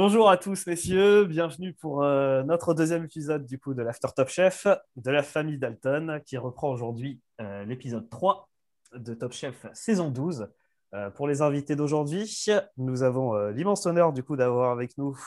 Bonjour 0.00 0.30
à 0.30 0.36
tous, 0.36 0.64
messieurs. 0.68 1.24
Bienvenue 1.24 1.72
pour 1.72 2.04
euh, 2.04 2.44
notre 2.44 2.72
deuxième 2.72 3.02
épisode 3.02 3.44
du 3.44 3.58
coup 3.58 3.74
de 3.74 3.82
l'After 3.82 4.06
Top 4.14 4.28
Chef 4.28 4.68
de 4.94 5.10
la 5.10 5.24
famille 5.24 5.58
Dalton 5.58 6.22
qui 6.24 6.36
reprend 6.36 6.70
aujourd'hui 6.70 7.20
euh, 7.40 7.64
l'épisode 7.64 8.08
3 8.08 8.48
de 8.92 9.12
Top 9.14 9.32
Chef 9.32 9.66
saison 9.72 10.10
12. 10.12 10.46
Euh, 10.94 11.10
pour 11.10 11.26
les 11.26 11.42
invités 11.42 11.74
d'aujourd'hui, 11.74 12.32
nous 12.76 13.02
avons 13.02 13.48
l'immense 13.48 13.86
honneur 13.86 14.12
du 14.12 14.22
coup 14.22 14.36
d'avoir 14.36 14.70
avec 14.70 14.96
nous 14.98 15.18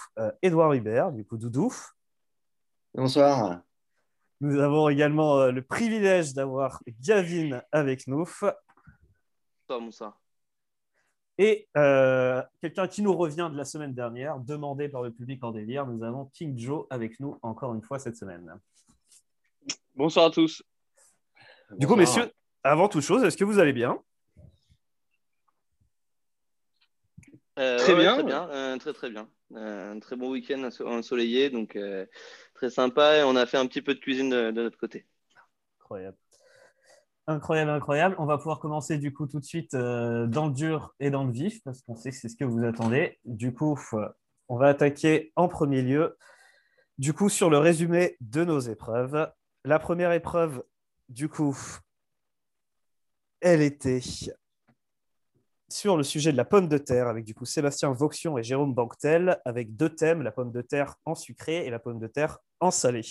Édouard 0.42 0.72
Hubert, 0.72 1.12
du 1.12 1.26
coup 1.26 1.36
Doudou. 1.38 1.76
Bonsoir. 2.94 3.60
Nous 4.40 4.58
avons 4.58 4.88
également 4.88 5.48
le 5.48 5.62
privilège 5.64 6.34
d'avoir 6.34 6.82
Gavin 7.02 7.62
avec 7.74 8.08
nous. 8.08 8.26
Bonsoir. 9.68 10.21
Et 11.44 11.68
euh, 11.76 12.40
quelqu'un 12.62 12.88
qui 12.88 13.02
nous 13.02 13.18
revient 13.18 13.50
de 13.52 13.58
la 13.58 13.66
semaine 13.66 13.96
dernière, 13.96 14.38
demandé 14.38 14.88
par 14.90 15.02
le 15.02 15.10
public 15.10 15.44
en 15.44 15.50
délire, 15.50 15.88
nous 15.88 16.04
avons 16.04 16.26
King 16.36 16.56
Joe 16.56 16.86
avec 16.92 17.20
nous 17.20 17.40
encore 17.42 17.74
une 17.74 17.82
fois 17.82 17.98
cette 17.98 18.16
semaine. 18.16 18.60
Bonsoir 19.96 20.26
à 20.26 20.30
tous. 20.30 20.62
Du 21.80 21.88
coup, 21.88 21.96
messieurs, 21.96 22.32
avant 22.64 22.88
toute 22.88 23.02
chose, 23.02 23.24
est-ce 23.24 23.38
que 23.38 23.44
vous 23.44 23.58
allez 23.58 23.74
bien? 23.74 24.00
Euh, 27.58 27.80
Très, 27.80 27.96
bien. 27.96 28.14
très 28.14 28.24
bien. 28.24 28.48
Euh, 28.52 28.78
très 28.78 28.94
très 28.94 29.10
bien. 29.10 29.28
un 29.56 30.00
très 30.00 30.16
bon 30.16 30.30
week-end 30.30 30.70
ensoleillé, 30.86 31.50
donc 31.50 31.76
très 32.54 32.70
sympa. 32.70 33.18
Et 33.18 33.24
on 33.24 33.36
a 33.36 33.48
fait 33.48 33.58
un 33.58 33.66
petit 33.66 33.82
peu 33.82 33.96
de 33.96 34.00
cuisine 34.00 34.30
de 34.30 34.52
notre 34.52 34.78
côté. 34.78 35.08
Incroyable. 35.80 36.18
Incroyable, 37.32 37.72
incroyable. 37.72 38.16
On 38.20 38.26
va 38.26 38.38
pouvoir 38.38 38.60
commencer 38.60 38.98
du 38.98 39.14
coup 39.14 39.26
tout 39.26 39.40
de 39.40 39.46
suite 39.46 39.74
euh, 39.74 40.28
dans 40.28 40.48
le 40.48 40.54
dur 40.54 40.94
et 41.00 41.10
dans 41.10 41.24
le 41.24 41.32
vif 41.32 41.64
parce 41.64 41.82
qu'on 41.82 41.96
sait 41.96 42.10
que 42.10 42.18
c'est 42.18 42.28
ce 42.28 42.36
que 42.36 42.44
vous 42.44 42.62
attendez. 42.66 43.20
Du 43.24 43.54
coup, 43.54 43.80
on 44.50 44.58
va 44.58 44.68
attaquer 44.68 45.32
en 45.38 45.48
premier 45.48 45.82
lieu. 45.82 46.18
Du 46.98 47.14
coup, 47.14 47.30
sur 47.30 47.50
le 47.50 47.58
résumé 47.58 48.18
de 48.20 48.44
nos 48.44 48.60
épreuves. 48.60 49.32
La 49.64 49.80
première 49.80 50.12
épreuve, 50.12 50.62
du 51.08 51.30
coup, 51.30 51.58
elle 53.40 53.62
était 53.62 54.02
sur 55.70 55.96
le 55.96 56.04
sujet 56.04 56.34
de 56.34 56.38
la 56.38 56.44
pomme 56.44 56.68
de 56.68 56.78
terre 56.78 57.08
avec 57.08 57.24
du 57.24 57.34
coup 57.34 57.46
Sébastien 57.46 57.94
Vauxion 57.94 58.38
et 58.38 58.44
Jérôme 58.44 58.74
Banquetel 58.74 59.40
avec 59.46 59.78
deux 59.78 59.90
thèmes, 59.90 60.22
la 60.22 60.32
pomme 60.34 60.52
de 60.52 60.62
terre 60.62 60.98
en 61.06 61.16
sucré 61.16 61.66
et 61.66 61.70
la 61.70 61.80
pomme 61.80 62.00
de 62.00 62.08
terre 62.08 62.40
en 62.60 62.72
salé. 62.72 63.04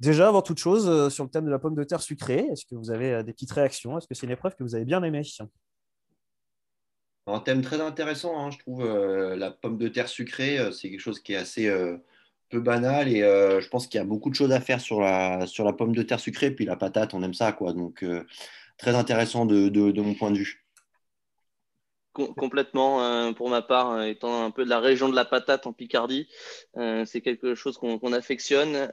Déjà, 0.00 0.28
avant 0.28 0.42
toute 0.42 0.58
chose, 0.58 0.88
euh, 0.88 1.08
sur 1.08 1.24
le 1.24 1.30
thème 1.30 1.44
de 1.44 1.50
la 1.50 1.58
pomme 1.58 1.74
de 1.74 1.84
terre 1.84 2.02
sucrée, 2.02 2.46
est-ce 2.50 2.66
que 2.66 2.74
vous 2.74 2.90
avez 2.90 3.12
euh, 3.12 3.22
des 3.22 3.32
petites 3.32 3.52
réactions? 3.52 3.96
Est-ce 3.96 4.08
que 4.08 4.14
c'est 4.14 4.26
une 4.26 4.32
épreuve 4.32 4.56
que 4.56 4.64
vous 4.64 4.74
avez 4.74 4.84
bien 4.84 5.02
aimée? 5.02 5.22
Un 7.26 7.40
thème 7.40 7.62
très 7.62 7.80
intéressant, 7.80 8.38
hein, 8.38 8.50
je 8.50 8.58
trouve. 8.58 8.84
Euh, 8.84 9.36
la 9.36 9.50
pomme 9.50 9.78
de 9.78 9.88
terre 9.88 10.08
sucrée, 10.08 10.58
c'est 10.72 10.90
quelque 10.90 11.00
chose 11.00 11.20
qui 11.20 11.32
est 11.32 11.36
assez 11.36 11.72
peu 12.50 12.60
banal 12.60 13.08
et 13.08 13.20
je 13.20 13.68
pense 13.68 13.86
qu'il 13.86 13.98
y 13.98 14.02
a 14.02 14.04
beaucoup 14.04 14.28
de 14.28 14.34
choses 14.34 14.52
à 14.52 14.60
faire 14.60 14.80
sur 14.80 15.00
la, 15.00 15.46
sur 15.46 15.64
la 15.64 15.72
pomme 15.72 15.94
de 15.94 16.02
terre 16.02 16.20
sucrée. 16.20 16.50
Puis 16.50 16.66
la 16.66 16.76
patate, 16.76 17.14
on 17.14 17.22
aime 17.22 17.32
ça, 17.32 17.52
quoi. 17.52 17.72
Donc, 17.72 18.04
très 18.76 18.94
intéressant 18.94 19.46
de 19.46 20.00
mon 20.02 20.14
point 20.14 20.32
de 20.32 20.38
vue 20.38 20.63
complètement, 22.14 23.02
euh, 23.02 23.32
pour 23.32 23.50
ma 23.50 23.60
part, 23.60 23.92
euh, 23.92 24.04
étant 24.04 24.44
un 24.44 24.50
peu 24.50 24.64
de 24.64 24.70
la 24.70 24.80
région 24.80 25.08
de 25.08 25.16
la 25.16 25.24
patate 25.24 25.66
en 25.66 25.72
Picardie, 25.72 26.28
euh, 26.76 27.04
c'est 27.04 27.20
quelque 27.20 27.54
chose 27.54 27.76
qu'on 27.76 28.12
affectionne, 28.12 28.88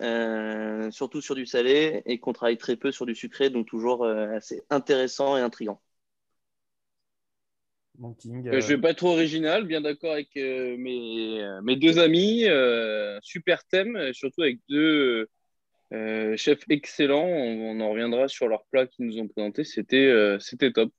surtout 0.92 1.22
sur 1.22 1.36
du 1.36 1.46
salé, 1.46 2.02
et 2.06 2.20
qu'on 2.20 2.34
travaille 2.34 2.58
très 2.58 2.76
peu 2.76 2.92
sur 2.92 3.06
du 3.06 3.16
sucré, 3.16 3.50
donc 3.50 3.68
toujours 3.68 4.06
assez 4.06 4.62
intéressant 4.70 5.38
et 5.38 5.42
intrigant. 5.42 5.80
je 8.60 8.68
ne 8.68 8.76
vais 8.76 8.78
pas 8.82 8.92
être 8.92 8.98
trop 8.98 9.12
original, 9.12 9.66
bien 9.66 9.82
d'accord 9.82 10.14
avec 10.14 10.30
mes, 10.36 11.46
mes, 11.62 11.76
deux 11.76 12.00
amis. 12.00 12.46
super 13.22 13.64
thème, 13.66 14.12
surtout 14.14 14.42
avec 14.42 14.60
deux 14.68 15.28
chefs 15.92 16.64
excellents. 16.70 17.28
On, 17.28 17.78
on, 17.78 17.80
en 17.82 17.92
reviendra 17.92 18.28
sur 18.28 18.48
leurs 18.48 18.66
plats 18.72 18.88
qu'ils 18.88 19.06
nous 19.06 19.20
ont 19.20 19.28
présentés. 19.28 19.64
C'était 19.64 20.12
top. 20.74 20.92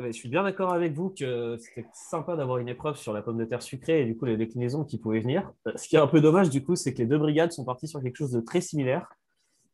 Je 0.00 0.12
suis 0.12 0.28
bien 0.28 0.44
d'accord 0.44 0.72
avec 0.72 0.92
vous 0.92 1.10
que 1.10 1.56
c'était 1.58 1.86
sympa 1.92 2.36
d'avoir 2.36 2.58
une 2.58 2.68
épreuve 2.68 2.96
sur 2.96 3.12
la 3.12 3.20
pomme 3.20 3.36
de 3.36 3.44
terre 3.44 3.62
sucrée 3.62 4.02
et 4.02 4.04
du 4.04 4.16
coup 4.16 4.26
les 4.26 4.36
déclinaisons 4.36 4.84
qui 4.84 4.98
pouvaient 4.98 5.18
venir. 5.18 5.50
Euh, 5.66 5.72
ce 5.74 5.88
qui 5.88 5.96
est 5.96 5.98
un 5.98 6.06
peu 6.06 6.20
dommage 6.20 6.50
du 6.50 6.62
coup, 6.62 6.76
c'est 6.76 6.94
que 6.94 6.98
les 6.98 7.06
deux 7.06 7.18
brigades 7.18 7.50
sont 7.50 7.64
parties 7.64 7.88
sur 7.88 8.00
quelque 8.00 8.16
chose 8.16 8.30
de 8.30 8.40
très 8.40 8.60
similaire. 8.60 9.08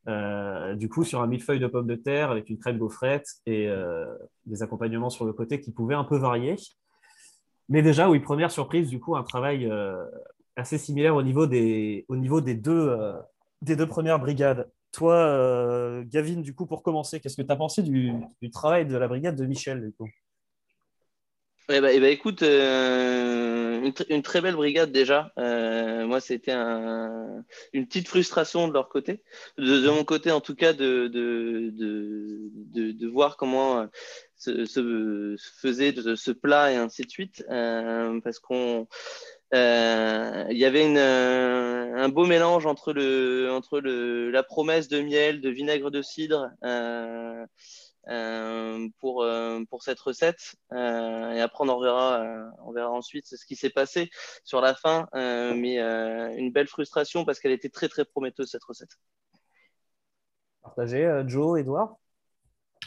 Euh, 0.08 0.74
du 0.74 0.88
coup, 0.88 1.04
sur 1.04 1.20
un 1.20 1.26
millefeuille 1.26 1.60
de 1.60 1.66
pommes 1.66 1.86
de 1.86 1.94
terre 1.94 2.30
avec 2.30 2.48
une 2.48 2.58
crème 2.58 2.78
gaufrette 2.78 3.26
et 3.44 3.68
euh, 3.68 4.06
des 4.46 4.62
accompagnements 4.62 5.10
sur 5.10 5.26
le 5.26 5.32
côté 5.34 5.60
qui 5.60 5.72
pouvaient 5.72 5.94
un 5.94 6.04
peu 6.04 6.16
varier. 6.16 6.56
Mais 7.68 7.82
déjà, 7.82 8.08
oui, 8.08 8.20
première 8.20 8.50
surprise, 8.50 8.88
du 8.88 9.00
coup, 9.00 9.16
un 9.16 9.22
travail 9.22 9.70
assez 10.56 10.76
similaire 10.76 11.16
au 11.16 11.22
niveau 11.22 11.46
des, 11.46 12.04
au 12.08 12.16
niveau 12.16 12.42
des, 12.42 12.54
deux, 12.54 12.94
des 13.62 13.76
deux 13.76 13.86
premières 13.86 14.18
brigades. 14.18 14.70
Toi, 14.94 15.16
euh, 15.16 16.04
Gavin, 16.06 16.40
du 16.40 16.54
coup, 16.54 16.66
pour 16.66 16.84
commencer, 16.84 17.18
qu'est-ce 17.18 17.36
que 17.36 17.42
tu 17.42 17.50
as 17.50 17.56
pensé 17.56 17.82
du, 17.82 18.12
travail 18.52 18.86
de 18.86 18.96
la 18.96 19.08
brigade 19.08 19.34
de 19.34 19.44
Michel 19.44 19.82
du 19.82 19.92
coup? 19.92 20.08
Eh 21.68 21.80
ben, 21.80 21.90
eh 21.92 21.98
ben, 21.98 22.12
écoute, 22.12 22.44
euh, 22.44 23.90
une, 24.08 24.22
très 24.22 24.40
belle 24.40 24.54
brigade 24.54 24.92
déjà. 24.92 25.32
Euh, 25.36 26.06
moi, 26.06 26.20
c'était 26.20 26.52
une 26.52 27.86
petite 27.86 28.06
frustration 28.06 28.68
de 28.68 28.72
leur 28.72 28.88
côté, 28.88 29.24
de, 29.58 29.90
mon 29.90 30.04
côté 30.04 30.30
en 30.30 30.40
tout 30.40 30.54
cas, 30.54 30.72
de, 30.72 31.08
de, 31.08 33.06
voir 33.08 33.36
comment 33.36 33.88
se, 34.36 34.64
se, 34.64 35.36
faisait 35.60 35.92
ce 36.14 36.30
plat 36.30 36.70
et 36.70 36.76
ainsi 36.76 37.02
de 37.02 37.10
suite, 37.10 37.44
parce 37.48 38.38
qu'on 38.38 38.82
euh, 38.82 38.84
il 39.54 40.56
y 40.58 40.64
avait 40.64 40.86
euh, 40.96 41.94
un 41.96 42.08
beau 42.08 42.26
mélange 42.26 42.66
entre, 42.66 42.92
le, 42.92 43.50
entre 43.52 43.80
le, 43.80 44.30
la 44.30 44.42
promesse 44.42 44.88
de 44.88 45.00
miel, 45.00 45.40
de 45.40 45.50
vinaigre 45.50 45.90
de 45.90 46.02
cidre 46.02 46.50
euh, 46.64 47.46
pour, 49.00 49.26
pour 49.70 49.82
cette 49.82 50.00
recette. 50.00 50.56
et 50.72 51.40
après, 51.40 51.68
on 51.68 51.80
verra, 51.80 52.22
on 52.64 52.72
verra 52.72 52.90
ensuite 52.90 53.26
ce 53.26 53.46
qui 53.46 53.56
s'est 53.56 53.70
passé 53.70 54.10
sur 54.44 54.60
la 54.60 54.74
fin. 54.74 55.08
mais 55.12 55.78
une 55.78 56.50
belle 56.50 56.68
frustration 56.68 57.24
parce 57.24 57.38
qu'elle 57.38 57.52
était 57.52 57.70
très, 57.70 57.88
très 57.88 58.04
prometteuse, 58.04 58.50
cette 58.50 58.64
recette. 58.64 58.98
Partagé, 60.62 61.22
Joe, 61.26 61.60
Edouard? 61.60 61.96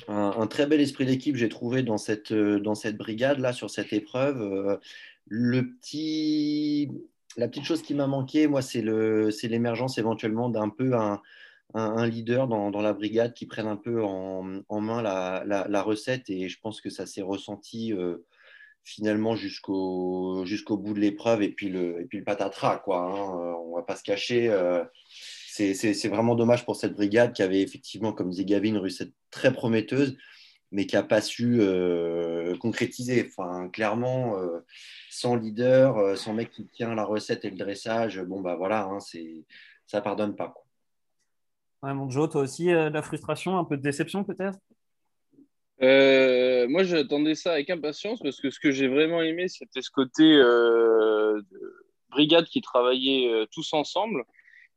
Un, 0.08 0.46
très 0.46 0.68
bel 0.68 0.80
esprit 0.80 1.06
d'équipe, 1.06 1.36
j'ai 1.36 1.50
trouvé 1.50 1.82
dans 1.82 1.98
cette, 1.98 2.32
dans 2.32 2.76
cette 2.76 2.98
brigade, 2.98 3.40
là, 3.40 3.54
sur 3.54 3.72
cette 3.72 3.94
épreuve. 3.94 4.80
Le 5.30 5.74
petit, 5.74 6.90
la 7.36 7.48
petite 7.48 7.66
chose 7.66 7.82
qui 7.82 7.94
m'a 7.94 8.08
manqué, 8.08 8.48
moi, 8.48 8.62
c'est 8.62 8.82
l'émergence 8.82 9.98
éventuellement 9.98 10.50
d'un 10.50 10.70
peu 10.70 10.94
un, 10.96 11.22
leader 12.08 12.48
dans, 12.48 12.82
la 12.82 12.94
brigade 12.94 13.34
qui 13.34 13.46
prenne 13.46 13.68
un 13.68 13.76
peu 13.76 14.04
en, 14.04 14.82
main 14.82 15.02
la, 15.02 15.82
recette. 15.82 16.30
Et 16.30 16.50
je 16.50 16.60
pense 16.60 16.82
que 16.82 16.90
ça 16.90 17.06
s'est 17.06 17.22
ressenti 17.22 17.94
euh, 17.94 18.26
finalement 18.84 19.36
jusqu'au 19.36 20.46
jusqu'au 20.46 20.78
bout 20.78 20.94
de 20.94 21.00
l'épreuve. 21.00 21.42
Et 21.44 21.50
puis 21.50 21.70
le, 21.70 22.02
et 22.02 22.06
puis 22.06 22.20
le 22.20 22.24
patatras, 22.24 22.78
quoi. 22.78 23.02
Hein. 23.02 23.56
on 23.66 23.76
va 23.76 23.84
pas 23.84 23.96
se 23.96 24.04
cacher. 24.04 24.50
Euh, 24.50 24.84
c'est 25.50 26.08
vraiment 26.08 26.36
dommage 26.36 26.66
pour 26.66 26.76
cette 26.76 26.94
brigade 26.94 27.34
qui 27.34 27.42
avait 27.42 27.62
effectivement, 27.62 28.14
comme 28.14 28.30
disait 28.30 28.46
Gavin, 28.46 28.70
une 28.70 28.78
recette 28.78 29.12
très 29.32 29.52
prometteuse 29.52 30.16
mais 30.72 30.86
qui 30.86 30.96
n'a 30.96 31.04
pas 31.04 31.22
su 31.22 31.58
euh, 31.60 32.58
concrétiser. 32.58 33.28
Enfin, 33.28 33.70
clairement, 33.70 34.40
euh, 34.40 34.60
sans 35.10 35.36
leader, 35.36 35.98
euh, 35.98 36.16
sans 36.16 36.34
mec 36.34 36.50
qui 36.52 36.68
tient 36.68 36.94
la 36.96 37.06
recette 37.06 37.46
et 37.46 37.50
le 37.50 37.58
dressage, 37.58 38.22
bon, 38.22 38.42
bah 38.42 38.56
voilà, 38.56 38.84
hein, 38.84 39.00
c'est, 39.00 39.46
ça 39.86 40.02
pardonne 40.02 40.36
pas. 40.36 40.54
Quoi. 41.82 41.94
mon 41.94 42.10
Joe, 42.10 42.30
toi 42.30 42.42
aussi, 42.42 42.66
de 42.66 42.90
la 42.90 43.02
frustration, 43.02 43.58
un 43.58 43.64
peu 43.64 43.78
de 43.78 43.82
déception 43.82 44.24
peut-être? 44.24 44.60
Moi, 45.80 46.84
j'attendais 46.84 47.36
ça 47.36 47.54
avec 47.54 47.70
impatience 47.70 48.20
parce 48.20 48.42
que 48.42 48.50
ce 48.50 48.60
que 48.60 48.72
j'ai 48.72 48.88
vraiment 48.88 49.22
aimé, 49.22 49.48
c'était 49.48 49.82
ce 49.82 49.92
côté 49.92 50.24
de 50.24 51.46
brigade 52.10 52.46
qui 52.46 52.62
travaillait 52.62 53.48
tous 53.52 53.72
ensemble. 53.74 54.26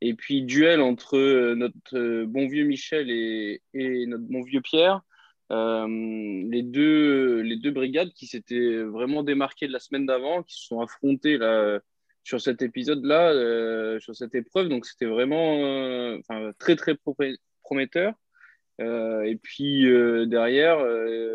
Et 0.02 0.14
puis, 0.14 0.42
duel 0.42 0.80
entre 0.80 1.18
notre 1.54 2.24
bon 2.24 2.46
vieux 2.46 2.64
Michel 2.64 3.10
et, 3.10 3.60
et 3.74 4.06
notre 4.06 4.24
bon 4.24 4.42
vieux 4.42 4.60
Pierre. 4.60 5.02
Euh, 5.50 5.86
les, 6.48 6.62
deux, 6.62 7.70
brigades 7.70 8.12
qui 8.12 8.26
s'étaient 8.26 8.82
vraiment 8.82 9.22
démarquées 9.22 9.66
de 9.66 9.72
la 9.72 9.80
semaine 9.80 10.06
d'avant, 10.06 10.42
qui 10.42 10.54
se 10.54 10.66
sont 10.66 10.80
affrontées 10.80 11.38
là, 11.38 11.80
sur 12.22 12.40
cet 12.40 12.62
épisode-là, 12.62 13.32
euh, 13.32 13.98
sur 14.00 14.14
cette 14.14 14.34
épreuve. 14.34 14.68
Donc 14.68 14.86
c'était 14.86 15.06
vraiment 15.06 15.64
euh, 15.64 16.52
très 16.58 16.76
très 16.76 16.96
prometteur. 17.62 18.14
et 18.78 19.38
puis 19.42 19.84
derrière, 20.26 20.78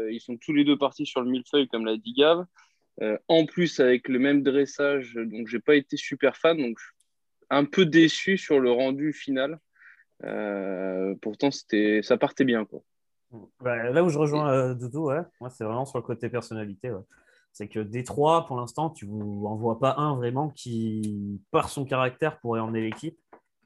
ils 0.09 0.21
sont 0.21 0.38
tous 0.38 0.53
les 0.53 0.63
deux 0.63 0.77
partis 0.77 1.06
sur 1.06 1.21
le 1.21 1.29
millefeuille, 1.29 1.67
comme 1.67 1.85
l'a 1.85 1.97
dit 1.97 2.13
Gav. 2.13 2.45
en 3.27 3.45
plus, 3.45 3.79
avec 3.79 4.07
le 4.07 4.19
même 4.19 4.44
dressage, 4.44 5.13
donc 5.15 5.47
j'ai 5.47 5.59
pas 5.59 5.75
été 5.75 5.97
super 5.97 6.38
fan, 6.38 6.57
donc 6.57 6.77
un 7.50 7.65
peu 7.65 7.85
déçu 7.85 8.38
sur 8.38 8.59
le 8.59 8.71
rendu 8.71 9.13
final. 9.13 9.59
pourtant, 11.21 11.51
c'était, 11.51 12.01
ça 12.01 12.17
partait 12.17 12.45
bien, 12.45 12.65
quoi. 12.65 12.81
Bah, 13.61 13.89
là 13.91 14.03
où 14.03 14.09
je 14.09 14.17
rejoins 14.17 14.49
euh, 14.51 14.73
Doudou, 14.73 15.05
ouais, 15.05 15.21
moi 15.39 15.49
c'est 15.49 15.63
vraiment 15.63 15.85
sur 15.85 15.97
le 15.97 16.03
côté 16.03 16.29
personnalité. 16.29 16.91
c'est 17.53 17.67
que 17.67 17.79
des 17.79 18.03
trois, 18.03 18.45
pour 18.45 18.57
l'instant, 18.57 18.89
tu 18.89 19.07
n'en 19.07 19.55
vois 19.55 19.79
pas 19.79 19.95
un 19.97 20.15
vraiment 20.15 20.49
qui, 20.49 21.41
par 21.51 21.69
son 21.69 21.85
caractère, 21.85 22.39
pourrait 22.39 22.59
emmener 22.59 22.81
l'équipe. 22.81 23.17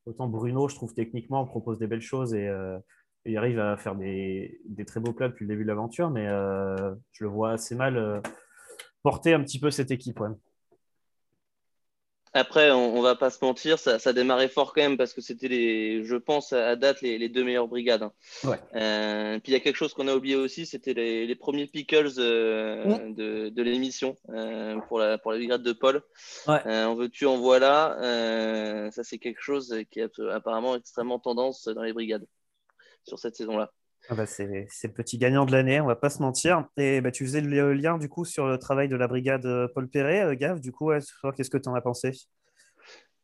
Autant 0.06 0.28
Bruno, 0.28 0.68
je 0.68 0.76
trouve 0.76 0.94
techniquement, 0.94 1.46
propose 1.46 1.80
des 1.80 1.88
belles 1.88 2.02
choses 2.02 2.34
et, 2.34 2.48
euh, 2.48 2.78
il 3.26 3.38
arrive 3.38 3.60
à 3.60 3.78
faire 3.78 3.96
des, 3.96 4.60
très 4.88 5.00
beaux 5.00 5.14
plats 5.14 5.28
depuis 5.28 5.46
le 5.46 5.50
début 5.50 5.64
de 5.64 5.68
l'aventure, 5.68 6.10
mais 6.10 6.28
euh, 6.28 6.96
je 7.12 7.26
le 7.26 7.30
vois 7.30 7.52
assez 7.52 7.76
mal 7.76 8.22
porter 9.04 9.34
un 9.34 9.44
petit 9.44 9.60
peu 9.60 9.72
cette 9.72 9.92
équipe. 9.92 10.20
Après, 12.34 12.70
on, 12.70 13.02
va 13.02 13.16
pas 13.16 13.32
se 13.32 13.44
mentir, 13.44 13.80
ça, 13.80 13.98
ça 13.98 14.14
démarrait 14.14 14.50
fort 14.50 14.74
quand 14.74 14.82
même 14.82 14.98
parce 14.98 15.14
que 15.14 15.22
c'était 15.22 15.48
les, 15.48 16.04
je 16.04 16.16
pense 16.16 16.54
à 16.54 16.76
date 16.76 17.02
les, 17.02 17.28
deux 17.28 17.44
meilleures 17.44 17.68
brigades. 17.68 18.04
Hein. 18.04 18.14
Euh, 18.76 19.40
puis 19.40 19.52
il 19.52 19.54
y 19.54 19.56
a 19.56 19.60
quelque 19.60 19.76
chose 19.76 19.96
qu'on 19.96 20.08
a 20.08 20.16
oublié 20.16 20.36
aussi, 20.36 20.68
c'était 20.68 20.94
les, 20.94 21.36
premiers 21.36 21.66
pickles 21.66 22.12
euh, 22.20 23.10
de, 23.14 23.62
l'émission 23.64 24.16
euh, 24.30 24.78
pour 24.88 25.00
la 25.00 25.18
pour 25.18 25.32
la 25.32 25.38
brigade 25.38 25.64
de 25.64 25.74
Paul. 25.74 26.04
en 26.46 26.94
veux-tu, 26.94 27.26
en 27.26 27.38
voilà. 27.38 27.98
ça 28.92 29.04
c'est 29.04 29.18
quelque 29.18 29.42
chose 29.42 29.76
qui 29.90 30.00
est 30.00 30.20
apparemment 30.32 30.76
extrêmement 30.76 31.18
tendance 31.18 31.68
dans 31.68 31.84
les 31.84 31.94
brigades 31.94 32.28
sur 33.06 33.18
cette 33.18 33.36
saison-là. 33.36 33.72
Ah 34.12 34.16
bah, 34.16 34.26
c'est 34.26 34.48
le 34.48 34.92
petit 34.92 35.20
gagnant 35.20 35.46
de 35.46 35.52
l'année, 35.52 35.80
on 35.80 35.86
va 35.86 35.96
pas 35.96 36.10
se 36.10 36.20
mentir. 36.20 36.66
Et 36.78 37.00
bah, 37.00 37.12
tu 37.12 37.26
faisais 37.26 37.42
le 37.42 37.74
lien 37.76 38.00
du 38.00 38.10
coup 38.10 38.26
sur 38.26 38.48
le 38.48 38.58
travail 38.58 38.90
de 38.90 38.96
la 38.96 39.08
brigade 39.08 39.46
euh, 39.46 39.68
Paul 39.76 39.88
Perret, 39.88 40.24
euh, 40.24 40.36
Gav. 40.36 40.60
Du 40.60 40.72
coup, 40.72 40.90
qu'est-ce 41.38 41.52
que 41.52 41.60
tu 41.60 41.70
en 41.70 41.76
as 41.76 41.82
pensé? 41.82 42.14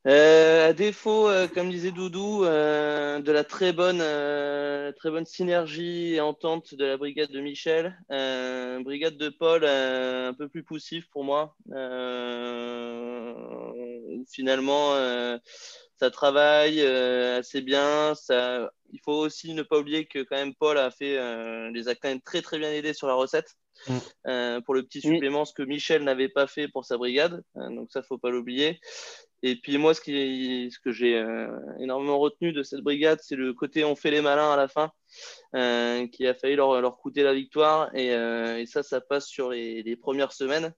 Euh, 0.06 0.70
à 0.70 0.74
défaut, 0.74 1.28
comme 1.56 1.72
disait 1.72 1.90
Doudou, 1.90 2.44
de 2.44 3.32
la 3.32 3.44
très 3.44 3.74
bonne, 3.74 4.04
très 4.96 5.10
bonne 5.10 5.26
synergie 5.26 6.14
et 6.14 6.22
entente 6.22 6.76
de 6.76 6.86
la 6.86 6.98
brigade 6.98 7.32
de 7.32 7.42
Michel, 7.42 7.98
brigade 8.84 9.18
de 9.18 9.30
Paul 9.30 9.66
un 9.66 10.36
peu 10.36 10.48
plus 10.48 10.62
poussif 10.62 11.10
pour 11.10 11.24
moi. 11.24 11.56
finalement, 14.30 14.94
ça 15.98 16.12
travaille 16.12 16.82
assez 16.82 17.62
bien, 17.62 18.16
ça 18.16 18.70
il 18.96 19.02
faut 19.04 19.14
aussi 19.14 19.54
ne 19.54 19.62
pas 19.62 19.78
oublier 19.78 20.06
que 20.06 20.20
quand 20.20 20.38
même 20.38 20.56
Paul 20.56 20.78
a 20.78 20.90
fait, 20.90 21.18
euh, 21.18 21.70
les 21.72 21.90
a 21.90 21.96
quand 21.96 22.08
même 22.08 22.22
très 22.22 22.42
très 22.42 22.58
bien 22.58 22.72
aidés 22.72 22.94
sur 22.94 23.08
la 23.08 23.14
recette. 23.14 23.56
Mm. 23.90 23.98
Euh, 24.28 24.62
pour 24.62 24.74
le 24.74 24.84
petit 24.84 25.02
supplément, 25.02 25.44
ce 25.44 25.54
que 25.54 25.64
Michel 25.64 26.04
n'avait 26.04 26.30
pas 26.30 26.48
fait 26.48 26.70
pour 26.70 26.86
sa 26.86 26.98
brigade. 26.98 27.44
Euh, 27.58 27.70
donc 27.70 27.92
ça, 27.92 28.02
faut 28.04 28.18
pas 28.18 28.30
l'oublier. 28.30 28.80
Et 29.44 29.58
puis 29.58 29.78
moi, 29.78 29.94
ce, 29.94 30.00
qui, 30.00 30.72
ce 30.72 30.80
que 30.80 30.92
j'ai 30.92 31.24
énormément 31.80 32.18
retenu 32.18 32.52
de 32.52 32.64
cette 32.64 32.80
brigade, 32.80 33.20
c'est 33.22 33.36
le 33.36 33.54
côté 33.54 33.84
on 33.84 33.96
fait 33.96 34.10
les 34.10 34.22
malins 34.22 34.52
à 34.52 34.56
la 34.56 34.68
fin, 34.68 34.92
qui 36.08 36.26
a 36.26 36.34
failli 36.34 36.56
leur, 36.56 36.82
leur 36.82 36.98
coûter 36.98 37.22
la 37.22 37.34
victoire. 37.34 37.94
Et, 37.96 38.66
ça, 38.66 38.82
ça 38.82 39.02
passe 39.02 39.28
sur 39.28 39.52
les, 39.52 39.84
les 39.84 39.96
premières 39.98 40.32
semaines. 40.32 40.74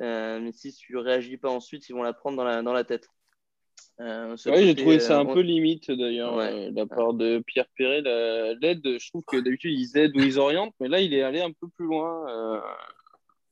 mais 0.00 0.52
si 0.52 0.72
tu 0.72 0.94
ne 0.94 1.00
réagis 1.00 1.36
pas 1.36 1.50
ensuite, 1.50 1.90
ils 1.90 1.94
vont 1.94 2.02
la 2.02 2.14
prendre 2.14 2.38
dans 2.38 2.44
la, 2.44 2.62
dans 2.62 2.72
la 2.72 2.84
tête. 2.84 3.06
Euh, 3.98 4.36
j'ai 4.36 4.74
trouvé 4.74 5.00
ça 5.00 5.18
un 5.18 5.26
euh, 5.26 5.32
peu 5.32 5.40
limite 5.40 5.90
d'ailleurs 5.90 6.38
euh, 6.38 6.70
de 6.70 6.76
la 6.76 6.86
part 6.86 7.14
de 7.14 7.42
Pierre 7.46 7.66
Perret. 7.78 8.02
L'aide, 8.60 8.82
je 8.84 9.08
trouve 9.08 9.22
que 9.26 9.38
d'habitude 9.38 9.72
ils 9.78 9.96
aident 9.96 10.14
ou 10.16 10.20
ils 10.20 10.38
orientent, 10.38 10.74
mais 10.80 10.88
là 10.88 11.00
il 11.00 11.14
est 11.14 11.22
allé 11.22 11.40
un 11.40 11.50
peu 11.50 11.68
plus 11.68 11.86
loin 11.86 12.60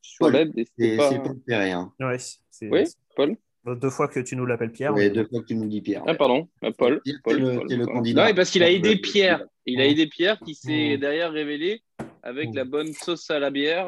sur 0.02 0.28
l'aide. 0.28 0.52
C'est 0.78 0.96
pas... 0.96 1.14
Paul 1.14 1.40
Perret. 1.46 1.72
Hein. 1.72 1.92
oui, 2.00 2.84
Paul. 3.16 3.36
Deux 3.66 3.88
fois 3.88 4.08
que 4.08 4.20
tu 4.20 4.36
nous 4.36 4.44
l'appelles 4.44 4.72
Pierre. 4.72 4.92
Oui, 4.92 5.10
deux 5.10 5.24
fois 5.24 5.40
que 5.40 5.46
tu 5.46 5.54
nous 5.54 5.66
dis 5.66 5.80
Pierre. 5.80 6.02
Ah, 6.06 6.14
pardon, 6.14 6.46
Paul. 6.76 7.00
Paul, 7.22 7.38
le, 7.38 7.86
candidat. 7.86 8.28
Non, 8.28 8.34
parce 8.34 8.50
qu'il 8.50 8.62
a 8.62 8.70
aidé 8.70 8.96
Pierre. 8.96 9.42
Il 9.64 9.80
a 9.80 9.86
aidé 9.86 10.06
Pierre 10.06 10.38
qui 10.40 10.54
s'est 10.54 10.98
derrière 10.98 11.32
révélé 11.32 11.82
avec 12.22 12.54
la 12.54 12.64
bonne 12.64 12.92
sauce 12.92 13.30
à 13.30 13.38
la 13.38 13.50
bière 13.50 13.86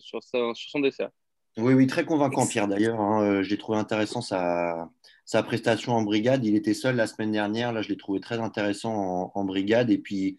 sur, 0.00 0.22
sur, 0.22 0.54
son 0.54 0.80
dessert. 0.80 1.10
Oui, 1.58 1.74
oui, 1.74 1.86
très 1.86 2.06
convaincant, 2.06 2.46
Pierre, 2.46 2.66
d'ailleurs. 2.66 2.98
Hein. 2.98 3.42
J'ai 3.42 3.58
trouvé 3.58 3.76
intéressant 3.76 4.22
sa, 4.22 4.88
sa 5.24 5.42
prestation 5.42 5.92
en 5.92 6.02
brigade. 6.02 6.44
Il 6.44 6.54
était 6.54 6.74
seul 6.74 6.96
la 6.96 7.06
semaine 7.06 7.32
dernière. 7.32 7.72
Là, 7.72 7.82
je 7.82 7.88
l'ai 7.88 7.96
trouvé 7.96 8.20
très 8.20 8.38
intéressant 8.38 9.32
en, 9.34 9.44
brigade. 9.44 9.90
Et 9.90 9.98
puis, 9.98 10.38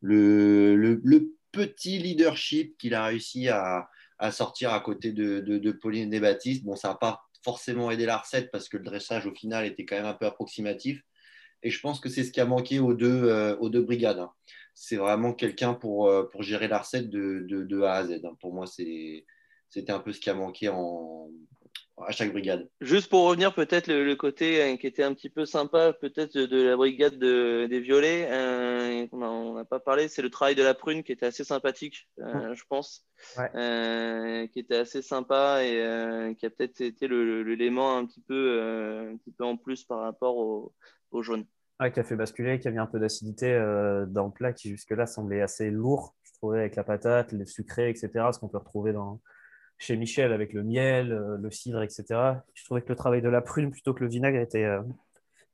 le, 0.00 0.74
le, 0.76 1.34
petit 1.52 1.98
leadership 1.98 2.78
qu'il 2.78 2.94
a 2.94 3.04
réussi 3.06 3.48
à, 3.48 3.88
à, 4.18 4.30
sortir 4.30 4.72
à 4.72 4.78
côté 4.78 5.10
de, 5.10 5.40
de, 5.40 5.72
Pauline 5.72 6.08
Desbaptistes. 6.08 6.64
Bon, 6.64 6.76
ça 6.76 6.88
n'a 6.88 6.94
pas 6.94 7.22
forcément 7.42 7.90
aidé 7.90 8.06
la 8.06 8.18
recette 8.18 8.52
parce 8.52 8.68
que 8.68 8.76
le 8.76 8.84
dressage, 8.84 9.26
au 9.26 9.34
final, 9.34 9.66
était 9.66 9.84
quand 9.84 9.96
même 9.96 10.06
un 10.06 10.14
peu 10.14 10.26
approximatif. 10.26 11.02
Et 11.62 11.70
je 11.70 11.80
pense 11.80 12.00
que 12.00 12.08
c'est 12.08 12.24
ce 12.24 12.30
qui 12.30 12.40
a 12.40 12.46
manqué 12.46 12.78
aux 12.78 12.94
deux, 12.94 13.24
euh, 13.24 13.56
aux 13.56 13.68
deux 13.68 13.82
brigades. 13.82 14.20
Hein. 14.20 14.30
C'est 14.74 14.96
vraiment 14.96 15.34
quelqu'un 15.34 15.74
pour, 15.74 16.06
euh, 16.06 16.28
pour 16.30 16.42
gérer 16.42 16.68
la 16.68 16.78
recette 16.78 17.10
de, 17.10 17.44
de, 17.48 17.82
A 17.82 17.94
à 17.94 18.06
Z. 18.06 18.20
Hein. 18.24 18.36
Pour 18.40 18.54
moi, 18.54 18.66
c'était 18.66 19.24
un 19.90 19.98
peu 19.98 20.12
ce 20.12 20.20
qui 20.20 20.30
a 20.30 20.34
manqué 20.34 20.68
en, 20.68 21.28
à 22.06 22.12
chaque 22.12 22.32
brigade. 22.32 22.68
Juste 22.80 23.10
pour 23.10 23.24
revenir 23.26 23.54
peut-être 23.54 23.88
le, 23.88 24.14
côté 24.14 24.62
euh, 24.62 24.76
qui 24.76 24.86
était 24.86 25.02
un 25.02 25.14
petit 25.14 25.30
peu 25.30 25.44
sympa 25.44 25.92
peut-être 25.92 26.36
de, 26.36 26.62
la 26.62 26.76
brigade 26.76 27.18
des 27.18 27.80
violets, 27.80 28.28
euh, 28.30 29.06
on 29.12 29.54
n'a 29.54 29.64
pas 29.64 29.80
parlé, 29.80 30.08
c'est 30.08 30.22
le 30.22 30.30
travail 30.30 30.54
de 30.54 30.62
la 30.62 30.74
prune 30.74 31.02
qui 31.02 31.12
était 31.12 31.26
assez 31.26 31.44
sympathique, 31.44 32.08
euh, 32.20 32.54
je 32.54 32.64
pense, 32.68 33.06
qui 33.24 34.58
était 34.58 34.76
assez 34.76 35.02
sympa 35.02 35.62
et 35.62 36.34
qui 36.36 36.46
a 36.46 36.50
peut-être 36.50 36.80
été 36.80 37.08
l'élément 37.08 37.96
un 37.96 38.06
petit 38.06 38.22
peu 38.22 39.10
un 39.12 39.16
petit 39.16 39.32
peu 39.32 39.44
en 39.44 39.56
plus 39.56 39.84
par 39.84 40.00
rapport 40.00 40.36
au, 40.36 40.72
au 41.10 41.22
jaune. 41.22 41.44
qui 41.92 42.00
a 42.00 42.04
fait 42.04 42.16
basculer, 42.16 42.58
qui 42.60 42.68
a 42.68 42.70
mis 42.70 42.78
un 42.78 42.86
peu 42.86 42.98
d'acidité 42.98 43.52
dans 44.08 44.26
le 44.26 44.32
plat 44.32 44.52
qui 44.52 44.70
jusque-là 44.70 45.06
semblait 45.06 45.42
assez 45.42 45.70
lourd, 45.70 46.14
je 46.22 46.32
trouvais, 46.34 46.60
avec 46.60 46.76
la 46.76 46.84
patate, 46.84 47.32
le 47.32 47.44
sucré, 47.44 47.90
etc., 47.90 48.10
ce 48.32 48.38
qu'on 48.38 48.48
peut 48.48 48.58
retrouver 48.58 48.92
dans, 48.92 49.20
chez 49.80 49.96
Michel 49.96 50.32
avec 50.32 50.52
le 50.52 50.62
miel, 50.62 51.10
euh, 51.12 51.38
le 51.38 51.50
cidre, 51.50 51.82
etc. 51.82 52.04
Je 52.54 52.64
trouvais 52.64 52.82
que 52.82 52.90
le 52.90 52.96
travail 52.96 53.22
de 53.22 53.28
la 53.28 53.40
prune 53.40 53.70
plutôt 53.70 53.94
que 53.94 54.04
le 54.04 54.10
vinaigre 54.10 54.38
était, 54.38 54.64
euh, 54.64 54.82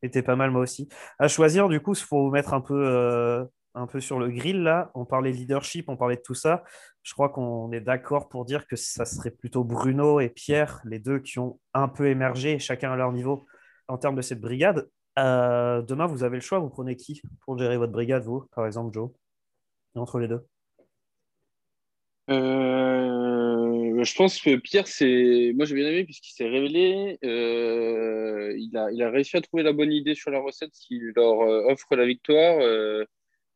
était 0.02 0.22
pas 0.22 0.36
mal 0.36 0.50
moi 0.50 0.62
aussi. 0.62 0.88
À 1.18 1.28
choisir, 1.28 1.68
du 1.68 1.80
coup, 1.80 1.94
il 1.94 2.02
faut 2.02 2.24
vous 2.24 2.30
mettre 2.30 2.52
un 2.52 2.60
peu, 2.60 2.74
euh, 2.74 3.44
un 3.74 3.86
peu 3.86 4.00
sur 4.00 4.18
le 4.18 4.28
grill 4.30 4.62
là. 4.62 4.90
On 4.94 5.04
parlait 5.04 5.30
leadership, 5.30 5.88
on 5.88 5.96
parlait 5.96 6.16
de 6.16 6.22
tout 6.22 6.34
ça. 6.34 6.64
Je 7.02 7.14
crois 7.14 7.28
qu'on 7.28 7.70
est 7.72 7.80
d'accord 7.80 8.28
pour 8.28 8.44
dire 8.44 8.66
que 8.66 8.74
ça 8.76 9.04
serait 9.04 9.30
plutôt 9.30 9.62
Bruno 9.62 10.18
et 10.18 10.28
Pierre, 10.28 10.80
les 10.84 10.98
deux 10.98 11.20
qui 11.20 11.38
ont 11.38 11.60
un 11.72 11.88
peu 11.88 12.08
émergé, 12.08 12.58
chacun 12.58 12.92
à 12.92 12.96
leur 12.96 13.12
niveau, 13.12 13.46
en 13.86 13.96
termes 13.96 14.16
de 14.16 14.22
cette 14.22 14.40
brigade. 14.40 14.88
demain, 15.16 16.06
vous 16.06 16.24
avez 16.24 16.36
le 16.36 16.42
choix. 16.42 16.58
Vous 16.58 16.70
prenez 16.70 16.96
qui 16.96 17.22
pour 17.42 17.58
gérer 17.58 17.76
votre 17.76 17.92
brigade, 17.92 18.24
vous, 18.24 18.46
par 18.54 18.66
exemple, 18.66 18.92
Joe 18.92 19.10
Entre 19.94 20.18
les 20.18 20.28
deux? 20.28 20.44
Je 24.06 24.14
pense 24.14 24.40
que 24.40 24.56
Pierre, 24.56 24.86
c'est. 24.86 25.52
Moi, 25.54 25.66
j'ai 25.66 25.74
bien 25.74 25.88
aimé 25.88 26.04
puisqu'il 26.04 26.32
s'est 26.32 26.48
révélé. 26.48 27.18
Euh, 27.24 28.54
il, 28.56 28.76
a, 28.76 28.90
il 28.90 29.02
a 29.02 29.10
réussi 29.10 29.36
à 29.36 29.40
trouver 29.40 29.62
la 29.62 29.72
bonne 29.72 29.92
idée 29.92 30.14
sur 30.14 30.30
la 30.30 30.40
recette 30.40 30.72
qui 30.72 30.98
leur 31.14 31.42
euh, 31.42 31.70
offre 31.70 31.94
la 31.96 32.06
victoire. 32.06 32.58
Euh, 32.60 33.04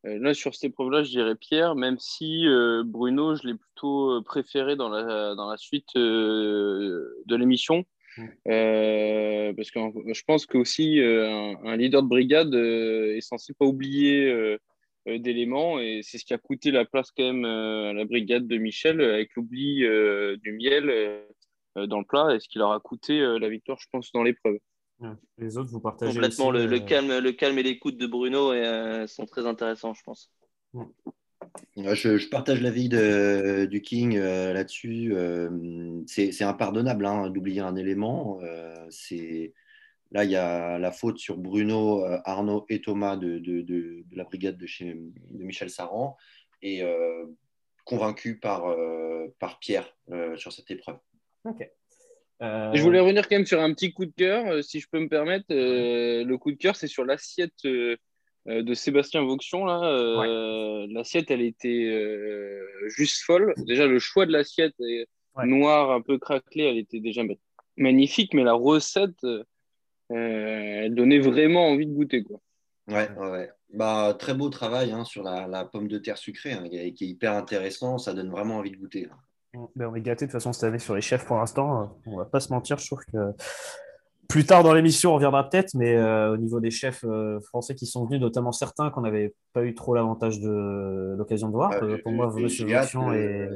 là, 0.03 0.33
sur 0.33 0.53
cette 0.53 0.71
épreuve-là, 0.71 1.03
je 1.03 1.09
dirais 1.09 1.35
Pierre, 1.35 1.75
même 1.75 1.97
si 1.99 2.45
Bruno, 2.85 3.35
je 3.35 3.47
l'ai 3.47 3.55
plutôt 3.55 4.21
préféré 4.23 4.75
dans 4.75 4.89
la, 4.89 5.35
dans 5.35 5.49
la 5.49 5.57
suite 5.57 5.95
de 5.95 7.35
l'émission. 7.35 7.85
Parce 8.17 9.71
que 9.71 9.79
je 10.13 10.23
pense 10.25 10.45
qu'aussi, 10.45 10.99
un, 11.01 11.55
un, 11.63 11.77
leader 11.77 12.03
de 12.03 12.07
brigade 12.07 12.53
est 12.55 13.21
censé 13.21 13.53
pas 13.53 13.65
oublier 13.65 14.57
d'éléments 15.05 15.79
et 15.79 16.01
c'est 16.03 16.17
ce 16.17 16.25
qui 16.25 16.33
a 16.33 16.37
coûté 16.37 16.71
la 16.71 16.85
place 16.85 17.11
quand 17.11 17.23
même 17.23 17.45
euh, 17.45 17.89
à 17.89 17.93
la 17.93 18.05
brigade 18.05 18.47
de 18.47 18.57
Michel 18.57 19.01
avec 19.01 19.35
l'oubli 19.35 19.83
euh, 19.83 20.37
du 20.37 20.53
miel 20.53 21.25
dans 21.75 21.99
le 21.99 22.05
plat 22.05 22.35
et 22.35 22.39
ce 22.39 22.47
qui 22.47 22.57
leur 22.57 22.71
a 22.71 22.79
coûté 22.79 23.19
la 23.19 23.47
victoire, 23.47 23.77
je 23.79 23.87
pense, 23.91 24.11
dans 24.11 24.23
l'épreuve. 24.23 24.57
Les 25.37 25.57
autres, 25.57 25.71
vous 25.71 25.79
partagez 25.79 26.11
complètement 26.11 26.51
le, 26.51 26.79
calme, 26.79 27.17
le 27.17 27.31
calme 27.31 27.57
et 27.57 27.63
l'écoute 27.63 27.97
de 27.97 28.05
Bruno 28.05 28.53
et, 28.53 29.05
sont 29.07 29.25
très 29.25 29.47
intéressants, 29.47 29.93
je 29.93 30.03
pense. 30.03 30.29
Je, 31.77 32.29
partage 32.29 32.61
l'avis 32.61 32.89
du 32.89 33.81
King 33.81 34.17
là-dessus. 34.19 35.15
c'est 36.07 36.43
impardonnable 36.43 37.05
hein, 37.05 37.29
d'oublier 37.29 37.61
un 37.61 37.77
élément. 37.77 38.39
c'est 38.89 39.53
Là, 40.11 40.25
il 40.25 40.31
y 40.31 40.35
a 40.35 40.77
la 40.77 40.91
faute 40.91 41.17
sur 41.17 41.37
Bruno, 41.37 42.05
euh, 42.05 42.19
Arnaud 42.25 42.65
et 42.69 42.81
Thomas 42.81 43.15
de, 43.15 44.03
la 44.11 44.23
brigade 44.23 44.57
de, 44.57 44.65
chez, 44.65 44.93
de 44.93 45.43
Michel 45.43 45.69
Saran 45.69 46.17
et 46.61 46.83
euh, 46.83 47.25
convaincu 47.85 48.37
par, 48.37 48.67
euh, 48.67 49.27
par 49.39 49.59
Pierre 49.59 49.95
sur 50.35 50.51
cette 50.51 50.69
épreuve. 50.71 50.97
Ok. 51.45 51.69
Je 52.41 52.81
voulais 52.81 52.99
revenir 52.99 53.29
quand 53.29 53.35
même 53.35 53.45
sur 53.45 53.61
un 53.61 53.71
petit 53.73 53.93
coup 53.93 54.05
de 54.05 54.13
cœur, 54.15 54.63
si 54.63 54.79
je 54.79 54.87
peux 54.91 54.99
me 54.99 55.07
permettre. 55.07 55.45
le 55.49 56.35
coup 56.35 56.51
de 56.51 56.57
cœur, 56.57 56.75
c'est 56.75 56.87
sur 56.87 57.05
l'assiette 57.05 57.63
de 57.63 58.73
Sébastien 58.73 59.23
Vauxion. 59.23 59.65
L'assiette, 59.65 61.29
elle 61.29 61.43
était 61.43 62.59
juste 62.87 63.23
folle. 63.23 63.53
Déjà, 63.57 63.85
le 63.85 63.99
choix 63.99 64.25
de 64.25 64.31
l'assiette 64.31 64.75
noire, 65.45 65.91
un 65.91 66.01
peu 66.01 66.17
craquelée, 66.17 66.65
elle 66.65 66.77
était 66.77 66.99
déjà 66.99 67.23
magnifique, 67.77 68.33
mais 68.33 68.43
la 68.43 68.53
recette, 68.53 69.23
euh, 69.23 69.43
elle 70.13 70.95
donnait 70.95 71.19
vraiment 71.19 71.67
envie 71.69 71.87
de 71.87 71.93
goûter. 71.93 72.23
Quoi. 72.23 72.39
Ouais, 72.87 73.09
ouais. 73.17 73.49
Bah, 73.73 74.15
très 74.17 74.33
beau 74.33 74.49
travail 74.49 74.91
hein, 74.91 75.05
sur 75.05 75.23
la, 75.23 75.65
pomme 75.65 75.87
de 75.87 75.97
terre 75.97 76.17
sucrée, 76.17 76.53
hein, 76.53 76.67
qui 76.69 76.77
est 76.77 77.07
hyper 77.07 77.33
intéressant. 77.33 77.97
Ça 77.97 78.13
donne 78.13 78.29
vraiment 78.29 78.57
envie 78.57 78.71
de 78.71 78.77
goûter. 78.77 79.07
Ben, 79.75 79.87
on 79.87 79.95
est 79.95 80.01
gâté 80.01 80.25
de 80.25 80.31
toute 80.31 80.39
façon 80.39 80.53
cette 80.53 80.63
année 80.63 80.79
sur 80.79 80.95
les 80.95 81.01
chefs 81.01 81.25
pour 81.25 81.37
l'instant. 81.37 81.97
On 82.05 82.17
va 82.17 82.25
pas 82.25 82.39
se 82.39 82.51
mentir, 82.53 82.77
je 82.77 82.87
trouve 82.87 83.03
que 83.11 83.33
plus 84.31 84.45
tard 84.45 84.63
dans 84.63 84.73
l'émission, 84.73 85.11
on 85.11 85.15
reviendra 85.15 85.49
peut-être, 85.49 85.73
mais 85.75 85.93
euh, 85.93 86.33
au 86.33 86.37
niveau 86.37 86.61
des 86.61 86.71
chefs 86.71 87.03
euh, 87.03 87.41
français 87.41 87.75
qui 87.75 87.85
sont 87.85 88.05
venus, 88.05 88.21
notamment 88.21 88.53
certains 88.53 88.89
qu'on 88.89 89.01
n'avait 89.01 89.33
pas 89.51 89.65
eu 89.65 89.75
trop 89.75 89.93
l'avantage 89.93 90.39
de 90.39 91.15
l'occasion 91.17 91.49
de 91.49 91.53
voir. 91.53 91.71
Euh, 91.83 91.97
pour 92.01 92.13
moi, 92.13 92.31
Monsieur 92.33 92.65
de, 92.65 92.69
et, 92.69 92.73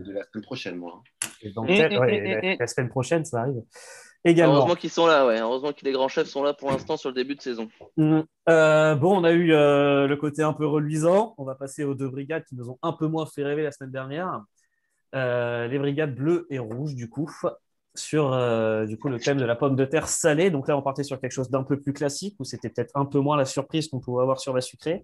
de 0.02 0.12
la 0.12 0.24
semaine 0.24 0.44
prochaine, 0.44 0.76
moi. 0.76 1.02
et 1.42 1.52
dans 1.52 1.64
Mm, 1.64 1.68
peut-être- 1.68 1.96
mm, 1.96 2.00
ouais, 2.00 2.22
mm, 2.22 2.24
la, 2.26 2.56
mm, 2.56 2.58
la 2.60 2.68
semaine 2.68 2.90
prochaine, 2.90 3.24
ça 3.24 3.42
arrive. 3.42 3.62
Également. 4.26 4.56
Heureusement 4.56 4.76
qu'ils 4.76 4.90
sont 4.90 5.06
là, 5.06 5.28
ouais. 5.28 5.40
Heureusement 5.40 5.72
que 5.72 5.86
les 5.86 5.92
grands 5.92 6.08
chefs 6.08 6.28
sont 6.28 6.42
là 6.42 6.54
pour 6.54 6.72
l'instant 6.72 6.98
sur 6.98 7.10
le 7.10 7.16
début 7.16 7.36
de 7.36 7.42
saison. 7.42 7.70
Mm. 7.96 8.22
Euh, 8.50 8.96
bon, 8.96 9.20
on 9.20 9.24
a 9.24 9.32
eu 9.32 9.54
euh, 9.54 10.08
le 10.08 10.18
côté 10.18 10.42
un 10.42 10.54
peu 10.54 10.66
reluisant. 10.66 11.36
On 11.38 11.44
va 11.44 11.54
passer 11.54 11.84
aux 11.84 11.94
deux 11.94 12.10
brigades 12.10 12.44
qui 12.46 12.56
nous 12.56 12.72
ont 12.72 12.80
un 12.82 12.92
peu 12.92 13.06
moins 13.06 13.28
fait 13.28 13.44
rêver 13.44 13.62
la 13.62 13.72
semaine 13.72 13.92
dernière. 13.92 14.44
Euh, 15.14 15.68
les 15.68 15.78
brigades 15.78 16.16
bleues 16.16 16.48
et 16.50 16.58
rouges, 16.58 16.96
du 16.96 17.08
coup, 17.08 17.32
sur 17.94 18.32
du 18.88 18.98
coup, 18.98 19.10
le 19.10 19.20
thème 19.20 19.38
de 19.38 19.46
la 19.46 19.56
pomme 19.56 19.76
de 19.76 19.86
terre 19.86 20.08
salée. 20.08 20.50
Donc 20.50 20.68
là, 20.68 20.76
on 20.76 20.82
partait 20.82 21.04
sur 21.04 21.20
quelque 21.22 21.32
chose 21.32 21.52
d'un 21.52 21.64
peu 21.64 21.80
plus 21.80 21.94
classique, 21.94 22.36
où 22.40 22.44
c'était 22.44 22.70
peut-être 22.70 22.92
un 22.96 23.06
peu 23.06 23.20
moins 23.20 23.38
la 23.38 23.46
surprise 23.46 23.90
qu'on 23.90 24.00
pouvait 24.00 24.24
avoir 24.24 24.40
sur 24.40 24.56
la 24.56 24.62
sucrée. 24.62 25.04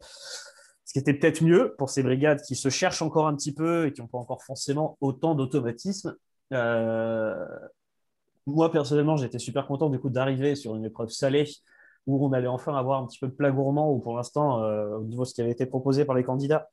Ce 0.83 0.93
qui 0.93 0.99
était 0.99 1.13
peut-être 1.13 1.43
mieux 1.43 1.75
pour 1.77 1.89
ces 1.89 2.01
brigades 2.01 2.41
qui 2.41 2.55
se 2.55 2.69
cherchent 2.69 3.03
encore 3.03 3.27
un 3.27 3.35
petit 3.35 3.53
peu 3.53 3.85
et 3.85 3.93
qui 3.93 4.01
n'ont 4.01 4.07
pas 4.07 4.17
encore 4.17 4.43
forcément 4.43 4.97
autant 4.99 5.35
d'automatisme. 5.35 6.17
Euh, 6.53 7.33
moi, 8.47 8.71
personnellement, 8.71 9.17
j'étais 9.17 9.39
super 9.39 9.67
content 9.67 9.89
du 9.89 9.99
coup 9.99 10.09
d'arriver 10.09 10.55
sur 10.55 10.75
une 10.75 10.85
épreuve 10.85 11.09
salée 11.09 11.47
où 12.07 12.25
on 12.25 12.33
allait 12.33 12.47
enfin 12.47 12.75
avoir 12.75 13.01
un 13.01 13.05
petit 13.05 13.19
peu 13.19 13.27
de 13.27 13.33
plat 13.33 13.51
gourmand, 13.51 13.91
où 13.91 13.99
pour 13.99 14.15
l'instant, 14.15 14.63
euh, 14.63 14.97
au 14.97 15.03
niveau 15.03 15.23
de 15.23 15.27
ce 15.27 15.33
qui 15.33 15.41
avait 15.41 15.51
été 15.51 15.65
proposé 15.65 16.05
par 16.05 16.15
les 16.15 16.23
candidats, 16.23 16.69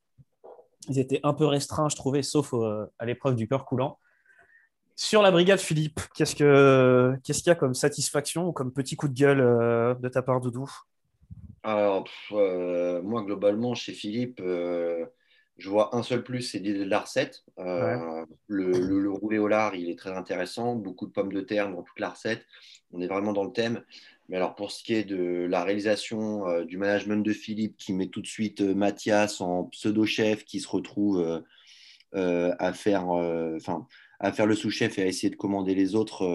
ils 0.88 0.98
étaient 0.98 1.20
un 1.22 1.34
peu 1.34 1.44
restreints, 1.44 1.88
je 1.88 1.96
trouvais, 1.96 2.22
sauf 2.22 2.54
euh, 2.54 2.86
à 2.98 3.04
l'épreuve 3.04 3.36
du 3.36 3.46
cœur 3.46 3.66
coulant. 3.66 3.98
Sur 4.96 5.22
la 5.22 5.30
brigade, 5.30 5.60
Philippe, 5.60 6.00
qu'est-ce 6.14 6.34
que 6.34 7.14
qu'est-ce 7.22 7.42
qu'il 7.42 7.50
y 7.50 7.52
a 7.52 7.54
comme 7.54 7.74
satisfaction 7.74 8.48
ou 8.48 8.52
comme 8.52 8.72
petit 8.72 8.96
coup 8.96 9.06
de 9.06 9.14
gueule 9.14 9.40
euh, 9.40 9.94
de 9.94 10.08
ta 10.08 10.22
part, 10.22 10.40
Doudou? 10.40 10.68
Alors, 11.62 12.04
moi, 12.30 13.22
globalement, 13.22 13.74
chez 13.74 13.92
Philippe, 13.92 14.40
je 15.58 15.68
vois 15.68 15.94
un 15.96 16.02
seul 16.02 16.22
plus, 16.22 16.42
c'est 16.42 16.58
l'idée 16.58 16.84
de 16.84 16.88
la 16.88 17.00
recette. 17.00 17.44
Euh, 17.58 18.24
le, 18.46 18.70
le- 18.70 19.00
le 19.00 19.10
roulé 19.10 19.38
au 19.38 19.48
lard, 19.48 19.74
il 19.74 19.90
est 19.90 19.98
très 19.98 20.12
intéressant. 20.12 20.76
Beaucoup 20.76 21.06
de 21.06 21.12
pommes 21.12 21.32
de 21.32 21.40
terre 21.40 21.70
dans 21.70 21.82
toute 21.82 21.98
la 21.98 22.10
recette. 22.10 22.46
On 22.92 23.00
est 23.00 23.08
vraiment 23.08 23.32
dans 23.32 23.44
le 23.44 23.52
thème. 23.52 23.82
Mais 24.28 24.36
alors, 24.36 24.54
pour 24.54 24.70
ce 24.70 24.82
qui 24.84 24.94
est 24.94 25.04
de 25.04 25.46
la 25.50 25.64
réalisation 25.64 26.46
euh, 26.48 26.64
du 26.64 26.78
management 26.78 27.24
de 27.24 27.32
Philippe, 27.32 27.76
qui 27.76 27.92
met 27.92 28.06
tout 28.08 28.20
de 28.20 28.26
suite 28.26 28.60
euh, 28.60 28.74
Mathias 28.74 29.40
en 29.40 29.64
pseudo-chef, 29.64 30.44
qui 30.44 30.60
se 30.60 30.68
retrouve 30.68 31.42
à 32.14 32.72
faire, 32.72 33.06
à 34.20 34.32
faire 34.32 34.46
le 34.46 34.54
sous-chef 34.54 34.98
et 34.98 35.02
à 35.02 35.06
essayer 35.06 35.30
de 35.30 35.36
commander 35.36 35.74
les 35.74 35.94
autres, 35.94 36.26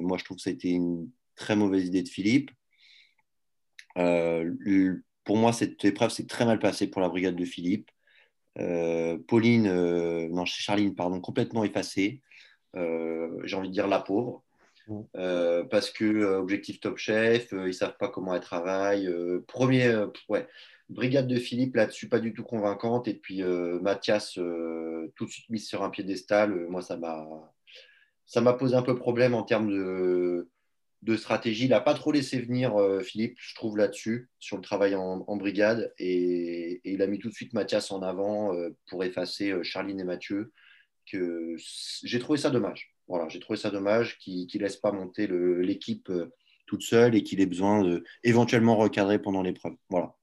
moi, 0.00 0.18
je 0.18 0.24
trouve 0.24 0.36
que 0.36 0.42
ça 0.42 0.50
a 0.50 0.52
été 0.52 0.70
une 0.70 1.10
très 1.34 1.56
mauvaise 1.56 1.86
idée 1.86 2.02
de 2.02 2.08
Philippe. 2.08 2.50
Pour 5.24 5.36
moi, 5.36 5.52
cette 5.52 5.84
épreuve 5.84 6.10
s'est 6.10 6.26
très 6.26 6.44
mal 6.46 6.58
passée 6.58 6.86
pour 6.86 7.00
la 7.00 7.08
brigade 7.08 7.34
de 7.34 7.44
Philippe. 7.44 7.90
Euh, 8.58 9.18
Pauline, 9.28 9.66
euh, 9.66 10.28
non, 10.28 10.44
Charline, 10.44 10.94
pardon, 10.94 11.20
complètement 11.20 11.64
effacée. 11.64 12.22
Euh, 12.76 13.28
J'ai 13.44 13.56
envie 13.56 13.68
de 13.68 13.72
dire 13.72 13.88
la 13.88 14.00
pauvre. 14.00 14.42
Euh, 15.16 15.64
parce 15.64 15.90
que 15.90 16.04
euh, 16.04 16.38
objectif 16.38 16.78
top 16.78 16.96
chef, 16.96 17.52
euh, 17.52 17.68
ils 17.68 17.74
savent 17.74 17.96
pas 17.98 18.08
comment 18.08 18.34
elle 18.34 18.40
travaille. 18.40 19.08
Premier, 19.48 20.06
ouais, 20.28 20.46
brigade 20.88 21.26
de 21.26 21.36
Philippe 21.36 21.74
là-dessus 21.74 22.08
pas 22.08 22.20
du 22.20 22.32
tout 22.32 22.44
convaincante. 22.44 23.08
Et 23.08 23.14
puis 23.14 23.42
Mathias 23.82 24.34
tout 24.34 25.24
de 25.24 25.30
suite 25.30 25.50
mis 25.50 25.58
sur 25.58 25.82
un 25.82 25.90
piédestal. 25.90 26.66
Moi, 26.68 26.82
ça 26.82 26.96
m'a, 26.96 27.26
ça 28.26 28.40
m'a 28.40 28.52
posé 28.52 28.76
un 28.76 28.82
peu 28.82 28.96
problème 28.96 29.34
en 29.34 29.42
termes 29.42 29.70
de, 29.70 30.48
de 31.06 31.16
stratégie. 31.16 31.64
Il 31.64 31.70
n'a 31.70 31.80
pas 31.80 31.94
trop 31.94 32.12
laissé 32.12 32.38
venir 32.38 32.76
euh, 32.76 33.00
Philippe, 33.00 33.36
je 33.38 33.54
trouve, 33.54 33.78
là-dessus, 33.78 34.28
sur 34.38 34.56
le 34.56 34.62
travail 34.62 34.94
en, 34.94 35.24
en 35.26 35.36
brigade. 35.36 35.94
Et, 35.98 36.82
et 36.84 36.92
il 36.92 37.00
a 37.00 37.06
mis 37.06 37.18
tout 37.18 37.28
de 37.28 37.34
suite 37.34 37.54
Mathias 37.54 37.90
en 37.90 38.02
avant 38.02 38.54
euh, 38.54 38.76
pour 38.90 39.04
effacer 39.04 39.52
euh, 39.52 39.62
Charline 39.62 40.00
et 40.00 40.04
Mathieu. 40.04 40.52
Que 41.10 41.54
j'ai 42.02 42.18
trouvé 42.18 42.36
ça 42.36 42.50
dommage. 42.50 42.92
Voilà, 43.06 43.28
j'ai 43.28 43.38
trouvé 43.38 43.56
ça 43.56 43.70
dommage 43.70 44.18
qu'il 44.18 44.48
ne 44.52 44.58
laisse 44.58 44.76
pas 44.76 44.90
monter 44.90 45.28
l'équipe 45.28 46.10
toute 46.66 46.82
seule 46.82 47.14
et 47.14 47.22
qu'il 47.22 47.40
ait 47.40 47.46
besoin 47.46 47.84
de 47.84 48.02
éventuellement 48.24 48.76
recadrer 48.76 49.20
pendant 49.20 49.42
l'épreuve. 49.42 49.76
Voilà. 49.88 50.16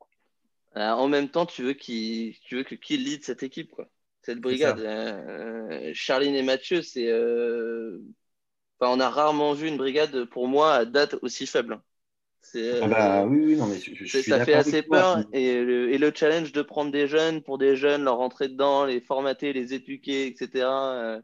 En 0.75 1.07
même 1.07 1.29
temps, 1.29 1.45
tu 1.45 1.63
veux 1.63 1.71
qu'il 1.71 2.37
tu 2.41 2.57
veux 2.57 2.63
que 2.63 2.75
qui 2.75 2.97
lead 2.97 3.23
cette 3.23 3.43
équipe, 3.43 3.71
quoi. 3.71 3.89
Cette 4.23 4.41
brigade. 4.41 4.81
Euh, 4.81 5.91
Charline 5.93 6.35
et 6.35 6.43
Mathieu, 6.43 6.81
c'est. 6.81 7.09
On 8.89 8.99
a 8.99 9.09
rarement 9.09 9.53
vu 9.53 9.67
une 9.67 9.77
brigade, 9.77 10.25
pour 10.25 10.47
moi, 10.47 10.73
à 10.75 10.85
date 10.85 11.15
aussi 11.21 11.45
faible. 11.47 11.79
C'est, 12.45 12.81
Ah 12.81 12.85
euh, 12.85 12.87
bah, 12.87 13.25
oui, 13.25 13.39
oui, 13.45 13.55
non, 13.55 13.65
mais 13.67 13.77
je, 13.79 13.95
je 13.95 14.05
c'est- 14.05 14.21
suis 14.21 14.31
ça 14.31 14.43
fait 14.45 14.53
assez 14.53 14.83
toi. 14.83 14.97
peur. 14.99 15.23
Et 15.33 15.61
le, 15.63 15.91
et 15.91 15.97
le 15.97 16.11
challenge 16.13 16.51
de 16.51 16.61
prendre 16.61 16.91
des 16.91 17.07
jeunes 17.07 17.41
pour 17.41 17.57
des 17.57 17.75
jeunes, 17.75 18.03
leur 18.03 18.17
rentrer 18.17 18.49
dedans, 18.49 18.85
les 18.85 18.99
formater, 19.01 19.53
les 19.53 19.73
éduquer, 19.73 20.27
etc. 20.27 20.93
euh, 20.93 21.21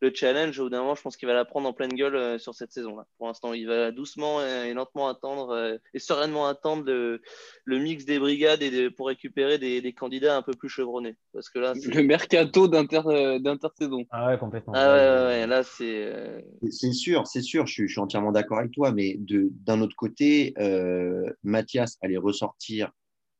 le 0.00 0.12
challenge, 0.14 0.58
au 0.58 0.64
bout 0.64 0.70
d'un 0.70 0.80
moment, 0.80 0.94
je 0.94 1.02
pense 1.02 1.16
qu'il 1.16 1.28
va 1.28 1.34
la 1.34 1.44
prendre 1.44 1.68
en 1.68 1.72
pleine 1.72 1.92
gueule 1.92 2.16
euh, 2.16 2.38
sur 2.38 2.54
cette 2.54 2.72
saison-là. 2.72 3.06
Pour 3.18 3.26
l'instant, 3.28 3.52
il 3.52 3.66
va 3.68 3.90
doucement 3.92 4.40
et 4.42 4.72
lentement 4.72 5.08
attendre 5.08 5.50
euh, 5.50 5.76
et 5.94 5.98
sereinement 5.98 6.46
attendre 6.48 6.84
le, 6.86 7.20
le 7.64 7.78
mix 7.78 8.04
des 8.04 8.18
brigades 8.18 8.62
et 8.62 8.70
de- 8.70 8.88
pour 8.88 9.08
récupérer 9.08 9.58
des, 9.58 9.80
des 9.82 9.92
candidats 9.92 10.36
un 10.36 10.42
peu 10.42 10.52
plus 10.52 10.68
chevronnés. 10.70 11.16
Parce 11.34 11.48
que 11.50 11.58
là, 11.58 11.74
Le 11.74 12.02
mercato 12.02 12.66
d'inter- 12.66 13.02
euh, 13.06 13.38
d'intersaison. 13.38 14.04
Ah 14.10 14.28
ouais, 14.28 14.38
complètement. 14.38 14.72
ah 14.74 14.88
ouais, 14.88 15.00
ouais, 15.00 15.24
ouais, 15.40 15.46
là, 15.46 15.62
c'est. 15.62 16.04
euh, 16.06 16.40
C'est 16.70 16.92
sûr, 16.92 17.26
c'est 17.26 17.42
sûr, 17.42 17.66
je 17.66 17.72
suis, 17.72 17.88
je 17.88 17.92
suis 17.92 18.00
entièrement 18.00 18.32
d'accord 18.32 18.58
avec 18.58 18.72
toi, 18.72 18.90
mais 18.92 19.16
de- 19.18 19.48
d'un 19.64 19.80
autre 19.80 19.96
côté, 19.96 20.54
euh, 20.62 21.30
Mathias 21.42 21.98
allait 22.02 22.16
ressortir 22.16 22.90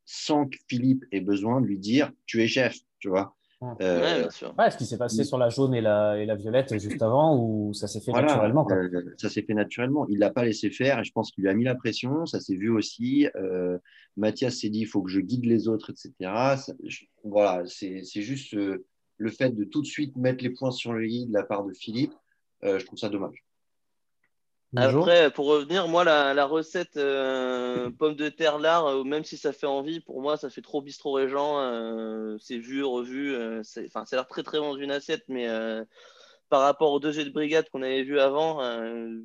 sans 0.05 0.47
que 0.47 0.57
Philippe 0.69 1.05
ait 1.13 1.21
besoin 1.21 1.61
de 1.61 1.67
lui 1.67 1.79
dire 1.79 2.11
tu 2.27 2.43
es 2.43 2.49
chef, 2.49 2.77
tu 2.99 3.09
vois. 3.09 3.37
Euh, 3.81 4.01
ouais, 4.03 4.21
bien 4.23 4.31
sûr. 4.31 4.53
Ouais, 4.59 4.73
ce 4.73 4.77
qui 4.77 4.85
s'est 4.87 4.99
passé 4.99 5.23
sur 5.23 5.39
la 5.39 5.49
jaune 5.49 5.73
et 5.73 5.81
la, 5.81 6.19
et 6.19 6.27
la 6.27 6.35
violette 6.35 6.77
juste 6.81 7.01
avant, 7.01 7.39
où 7.39 7.73
ça 7.73 7.87
s'est 7.87 8.01
fait 8.01 8.11
voilà, 8.11 8.27
naturellement. 8.27 8.65
quoi. 8.65 8.75
euh, 8.77 9.15
ça 9.19 9.29
s'est 9.31 9.43
fait 9.43 9.55
naturellement. 9.55 10.05
Il 10.09 10.19
l'a 10.19 10.31
pas 10.31 10.45
laissé 10.45 10.69
faire 10.69 10.99
et 10.99 11.05
je 11.05 11.13
pense 11.13 11.31
qu'il 11.31 11.43
lui 11.45 11.51
a 11.51 11.55
mis 11.55 11.63
la 11.63 11.77
pression. 11.77 12.27
Ça 12.27 12.41
s'est 12.41 12.57
vu 12.57 12.71
aussi. 12.71 13.29
Euh, 13.37 13.79
Mathias 14.17 14.57
s'est 14.59 14.69
dit 14.69 14.81
il 14.81 14.87
faut 14.87 15.01
que 15.01 15.11
je 15.13 15.21
guide 15.21 15.45
les 15.47 15.69
autres, 15.69 15.91
etc. 15.91 16.13
Ça- 16.57 16.75
je- 16.83 17.05
voilà, 17.23 17.63
c'est 17.67 18.03
c'est 18.03 18.23
juste 18.23 18.53
euh, 18.55 18.85
le 19.19 19.31
fait 19.31 19.51
de 19.51 19.63
tout 19.63 19.81
de 19.81 19.87
suite 19.87 20.17
mettre 20.17 20.43
les 20.43 20.51
points 20.51 20.73
sur 20.73 20.93
le 20.93 21.07
i 21.09 21.27
de 21.27 21.33
la 21.33 21.45
part 21.45 21.65
de 21.65 21.73
Philippe. 21.73 22.13
euh, 22.65 22.81
je 22.81 22.85
trouve 22.87 22.99
ça 22.99 23.09
dommage. 23.09 23.45
Bonjour. 24.73 25.05
Après, 25.05 25.31
pour 25.31 25.47
revenir, 25.47 25.87
moi, 25.89 26.03
la, 26.05 26.33
la 26.35 26.47
recette 26.47 26.97
euh, 26.97 27.91
pomme 27.99 28.17
de 28.17 28.29
terre 28.31 28.59
lard, 28.59 28.87
euh, 28.87 29.05
même 29.05 29.25
si 29.25 29.37
ça 29.37 29.53
fait 29.53 29.67
envie, 29.67 30.01
pour 30.01 30.23
moi, 30.23 30.37
ça 30.37 30.49
fait 30.51 30.63
trop 30.63 30.81
bistrot 30.81 31.13
régent. 31.13 31.59
euh, 31.61 32.37
c'est 32.39 32.59
vu, 32.59 32.83
revu. 32.85 33.35
euh, 33.35 33.63
c'est- 33.63 33.87
Enfin, 33.87 34.05
ça 34.07 34.17
a 34.17 34.21
l'air 34.21 34.27
très 34.29 34.43
très 34.43 34.59
bon 34.59 34.73
dans 34.75 34.79
une 34.81 34.91
assiette, 34.91 35.25
mais 35.29 35.49
euh, 35.49 35.85
par 36.49 36.63
rapport 36.63 36.93
aux 36.93 37.01
deux 37.01 37.13
jeux 37.13 37.25
de 37.25 37.31
brigade 37.31 37.69
qu'on 37.71 37.83
avait 37.83 38.03
vus 38.03 38.21
avant, 38.21 38.63
euh, 38.63 39.19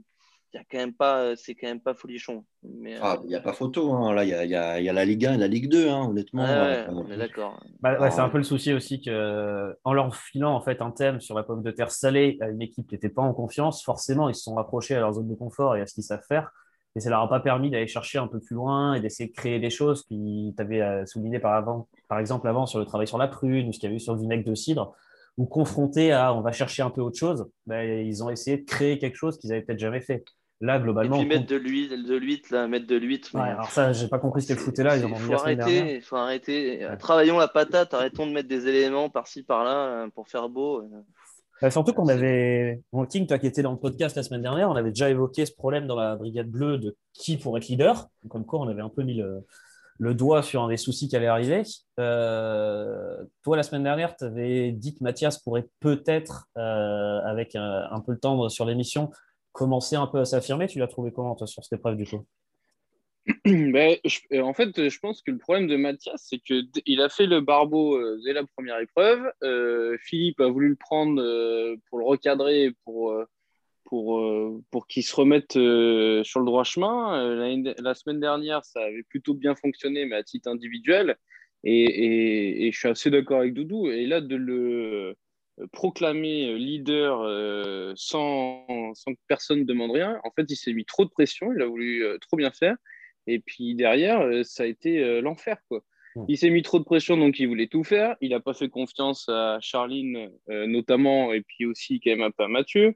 y 0.58 0.62
a 0.62 0.64
quand 0.70 0.78
même 0.78 0.94
pas, 0.94 1.36
c'est 1.36 1.56
quand 1.56 1.68
même 1.68 1.82
pas 1.82 1.94
folichon. 1.94 2.46
Mais, 2.64 2.96
euh, 2.96 3.00
Ah, 3.02 3.20
Il 3.24 3.28
n'y 3.30 3.36
a 3.36 3.40
pas 3.42 3.54
photo. 3.54 3.94
hein. 3.94 4.14
Là, 4.14 4.24
il 4.24 4.30
y 4.30 4.34
a, 4.34 4.46
y 4.46 4.56
a- 4.56 4.80
y 4.82 4.90
a 4.90 4.94
la 4.94 5.06
Ligue 5.06 5.26
1 5.26 5.34
et 5.36 5.38
la 5.38 5.48
Ligue 5.48 5.70
2, 5.70 5.90
hein, 5.90 6.08
honnêtement. 6.10 6.44
ouais, 6.46 6.88
Euh, 6.90 6.92
on 6.92 7.12
est 7.12 7.18
d'accord. 7.18 7.60
Bah, 7.80 8.00
ouais, 8.00 8.10
c'est 8.12 8.22
Ah, 8.22 8.26
un 8.26 8.30
peu 8.30 8.38
le 8.40 8.44
souci 8.44 8.74
aussi 8.74 9.02
que, 9.02 9.76
en 9.84 9.94
leur 9.94 10.16
filant 10.16 10.54
en 10.56 10.62
fait 10.62 10.82
un 10.82 10.90
thème 10.92 11.20
sur 11.22 11.36
la 11.36 11.44
pomme 11.44 11.62
de 11.62 11.70
terre 11.72 11.92
salée 11.92 12.38
à 12.42 12.50
une 12.50 12.62
équipe 12.62 12.88
qui 12.88 12.96
n'était 12.96 13.10
pas 13.10 13.22
en 13.22 13.34
confiance, 13.34 13.84
forcément 13.84 14.30
ils 14.30 14.36
se 14.36 14.42
sont 14.44 14.56
rapprochés 14.56 14.96
à 14.96 15.00
leur 15.00 15.14
zone 15.14 15.28
de 15.28 15.36
confort 15.36 15.76
et 15.76 15.82
à 15.82 15.86
ce 15.86 15.94
qu'ils 15.94 16.04
savent 16.04 16.24
faire. 16.28 16.52
Et 16.96 17.00
ça 17.00 17.12
leur 17.12 17.22
a 17.22 17.30
pas 17.30 17.40
permis 17.40 17.70
d'aller 17.70 17.86
chercher 17.88 18.18
un 18.18 18.28
peu 18.28 18.40
plus 18.40 18.56
loin 18.56 18.96
et 18.96 19.02
d'essayer 19.02 19.30
de 19.30 19.36
créer 19.36 19.60
des 19.60 19.70
choses 19.70 20.04
qui 20.04 20.54
t'avaient 20.58 20.82
euh, 20.82 21.06
souligné 21.06 21.38
par, 21.40 21.54
avant, 21.54 21.88
par 22.08 22.18
exemple 22.20 22.48
avant 22.48 22.66
sur 22.66 22.80
le 22.80 22.86
travail 22.86 23.08
sur 23.08 23.20
la 23.20 23.28
prune 23.28 23.70
ou 23.70 23.74
ce 23.74 23.78
qu'il 23.80 23.88
y 23.88 23.90
avait 23.90 23.98
eu 23.98 24.00
sur 24.00 24.16
le 24.16 24.20
vinaigre 24.22 24.44
de 24.50 24.56
cidre, 24.56 24.96
ou 25.38 25.46
confrontés 25.46 26.12
à 26.12 26.34
on 26.34 26.42
va 26.42 26.52
chercher 26.52 26.82
un 26.82 26.90
peu 26.90 27.02
autre 27.02 27.18
chose, 27.20 27.48
bah, 27.68 27.84
ils 27.86 28.24
ont 28.24 28.32
essayé 28.32 28.58
de 28.58 28.66
créer 28.66 28.98
quelque 28.98 29.16
chose 29.16 29.38
qu'ils 29.38 29.52
avaient 29.52 29.62
peut-être 29.62 29.80
jamais 29.80 30.02
fait. 30.02 30.26
Là, 30.60 30.78
Et 30.78 30.82
globalement, 30.82 31.18
puis 31.18 31.26
on 31.26 31.30
mettre 31.30 31.46
de 31.46 31.56
l'huile, 31.56 32.04
de 32.04 32.16
l'huile, 32.16 32.42
là, 32.50 32.68
mettre 32.68 32.88
de 32.88 32.96
l'huile. 32.96 33.22
Ouais, 33.34 33.42
alors 33.42 33.70
ça, 33.70 33.94
j'ai 33.94 34.08
pas 34.08 34.18
compris 34.18 34.42
ce 34.42 34.48
qu'elle 34.48 34.58
foutait 34.58 34.84
là, 34.84 34.98
ils 34.98 35.06
en 35.06 35.12
ont 35.12 35.16
faut 35.16 35.34
arrêter, 35.34 35.96
il 35.98 36.02
faut 36.02 36.16
arrêter. 36.16 36.86
Ouais. 36.88 36.98
Travaillons 36.98 37.38
la 37.38 37.48
patate, 37.48 37.94
arrêtons 37.94 38.26
de 38.26 38.32
mettre 38.32 38.48
des 38.50 38.68
éléments 38.68 39.10
par-ci 39.10 39.44
par-là 39.44 39.76
euh, 40.06 40.08
pour 40.16 40.28
faire 40.28 40.50
beau. 40.50 40.80
euh. 40.82 40.88
Bah, 41.62 41.70
surtout 41.70 41.94
qu'on 41.94 42.08
avait, 42.08 42.82
bon, 42.92 43.06
King, 43.06 43.28
toi 43.28 43.38
qui 43.38 43.48
étais 43.48 43.62
dans 43.62 43.72
le 43.72 43.78
podcast 43.78 44.16
la 44.16 44.24
semaine 44.24 44.42
dernière, 44.42 44.70
on 44.70 44.76
avait 44.76 44.90
déjà 44.90 45.10
évoqué 45.10 45.46
ce 45.46 45.54
problème 45.54 45.86
dans 45.86 45.96
la 45.96 46.16
brigade 46.16 46.50
bleue 46.50 46.78
de 46.80 46.96
qui 47.14 47.38
pourrait 47.38 47.60
être 47.62 47.68
leader. 47.68 48.08
Comme 48.30 48.46
quoi, 48.46 48.60
on 48.60 48.68
avait 48.68 48.82
un 48.82 48.90
peu 48.90 49.04
mis 49.04 49.16
le, 49.16 49.46
le 50.00 50.14
doigt 50.16 50.42
sur 50.44 50.64
un 50.64 50.70
des 50.70 50.78
soucis 50.78 51.08
qui 51.08 51.16
allait 51.16 51.28
arriver. 51.28 51.64
Euh, 52.00 53.24
toi, 53.44 53.58
la 53.58 53.64
semaine 53.64 53.84
dernière, 53.84 54.16
tu 54.16 54.24
avais 54.26 54.72
dit 54.72 54.94
que 54.96 55.04
Mathias 55.04 55.38
pourrait 55.40 55.68
peut-être, 55.80 56.48
euh, 56.58 57.20
avec 57.26 57.56
un, 57.56 57.88
un 57.92 58.00
peu 58.02 58.12
le 58.12 58.20
temps 58.20 58.50
sur 58.50 58.66
l'émission, 58.66 59.12
commencer 59.58 59.96
un 59.96 60.06
peu 60.06 60.20
à 60.20 60.26
s'affirmer. 60.26 60.68
Tu 60.68 60.78
l'as 60.78 60.88
trouvé 60.88 61.12
comment, 61.12 61.36
toi, 61.36 61.48
sur 61.48 61.64
cette 61.64 61.80
épreuve, 61.80 61.98
du 61.98 62.06
coup? 62.06 62.26
Ben, 63.44 63.98
je- 64.06 64.40
en 64.40 64.54
fait, 64.54 64.88
je 64.90 65.00
pense 65.00 65.22
que 65.24 65.32
le 65.32 65.38
problème 65.40 65.68
de 65.68 65.76
Mathias, 65.76 66.24
c'est 66.30 66.38
qu'il 66.38 67.02
a 67.02 67.10
fait 67.10 67.26
le 67.26 67.42
barbeau 67.42 67.96
euh, 67.98 68.20
dès 68.24 68.34
la 68.34 68.46
première 68.46 68.80
épreuve. 68.80 69.20
Euh, 69.44 69.98
Philippe 70.00 70.40
a 70.40 70.48
voulu 70.48 70.70
le 70.70 70.76
prendre 70.76 71.20
euh, 71.22 71.76
pour 71.90 71.98
le 72.00 72.06
recadrer, 72.06 72.72
pour, 72.86 73.12
euh, 73.12 73.26
pour, 73.86 74.20
euh, 74.20 74.62
pour 74.70 74.86
qu'il 74.88 75.04
se 75.04 75.16
remette 75.16 75.58
euh, 75.58 76.24
sur 76.24 76.40
le 76.40 76.46
droit 76.46 76.64
chemin. 76.64 77.20
Euh, 77.20 77.74
la 77.80 77.96
semaine 77.96 78.20
dernière, 78.20 78.64
ça 78.64 78.82
avait 78.82 79.04
plutôt 79.10 79.34
bien 79.34 79.56
fonctionné, 79.56 80.06
mais 80.06 80.16
à 80.18 80.24
titre 80.24 80.50
individuel. 80.50 81.18
Et, 81.64 81.84
et- 81.84 82.68
et 82.68 82.72
je 82.72 82.78
suis 82.78 82.88
assez 82.90 83.10
d'accord 83.10 83.40
avec 83.40 83.54
Doudou. 83.56 83.88
Et 83.88 84.06
là, 84.06 84.22
de 84.22 84.36
le 84.36 85.16
euh, 85.60 85.68
proclamer 85.72 86.58
leader 86.58 87.22
euh, 87.22 87.94
sans, 87.96 88.94
sans 88.94 89.14
que 89.14 89.20
personne 89.28 89.60
ne 89.60 89.66
demande 89.66 89.92
rien, 89.92 90.20
en 90.24 90.32
fait, 90.32 90.46
il 90.50 90.56
s'est 90.56 90.74
mis 90.74 90.86
trop 90.86 91.06
de 91.06 91.10
pression, 91.10 91.52
il 91.54 91.62
a 91.62 91.66
voulu 91.66 92.04
euh, 92.04 92.18
trop 92.20 92.38
bien 92.38 92.52
faire. 92.52 92.76
Et 93.28 93.40
puis 93.40 93.76
derrière, 93.76 94.22
euh, 94.22 94.44
ça 94.44 94.64
a 94.64 94.66
été 94.66 95.00
euh, 95.00 95.22
l'enfer, 95.22 95.58
quoi. 95.68 95.84
Mm. 96.16 96.26
Il 96.30 96.38
s'est 96.38 96.50
mis 96.50 96.64
trop 96.64 96.80
de 96.80 96.86
pression, 96.86 97.18
donc 97.18 97.40
il 97.40 97.48
voulait 97.48 97.68
tout 97.68 97.84
faire. 97.84 98.16
Il 98.22 98.32
n'a 98.32 98.40
pas 98.40 98.54
fait 98.54 98.70
confiance 98.70 99.28
à 99.30 99.60
Charline, 99.62 100.30
euh, 100.50 100.66
notamment, 100.66 101.34
et 101.34 101.42
puis 101.42 101.66
aussi 101.66 102.00
quand 102.00 102.12
même 102.12 102.22
un 102.22 102.32
peu 102.32 102.44
à 102.44 102.48
Mathieu. 102.48 102.96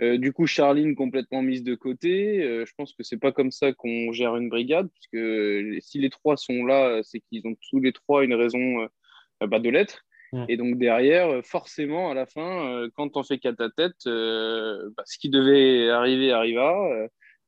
Euh, 0.00 0.18
du 0.18 0.32
coup, 0.32 0.46
Charline 0.46 0.94
complètement 0.94 1.42
mise 1.42 1.64
de 1.64 1.74
côté. 1.74 2.42
Euh, 2.42 2.64
je 2.64 2.72
pense 2.76 2.92
que 2.92 3.02
c'est 3.02 3.18
pas 3.18 3.32
comme 3.32 3.50
ça 3.50 3.72
qu'on 3.72 4.12
gère 4.12 4.36
une 4.36 4.48
brigade, 4.48 4.88
puisque 4.92 5.14
euh, 5.14 5.78
si 5.80 5.98
les 5.98 6.10
trois 6.10 6.36
sont 6.36 6.64
là, 6.64 7.00
c'est 7.02 7.20
qu'ils 7.20 7.46
ont 7.46 7.56
tous 7.70 7.80
les 7.80 7.92
trois 7.92 8.24
une 8.24 8.34
raison 8.34 8.82
euh, 8.82 9.46
bah, 9.46 9.58
de 9.58 9.68
l'être. 9.68 10.04
Mm. 10.32 10.44
Et 10.48 10.56
donc 10.56 10.78
derrière, 10.78 11.28
euh, 11.28 11.42
forcément, 11.42 12.10
à 12.10 12.14
la 12.14 12.26
fin, 12.26 12.66
euh, 12.66 12.88
quand 12.94 13.16
on 13.16 13.22
fait 13.22 13.38
qu'à 13.38 13.52
ta 13.52 13.70
tête, 13.70 14.06
euh, 14.06 14.90
bah, 14.96 15.02
ce 15.06 15.18
qui 15.18 15.28
devait 15.30 15.90
arriver 15.90 16.32
arriva. 16.32 16.74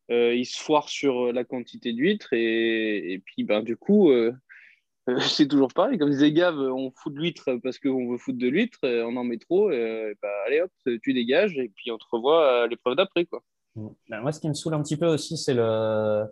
Il 0.09 0.45
se 0.45 0.63
foire 0.63 0.91
sur 0.91 1.33
la 1.33 1.43
quantité 1.43 1.95
d'huîtres 1.95 2.35
et, 2.35 3.15
et 3.15 3.19
puis 3.19 3.45
ben, 3.45 3.63
du 3.63 3.79
coup, 3.79 4.11
euh, 4.11 4.31
c'est 5.21 5.49
toujours 5.49 5.73
pareil. 5.73 5.97
Comme 5.97 6.11
disait 6.11 6.33
Gave, 6.33 6.59
on 6.59 6.93
fout 6.95 7.15
de 7.15 7.19
l'huître 7.19 7.57
parce 7.63 7.79
qu'on 7.79 8.11
veut 8.11 8.19
foutre 8.19 8.39
de 8.39 8.49
l'huître, 8.49 8.79
on 8.83 9.17
en 9.17 9.25
met 9.25 9.39
trop, 9.39 9.71
et 9.71 10.15
bah, 10.21 10.29
allez 10.47 10.61
hop, 10.61 10.71
tu 11.03 11.15
dégages 11.15 11.57
et 11.57 11.71
puis 11.75 11.91
on 11.91 11.97
te 11.97 12.05
revoit 12.11 12.65
à 12.65 12.67
l'épreuve 12.67 12.97
d'après. 12.97 13.25
quoi. 13.25 13.43
Ben, 13.75 14.21
moi, 14.21 14.33
ce 14.33 14.41
qui 14.41 14.49
me 14.49 14.55
saoule 14.55 14.75
un 14.75 14.83
petit 14.83 14.99
peu 14.99 15.07
aussi, 15.07 15.39
c'est 15.39 15.55
le. 15.55 16.25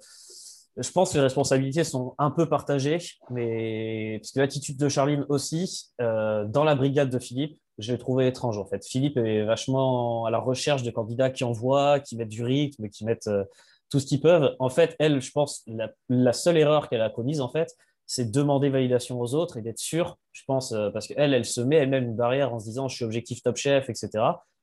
Je 0.80 0.90
pense 0.92 1.12
que 1.12 1.18
les 1.18 1.24
responsabilités 1.24 1.84
sont 1.84 2.14
un 2.16 2.30
peu 2.30 2.48
partagées, 2.48 2.98
mais 3.28 4.18
parce 4.18 4.32
que 4.32 4.40
l'attitude 4.40 4.78
de 4.78 4.88
Charline 4.88 5.26
aussi, 5.28 5.90
euh, 6.00 6.46
dans 6.46 6.64
la 6.64 6.74
brigade 6.74 7.10
de 7.10 7.18
Philippe, 7.18 7.60
je 7.76 7.92
l'ai 7.92 7.98
trouvé 7.98 8.26
étrange 8.26 8.56
en 8.56 8.64
fait. 8.64 8.86
Philippe 8.86 9.18
est 9.18 9.44
vachement 9.44 10.24
à 10.24 10.30
la 10.30 10.38
recherche 10.38 10.82
de 10.82 10.90
candidats 10.90 11.28
qui 11.28 11.44
envoient, 11.44 12.00
qui 12.00 12.16
mettent 12.16 12.30
du 12.30 12.42
rythme, 12.42 12.88
qui 12.88 13.04
mettent 13.04 13.26
euh, 13.26 13.44
tout 13.90 14.00
ce 14.00 14.06
qu'ils 14.06 14.20
peuvent. 14.20 14.56
En 14.58 14.70
fait, 14.70 14.96
elle, 14.98 15.20
je 15.20 15.30
pense, 15.32 15.66
la, 16.08 16.32
seule 16.32 16.56
erreur 16.56 16.88
qu'elle 16.88 17.02
a 17.02 17.10
commise 17.10 17.42
en 17.42 17.50
fait, 17.50 17.76
c'est 18.06 18.30
demander 18.30 18.70
validation 18.70 19.20
aux 19.20 19.34
autres 19.34 19.58
et 19.58 19.62
d'être 19.62 19.78
sûre, 19.78 20.18
je 20.32 20.44
pense, 20.46 20.72
euh, 20.72 20.88
parce 20.90 21.06
qu'elle, 21.06 21.34
elle 21.34 21.44
se 21.44 21.60
met 21.60 21.76
elle-même 21.76 22.04
une 22.04 22.16
barrière 22.16 22.54
en 22.54 22.58
se 22.58 22.64
disant 22.64 22.88
je 22.88 22.96
suis 22.96 23.04
objectif 23.04 23.42
top 23.42 23.56
chef, 23.56 23.90
etc. 23.90 24.08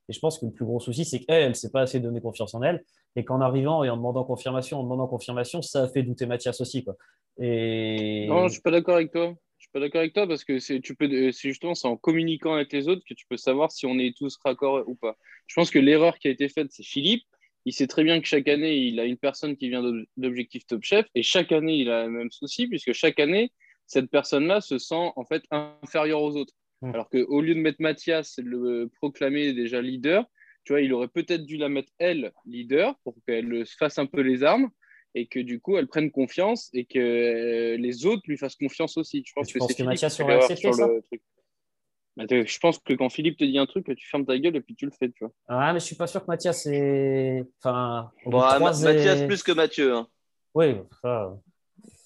Et 0.08 0.12
je 0.12 0.20
pense 0.20 0.38
que 0.38 0.46
le 0.46 0.52
plus 0.52 0.64
gros 0.64 0.80
souci, 0.80 1.04
c'est 1.04 1.20
qu'elle, 1.20 1.42
elle 1.42 1.48
ne 1.50 1.54
s'est 1.54 1.70
pas 1.70 1.82
assez 1.82 2.00
donné 2.00 2.20
confiance 2.20 2.54
en 2.54 2.62
elle 2.62 2.82
et 3.16 3.24
qu'en 3.24 3.40
arrivant 3.40 3.84
et 3.84 3.90
en 3.90 3.96
demandant 3.96 4.24
confirmation, 4.24 4.80
en 4.80 4.82
demandant 4.82 5.06
confirmation, 5.06 5.60
ça 5.62 5.84
a 5.84 5.88
fait 5.88 6.02
douter 6.02 6.26
Mathias 6.26 6.60
aussi. 6.60 6.84
Quoi. 6.84 6.96
Non, 8.26 8.38
je 8.40 8.44
ne 8.44 8.48
suis 8.48 8.62
pas 8.62 8.70
d'accord 8.70 8.96
avec 8.96 9.12
toi. 9.12 9.34
Je 9.58 9.64
suis 9.64 9.70
pas 9.72 9.80
d'accord 9.80 10.00
avec 10.00 10.14
toi 10.14 10.26
parce 10.26 10.44
que 10.44 10.60
c'est 10.60 10.80
tu 10.80 10.94
peux 10.94 11.10
euh, 11.10 11.32
justement 11.32 11.72
en 11.82 11.96
communiquant 11.96 12.54
avec 12.54 12.72
les 12.72 12.88
autres 12.88 13.02
que 13.08 13.14
tu 13.14 13.26
peux 13.28 13.36
savoir 13.36 13.72
si 13.72 13.86
on 13.86 13.98
est 13.98 14.16
tous 14.16 14.38
raccord 14.44 14.84
ou 14.86 14.94
pas. 14.94 15.16
Je 15.46 15.54
pense 15.56 15.70
que 15.70 15.80
l'erreur 15.80 16.18
qui 16.18 16.28
a 16.28 16.30
été 16.30 16.48
faite 16.48 16.68
c'est 16.70 16.84
Philippe. 16.84 17.24
Il 17.64 17.72
sait 17.72 17.88
très 17.88 18.04
bien 18.04 18.20
que 18.20 18.26
chaque 18.26 18.46
année 18.46 18.76
il 18.76 19.00
a 19.00 19.04
une 19.04 19.16
personne 19.18 19.56
qui 19.56 19.68
vient 19.68 19.82
d'Ob- 19.82 20.04
d'Objectif 20.16 20.64
Top 20.64 20.82
Chef 20.84 21.06
et 21.14 21.22
chaque 21.24 21.50
année 21.50 21.74
il 21.74 21.90
a 21.90 22.04
le 22.04 22.10
même 22.10 22.30
souci 22.30 22.68
puisque 22.68 22.92
chaque 22.92 23.18
année 23.18 23.52
cette 23.86 24.10
personne-là 24.10 24.60
se 24.60 24.78
sent 24.78 25.10
en 25.16 25.24
fait 25.24 25.42
inférieure 25.50 26.22
aux 26.22 26.36
autres. 26.36 26.54
Mm. 26.82 26.94
Alors 26.94 27.08
qu'au 27.08 27.40
lieu 27.40 27.54
de 27.54 27.60
mettre 27.60 27.80
Mathias 27.80 28.38
et 28.38 28.42
de 28.42 28.48
le 28.48 28.90
proclamer 28.96 29.52
déjà 29.52 29.80
leader, 29.82 30.24
tu 30.64 30.72
vois, 30.72 30.80
il 30.80 30.92
aurait 30.92 31.08
peut-être 31.08 31.44
dû 31.44 31.56
la 31.56 31.68
mettre 31.68 31.92
elle 31.98 32.32
leader 32.46 32.94
pour 33.04 33.14
qu'elle 33.26 33.66
se 33.66 33.76
fasse 33.76 33.98
un 33.98 34.06
peu 34.06 34.20
les 34.20 34.44
armes 34.44 34.70
et 35.14 35.26
que 35.26 35.40
du 35.40 35.60
coup 35.60 35.76
elle 35.78 35.86
prenne 35.86 36.10
confiance 36.10 36.68
et 36.74 36.84
que 36.84 36.98
euh, 36.98 37.76
les 37.78 38.06
autres 38.06 38.22
lui 38.26 38.36
fassent 38.36 38.56
confiance 38.56 38.96
aussi. 38.96 39.24
Je 39.26 39.32
pense 39.32 39.48
tu 39.48 39.58
que 39.58 39.82
Mathias 39.82 40.20
aurait 40.20 40.34
accepté 40.34 40.68
le 40.68 41.00
truc. 41.02 41.22
Bah, 42.16 42.24
je 42.28 42.58
pense 42.58 42.78
que 42.80 42.94
quand 42.94 43.08
Philippe 43.10 43.38
te 43.38 43.44
dit 43.44 43.58
un 43.58 43.66
truc, 43.66 43.86
tu 43.96 44.08
fermes 44.08 44.26
ta 44.26 44.36
gueule 44.36 44.56
et 44.56 44.60
puis 44.60 44.74
tu 44.74 44.86
le 44.86 44.90
fais, 44.90 45.08
tu 45.08 45.24
vois. 45.24 45.32
Ah, 45.46 45.72
mais 45.72 45.78
je 45.78 45.84
suis 45.84 45.94
pas 45.94 46.08
sûr 46.08 46.20
que 46.20 46.26
Mathias 46.26 46.66
est. 46.66 47.44
Enfin, 47.62 48.10
Bon, 48.26 48.40
ah, 48.40 48.58
Mathias 48.58 49.20
et- 49.20 49.26
plus 49.26 49.42
que 49.44 49.52
Mathieu. 49.52 49.94
hein. 49.94 50.08
Oui, 50.54 50.74
ça, 51.00 51.38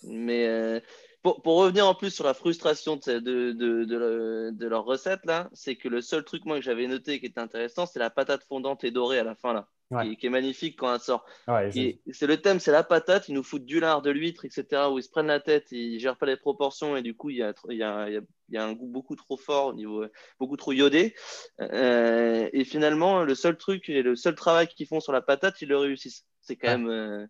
Mais 0.05 0.47
euh, 0.47 0.81
pour, 1.23 1.43
pour 1.43 1.57
revenir 1.59 1.87
en 1.87 1.95
plus 1.95 2.11
sur 2.11 2.25
la 2.25 2.35
frustration 2.35 2.97
de, 2.97 3.19
de, 3.19 3.53
de, 3.53 3.85
de 3.85 3.97
le- 3.97 4.51
de 4.53 4.67
leur 4.67 4.85
recette, 4.85 5.25
là, 5.25 5.49
c'est 5.53 5.77
que 5.77 5.89
le 5.89 6.01
seul 6.01 6.25
truc 6.25 6.45
moi 6.45 6.57
que 6.57 6.63
j'avais 6.65 6.87
noté 6.87 7.21
qui 7.21 7.27
était 7.27 7.41
intéressant, 7.41 7.87
c'est 7.87 7.99
la 7.99 8.11
patate 8.11 8.45
fondante 8.45 8.85
et 8.85 8.91
dorée 8.91 9.19
à 9.19 9.25
la 9.25 9.35
fin, 9.35 9.53
là, 9.53 9.69
Ouais. 9.91 10.09
qui, 10.09 10.17
qui 10.17 10.27
est 10.27 10.31
magnifique 10.31 10.79
quand 10.79 10.93
elle 10.93 11.01
sort. 11.01 11.25
ouais, 11.49 11.71
C'est 12.11 12.27
le 12.27 12.41
thème, 12.41 12.59
c'est 12.61 12.73
la 12.73 12.83
patate, 12.83 13.29
ils 13.29 13.35
nous 13.35 13.43
foutent 13.43 13.65
du 13.65 13.79
lard, 13.79 14.03
de 14.03 14.11
l'huître, 14.11 14.45
etc., 14.45 14.91
où 14.91 14.99
ils 14.99 15.03
se 15.03 15.11
prennent 15.11 15.27
la 15.29 15.41
tête, 15.41 15.67
ils 15.71 15.99
gèrent 16.01 16.17
pas 16.17 16.27
les 16.27 16.37
proportions, 16.37 16.97
et 16.97 17.03
du 17.03 17.15
coup, 17.15 17.31
il 17.31 17.37
y 17.37 17.43
a, 17.43 17.55
il 17.69 17.77
y 17.77 17.83
a, 17.83 18.09
il 18.09 18.15
y 18.15 18.17
a, 18.17 18.21
il 18.49 18.55
y 18.55 18.59
a 18.59 18.65
un 18.65 18.73
goût 18.73 18.89
beaucoup 18.89 19.15
trop 19.17 19.37
fort, 19.37 19.67
au 19.69 19.75
niveau, 19.75 20.05
beaucoup 20.41 20.57
trop 20.57 20.73
iodé. 20.73 21.15
Euh, 21.61 22.49
et 22.53 22.65
finalement, 22.65 23.23
le 23.25 23.35
seul 23.35 23.57
truc 23.57 23.89
et 23.89 24.03
le 24.03 24.17
seul 24.17 24.35
travail 24.35 24.67
qu'ils 24.69 24.87
font 24.87 25.01
sur 25.01 25.13
la 25.13 25.23
patate, 25.23 25.61
ils 25.63 25.69
le 25.69 25.79
réussissent. 25.79 26.27
C'est 26.41 26.57
quand 26.57 26.69
Ouais. 26.69 26.77
même. 26.79 26.89
euh, 26.91 27.27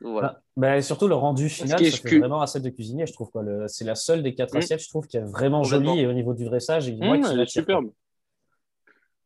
Voilà. 0.00 0.40
Bah, 0.56 0.68
bah, 0.74 0.82
surtout 0.82 1.08
le 1.08 1.14
rendu 1.14 1.48
final, 1.48 1.78
ça 1.84 1.96
fait 1.98 2.08
que- 2.08 2.18
vraiment 2.18 2.40
assiette 2.42 2.62
de 2.62 2.70
cuisinier, 2.70 3.06
je 3.06 3.12
trouve. 3.12 3.30
quoi. 3.30 3.42
Le- 3.42 3.66
C'est 3.68 3.84
la 3.84 3.94
seule 3.94 4.22
des 4.22 4.34
quatre 4.34 4.54
Mm. 4.54 4.58
assiettes, 4.58 4.82
je 4.82 4.88
trouve, 4.88 5.06
qui 5.06 5.16
est 5.16 5.20
vraiment 5.24 5.62
jolie 5.64 6.00
et 6.00 6.06
au 6.06 6.12
niveau 6.12 6.34
du 6.34 6.44
dressage, 6.44 6.88
et 6.88 6.92
moi 6.96 7.16
Mmh, 7.16 7.22
qui 7.22 7.32
elle 7.32 7.40
est 7.40 7.46
superbe. 7.50 7.90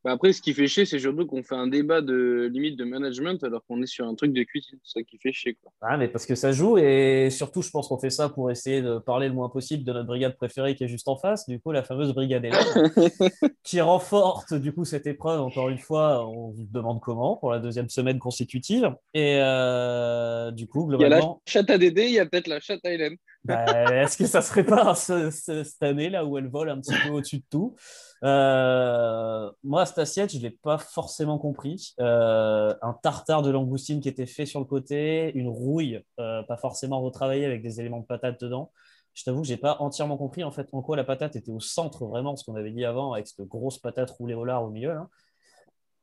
Bah, 0.05 0.13
après, 0.13 0.33
ce 0.33 0.41
qui 0.41 0.55
fait 0.55 0.67
chier, 0.67 0.85
c'est 0.85 0.99
surtout 0.99 1.27
qu'on 1.27 1.43
fait 1.43 1.57
un 1.57 1.67
débat 1.67 2.01
de 2.01 2.49
limite 2.53 2.77
de 2.77 2.85
management 2.85 3.43
alors 3.43 3.65
qu'on 3.67 3.83
est 3.83 3.87
sur 3.87 4.07
un 4.07 4.15
truc 4.15 4.33
de 4.33 4.43
cuisine. 4.45 4.79
C'est 4.85 5.01
ça 5.01 5.03
qui 5.03 5.19
fait 5.19 5.33
chier. 5.33 5.55
Quoi. 5.61 5.73
Ah, 5.81 5.97
mais 5.97 6.09
parce 6.09 6.25
que 6.25 6.35
ça 6.35 6.53
joue 6.53 6.79
et 6.79 7.29
surtout, 7.31 7.63
je 7.63 7.71
pense 7.71 7.89
qu'on 7.89 7.99
fait 7.99 8.11
ça 8.11 8.29
pour 8.29 8.51
essayer 8.51 8.81
de 8.81 8.99
parler 8.99 9.29
le 9.29 9.35
moins 9.35 9.49
possible 9.49 9.85
de 9.85 9.93
notre 9.93 10.07
brigade 10.07 10.37
préférée 10.37 10.75
qui 10.75 10.85
est 10.85 10.89
juste 10.89 11.09
en 11.09 11.17
face, 11.17 11.49
du 11.49 11.59
coup, 11.61 11.73
la 11.73 11.83
fameuse 11.83 12.15
brigade 12.15 12.47
qui 13.65 13.81
renforce 13.81 14.53
du 14.53 14.73
coup 14.73 14.85
cette 14.85 15.07
épreuve. 15.07 15.41
Encore 15.41 15.69
une 15.69 15.79
fois, 15.79 16.27
on 16.29 16.51
vous 16.51 16.67
demande 16.71 17.01
comment 17.01 17.37
pour 17.37 17.53
la 17.53 17.59
deuxième 17.59 17.89
semaine 17.89 18.19
consécutive. 18.19 18.95
Et 19.15 19.39
euh, 19.41 20.51
du 20.53 20.69
coup, 20.69 20.89
Il 20.93 21.01
y 21.01 21.05
a 21.05 21.09
la 21.09 21.17
globalement, 21.17 21.43
chatte 21.47 21.71
à 21.71 21.79
Dédé, 21.79 22.05
il 22.05 22.13
y 22.13 22.19
a 22.21 22.27
peut-être 22.27 22.47
la 22.49 22.61
chatte 22.61 22.85
à 22.85 22.93
Hélène. 22.93 23.17
Bah, 23.45 23.65
est-ce 24.03 24.17
que 24.19 24.27
ça 24.27 24.43
serait 24.43 24.65
pas 24.65 24.95
ce- 24.95 25.31
ce- 25.31 25.65
cette 25.65 25.83
année 25.83 26.11
là 26.11 26.25
où 26.25 26.37
elle 26.39 26.49
vole 26.49 26.69
un 26.71 26.81
petit 26.81 26.95
peu 27.03 27.11
au-dessus 27.11 27.39
de 27.39 27.45
tout? 27.51 27.77
Euh, 28.25 29.51
Moi, 29.65 29.87
cette 29.87 29.99
assiette, 29.99 30.33
je 30.33 30.39
l'ai 30.39 30.51
pas 30.51 30.79
forcément 30.79 31.39
compris. 31.39 31.95
Euh, 32.01 32.75
un 32.83 32.93
tartare 33.03 33.43
de 33.43 33.51
langoustine 33.51 34.01
qui 34.01 34.09
était 34.09 34.27
fait 34.27 34.45
sur 34.47 34.61
le 34.61 34.67
côté, 34.67 35.33
une 35.35 35.49
rouille, 35.49 36.03
euh, 36.21 36.43
pas 36.43 36.57
forcément 36.57 37.01
retravaillée 37.01 37.47
avec 37.47 37.63
des 37.63 37.81
éléments 37.81 38.01
de 38.01 38.07
patate 38.07 38.41
dedans. 38.41 38.71
Je 39.15 39.25
t'avoue 39.25 39.41
que 39.43 39.47
j'ai 39.49 39.57
pas 39.57 39.77
entièrement 39.81 40.17
compris 40.17 40.45
en 40.45 40.51
fait 40.53 40.69
en 40.73 40.83
quoi 40.83 40.97
la 40.97 41.05
patate 41.05 41.35
était 41.37 41.51
au 41.51 41.61
centre 41.61 42.07
vraiment, 42.07 42.37
ce 42.37 42.45
qu'on 42.45 42.55
avait 42.55 42.71
dit 42.71 42.85
avant 42.85 43.13
avec 43.15 43.27
cette 43.27 43.47
grosse 43.49 43.79
patate 43.79 44.11
roulée 44.11 44.35
au 44.35 44.45
lard 44.45 44.65
au 44.65 44.71
milieu. 44.71 44.93
là. 44.93 45.09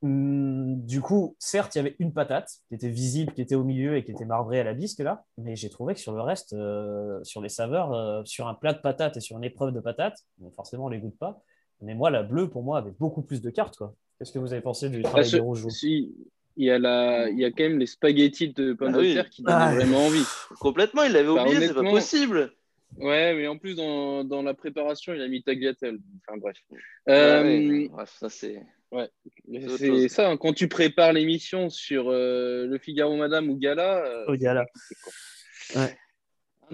Hum, 0.05 0.85
Du 0.85 1.01
coup, 1.01 1.35
certes, 1.39 1.73
il 1.75 1.79
y 1.79 1.81
avait 1.81 1.95
une 1.99 2.13
patate 2.13 2.49
qui 2.69 2.75
était 2.75 2.89
visible, 2.89 3.33
qui 3.33 3.41
était 3.41 3.55
au 3.55 3.63
milieu 3.63 3.97
et 3.97 4.03
qui 4.03 4.11
était 4.11 4.25
marbrée 4.25 4.59
à 4.59 4.63
la 4.63 4.73
bisque 4.73 4.99
là, 4.99 5.23
mais 5.37 5.55
j'ai 5.55 5.69
trouvé 5.69 5.93
que 5.95 5.99
sur 5.99 6.13
le 6.13 6.21
reste, 6.21 6.53
euh, 6.53 7.23
sur 7.23 7.41
les 7.41 7.49
saveurs, 7.49 7.91
euh, 7.93 8.21
sur 8.25 8.47
un 8.47 8.53
plat 8.53 8.73
de 8.73 8.79
patates 8.79 9.17
et 9.17 9.19
sur 9.21 9.37
une 9.37 9.43
épreuve 9.43 9.73
de 9.73 9.79
patates, 9.79 10.19
bon, 10.37 10.51
forcément 10.51 10.85
on 10.85 10.89
les 10.89 10.99
goûte 10.99 11.17
pas, 11.17 11.41
mais 11.81 11.95
moi 11.95 12.11
la 12.11 12.21
bleue 12.23 12.49
pour 12.49 12.61
moi 12.63 12.77
avait 12.77 12.93
beaucoup 12.99 13.23
plus 13.23 13.41
de 13.41 13.49
cartes 13.49 13.77
quoi. 13.77 13.95
Qu'est-ce 14.19 14.31
que 14.31 14.39
vous 14.39 14.53
avez 14.53 14.61
pensé 14.61 14.89
du 14.89 15.01
Ah, 15.03 15.09
travail 15.09 15.39
rouges 15.39 15.61
vous 15.61 15.69
si, 15.71 16.13
il, 16.55 16.65
y 16.65 16.71
a 16.71 16.77
la, 16.79 17.27
il 17.29 17.39
y 17.39 17.43
a 17.45 17.49
quand 17.51 17.63
même 17.63 17.79
les 17.79 17.87
spaghettis 17.87 18.53
de 18.53 18.73
pommes 18.73 18.93
Ah 18.93 18.97
de 18.97 19.01
oui. 19.01 19.13
terre 19.15 19.29
qui 19.29 19.41
donnent 19.43 19.55
Ah. 19.57 19.73
vraiment 19.73 20.05
envie. 20.05 20.23
Complètement, 20.59 21.03
il 21.03 21.11
l'avait 21.13 21.33
Bah, 21.33 21.43
oublié, 21.43 21.67
c'est 21.67 21.73
pas 21.73 21.81
possible. 21.81 22.53
Ouais, 22.97 23.33
mais 23.35 23.47
en 23.47 23.57
plus, 23.57 23.75
dans, 23.75 24.23
dans 24.23 24.41
la 24.41 24.53
préparation, 24.53 25.13
il 25.13 25.21
a 25.21 25.27
mis 25.27 25.43
tagliatelle. 25.43 25.97
Enfin 26.27 26.37
bref. 26.37 26.55
Ouais, 26.71 26.79
Euh, 27.13 27.43
ouais, 27.43 27.89
bref, 27.91 28.15
ça 28.19 28.29
c'est. 28.29 28.61
Autre 29.03 29.77
C'est 29.77 30.07
ça, 30.09 30.29
hein, 30.29 30.37
quand 30.37 30.53
tu 30.53 30.67
prépares 30.67 31.13
l'émission 31.13 31.69
sur 31.69 32.09
euh, 32.09 32.65
Le 32.67 32.77
Figaro 32.77 33.15
Madame 33.15 33.49
ou 33.49 33.57
Gala. 33.57 34.05
euh, 34.05 34.25
Au 34.27 34.35
Gala. 34.35 34.65
c'est 34.75 34.95
quoi. 35.01 35.83
Ouais. 35.83 35.97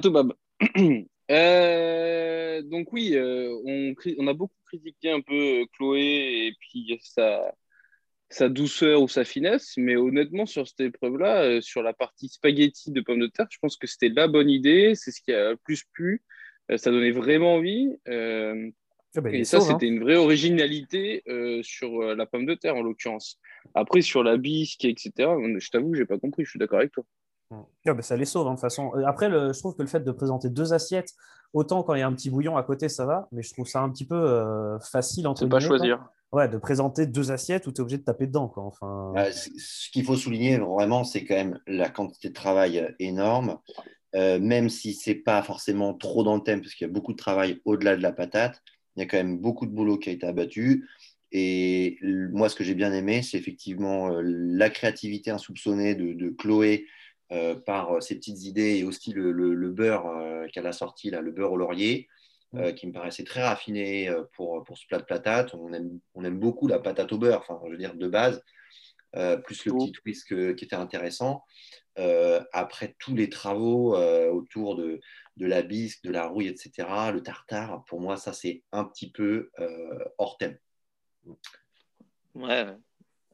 Tout 0.02 0.12
bab. 0.12 0.34
Euh, 1.32 2.62
donc 2.64 2.92
oui, 2.92 3.16
euh, 3.16 3.56
on, 4.18 4.28
a 4.28 4.34
beaucoup 4.34 4.54
critiqué 4.66 5.12
un 5.12 5.22
peu 5.22 5.66
Chloé 5.78 6.48
et 6.48 6.54
puis 6.60 7.00
sa, 7.02 7.56
sa 8.30 8.50
douceur 8.50 9.02
ou 9.02 9.08
sa 9.08 9.24
finesse, 9.24 9.76
mais 9.78 9.96
honnêtement 9.96 10.46
sur 10.46 10.68
cette 10.68 10.82
épreuve-là, 10.82 11.44
euh, 11.44 11.62
sur 11.62 11.84
la 11.84 11.94
partie 11.94 12.28
spaghetti 12.28 12.92
de 12.92 13.00
pommes 13.00 13.22
de 13.22 13.28
terre, 13.28 13.48
je 13.50 13.60
pense 13.62 13.78
que 13.78 13.88
c'était 13.88 14.10
la 14.10 14.28
bonne 14.28 14.50
idée, 14.50 14.92
c'est 14.96 15.12
ce 15.12 15.22
qui 15.22 15.32
a 15.32 15.52
le 15.52 15.56
plus 15.58 15.86
plu, 15.94 16.22
ça 16.76 16.92
donnait 16.92 17.12
vraiment 17.12 17.56
envie. 17.56 17.90
euh, 18.10 18.70
Ah 19.16 19.22
bah, 19.22 19.30
et 19.32 19.44
ça, 19.44 19.58
hein. 19.58 19.62
c'était 19.62 19.88
une 19.88 20.00
vraie 20.00 20.16
originalité 20.16 21.24
euh, 21.28 21.62
sur 21.64 22.02
euh, 22.02 22.16
la 22.16 22.26
pomme 22.26 22.46
de 22.46 22.54
terre, 22.54 22.76
en 22.76 22.82
l'occurrence. 22.82 23.40
Après, 23.76 24.02
sur 24.02 24.24
la 24.24 24.38
bisque, 24.38 24.86
etc., 24.86 25.12
je 25.18 25.70
t'avoue 25.70 25.94
j'ai 25.94 26.06
pas 26.06 26.18
compris, 26.18 26.46
je 26.46 26.52
suis 26.52 26.60
d'accord 26.60 26.80
avec 26.80 26.92
toi. 26.92 27.04
bah, 27.94 28.02
ça 28.02 28.16
les 28.16 28.26
sauve, 28.26 28.48
hein, 28.48 28.52
de 28.52 28.56
toute 28.56 28.62
façon. 28.62 28.92
Euh, 28.96 29.04
après, 29.06 29.30
je 29.30 29.60
trouve 29.60 29.76
que 29.76 29.82
le 29.82 29.88
fait 29.88 30.02
de 30.02 30.12
présenter 30.12 30.50
deux 30.50 30.74
assiettes, 30.74 31.14
autant 31.54 31.84
quand 31.84 31.96
il 31.96 32.00
y 32.00 32.04
a 32.04 32.08
un 32.08 32.14
petit 32.14 32.30
bouillon 32.30 32.56
à 32.56 32.64
côté, 32.64 32.88
ça 32.88 33.06
va, 33.06 33.28
mais 33.32 33.44
je 33.44 33.52
trouve 33.52 33.68
ça 33.68 33.82
un 33.82 33.90
petit 33.90 34.06
peu 34.06 34.16
euh, 34.16 34.80
facile 34.80 35.28
entre 35.28 35.46
pas 35.48 35.60
choisir. 35.60 36.06
Ouais, 36.32 36.48
de 36.48 36.58
présenter 36.58 37.08
deux 37.08 37.34
assiettes 37.34 37.68
où 37.68 37.74
tu 37.74 37.80
es 37.80 37.82
obligé 37.82 37.98
de 37.98 38.04
taper 38.04 38.26
dedans. 38.26 38.48
Quoi. 38.48 38.64
Enfin... 38.64 39.12
Bah, 39.14 39.34
ce 39.34 39.90
qu'il 39.92 40.06
faut 40.06 40.16
souligner 40.16 40.60
vraiment, 40.60 41.04
c'est 41.04 41.26
quand 41.26 41.36
même 41.36 41.60
la 41.68 41.90
quantité 41.90 42.30
de 42.30 42.34
travail 42.34 42.96
énorme. 43.00 43.58
Euh, 44.16 44.40
même 44.40 44.70
si 44.70 44.94
c'est 44.94 45.16
pas 45.16 45.42
forcément 45.42 45.94
trop 45.94 46.24
dans 46.24 46.36
le 46.36 46.42
thème, 46.42 46.62
parce 46.62 46.74
qu'il 46.74 46.86
y 46.86 46.90
a 46.90 46.94
beaucoup 46.94 47.14
de 47.14 47.18
travail 47.18 47.62
au-delà 47.64 47.96
de 47.96 48.02
la 48.02 48.12
patate, 48.12 48.62
il 48.96 49.00
y 49.00 49.04
a 49.04 49.06
quand 49.06 49.18
même 49.18 49.38
beaucoup 49.38 49.66
de 49.66 49.72
boulot 49.72 49.98
qui 49.98 50.10
a 50.10 50.14
été 50.14 50.26
abattu. 50.26 50.88
Et 51.32 51.98
moi, 52.02 52.50
ce 52.50 52.56
que 52.56 52.64
j'ai 52.64 52.76
bien 52.76 52.94
aimé, 52.94 53.22
c'est 53.22 53.38
effectivement 53.38 54.10
la 54.22 54.70
créativité 54.70 55.32
insoupçonnée 55.32 55.96
de 55.96 56.30
Chloé 56.30 56.86
euh, 57.32 57.56
par 57.56 57.94
euh, 57.94 58.02
ses 58.02 58.16
petites 58.16 58.44
idées 58.44 58.80
et 58.80 58.84
aussi 58.84 59.14
le, 59.14 59.70
beurre 59.70 60.06
euh, 60.08 60.48
qu'elle 60.52 60.68
a 60.68 60.74
sorti, 60.74 61.10
là, 61.10 61.22
le 61.22 61.32
beurre 61.32 61.54
au 61.54 61.58
laurier, 61.58 62.10
qui 62.76 62.86
me 62.86 62.92
paraissait 62.92 63.24
très 63.24 63.42
raffiné 63.42 64.14
pour, 64.34 64.66
pour 64.66 64.78
ce 64.78 64.86
plat 64.86 64.98
de 64.98 65.06
patate. 65.06 65.54
On 65.54 65.72
aime, 65.72 66.02
on 66.16 66.26
aime 66.26 66.38
beaucoup 66.38 66.68
la 66.68 66.80
patate 66.80 67.14
au 67.14 67.18
beurre, 67.18 67.40
enfin, 67.40 67.58
je 67.66 67.72
veux 67.72 67.78
dire, 67.78 67.96
de 67.96 68.10
base. 68.10 68.44
Plus 69.14 69.66
le 69.66 69.74
petit 69.74 69.92
twist 69.92 70.56
qui 70.56 70.66
était 70.66 70.76
intéressant. 70.76 71.44
après 72.54 72.96
tous 73.00 73.16
les 73.16 73.30
travaux 73.30 73.96
autour 73.96 74.76
de, 74.76 75.00
de, 75.38 75.46
la 75.46 75.62
bisque, 75.62 76.04
de 76.04 76.12
la 76.12 76.28
rouille, 76.28 76.48
etc., 76.48 76.88
le 77.14 77.22
tartare, 77.22 77.84
pour 77.86 78.02
moi, 78.02 78.18
ça, 78.18 78.34
c'est 78.34 78.64
un 78.72 78.86
petit 78.86 79.12
peu 79.12 79.52
hors 80.18 80.38
thème. 80.38 80.58
Ouais, 82.34 82.66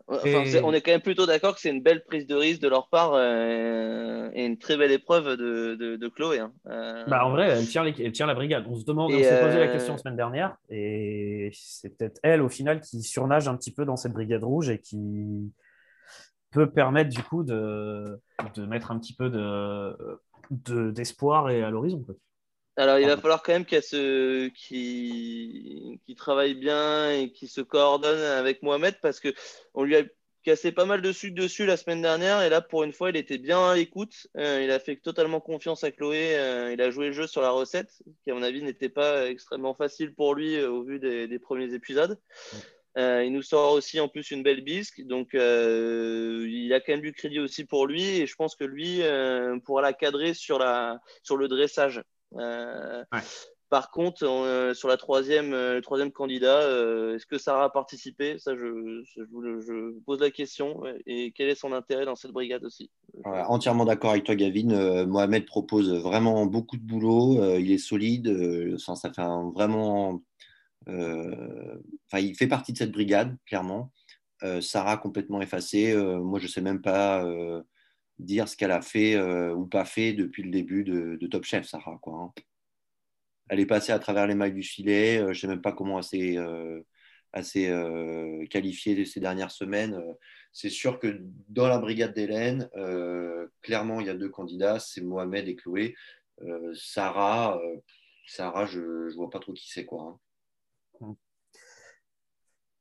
on 0.07 0.73
est 0.73 0.81
quand 0.81 0.91
même 0.91 1.01
plutôt 1.01 1.25
d'accord 1.25 1.53
que 1.55 1.59
c'est 1.59 1.69
une 1.69 1.81
belle 1.81 2.03
prise 2.03 2.27
de 2.27 2.35
risque 2.35 2.61
de 2.61 2.69
leur 2.69 2.87
part 2.87 3.13
euh, 3.13 4.29
et 4.33 4.45
une 4.45 4.57
très 4.57 4.77
belle 4.77 4.91
épreuve 4.91 5.35
de, 5.35 5.75
de, 5.75 6.07
Chloé. 6.07 6.39
Hein. 6.39 6.53
Euh, 6.67 7.03
bah, 7.07 7.25
en 7.25 7.31
vrai, 7.31 7.49
elle 7.49 7.67
tient, 7.67 7.83
elle 7.83 8.11
tient, 8.13 8.25
la 8.25 8.33
brigade. 8.33 8.65
On 8.69 8.75
se 8.75 8.85
demande, 8.85 9.11
on 9.11 9.17
s'est 9.17 9.41
posé 9.41 9.57
la 9.57 9.65
euh, 9.65 9.73
question 9.73 9.93
la 9.93 9.99
semaine 9.99 10.15
dernière 10.15 10.57
et 10.69 11.51
c'est 11.53 11.89
peut-être 11.89 12.19
elle 12.23 12.41
au 12.41 12.49
final 12.49 12.79
qui 12.79 13.03
surnage 13.03 13.49
un 13.49 13.57
petit 13.57 13.73
peu 13.73 13.83
dans 13.83 13.97
cette 13.97 14.13
brigade 14.13 14.43
rouge 14.43 14.69
et 14.69 14.79
qui 14.79 15.51
peut 16.51 16.69
permettre 16.69 17.09
du 17.09 17.23
coup 17.23 17.43
de, 17.43 18.19
de 18.55 18.65
mettre 18.65 18.91
un 18.91 18.99
petit 18.99 19.13
peu 19.13 19.29
d'espoir 20.91 21.45
de, 21.45 21.51
et 21.51 21.63
à 21.63 21.69
l'horizon. 21.69 22.05
Alors, 22.77 22.99
il 22.99 23.07
va 23.07 23.17
falloir 23.17 23.41
quand 23.41 23.53
même 23.53 23.65
qu'elle 23.65 23.81
se, 23.81 24.49
qui, 24.49 25.99
qui 26.05 26.15
travaille 26.15 26.53
bien 26.53 27.11
et 27.11 27.31
qui 27.31 27.47
se 27.47 27.61
coordonne 27.61 28.21
avec 28.21 28.61
Mohamed 28.61 28.95
parce 29.01 29.19
que 29.19 29.33
on 29.73 29.83
lui 29.83 29.95
a 29.95 30.03
cassé 30.47 30.71
pas 30.71 30.85
mal 30.85 31.01
de 31.01 31.11
sucre 31.11 31.35
dessus 31.35 31.65
la 31.65 31.75
semaine 31.75 32.01
dernière 32.01 32.41
et 32.41 32.49
là, 32.49 32.61
pour 32.61 32.83
une 32.83 32.93
fois, 32.93 33.09
il 33.09 33.17
était 33.17 33.37
bien 33.37 33.71
à 33.71 33.75
l'écoute. 33.75 34.27
Euh, 34.37 34.61
il 34.63 34.71
a 34.71 34.79
fait 34.79 34.95
totalement 34.95 35.41
confiance 35.41 35.83
à 35.83 35.91
Chloé. 35.91 36.37
Euh, 36.37 36.71
il 36.71 36.81
a 36.81 36.89
joué 36.89 37.07
le 37.07 37.11
jeu 37.11 37.27
sur 37.27 37.41
la 37.41 37.49
recette, 37.49 37.91
qui 38.23 38.31
à 38.31 38.33
mon 38.33 38.43
avis 38.43 38.63
n'était 38.63 38.87
pas 38.87 39.27
extrêmement 39.27 39.73
facile 39.73 40.15
pour 40.15 40.35
lui 40.35 40.55
euh, 40.55 40.69
au 40.69 40.83
vu 40.83 40.99
des, 40.99 41.39
premiers 41.39 41.73
épisodes. 41.73 42.17
Il 42.97 43.31
nous 43.31 43.43
sort 43.43 43.73
aussi 43.73 43.99
en 43.99 44.07
plus 44.07 44.31
une 44.31 44.43
belle 44.43 44.61
bisque, 44.61 45.01
donc 45.03 45.29
il 45.33 46.73
a 46.73 46.79
quand 46.79 46.93
même 46.93 47.01
du 47.01 47.13
crédit 47.13 47.39
aussi 47.39 47.63
pour 47.65 47.85
lui 47.87 48.03
et 48.03 48.27
je 48.27 48.35
pense 48.35 48.55
que 48.55 48.63
lui 48.63 49.01
pourra 49.65 49.81
la 49.81 49.93
cadrer 49.93 50.33
sur, 50.33 50.59
la, 50.59 50.99
sur 51.23 51.37
le 51.37 51.47
dressage. 51.47 52.01
Euh, 52.35 53.03
par 53.69 53.91
contre, 53.91 54.23
euh, 54.23 54.73
sur 54.73 54.87
la 54.87 54.97
troisième, 54.97 55.53
euh, 55.53 55.75
le 55.75 55.81
troisième 55.81 56.11
candidat, 56.11 56.61
est-ce 57.13 57.25
que 57.25 57.37
Sarah 57.37 57.65
a 57.65 57.69
participé? 57.69 58.37
Ça, 58.39 58.55
je, 58.55 59.03
je, 59.03 59.21
vous 59.23 60.01
pose 60.05 60.21
la 60.21 60.31
question. 60.31 60.83
Et 61.05 61.33
quel 61.35 61.49
est 61.49 61.55
son 61.55 61.73
intérêt 61.73 62.05
dans 62.05 62.15
cette 62.15 62.31
brigade 62.31 62.63
aussi? 62.63 62.89
Entièrement 63.25 63.85
d'accord 63.85 64.11
avec 64.11 64.23
toi, 64.23 64.35
Gavin. 64.35 65.05
Mohamed 65.05 65.45
propose 65.45 65.91
vraiment 65.93 66.45
beaucoup 66.45 66.77
de 66.77 66.83
boulot. 66.83 67.57
il 67.57 67.71
est 67.71 67.77
solide. 67.77 68.77
ça, 68.77 68.95
fait 68.95 69.21
vraiment. 69.53 70.21
Enfin, 70.87 72.19
il 72.19 72.35
fait 72.35 72.47
partie 72.47 72.73
de 72.73 72.77
cette 72.77 72.91
brigade, 72.91 73.37
clairement. 73.45 73.91
Sarah 74.61 74.97
complètement 74.97 75.41
effacée. 75.41 75.95
moi, 75.95 76.39
je 76.39 76.45
ne 76.45 76.49
sais 76.49 76.61
même 76.61 76.81
pas 76.81 77.23
dire 78.19 78.47
ce 78.47 78.57
qu'elle 78.57 78.71
a 78.71 78.81
fait 78.81 79.15
euh, 79.15 79.53
ou 79.53 79.65
pas 79.65 79.85
fait 79.85 80.13
depuis 80.13 80.43
le 80.43 80.49
début 80.49 80.83
de, 80.83 81.27
Top 81.27 81.43
Chef, 81.43 81.65
Sarah. 81.65 81.99
Quoi, 82.01 82.13
hein. 82.15 82.33
Elle 83.49 83.59
est 83.59 83.65
passée 83.65 83.91
à 83.91 83.99
travers 83.99 84.27
les 84.27 84.35
mailles 84.35 84.53
du 84.53 84.63
filet. 84.63 85.19
Euh, 85.19 85.27
je 85.27 85.29
ne 85.29 85.33
sais 85.33 85.47
même 85.47 85.61
pas 85.61 85.71
comment 85.71 85.99
elle 85.99 87.43
s'est 87.45 87.69
euh, 87.69 88.45
qualifiée 88.47 89.05
ces 89.05 89.19
dernières 89.19 89.51
semaines. 89.51 90.01
C'est 90.51 90.69
sûr 90.69 90.99
que 90.99 91.21
dans 91.49 91.67
la 91.67 91.77
brigade 91.77 92.13
d'Hélène, 92.13 92.69
clairement, 93.61 94.01
il 94.01 94.07
y 94.07 94.09
a 94.09 94.15
deux 94.15 94.29
candidats, 94.29 94.79
c'est 94.79 95.01
Mohamed 95.01 95.47
et 95.47 95.55
Chloé. 95.55 95.95
Sarah, 96.73 97.59
Sarah, 98.25 98.65
je 98.65 98.79
ne 98.79 99.15
vois 99.15 99.29
pas 99.29 99.39
trop 99.39 99.53
qui 99.53 99.69
c'est. 99.69 99.85
quoi. 99.85 100.03
Hein. 100.03 100.19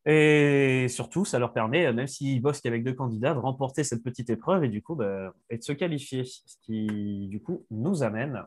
Et 0.09 0.87
surtout, 0.89 1.25
ça 1.25 1.41
leur 1.41 1.53
permet, 1.53 1.93
même 1.93 2.07
s'ils 2.07 2.41
bossent 2.41 2.61
qu'avec 2.61 2.85
deux 2.85 2.95
candidats, 2.95 3.35
de 3.35 3.41
remporter 3.41 3.83
cette 3.83 4.05
petite 4.05 4.31
épreuve 4.31 4.63
et 4.63 4.69
du 4.69 4.81
coup, 4.81 4.95
bah, 4.95 5.33
de 5.51 5.61
se 5.61 5.73
qualifier. 5.73 6.25
Ce 6.25 6.57
qui, 6.63 7.27
du 7.29 7.43
coup, 7.43 7.67
nous 7.73 8.05
amène 8.05 8.43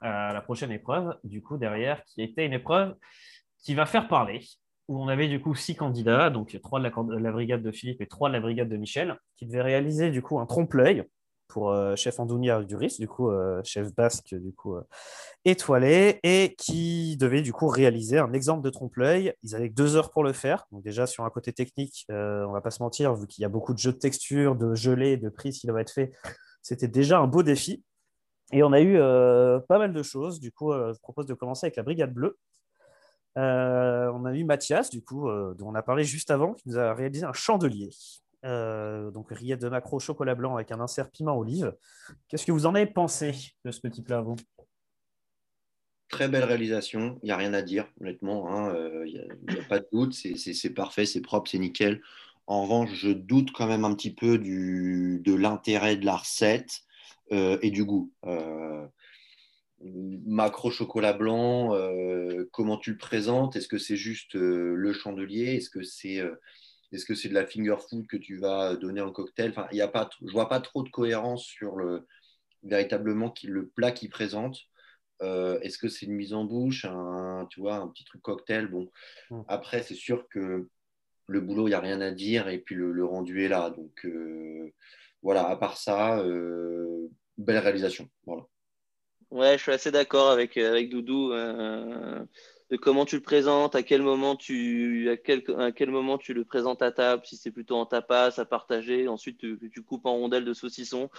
à 0.00 0.32
la 0.32 0.40
prochaine 0.40 0.72
épreuve, 0.72 1.16
du 1.22 1.40
coup, 1.40 1.56
derrière, 1.56 2.02
qui 2.04 2.22
était 2.22 2.44
une 2.44 2.52
épreuve 2.52 2.96
qui 3.58 3.74
va 3.74 3.86
faire 3.86 4.08
parler, 4.08 4.40
où 4.88 5.00
on 5.00 5.08
avait 5.08 5.28
du 5.28 5.40
coup 5.40 5.54
six 5.54 5.76
candidats, 5.76 6.30
donc 6.30 6.58
trois 6.62 6.80
de 6.80 6.84
la, 6.84 7.18
la 7.20 7.32
brigade 7.32 7.62
de 7.62 7.70
Philippe 7.70 8.00
et 8.02 8.06
trois 8.06 8.28
de 8.28 8.34
la 8.34 8.40
brigade 8.40 8.68
de 8.68 8.76
Michel, 8.76 9.16
qui 9.36 9.46
devaient 9.46 9.62
réaliser 9.62 10.10
du 10.10 10.20
coup 10.20 10.40
un 10.40 10.46
trompe-l'œil 10.46 11.04
pour 11.54 11.70
euh, 11.70 11.94
chef 11.94 12.18
Andounia 12.18 12.64
Duris, 12.64 12.96
du 12.98 13.06
coup 13.06 13.30
euh, 13.30 13.62
chef 13.62 13.94
basque 13.94 14.34
du 14.34 14.52
coup 14.52 14.74
euh, 14.74 14.82
étoilé, 15.44 16.18
et 16.24 16.56
qui 16.58 17.16
devait 17.16 17.42
du 17.42 17.52
coup 17.52 17.68
réaliser 17.68 18.18
un 18.18 18.32
exemple 18.32 18.64
de 18.64 18.70
trompe-l'œil. 18.70 19.34
Ils 19.44 19.54
avaient 19.54 19.68
deux 19.68 19.94
heures 19.94 20.10
pour 20.10 20.24
le 20.24 20.32
faire. 20.32 20.66
Donc 20.72 20.82
déjà 20.82 21.06
sur 21.06 21.24
un 21.24 21.30
côté 21.30 21.52
technique, 21.52 22.06
on 22.08 22.50
va 22.50 22.60
pas 22.60 22.72
se 22.72 22.82
mentir, 22.82 23.14
vu 23.14 23.28
qu'il 23.28 23.42
y 23.42 23.44
a 23.44 23.48
beaucoup 23.48 23.72
de 23.72 23.78
jeux 23.78 23.92
de 23.92 23.98
texture, 23.98 24.56
de 24.56 24.74
gelée, 24.74 25.16
de 25.16 25.28
prise 25.28 25.60
qui 25.60 25.68
doivent 25.68 25.80
être 25.80 25.92
faits, 25.92 26.12
c'était 26.60 26.88
déjà 26.88 27.20
un 27.20 27.28
beau 27.28 27.44
défi. 27.44 27.84
Et 28.52 28.64
on 28.64 28.72
a 28.72 28.80
eu 28.80 28.98
pas 29.68 29.78
mal 29.78 29.92
de 29.92 30.02
choses. 30.02 30.40
Du 30.40 30.50
coup, 30.50 30.72
je 30.72 30.98
propose 31.00 31.26
de 31.26 31.34
commencer 31.34 31.66
avec 31.66 31.76
la 31.76 31.84
brigade 31.84 32.12
bleue. 32.12 32.36
on 33.36 34.24
a 34.24 34.32
eu 34.34 34.42
Mathias, 34.42 34.90
du 34.90 35.04
coup, 35.04 35.28
dont 35.30 35.68
on 35.68 35.74
a 35.76 35.82
parlé 35.82 36.02
juste 36.02 36.32
avant, 36.32 36.54
qui 36.54 36.68
nous 36.68 36.78
a 36.78 36.94
réalisé 36.94 37.24
un 37.24 37.32
chandelier. 37.32 37.90
Euh, 38.44 39.10
donc 39.10 39.30
rillettes 39.30 39.62
de 39.62 39.68
macro 39.68 39.98
chocolat 39.98 40.34
blanc 40.34 40.54
avec 40.54 40.70
un 40.70 40.80
insert 40.80 41.10
piment 41.10 41.36
olive. 41.38 41.74
Qu'est-ce 42.28 42.44
que 42.44 42.52
vous 42.52 42.66
en 42.66 42.74
avez 42.74 42.86
pensé 42.86 43.32
de 43.64 43.70
ce 43.70 43.80
petit 43.80 44.02
plat, 44.02 44.20
vous? 44.20 44.36
Très 46.08 46.28
belle 46.28 46.44
réalisation, 46.44 47.18
il 47.22 47.26
n'y 47.26 47.32
a 47.32 47.36
rien 47.36 47.54
à 47.54 47.62
dire, 47.62 47.86
honnêtement. 48.00 48.50
Hein, 48.50 48.74
euh, 48.74 49.04
il 49.06 49.14
n'y 49.14 49.58
a, 49.58 49.64
pas 49.64 49.78
de 49.78 49.88
doute, 49.90 50.12
c'est 50.12 50.74
parfait, 50.74 51.06
c'est 51.06 51.22
propre, 51.22 51.50
c'est 51.50 51.58
nickel. 51.58 52.02
En 52.46 52.62
revanche, 52.62 52.92
je 52.92 53.08
doute 53.08 53.50
quand 53.52 53.66
même 53.66 53.86
un 53.86 53.94
petit 53.94 54.14
peu 54.14 54.36
du, 54.36 55.22
de 55.24 55.34
l'intérêt 55.34 55.96
de 55.96 56.04
la 56.04 56.16
recette 56.16 56.82
euh, 57.32 57.58
et 57.62 57.70
du 57.70 57.84
goût. 57.84 58.12
macro 59.80 60.70
chocolat 60.70 61.14
blanc, 61.14 61.70
comment 62.52 62.76
tu 62.76 62.92
le 62.92 62.98
présentes? 62.98 63.56
Est-ce 63.56 63.68
que 63.68 63.78
c'est 63.78 63.96
juste 63.96 64.34
le 64.34 64.92
chandelier? 64.92 65.56
Est-ce 65.56 65.70
que 65.70 65.82
c'est 65.82 66.22
est-ce 66.92 67.04
que 67.04 67.14
c'est 67.14 67.28
de 67.28 67.34
la 67.34 67.46
finger 67.46 67.76
food 67.88 68.06
que 68.06 68.16
tu 68.16 68.38
vas 68.38 68.76
donner 68.76 69.00
en 69.00 69.12
cocktail? 69.12 69.50
Enfin, 69.50 69.66
y 69.72 69.80
a 69.80 69.88
pas, 69.88 70.08
Je 70.20 70.26
ne 70.26 70.30
vois 70.30 70.48
pas 70.48 70.60
trop 70.60 70.82
de 70.82 70.90
cohérence 70.90 71.44
sur 71.44 71.76
le, 71.76 72.06
véritablement 72.62 73.32
le 73.44 73.68
plat 73.68 73.92
qu'il 73.92 74.10
présente. 74.10 74.58
Euh, 75.22 75.58
est-ce 75.60 75.78
que 75.78 75.88
c'est 75.88 76.06
une 76.06 76.14
mise 76.14 76.34
en 76.34 76.44
bouche, 76.44 76.84
un, 76.84 77.46
tu 77.50 77.60
vois, 77.60 77.76
un 77.76 77.88
petit 77.88 78.04
truc 78.04 78.22
cocktail? 78.22 78.66
Bon, 78.66 78.90
mm. 79.30 79.42
après, 79.48 79.82
c'est 79.82 79.94
sûr 79.94 80.28
que 80.28 80.68
le 81.26 81.40
boulot, 81.40 81.66
il 81.66 81.70
n'y 81.70 81.76
a 81.76 81.80
rien 81.80 82.00
à 82.00 82.10
dire 82.10 82.48
et 82.48 82.58
puis 82.58 82.74
le, 82.74 83.04
rendu 83.04 83.42
est 83.42 83.48
là. 83.48 83.70
Donc, 83.70 84.04
euh, 84.04 84.72
voilà, 85.22 85.48
à 85.48 85.56
part 85.56 85.76
ça, 85.76 86.18
euh, 86.18 87.08
belle 87.38 87.58
réalisation. 87.58 88.08
Voilà. 88.26 88.42
Ouais, 89.30 89.56
je 89.56 89.62
suis 89.62 89.72
assez 89.72 89.90
d'accord 89.90 90.30
avec, 90.30 90.56
avec 90.56 90.90
Doudou 90.90 91.32
de 92.70 92.76
comment 92.76 93.04
tu 93.04 93.16
le 93.16 93.22
présentes, 93.22 93.74
à 93.74 93.82
quel 93.82 94.02
moment 94.02 94.36
tu, 94.36 95.10
à 95.10 95.16
quel, 95.16 95.42
à 95.58 95.70
quel 95.70 95.90
moment 95.90 96.16
tu 96.16 96.32
le 96.32 96.44
présentes 96.44 96.80
à 96.82 96.92
table, 96.92 97.22
si 97.26 97.36
c'est 97.36 97.50
plutôt 97.50 97.76
en 97.76 97.84
tapas, 97.84 98.40
à 98.40 98.44
partager, 98.44 99.06
ensuite 99.06 99.38
tu, 99.38 99.58
tu 99.72 99.82
coupes 99.82 100.06
en 100.06 100.14
rondelles 100.14 100.44
de 100.44 100.54
saucisson. 100.54 101.10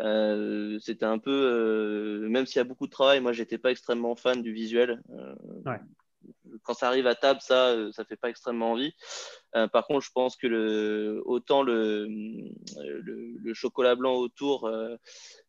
Euh, 0.00 0.78
c'était 0.80 1.04
un 1.04 1.18
peu, 1.18 1.30
euh, 1.30 2.28
même 2.28 2.46
s'il 2.46 2.56
y 2.56 2.60
a 2.60 2.64
beaucoup 2.64 2.86
de 2.86 2.92
travail, 2.92 3.20
moi 3.20 3.32
j'étais 3.32 3.58
pas 3.58 3.70
extrêmement 3.70 4.16
fan 4.16 4.40
du 4.40 4.52
visuel. 4.52 5.02
Euh, 5.10 5.34
quand 6.62 6.74
ça 6.74 6.88
arrive 6.88 7.06
à 7.06 7.14
table, 7.14 7.40
ça, 7.40 7.76
ça 7.92 8.04
fait 8.04 8.16
pas 8.16 8.30
extrêmement 8.30 8.72
envie. 8.72 8.94
par 9.52 9.86
contre, 9.86 10.04
je 10.04 10.10
pense 10.12 10.36
que 10.36 10.48
le, 10.48 11.22
autant 11.24 11.62
le, 11.62 12.06
le, 12.08 13.36
le 13.38 13.54
chocolat 13.54 13.94
blanc 13.94 14.14
autour 14.14 14.68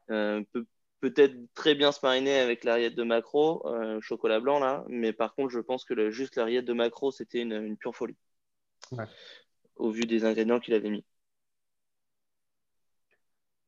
peut 0.08 0.66
peut-être 1.00 1.36
très 1.54 1.76
bien 1.76 1.92
se 1.92 2.00
mariner 2.04 2.40
avec 2.40 2.64
l'arriette 2.64 2.96
de 2.96 3.04
macro, 3.04 3.66
euh, 3.68 4.00
chocolat 4.02 4.40
blanc 4.40 4.60
là, 4.60 4.84
mais 4.88 5.14
par 5.14 5.36
contre, 5.36 5.50
je 5.50 5.60
pense 5.60 5.86
que 5.86 5.94
le, 5.94 6.12
juste 6.12 6.36
l'arriette 6.36 6.66
de 6.66 6.74
macro, 6.74 7.12
c'était 7.12 7.42
une, 7.42 7.78
pure 7.78 7.96
folie. 7.96 8.18
Au 9.76 9.92
vu 9.92 10.02
des 10.02 10.26
ingrédients 10.26 10.60
qu'il 10.60 10.74
avait 10.74 10.90
mis. 10.90 11.06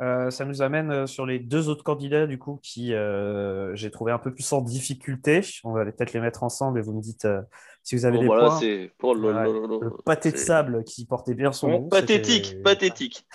Euh, 0.02 0.32
ça 0.32 0.46
nous 0.46 0.62
amène 0.62 0.92
euh, 0.92 1.08
sur 1.08 1.26
les 1.26 1.40
deux 1.40 1.68
autres 1.68 1.84
candidats, 1.84 2.26
du 2.26 2.40
coup, 2.40 2.60
qui 2.64 2.94
euh, 2.94 3.76
j'ai 3.76 3.92
trouvé 3.92 4.14
un 4.14 4.18
peu 4.18 4.34
plus 4.34 4.52
en 4.54 4.62
difficulté. 4.62 5.42
On 5.66 5.74
va 5.74 5.84
peut-être 5.86 6.14
les 6.14 6.22
mettre 6.22 6.44
ensemble 6.44 6.80
et 6.80 6.82
vous 6.82 6.94
me 6.94 7.02
dites 7.02 7.28
si 7.84 7.96
vous 7.96 8.06
avez 8.06 8.16
Bon, 8.16 8.22
des 8.22 8.28
voilà, 8.28 8.60
points. 8.98 9.14
là 9.34 9.46
Le 9.46 9.80
là. 9.80 9.90
pâté 10.06 10.32
de 10.32 10.38
sable 10.38 10.84
qui 10.86 11.06
portait 11.06 11.34
bien 11.34 11.52
son 11.52 11.68
nom. 11.68 11.90
Pathétique, 11.90 12.64
pathétique. 12.64 13.28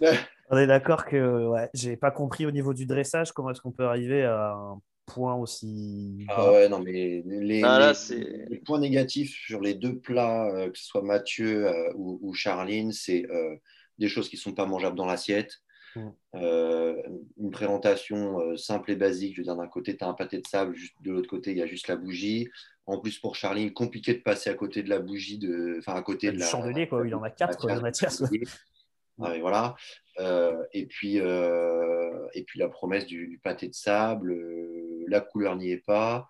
On 0.50 0.58
est 0.58 0.66
d'accord 0.66 1.04
que 1.04 1.48
ouais, 1.48 1.68
j'ai 1.74 1.96
pas 1.96 2.10
compris 2.10 2.46
au 2.46 2.50
niveau 2.50 2.72
du 2.72 2.86
dressage 2.86 3.32
comment 3.32 3.50
est-ce 3.50 3.60
qu'on 3.60 3.72
peut 3.72 3.86
arriver 3.86 4.24
à 4.24 4.52
un 4.52 4.80
point 5.06 5.34
aussi. 5.34 6.26
Ah 6.28 6.52
ouais, 6.52 6.68
non, 6.68 6.80
mais 6.80 7.22
les, 7.24 7.62
Ah, 7.62 7.78
là, 7.78 7.92
les- 8.10 8.58
points 8.58 8.80
négatifs 8.80 9.34
sur 9.34 9.60
les 9.60 9.74
deux 9.74 9.98
plats, 9.98 10.48
euh, 10.48 10.70
que 10.70 10.78
ce 10.78 10.84
soit 10.84 11.02
Mathieu 11.02 11.66
euh, 11.66 11.92
ou, 11.94 12.18
ou 12.22 12.34
Charline, 12.34 12.92
c'est 12.92 13.24
euh, 13.30 13.56
des 13.98 14.08
choses 14.08 14.28
qui 14.28 14.36
ne 14.36 14.40
sont 14.40 14.52
pas 14.52 14.66
mangeables 14.66 14.96
dans 14.96 15.06
l'assiette. 15.06 15.52
Mm. 15.94 16.08
Euh, 16.34 17.02
une 17.38 17.50
présentation 17.50 18.40
euh, 18.40 18.56
simple 18.56 18.90
et 18.90 18.96
basique. 18.96 19.34
Je 19.34 19.40
veux 19.40 19.44
dire, 19.44 19.56
d'un 19.56 19.68
côté, 19.68 19.96
tu 19.96 20.04
as 20.04 20.08
un 20.08 20.14
pâté 20.14 20.38
de 20.38 20.46
sable, 20.46 20.74
juste, 20.74 20.94
de 21.02 21.12
l'autre 21.12 21.28
côté, 21.28 21.52
il 21.52 21.58
y 21.58 21.62
a 21.62 21.66
juste 21.66 21.88
la 21.88 21.96
bougie. 21.96 22.48
En 22.86 22.98
plus, 22.98 23.18
pour 23.18 23.34
Charline, 23.34 23.72
compliqué 23.72 24.14
de 24.14 24.20
passer 24.20 24.50
à 24.50 24.54
côté 24.54 24.82
de 24.82 24.90
la 24.90 25.00
bougie, 25.00 25.38
de... 25.38 25.76
enfin 25.78 25.94
à 25.94 26.02
côté 26.02 26.30
de 26.30 26.38
la. 26.38 26.46
chandelier, 26.46 26.86
quoi. 26.88 27.06
Il 27.06 27.10
y 27.10 27.14
en 27.14 27.22
a 27.22 27.30
quatre, 27.30 27.66
euh, 27.66 27.80
Mathias. 29.18 29.34
Ouais, 29.36 29.40
voilà. 29.40 29.74
Euh, 30.20 30.62
et, 30.72 30.86
puis, 30.86 31.20
euh, 31.20 32.26
et 32.34 32.42
puis 32.44 32.58
la 32.58 32.68
promesse 32.68 33.06
du, 33.06 33.28
du 33.28 33.38
pâté 33.38 33.68
de 33.68 33.74
sable, 33.74 34.32
euh, 34.32 35.04
la 35.08 35.20
couleur 35.20 35.56
n'y 35.56 35.70
est 35.70 35.84
pas. 35.84 36.28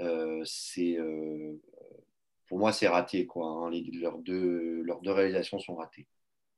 Euh, 0.00 0.40
c'est, 0.44 0.96
euh, 0.98 1.54
pour 2.48 2.58
moi, 2.58 2.72
c'est 2.72 2.88
raté. 2.88 3.26
Quoi, 3.26 3.46
hein. 3.46 3.70
Les- 3.70 3.90
leurs, 4.00 4.18
deux, 4.18 4.82
leurs 4.82 5.00
deux 5.00 5.12
réalisations 5.12 5.58
sont 5.58 5.76
ratées. 5.76 6.06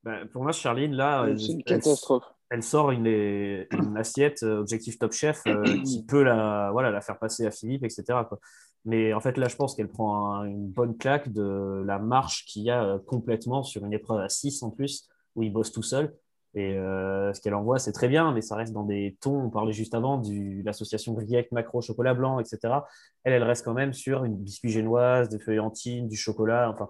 Ben, 0.02 0.26
pour 0.28 0.42
moi, 0.42 0.52
Charline, 0.52 0.94
là, 0.94 1.26
elle, 1.28 1.38
C'est 1.40 1.52
une 1.52 1.58
elle- 1.58 1.64
catastrophe. 1.80 2.24
elle 2.50 2.62
sort 2.62 2.90
une, 2.90 3.06
une 3.06 3.96
assiette 3.98 4.42
objectif 4.42 4.98
top 4.98 5.12
chef 5.12 5.42
euh, 5.46 5.62
qui 5.84 6.04
peut 6.06 6.22
la, 6.22 6.70
voilà, 6.72 6.90
la 6.90 7.00
faire 7.02 7.18
passer 7.18 7.44
à 7.46 7.50
Philippe, 7.50 7.84
etc. 7.84 8.02
quoi. 8.28 8.38
Mais 8.86 9.12
en 9.12 9.20
fait, 9.20 9.36
là, 9.36 9.46
je 9.48 9.56
pense 9.56 9.74
qu'elle 9.74 9.88
prend 9.88 10.32
un- 10.32 10.44
une 10.46 10.66
bonne 10.68 10.96
claque 10.96 11.30
de 11.32 11.82
la 11.84 11.98
marche 11.98 12.46
qu'il 12.46 12.62
y 12.62 12.70
a 12.70 12.82
euh, 12.82 12.98
complètement 12.98 13.62
sur 13.62 13.84
une 13.84 13.92
épreuve 13.92 14.20
à 14.20 14.30
6 14.30 14.62
en 14.62 14.70
plus, 14.70 15.06
où 15.40 15.42
il 15.42 15.52
bosse 15.52 15.72
tout 15.72 15.82
seul. 15.82 16.14
Et 16.54 16.76
euh, 16.76 17.32
ce 17.32 17.40
qu'elle 17.40 17.54
envoie, 17.54 17.78
c'est 17.78 17.92
très 17.92 18.08
bien, 18.08 18.32
mais 18.32 18.40
ça 18.40 18.56
reste 18.56 18.72
dans 18.72 18.82
des 18.82 19.16
tons. 19.20 19.44
On 19.44 19.50
parlait 19.50 19.72
juste 19.72 19.94
avant 19.94 20.18
de 20.18 20.64
l'association 20.64 21.12
grillette, 21.12 21.52
macro, 21.52 21.80
chocolat 21.80 22.14
blanc, 22.14 22.40
etc. 22.40 22.74
Elle, 23.22 23.34
elle 23.34 23.44
reste 23.44 23.64
quand 23.64 23.74
même 23.74 23.92
sur 23.92 24.24
une 24.24 24.36
biscuit 24.36 24.70
génoise, 24.70 25.28
des 25.28 25.38
feuillantines, 25.38 26.08
du 26.08 26.16
chocolat, 26.16 26.70
enfin, 26.70 26.88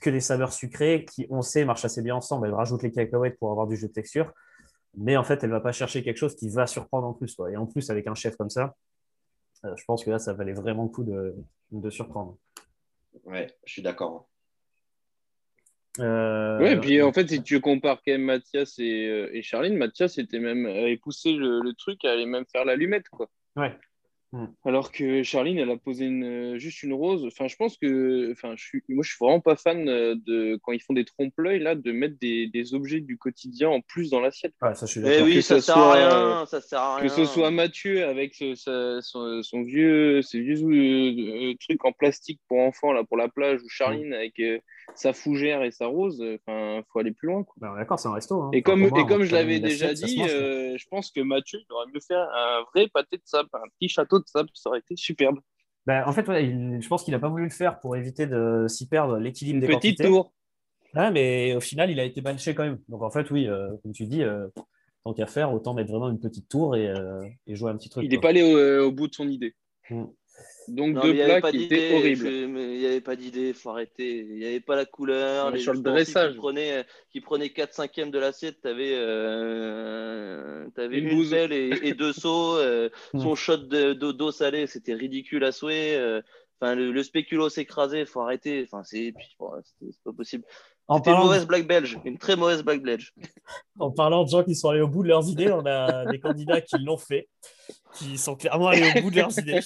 que 0.00 0.08
des 0.08 0.20
saveurs 0.20 0.52
sucrées 0.52 1.04
qui, 1.04 1.26
on 1.28 1.42
sait, 1.42 1.64
marchent 1.66 1.84
assez 1.84 2.00
bien 2.00 2.16
ensemble. 2.16 2.46
Elle 2.46 2.54
rajoute 2.54 2.82
les 2.82 2.92
cacahuètes 2.92 3.38
pour 3.38 3.50
avoir 3.50 3.66
du 3.66 3.76
jeu 3.76 3.88
de 3.88 3.92
texture. 3.92 4.32
Mais 4.96 5.16
en 5.16 5.24
fait, 5.24 5.44
elle 5.44 5.50
va 5.50 5.60
pas 5.60 5.72
chercher 5.72 6.02
quelque 6.02 6.16
chose 6.16 6.34
qui 6.34 6.48
va 6.48 6.66
surprendre 6.66 7.06
en 7.06 7.12
plus. 7.12 7.36
Et 7.50 7.56
en 7.56 7.66
plus, 7.66 7.90
avec 7.90 8.06
un 8.06 8.14
chef 8.14 8.36
comme 8.36 8.50
ça, 8.50 8.74
euh, 9.64 9.74
je 9.76 9.84
pense 9.84 10.04
que 10.04 10.10
là, 10.10 10.18
ça 10.18 10.32
valait 10.32 10.52
vraiment 10.52 10.84
le 10.84 10.88
coup 10.88 11.04
de, 11.04 11.34
de 11.72 11.90
surprendre. 11.90 12.38
Ouais, 13.24 13.54
je 13.64 13.72
suis 13.72 13.82
d'accord. 13.82 14.28
Euh, 16.00 16.58
Ouais, 16.60 16.72
et 16.74 16.76
puis 16.76 17.00
en 17.02 17.12
fait, 17.12 17.28
si 17.28 17.42
tu 17.42 17.60
compares 17.60 18.02
quand 18.04 18.12
même 18.12 18.22
Mathias 18.22 18.78
et, 18.78 19.06
euh, 19.06 19.30
et 19.32 19.42
Charline, 19.42 19.76
Mathias 19.76 20.18
était 20.18 20.40
même, 20.40 20.66
avait 20.66 20.96
poussé 20.96 21.32
le, 21.32 21.60
le 21.60 21.72
truc 21.74 22.04
à 22.04 22.12
aller 22.12 22.26
même 22.26 22.44
faire 22.50 22.64
l'allumette, 22.64 23.08
quoi. 23.10 23.28
Ouais. 23.56 23.72
Alors 24.64 24.90
que 24.90 25.22
Charline, 25.22 25.60
elle 25.60 25.70
a 25.70 25.76
posé 25.76 26.06
une, 26.06 26.24
euh, 26.24 26.58
juste 26.58 26.82
une 26.82 26.92
rose. 26.92 27.24
Enfin, 27.24 27.46
je 27.46 27.54
pense 27.54 27.76
que, 27.78 28.32
enfin, 28.32 28.54
je 28.56 28.64
suis, 28.64 28.82
moi, 28.88 29.04
je 29.04 29.10
suis 29.10 29.18
vraiment 29.24 29.38
pas 29.38 29.54
fan 29.54 29.88
euh, 29.88 30.16
de 30.26 30.58
quand 30.60 30.72
ils 30.72 30.82
font 30.82 30.92
des 30.92 31.04
trompe-l'œil 31.04 31.60
là, 31.60 31.76
de 31.76 31.92
mettre 31.92 32.18
des, 32.18 32.48
des 32.48 32.74
objets 32.74 32.98
du 32.98 33.16
quotidien 33.16 33.68
en 33.68 33.80
plus 33.80 34.10
dans 34.10 34.18
l'assiette. 34.18 34.52
Ouais, 34.60 34.74
ça, 34.74 34.86
je 34.86 34.90
suis 34.90 35.00
Eh 35.06 35.22
oui, 35.22 35.36
que 35.36 35.40
ça, 35.40 35.60
ça 35.60 35.74
sert 35.74 35.76
à 35.76 35.92
soit, 35.92 35.94
rien, 36.38 36.46
ça 36.46 36.60
sert 36.60 36.80
à 36.80 36.96
rien. 36.96 37.04
Que 37.06 37.12
ce 37.14 37.24
soit 37.26 37.52
Mathieu 37.52 38.04
avec 38.04 38.34
ce- 38.34 38.56
sa- 38.56 39.00
son, 39.02 39.40
son 39.44 39.62
vieux, 39.62 40.20
ses 40.22 40.40
vieux 40.40 40.56
euh, 40.64 41.50
euh, 41.52 41.54
trucs 41.60 41.84
en 41.84 41.92
plastique 41.92 42.40
pour 42.48 42.58
enfants 42.58 42.92
là 42.92 43.04
pour 43.04 43.16
la 43.16 43.28
plage, 43.28 43.62
ou 43.62 43.68
Charline 43.68 44.12
avec 44.14 44.40
euh, 44.40 44.58
sa 44.94 45.12
fougère 45.12 45.62
et 45.62 45.70
sa 45.70 45.86
rose. 45.86 46.22
Enfin, 46.46 46.82
faut 46.92 46.98
aller 46.98 47.12
plus 47.12 47.28
loin. 47.28 47.44
Ben, 47.56 47.74
d'accord, 47.76 47.98
c'est 47.98 48.08
un 48.08 48.14
resto. 48.14 48.40
hein. 48.42 48.50
Et 48.52 48.62
comme, 48.62 48.80
moi, 48.80 49.00
et 49.00 49.06
comme 49.06 49.22
je 49.24 49.32
l'avais 49.34 49.58
déjà 49.60 49.88
assiette, 49.88 50.08
dit, 50.10 50.18
mange, 50.18 50.30
euh, 50.32 50.74
je 50.76 50.84
pense 50.88 51.10
que 51.10 51.20
Mathieu, 51.20 51.58
il 51.60 51.72
aurait 51.72 51.86
mieux 51.92 52.00
faire 52.00 52.28
un 52.34 52.64
vrai 52.74 52.88
pâté 52.88 53.16
de 53.16 53.22
sable, 53.24 53.48
un 53.54 53.68
petit 53.78 53.88
château 53.88 54.18
de 54.18 54.24
sable, 54.26 54.48
ça 54.54 54.70
aurait 54.70 54.80
été 54.80 54.96
superbe. 54.96 55.38
Ben, 55.86 56.02
en 56.06 56.12
fait, 56.12 56.26
ouais, 56.28 56.46
il- 56.46 56.80
je 56.80 56.88
pense 56.88 57.04
qu'il 57.04 57.12
n'a 57.12 57.18
pas 57.18 57.28
voulu 57.28 57.44
le 57.44 57.50
faire 57.50 57.78
pour 57.80 57.96
éviter 57.96 58.26
de 58.26 58.66
s'y 58.68 58.88
perdre 58.88 59.18
l'équilibre 59.18 59.60
des 59.60 59.66
petite 59.66 59.98
quantités. 59.98 60.04
tour. 60.04 60.32
Ouais, 60.94 61.10
mais 61.10 61.54
au 61.54 61.60
final, 61.60 61.90
il 61.90 61.98
a 62.00 62.04
été 62.04 62.20
banché 62.20 62.54
quand 62.54 62.62
même. 62.64 62.78
Donc 62.88 63.02
en 63.02 63.10
fait, 63.10 63.30
oui, 63.30 63.48
euh, 63.48 63.68
comme 63.82 63.92
tu 63.92 64.06
dis, 64.06 64.22
euh, 64.22 64.46
tant 65.04 65.12
qu'à 65.12 65.26
faire, 65.26 65.52
autant 65.52 65.74
mettre 65.74 65.90
vraiment 65.90 66.08
une 66.08 66.20
petite 66.20 66.48
tour 66.48 66.76
et, 66.76 66.88
euh, 66.88 67.20
et 67.46 67.56
jouer 67.56 67.70
un 67.72 67.76
petit 67.76 67.88
truc. 67.90 68.04
Il 68.04 68.10
n'est 68.10 68.18
pas 68.20 68.28
allé 68.28 68.42
au, 68.42 68.56
euh, 68.56 68.84
au 68.86 68.92
bout 68.92 69.08
de 69.08 69.14
son 69.14 69.28
idée. 69.28 69.54
Mm. 69.90 70.04
Donc 70.68 70.94
Non, 70.94 71.02
deux 71.02 71.08
mais 71.08 71.12
il 71.12 71.14
n'y 71.16 71.20
avait 71.22 71.30
plats 71.32 71.40
pas 71.42 71.50
qui 71.50 71.64
étaient 71.64 71.94
horribles. 71.94 72.26
Il 72.26 72.78
n'y 72.78 72.86
avait 72.86 73.00
pas 73.00 73.16
d'idée, 73.16 73.52
faut 73.52 73.70
arrêter. 73.70 74.20
Il 74.20 74.36
n'y 74.38 74.46
avait 74.46 74.60
pas 74.60 74.76
la 74.76 74.84
couleur. 74.86 75.50
Les 75.50 75.60
sur 75.60 75.72
le 75.74 75.80
dressage. 75.80 76.32
Qui 76.32 76.38
prenaient, 76.38 76.84
qui 77.10 77.20
prenaient 77.20 77.50
4 77.50 77.72
cinquièmes 77.74 78.10
de 78.10 78.18
l'assiette, 78.18 78.58
tu 78.62 78.68
avais, 78.68 78.94
Une 80.90 81.08
une, 81.08 81.28
pelle 81.30 81.52
et, 81.52 81.70
et 81.82 81.94
deux 81.94 82.12
seaux. 82.12 82.56
euh, 82.56 82.88
son 83.12 83.34
shot 83.34 83.56
de- 83.58 83.92
d'eau 83.92 84.30
salée, 84.30 84.66
c'était 84.66 84.94
ridicule 84.94 85.44
à 85.44 85.52
souhait. 85.52 85.96
euh, 85.96 86.20
Enfin, 86.60 86.76
le, 86.76 86.92
le 86.92 87.02
spéculo 87.02 87.48
s'écrasait, 87.48 88.06
faut 88.06 88.20
arrêter. 88.20 88.62
Enfin, 88.64 88.82
c'est 88.84 89.12
bon, 89.38 89.50
pas 90.04 90.12
possible. 90.12 90.44
C'était 90.96 91.10
une 91.10 91.16
mauvaise 91.18 91.46
blague 91.46 91.66
belge, 91.66 91.98
une 92.04 92.16
très 92.16 92.36
mauvaise 92.36 92.62
blague 92.62 92.82
belge. 92.82 93.12
en 93.78 93.90
parlant 93.90 94.22
de 94.24 94.28
gens 94.30 94.44
qui 94.44 94.54
sont 94.54 94.68
allés 94.68 94.80
au 94.80 94.88
bout 94.88 95.02
de 95.02 95.08
leurs 95.08 95.28
idées, 95.28 95.50
on 95.50 95.66
a 95.66 96.06
des 96.06 96.20
candidats 96.20 96.60
qui 96.60 96.76
l'ont 96.78 96.96
fait, 96.96 97.28
qui 97.96 98.16
sont 98.18 98.36
clairement 98.36 98.68
allés 98.68 98.84
au 98.96 99.02
bout 99.02 99.10
de 99.10 99.16
leurs 99.16 99.36
idées, 99.38 99.58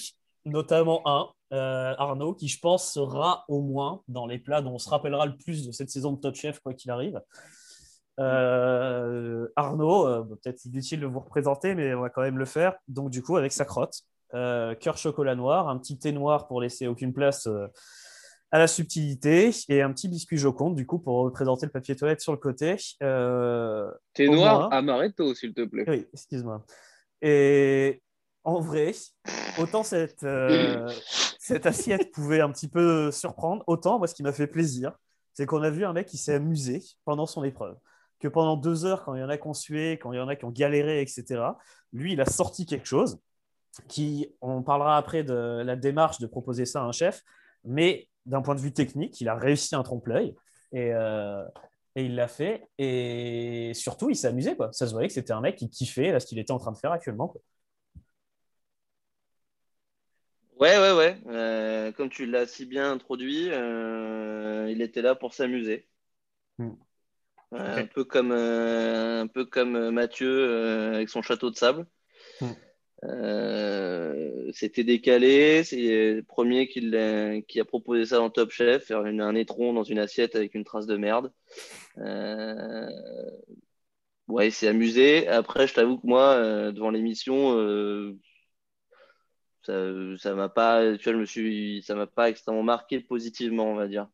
notamment 0.45 1.01
un, 1.05 1.29
euh, 1.51 1.95
Arnaud, 1.97 2.33
qui 2.33 2.47
je 2.47 2.59
pense 2.59 2.93
sera 2.93 3.45
au 3.47 3.61
moins 3.61 4.01
dans 4.07 4.27
les 4.27 4.37
plats 4.37 4.61
dont 4.61 4.73
on 4.73 4.77
se 4.77 4.89
rappellera 4.89 5.25
le 5.25 5.35
plus 5.35 5.65
de 5.65 5.71
cette 5.71 5.89
saison 5.89 6.13
de 6.13 6.19
Top 6.19 6.35
Chef, 6.35 6.59
quoi 6.59 6.73
qu'il 6.73 6.91
arrive. 6.91 7.19
Euh, 8.19 9.47
Arnaud, 9.55 10.07
euh, 10.07 10.23
peut-être 10.23 10.65
inutile 10.65 10.99
de 10.99 11.07
vous 11.07 11.19
représenter, 11.19 11.73
mais 11.73 11.93
on 11.95 12.01
va 12.01 12.09
quand 12.09 12.21
même 12.21 12.37
le 12.37 12.45
faire. 12.45 12.75
Donc, 12.87 13.09
du 13.09 13.23
coup, 13.23 13.37
avec 13.37 13.51
sa 13.51 13.65
crotte, 13.65 14.01
cœur 14.31 14.97
chocolat 14.97 15.35
noir, 15.35 15.69
un 15.69 15.77
petit 15.79 15.97
thé 15.97 16.11
noir 16.11 16.47
pour 16.47 16.61
laisser 16.61 16.85
aucune 16.85 17.13
place 17.13 17.49
à 18.51 18.59
la 18.59 18.67
subtilité, 18.67 19.51
et 19.69 19.81
un 19.81 19.91
petit 19.91 20.07
biscuit 20.07 20.37
joconde, 20.37 20.75
du 20.75 20.85
coup, 20.85 20.99
pour 20.99 21.15
représenter 21.17 21.65
le 21.65 21.71
papier 21.71 21.95
toilette 21.95 22.21
sur 22.21 22.31
le 22.31 22.37
côté. 22.37 22.75
Au 23.01 24.35
noir, 24.35 24.71
amaretto, 24.71 25.33
s'il 25.33 25.53
te 25.55 25.65
plaît. 25.65 25.85
oui, 25.87 26.05
excuse-moi. 26.13 26.63
Et 27.23 28.01
en 28.43 28.59
vrai, 28.59 28.93
autant 29.57 29.83
cette, 29.83 30.23
euh, 30.23 30.91
cette 31.39 31.65
assiette 31.65 32.11
pouvait 32.11 32.41
un 32.41 32.51
petit 32.51 32.67
peu 32.67 33.11
surprendre, 33.11 33.63
autant, 33.67 33.97
moi, 33.97 34.07
ce 34.07 34.15
qui 34.15 34.23
m'a 34.23 34.33
fait 34.33 34.47
plaisir, 34.47 34.93
c'est 35.33 35.45
qu'on 35.45 35.61
a 35.63 35.69
vu 35.69 35.85
un 35.85 35.93
mec 35.93 36.07
qui 36.07 36.17
s'est 36.17 36.35
amusé 36.35 36.81
pendant 37.05 37.25
son 37.25 37.43
épreuve. 37.43 37.75
Que 38.19 38.27
pendant 38.27 38.57
deux 38.57 38.85
heures, 38.85 39.03
quand 39.03 39.15
il 39.15 39.21
y 39.21 39.23
en 39.23 39.29
a 39.29 39.37
qui 39.37 39.47
ont 39.47 39.53
sué, 39.53 39.93
quand 39.93 40.11
il 40.11 40.17
y 40.17 40.19
en 40.19 40.27
a 40.27 40.35
qui 40.35 40.45
ont 40.45 40.51
galéré, 40.51 41.01
etc., 41.01 41.41
lui, 41.93 42.13
il 42.13 42.21
a 42.21 42.25
sorti 42.25 42.65
quelque 42.65 42.87
chose 42.87 43.19
qui, 43.87 44.27
on 44.41 44.61
parlera 44.61 44.97
après 44.97 45.23
de 45.23 45.61
la 45.63 45.75
démarche 45.75 46.19
de 46.19 46.27
proposer 46.27 46.65
ça 46.65 46.81
à 46.81 46.85
un 46.85 46.91
chef, 46.91 47.23
mais 47.63 48.09
d'un 48.25 48.41
point 48.41 48.55
de 48.55 48.59
vue 48.59 48.73
technique, 48.73 49.19
il 49.21 49.29
a 49.29 49.35
réussi 49.35 49.75
un 49.75 49.83
trompe-l'œil. 49.83 50.35
Et, 50.71 50.93
euh, 50.93 51.43
il 51.95 52.15
l'a 52.15 52.27
fait. 52.27 52.67
Et 52.77 53.71
surtout, 53.73 54.09
il 54.09 54.15
s'est 54.15 54.27
amusé. 54.27 54.55
Quoi. 54.55 54.69
Ça 54.71 54.87
se 54.87 54.93
voyait 54.93 55.07
que 55.07 55.13
c'était 55.13 55.33
un 55.33 55.41
mec 55.41 55.55
qui 55.55 55.69
kiffait 55.69 56.11
là, 56.11 56.19
ce 56.19 56.25
qu'il 56.25 56.39
était 56.39 56.51
en 56.51 56.59
train 56.59 56.71
de 56.71 56.77
faire 56.77 56.91
actuellement. 56.91 57.33
Ouais, 60.59 60.77
ouais, 60.77 60.91
ouais. 60.91 61.17
Euh, 61.27 61.91
comme 61.93 62.09
tu 62.09 62.25
l'as 62.25 62.45
si 62.45 62.65
bien 62.65 62.91
introduit, 62.91 63.49
euh, 63.49 64.69
il 64.69 64.81
était 64.81 65.01
là 65.01 65.15
pour 65.15 65.33
s'amuser. 65.33 65.87
Hmm. 66.57 66.71
Un 67.51 67.85
peu 67.85 68.03
comme, 68.03 68.31
euh, 68.31 69.21
un 69.21 69.27
peu 69.27 69.45
comme 69.45 69.89
Mathieu 69.89 70.93
avec 70.95 71.09
son 71.09 71.21
château 71.21 71.49
de 71.49 71.55
sable. 71.55 71.87
Hmm. 72.41 72.51
Euh, 73.05 74.51
C'était 74.53 74.83
décalé. 74.83 75.63
C'est 75.63 76.15
le 76.15 76.23
premier 76.23 76.67
qui, 76.67 76.81
l'a- 76.81 77.41
qui 77.41 77.59
a 77.59 77.65
proposé 77.65 78.05
ça 78.05 78.17
dans 78.17 78.29
Top 78.29 78.51
Chef, 78.51 78.85
faire 78.85 79.05
une- 79.05 79.21
un 79.21 79.35
étron 79.35 79.73
dans 79.73 79.83
une 79.83 79.99
assiette 79.99 80.35
avec 80.35 80.55
une 80.55 80.65
trace 80.65 80.87
de 80.87 80.97
merde. 80.97 81.31
Euh, 81.99 82.89
Ouais, 84.27 84.49
il 84.49 84.51
s'est 84.51 84.67
amusé. 84.67 85.27
Après, 85.27 85.65
je 85.65 85.73
t'avoue 85.73 85.97
que 85.97 86.05
moi, 86.05 86.33
euh, 86.35 86.71
devant 86.71 86.91
l'émission, 86.91 87.57
ça, 89.69 90.23
ça 90.29 90.35
m'a 90.35 90.49
pas, 90.49 90.97
tu 90.97 91.03
vois, 91.03 91.13
je 91.13 91.17
me 91.19 91.25
suis, 91.25 91.83
ça 91.83 91.95
m'a 91.95 92.07
pas 92.07 92.29
extrêmement 92.29 92.63
marqué 92.63 92.99
positivement, 92.99 93.65
on 93.65 93.75
va 93.75 93.87
dire. 93.87 94.07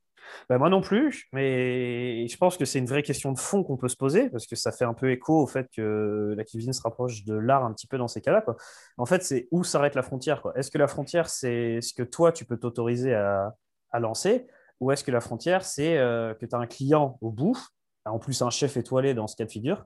Bah, 0.50 0.58
moi 0.58 0.70
non 0.70 0.82
plus, 0.82 1.28
mais 1.34 2.28
je 2.28 2.38
pense 2.38 2.58
que 2.58 2.66
c'est 2.66 2.80
une 2.80 2.88
vraie 2.88 3.04
question 3.04 3.32
de 3.32 3.38
fond 3.38 3.64
qu'on 3.64 3.78
peut 3.78 3.88
se 3.88 3.96
poser, 3.96 4.30
parce 4.30 4.48
que 4.48 4.56
ça 4.56 4.72
fait 4.72 4.86
un 4.86 4.94
peu 4.96 5.12
écho 5.12 5.44
au 5.44 5.48
fait 5.48 5.70
que 5.76 6.34
la 6.36 6.44
cuisine 6.44 6.74
se 6.74 6.82
rapproche 6.82 7.24
de 7.26 7.36
l'art 7.36 7.64
un 7.64 7.72
petit 7.74 7.88
peu 7.88 7.98
dans 7.98 8.08
ces 8.08 8.22
cas-là. 8.22 8.42
quoi. 8.42 8.56
En 8.98 9.06
fait, 9.06 9.24
c'est 9.24 9.48
où 9.52 9.64
s'arrête 9.64 9.96
la 9.96 10.02
frontière. 10.02 10.42
Est-ce 10.56 10.72
que 10.72 10.80
la 10.80 10.88
frontière, 10.88 11.30
c'est 11.30 11.80
ce 11.82 11.94
que 11.94 12.04
toi, 12.04 12.32
tu 12.32 12.44
peux 12.44 12.58
t'autoriser 12.58 13.14
à, 13.14 13.54
à 13.92 14.00
lancer, 14.00 14.48
ou 14.80 14.92
est-ce 14.92 15.04
que 15.04 15.12
la 15.12 15.22
frontière, 15.22 15.64
c'est 15.64 15.98
euh, 15.98 16.34
que 16.34 16.46
tu 16.46 16.56
as 16.56 16.60
un 16.60 16.68
client 16.68 17.18
au 17.22 17.30
bout, 17.32 17.58
en 18.06 18.18
plus 18.18 18.42
un 18.42 18.50
chef 18.50 18.78
étoilé 18.78 19.14
dans 19.14 19.28
ce 19.28 19.36
cas 19.36 19.46
de 19.46 19.52
figure, 19.52 19.86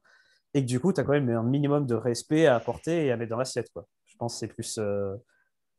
et 0.54 0.62
que 0.62 0.68
du 0.68 0.80
coup, 0.80 0.94
tu 0.94 1.02
as 1.02 1.04
quand 1.04 1.12
même 1.12 1.30
un 1.30 1.44
minimum 1.44 1.86
de 1.86 1.96
respect 1.96 2.48
à 2.48 2.56
apporter 2.56 3.06
et 3.06 3.12
à 3.12 3.18
mettre 3.18 3.32
dans 3.32 3.38
l'assiette. 3.38 3.70
Je 4.06 4.16
pense 4.18 4.36
que 4.36 4.40
c'est 4.40 4.54
plus. 4.54 4.78
euh, 4.80 5.16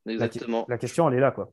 Exactement. 0.07 0.67
la 0.69 0.79
question, 0.79 1.09
elle 1.09 1.17
est 1.19 1.21
là. 1.21 1.31
Quoi. 1.31 1.53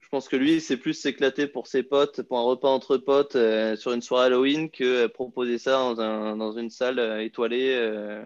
Je 0.00 0.08
pense 0.08 0.28
que 0.28 0.36
lui, 0.36 0.60
c'est 0.60 0.76
plus 0.76 0.94
s'éclater 0.94 1.48
pour 1.48 1.66
ses 1.66 1.82
potes, 1.82 2.22
pour 2.22 2.38
un 2.38 2.42
repas 2.42 2.68
entre 2.68 2.96
potes 2.96 3.34
euh, 3.34 3.74
sur 3.74 3.92
une 3.92 4.02
soirée 4.02 4.26
Halloween 4.26 4.70
que 4.70 5.04
euh, 5.04 5.08
proposer 5.08 5.58
ça 5.58 5.72
dans, 5.72 6.00
un- 6.00 6.36
dans 6.36 6.52
une 6.52 6.70
salle 6.70 6.98
euh, 7.00 7.24
étoilée 7.24 7.74
euh, 7.74 8.22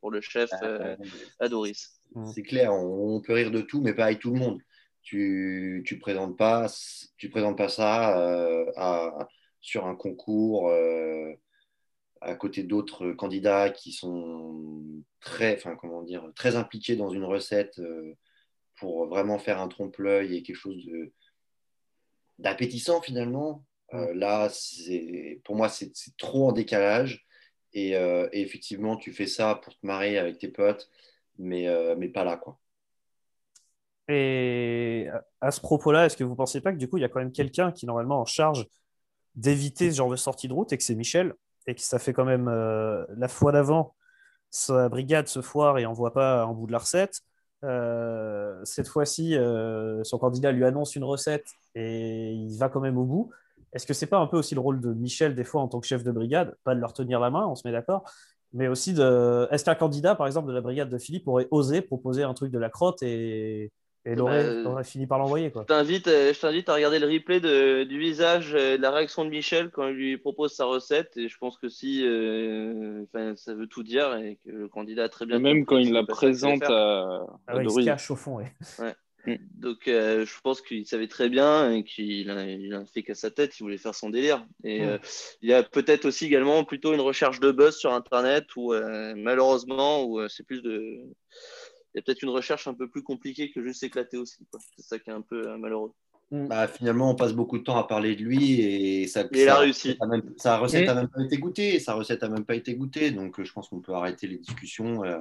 pour 0.00 0.10
le 0.10 0.20
chef 0.20 0.50
euh, 0.62 0.96
à 1.40 1.48
Doris. 1.48 2.00
C'est 2.34 2.42
clair, 2.42 2.74
on, 2.74 3.16
on 3.16 3.20
peut 3.22 3.32
rire 3.32 3.50
de 3.50 3.62
tout, 3.62 3.80
mais 3.80 3.94
pas 3.94 4.06
avec 4.06 4.18
tout 4.18 4.32
le 4.32 4.38
monde. 4.38 4.60
Tu 5.02 5.82
tu 5.86 5.98
présentes 5.98 6.36
pas 6.36 6.66
tu 7.16 7.30
présentes 7.30 7.56
pas 7.56 7.68
ça 7.70 8.20
euh, 8.20 8.66
à- 8.76 9.28
sur 9.60 9.86
un 9.86 9.94
concours 9.94 10.68
euh, 10.68 11.32
à 12.20 12.34
côté 12.34 12.64
d'autres 12.64 13.12
candidats 13.12 13.70
qui 13.70 13.92
sont 13.92 14.82
très, 15.20 15.56
enfin 15.56 15.74
comment 15.76 16.02
dire, 16.02 16.30
très 16.34 16.56
impliqués 16.56 16.96
dans 16.96 17.08
une 17.10 17.24
recette 17.24 17.78
euh, 17.78 18.14
pour 18.78 19.06
vraiment 19.06 19.38
faire 19.38 19.60
un 19.60 19.68
trompe-l'œil 19.68 20.36
et 20.36 20.42
quelque 20.42 20.56
chose 20.56 20.84
de 20.86 21.12
d'appétissant 22.38 23.00
finalement. 23.00 23.64
Euh, 23.94 24.12
là, 24.14 24.48
c'est 24.50 25.40
pour 25.44 25.56
moi 25.56 25.68
c'est 25.68 25.92
trop 26.18 26.48
en 26.48 26.52
décalage 26.52 27.26
et, 27.72 27.96
euh, 27.96 28.28
et 28.32 28.42
effectivement 28.42 28.96
tu 28.96 29.12
fais 29.12 29.26
ça 29.26 29.56
pour 29.56 29.74
te 29.74 29.86
marrer 29.86 30.18
avec 30.18 30.38
tes 30.38 30.48
potes, 30.48 30.90
mais 31.38 31.68
euh, 31.68 31.96
mais 31.96 32.08
pas 32.08 32.24
là 32.24 32.36
quoi. 32.36 32.58
Et 34.10 35.06
à 35.42 35.50
ce 35.50 35.60
propos-là, 35.60 36.06
est-ce 36.06 36.16
que 36.16 36.24
vous 36.24 36.30
ne 36.30 36.36
pensez 36.36 36.62
pas 36.62 36.72
que 36.72 36.78
du 36.78 36.88
coup, 36.88 36.96
il 36.96 37.02
y 37.02 37.04
a 37.04 37.10
quand 37.10 37.18
même 37.18 37.32
quelqu'un 37.32 37.72
qui 37.72 37.84
est 37.84 37.88
normalement 37.88 38.20
en 38.20 38.24
charge 38.24 38.66
d'éviter 39.34 39.90
ce 39.90 39.96
genre 39.96 40.08
de 40.08 40.16
sortie 40.16 40.48
de 40.48 40.54
route 40.54 40.72
et 40.72 40.78
que 40.78 40.82
c'est 40.82 40.94
Michel 40.94 41.34
et 41.66 41.74
que 41.74 41.82
ça 41.82 41.98
fait 41.98 42.14
quand 42.14 42.24
même 42.24 42.48
la 42.48 43.28
fois 43.28 43.52
d'avant, 43.52 43.94
sa 44.48 44.88
brigade 44.88 45.28
se 45.28 45.42
foire 45.42 45.78
et 45.78 45.84
envoie 45.84 46.14
pas 46.14 46.42
un 46.42 46.52
bout 46.54 46.66
de 46.66 46.72
la 46.72 46.78
recette. 46.78 47.20
Euh, 47.64 48.60
cette 48.64 48.88
fois-ci, 48.88 49.36
euh, 49.36 50.04
son 50.04 50.18
candidat 50.18 50.52
lui 50.52 50.64
annonce 50.64 50.94
une 50.94 51.04
recette 51.04 51.48
et 51.74 52.32
il 52.32 52.56
va 52.58 52.68
quand 52.68 52.80
même 52.80 52.98
au 52.98 53.04
bout. 53.04 53.30
Est-ce 53.72 53.86
que 53.86 53.94
c'est 53.94 54.06
pas 54.06 54.18
un 54.18 54.26
peu 54.26 54.38
aussi 54.38 54.54
le 54.54 54.60
rôle 54.60 54.80
de 54.80 54.92
Michel 54.94 55.34
des 55.34 55.44
fois 55.44 55.60
en 55.60 55.68
tant 55.68 55.80
que 55.80 55.86
chef 55.86 56.04
de 56.04 56.10
brigade, 56.12 56.56
pas 56.64 56.74
de 56.74 56.80
leur 56.80 56.92
tenir 56.92 57.20
la 57.20 57.30
main, 57.30 57.46
on 57.46 57.54
se 57.54 57.66
met 57.66 57.72
d'accord, 57.72 58.04
mais 58.52 58.68
aussi 58.68 58.94
de. 58.94 59.46
Est-ce 59.50 59.64
qu'un 59.64 59.74
candidat, 59.74 60.14
par 60.14 60.26
exemple, 60.26 60.48
de 60.48 60.52
la 60.52 60.60
brigade 60.60 60.88
de 60.88 60.98
Philippe 60.98 61.28
aurait 61.28 61.48
osé 61.50 61.82
proposer 61.82 62.22
un 62.22 62.34
truc 62.34 62.50
de 62.50 62.58
la 62.58 62.70
crotte 62.70 63.02
et, 63.02 63.72
et 64.04 64.14
l'aurait 64.14 64.44
Bah, 64.44 64.62
l'aurait 64.64 64.84
fini 64.84 65.06
par 65.06 65.18
l'envoyer 65.18 65.50
quoi 65.50 65.62
Je 65.62 65.66
t'invite, 65.74 66.08
euh, 66.08 66.32
je 66.32 66.40
t'invite 66.40 66.68
à 66.68 66.74
regarder 66.74 66.98
le 66.98 67.06
replay 67.06 67.40
de- 67.40 67.84
du 67.84 67.98
visage 67.98 68.54
euh, 68.54 68.76
de 68.76 68.82
la 68.82 68.90
réaction 68.90 69.24
de 69.24 69.30
Michel 69.30 69.70
quand 69.70 69.88
il 69.88 69.94
lui 69.94 70.16
propose 70.18 70.52
sa 70.54 70.64
recette. 70.64 71.16
Et 71.16 71.28
je 71.28 71.36
pense 71.38 71.58
que 71.58 71.68
si 71.68 72.06
euh, 72.06 73.04
ça 73.36 73.54
veut 73.54 73.66
tout 73.66 73.82
dire 73.82 74.14
et 74.16 74.38
que 74.44 74.50
le 74.50 74.68
candidat 74.68 75.04
a 75.04 75.08
très 75.08 75.26
bien 75.26 75.38
Même 75.38 75.64
quand 75.66 75.78
il 75.78 75.92
la 75.92 76.04
présente 76.04 76.62
à, 76.62 77.26
Ah 77.46 77.52
à 77.52 77.56
ouais, 77.56 77.62
il 77.64 77.68
se 77.70 77.74
Doris. 77.74 77.86
cache 77.86 78.10
au 78.10 78.16
fond. 78.16 78.36
ouais. 78.36 78.52
Donc 79.56 79.88
euh, 79.88 80.24
je 80.24 80.40
pense 80.42 80.62
qu'il 80.62 80.86
savait 80.86 81.08
très 81.08 81.28
bien 81.28 81.70
et 81.72 81.84
qu'il 81.84 82.30
a, 82.30 82.46
il 82.46 82.72
a 82.72 82.86
fait 82.86 83.02
qu'à 83.02 83.14
sa 83.14 83.30
tête, 83.30 83.58
il 83.58 83.62
voulait 83.62 83.76
faire 83.76 83.94
son 83.94 84.08
délire. 84.08 84.46
Et 84.64 84.80
Mm. 84.80 84.84
euh, 84.84 84.98
il 85.42 85.50
y 85.50 85.52
a 85.52 85.62
peut-être 85.62 86.06
aussi 86.06 86.24
également 86.26 86.64
plutôt 86.64 86.94
une 86.94 87.00
recherche 87.00 87.40
de 87.40 87.50
buzz 87.50 87.76
sur 87.76 87.92
Internet 87.92 88.46
où 88.56 88.72
euh, 88.72 89.12
malheureusement 89.16 90.04
où 90.04 90.20
euh, 90.20 90.28
c'est 90.28 90.44
plus 90.46 90.62
de 90.62 90.98
y 91.94 91.98
a 91.98 92.02
peut-être 92.02 92.22
une 92.22 92.28
recherche 92.30 92.66
un 92.68 92.74
peu 92.74 92.88
plus 92.88 93.02
compliquée 93.02 93.50
que 93.50 93.62
juste 93.62 93.80
s'éclater 93.80 94.16
aussi. 94.16 94.46
C'est 94.76 94.84
ça 94.86 94.98
qui 94.98 95.10
est 95.10 95.12
un 95.12 95.22
peu 95.22 95.48
euh, 95.48 95.56
malheureux. 95.58 95.92
Bah, 96.30 96.68
finalement, 96.68 97.10
on 97.10 97.14
passe 97.14 97.32
beaucoup 97.32 97.56
de 97.56 97.62
temps 97.62 97.78
à 97.78 97.84
parler 97.84 98.14
de 98.14 98.22
lui 98.22 98.60
et 98.60 99.06
ça, 99.06 99.22
Et 99.22 99.28
il 99.44 99.48
a 99.48 99.54
sa- 99.54 99.58
réussi. 99.60 99.96
Sa, 99.98 100.06
même- 100.06 100.34
sa 100.36 100.58
recette 100.58 100.82
Mm. 100.82 100.86
n'a 100.86 100.94
même 100.94 101.08
pas 101.08 101.22
été 101.24 101.38
goûtée. 101.38 101.80
Sa 101.80 101.94
recette 101.94 102.20
n'a 102.20 102.28
même 102.28 102.44
pas 102.44 102.54
été 102.54 102.74
goûtée. 102.74 103.10
Donc, 103.12 103.40
euh, 103.40 103.44
je 103.44 103.52
pense 103.54 103.70
qu'on 103.70 103.80
peut 103.80 103.94
arrêter 103.94 104.26
les 104.26 104.36
discussions 104.36 105.04
euh, 105.04 105.16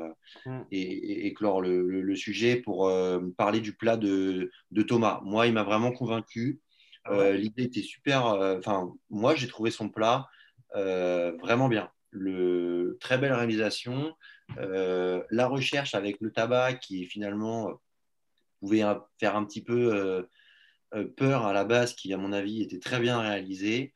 Mm. 0.45 0.61
et, 0.73 0.81
et- 0.81 1.27
et 1.27 1.33
clore 1.33 1.61
le, 1.61 1.87
le- 1.87 2.01
le 2.01 2.15
sujet 2.17 2.57
pour 2.57 2.89
euh, 2.89 3.21
parler 3.37 3.61
du 3.61 3.73
plat 3.73 3.95
de, 3.95 4.51
de 4.71 4.81
Thomas. 4.81 5.21
Moi, 5.23 5.47
il 5.47 5.53
m'a 5.53 5.63
vraiment 5.63 5.93
convaincu. 5.93 6.59
Ah 7.05 7.31
L'idée 7.31 7.63
était 7.63 7.81
super. 7.83 8.25
euh, 8.27 8.57
Enfin, 8.59 8.91
moi, 9.09 9.33
j'ai 9.33 9.47
trouvé 9.47 9.71
son 9.71 9.87
plat 9.87 10.27
euh, 10.75 11.31
vraiment 11.41 11.69
bien. 11.69 11.89
Le, 12.11 12.97
très 12.99 13.17
belle 13.17 13.31
réalisation. 13.31 14.13
Euh, 14.57 15.23
la 15.29 15.47
recherche 15.47 15.93
avec 15.95 16.21
le 16.21 16.31
tabac 16.31 16.75
qui 16.75 17.05
finalement 17.05 17.79
pouvait 18.59 18.83
faire 19.19 19.35
un 19.35 19.45
petit 19.45 19.63
peu 19.63 19.93
euh, 19.95 20.23
euh, 20.93 21.07
peur 21.07 21.45
à 21.45 21.53
la 21.53 21.65
base, 21.65 21.93
qui 21.93 22.13
à 22.13 22.17
mon 22.17 22.31
avis 22.31 22.61
était 22.63 22.79
très 22.79 22.99
bien 22.99 23.19
réalisé. 23.19 23.93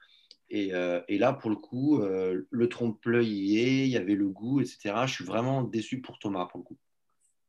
Et, 0.49 0.73
euh, 0.73 1.01
et 1.07 1.17
là, 1.17 1.31
pour 1.31 1.49
le 1.49 1.55
coup, 1.55 2.01
euh, 2.01 2.45
le 2.49 2.69
trompe-l'œil 2.69 3.29
y 3.29 3.59
est, 3.59 3.85
il 3.85 3.91
y 3.91 3.97
avait 3.97 4.15
le 4.15 4.27
goût, 4.27 4.59
etc. 4.59 5.07
Je 5.07 5.13
suis 5.13 5.23
vraiment 5.23 5.63
déçu 5.63 6.01
pour 6.01 6.19
Thomas, 6.19 6.45
pour 6.45 6.59
le 6.59 6.65
coup. 6.65 6.77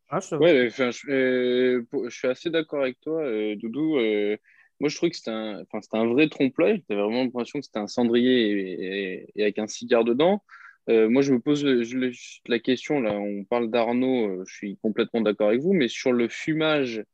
Ah, 0.08 0.20
je. 0.20 0.36
Ouais, 0.36 0.68
enfin, 0.68 0.90
je, 0.92 1.10
euh, 1.10 2.10
suis 2.10 2.28
assez 2.28 2.50
d'accord 2.50 2.82
avec 2.82 3.00
toi, 3.00 3.22
euh, 3.24 3.56
Doudou. 3.56 3.96
Euh, 3.98 4.36
moi, 4.78 4.88
je 4.88 4.96
trouvais 4.96 5.10
que 5.10 5.16
c'était 5.16 5.30
un, 5.32 5.62
enfin, 5.62 5.80
c'était 5.80 5.96
un 5.96 6.06
vrai 6.06 6.28
trompe-l'œil. 6.28 6.84
J'avais 6.88 7.02
vraiment 7.02 7.24
l'impression 7.24 7.58
que 7.58 7.64
c'était 7.66 7.78
un 7.80 7.86
cendrier 7.88 8.50
et, 8.50 8.84
et- 8.84 9.32
et 9.34 9.42
avec 9.42 9.58
un 9.58 9.66
cigare 9.66 10.04
dedans. 10.04 10.44
Euh, 10.88 11.08
moi, 11.08 11.22
je 11.22 11.32
me 11.32 11.40
pose 11.40 11.64
le- 11.64 12.12
la 12.46 12.58
question, 12.58 13.00
là, 13.00 13.12
on 13.12 13.44
parle 13.44 13.70
d'Arnaud, 13.70 14.40
euh, 14.40 14.44
je 14.46 14.54
suis 14.54 14.76
complètement 14.78 15.20
d'accord 15.20 15.48
avec 15.48 15.60
vous, 15.60 15.72
mais 15.72 15.88
sur 15.88 16.12
le 16.12 16.28
fumage 16.28 17.04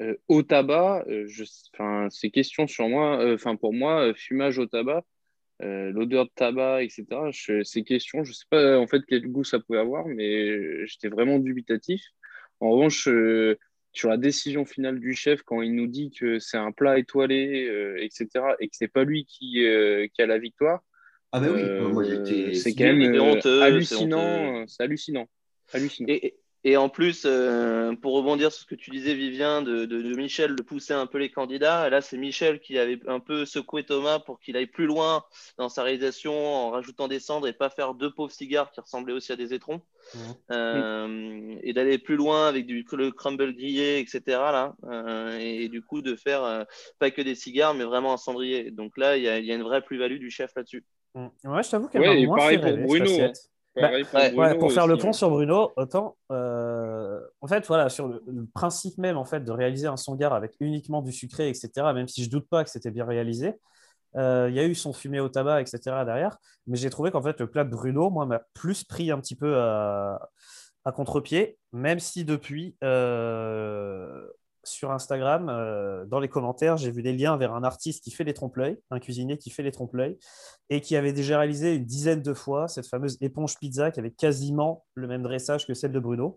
euh, 0.00 0.16
au 0.28 0.42
tabac, 0.42 1.04
euh, 1.08 2.08
ces 2.10 2.30
questions 2.30 2.66
sur 2.68 2.88
moi, 2.88 3.20
euh, 3.20 3.36
pour 3.60 3.74
moi, 3.74 4.08
euh, 4.10 4.14
fumage 4.14 4.58
au 4.58 4.66
tabac, 4.66 5.04
euh, 5.62 5.90
l'odeur 5.92 6.26
de 6.26 6.30
tabac, 6.34 6.82
etc., 6.84 7.06
ces 7.64 7.84
questions, 7.84 8.24
je 8.24 8.32
sais 8.32 8.46
pas 8.50 8.78
en 8.78 8.86
fait 8.86 9.02
quel 9.08 9.26
goût 9.28 9.44
ça 9.44 9.60
pouvait 9.60 9.78
avoir, 9.80 10.06
mais 10.06 10.86
j'étais 10.86 11.08
vraiment 11.08 11.38
dubitatif. 11.40 12.02
En 12.60 12.70
revanche, 12.70 13.08
euh, 13.08 13.58
sur 13.92 14.08
la 14.10 14.16
décision 14.18 14.64
finale 14.64 15.00
du 15.00 15.14
chef, 15.14 15.42
quand 15.42 15.62
il 15.62 15.74
nous 15.74 15.86
dit 15.88 16.10
que 16.10 16.38
c'est 16.38 16.58
un 16.58 16.72
plat 16.72 16.98
étoilé, 16.98 17.66
euh, 17.68 17.96
etc., 18.02 18.56
et 18.60 18.68
que 18.68 18.76
c'est 18.76 18.88
pas 18.88 19.04
lui 19.04 19.26
euh, 19.56 20.06
qui 20.14 20.22
a 20.22 20.26
la 20.26 20.38
victoire, 20.38 20.82
Ah 21.32 21.40
ben 21.40 21.50
oui, 21.52 21.62
euh, 21.62 21.88
moi 21.88 22.04
j'étais. 22.04 22.54
c'est 22.54 22.74
quand 22.74 22.84
même 22.84 23.02
euh, 23.02 23.20
honteux, 23.20 23.58
c'est 23.82 23.94
hallucinant. 23.94 24.62
euh, 24.62 24.64
C'est 24.66 24.82
hallucinant. 24.82 25.28
hallucinant. 25.72 26.08
Et, 26.08 26.36
et 26.64 26.76
en 26.76 26.88
plus, 26.88 27.22
euh, 27.24 27.94
pour 27.96 28.14
rebondir 28.14 28.50
sur 28.50 28.62
ce 28.62 28.66
que 28.66 28.74
tu 28.74 28.90
disais, 28.90 29.14
Vivien, 29.14 29.62
de, 29.62 29.84
de- 29.84 30.02
de 30.02 30.14
Michel, 30.16 30.56
de 30.56 30.62
pousser 30.62 30.92
un 30.94 31.06
peu 31.06 31.18
les 31.18 31.30
candidats, 31.30 31.88
là, 31.88 32.00
c'est 32.00 32.16
Michel 32.16 32.60
qui 32.60 32.78
avait 32.78 32.98
un 33.06 33.20
peu 33.20 33.44
secoué 33.44 33.84
Thomas 33.84 34.18
pour 34.18 34.40
qu'il 34.40 34.56
aille 34.56 34.66
plus 34.66 34.86
loin 34.86 35.22
dans 35.58 35.68
sa 35.68 35.82
réalisation 35.82 36.32
en 36.34 36.70
rajoutant 36.70 37.08
des 37.08 37.20
cendres 37.20 37.46
et 37.46 37.52
pas 37.52 37.70
faire 37.70 37.94
deux 37.94 38.10
pauvres 38.10 38.32
cigares 38.32 38.70
qui 38.72 38.80
ressemblaient 38.80 39.12
aussi 39.12 39.32
à 39.32 39.36
des 39.36 39.54
étrons. 39.54 39.82
Euh, 40.50 41.56
Et 41.62 41.72
d'aller 41.74 41.98
plus 41.98 42.16
loin 42.16 42.48
avec 42.48 42.66
du, 42.66 42.84
le 42.92 43.10
crumble 43.12 43.54
grillé, 43.54 44.00
etc. 44.00 44.52
Là, 44.52 44.74
Euh, 44.84 45.38
et, 45.38 45.64
et 45.64 45.68
du 45.68 45.82
coup, 45.82 46.02
de 46.02 46.16
faire 46.16 46.42
euh, 46.44 46.64
pas 46.98 47.10
que 47.10 47.22
des 47.22 47.34
cigares, 47.34 47.74
mais 47.74 47.84
vraiment 47.84 48.14
un 48.14 48.16
cendrier. 48.16 48.70
Donc 48.70 48.96
là, 48.96 49.16
il 49.16 49.22
y 49.24 49.28
a, 49.28 49.38
il 49.38 49.44
y 49.46 49.52
a 49.52 49.54
une 49.54 49.62
vraie 49.62 49.82
plus-value 49.82 50.18
du 50.18 50.30
chef 50.30 50.52
là-dessus. 50.56 50.84
Mm. 51.18 51.28
Ouais, 51.44 51.62
je 51.62 51.70
t'avoue 51.70 51.88
qu'elle 51.88 52.02
Ouais, 52.02 52.08
m'a 52.08 52.14
moins 52.14 52.36
pareil 52.36 52.58
fait 52.58 52.58
pour 52.58 52.74
rêver, 52.74 52.86
Bruno, 52.86 53.06
cette 53.06 53.08
assiette. 53.08 53.50
Pareil 53.78 54.04
pour, 54.04 54.20
ouais, 54.20 54.30
Bruno 54.30 54.54
Ouais, 54.54 54.54
pour 54.56 54.72
faire 54.72 54.86
le 54.86 54.94
aussi, 54.94 55.02
pont 55.02 55.12
hein. 55.12 55.12
sur 55.12 55.30
Bruno, 55.30 55.72
autant, 55.76 56.16
euh, 56.32 57.20
en 57.40 57.46
fait, 57.48 57.66
voilà, 57.66 57.88
sur 57.88 58.08
le, 58.08 58.22
le 58.26 58.46
principe 58.46 58.98
même 58.98 59.16
en 59.16 59.24
fait 59.24 59.40
de 59.40 59.52
réaliser 59.52 59.86
un 59.88 59.96
sangar 59.96 60.32
avec 60.32 60.54
uniquement 60.60 61.02
du 61.02 61.12
sucré, 61.12 61.48
etc. 61.48 61.92
Même 61.94 62.08
si 62.08 62.24
je 62.24 62.30
doute 62.30 62.48
pas 62.48 62.64
que 62.64 62.70
c'était 62.70 62.90
bien 62.90 63.04
réalisé, 63.06 63.54
euh, 64.16 64.48
il 64.50 64.56
y 64.56 64.60
a 64.60 64.64
eu 64.66 64.74
son 64.74 64.92
fumé 64.92 65.20
au 65.20 65.28
tabac, 65.28 65.60
etc. 65.62 66.04
derrière, 66.04 66.38
mais 66.66 66.76
j'ai 66.76 66.90
trouvé 66.90 67.10
qu'en 67.10 67.22
fait 67.22 67.40
le 67.40 67.48
plat 67.50 67.64
de 67.64 67.70
Bruno, 67.70 68.10
moi, 68.10 68.26
m'a 68.26 68.40
plus 68.54 68.84
pris 68.84 69.10
un 69.10 69.20
petit 69.20 69.36
peu 69.36 69.58
à, 69.58 70.28
à 70.84 70.92
contre-pied, 70.92 71.58
même 71.72 72.00
si 72.00 72.24
depuis 72.24 72.76
euh, 72.84 74.26
sur 74.68 74.92
Instagram, 74.92 75.48
euh, 75.48 76.04
dans 76.06 76.20
les 76.20 76.28
commentaires, 76.28 76.76
j'ai 76.76 76.90
vu 76.90 77.02
des 77.02 77.12
liens 77.12 77.36
vers 77.36 77.54
un 77.54 77.64
artiste 77.64 78.04
qui 78.04 78.10
fait 78.10 78.24
les 78.24 78.34
trompe-l'œil, 78.34 78.78
un 78.90 79.00
cuisinier 79.00 79.38
qui 79.38 79.50
fait 79.50 79.62
les 79.62 79.72
trompe-l'œil, 79.72 80.18
et 80.70 80.80
qui 80.80 80.96
avait 80.96 81.12
déjà 81.12 81.38
réalisé 81.38 81.74
une 81.74 81.84
dizaine 81.84 82.22
de 82.22 82.34
fois 82.34 82.68
cette 82.68 82.86
fameuse 82.86 83.16
éponge 83.20 83.58
pizza 83.58 83.90
qui 83.90 84.00
avait 84.00 84.10
quasiment 84.10 84.84
le 84.94 85.06
même 85.06 85.22
dressage 85.22 85.66
que 85.66 85.74
celle 85.74 85.92
de 85.92 86.00
Bruno. 86.00 86.36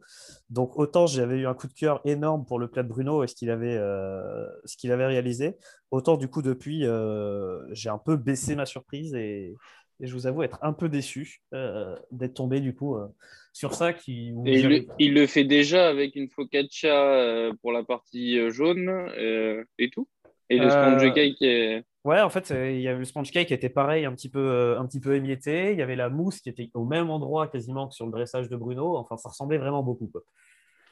Donc 0.49 0.77
autant 0.77 1.05
j'avais 1.05 1.37
eu 1.37 1.47
un 1.47 1.53
coup 1.53 1.67
de 1.67 1.73
cœur 1.73 2.01
énorme 2.05 2.45
pour 2.45 2.57
le 2.57 2.69
plat 2.69 2.83
de 2.83 2.87
Bruno 2.87 3.23
et 3.23 3.27
ce 3.27 3.35
qu'il 3.35 3.49
avait, 3.49 3.77
euh, 3.77 4.47
réalisé, 4.83 5.57
autant 5.91 6.15
du 6.15 6.29
coup 6.29 6.41
depuis 6.41 6.85
euh, 6.85 7.59
j'ai 7.73 7.89
un 7.89 7.97
peu 7.97 8.15
baissé 8.15 8.55
ma 8.55 8.65
surprise 8.65 9.13
et, 9.13 9.55
et 10.01 10.07
je 10.07 10.13
vous 10.13 10.27
avoue 10.27 10.43
être 10.43 10.59
un 10.61 10.73
peu 10.73 10.89
déçu 10.89 11.41
euh, 11.53 11.95
d'être 12.11 12.33
tombé 12.35 12.59
du 12.61 12.75
coup 12.75 12.95
euh, 12.97 13.07
sur 13.53 13.73
ça 13.73 13.93
qui 13.93 14.31
où 14.33 14.45
Et 14.45 14.59
il, 14.59 14.67
le- 14.69 14.85
il 14.97 15.13
le 15.13 15.27
fait 15.27 15.43
déjà 15.43 15.87
avec 15.87 16.15
une 16.15 16.29
focaccia 16.29 16.93
euh, 16.93 17.53
pour 17.61 17.71
la 17.71 17.83
partie 17.83 18.49
jaune 18.51 18.89
euh, 18.89 19.63
et 19.77 19.89
tout? 19.89 20.07
Et 20.49 20.59
le 20.59 20.69
Euh, 20.69 20.69
sponge 20.69 21.11
cake 21.13 21.41
est... 21.41 21.83
Ouais, 22.03 22.21
en 22.21 22.29
fait, 22.31 22.49
il 22.51 22.81
y 22.81 22.87
avait 22.87 22.99
le 22.99 23.05
sponge 23.05 23.31
cake 23.31 23.47
qui 23.49 23.53
était 23.53 23.69
pareil, 23.69 24.05
un 24.05 24.13
petit 24.15 24.29
peu, 24.29 24.75
un 24.79 24.87
petit 24.87 24.99
peu 24.99 25.15
émietté. 25.15 25.71
Il 25.71 25.77
y 25.77 25.83
avait 25.83 25.95
la 25.95 26.09
mousse 26.09 26.41
qui 26.41 26.49
était 26.49 26.71
au 26.73 26.85
même 26.85 27.11
endroit 27.11 27.47
quasiment 27.47 27.87
que 27.87 27.93
sur 27.95 28.07
le 28.07 28.11
dressage 28.11 28.49
de 28.49 28.55
Bruno. 28.57 28.97
Enfin, 28.97 29.17
ça 29.17 29.29
ressemblait 29.29 29.59
vraiment 29.59 29.83
beaucoup. 29.83 30.07
Quoi. 30.07 30.23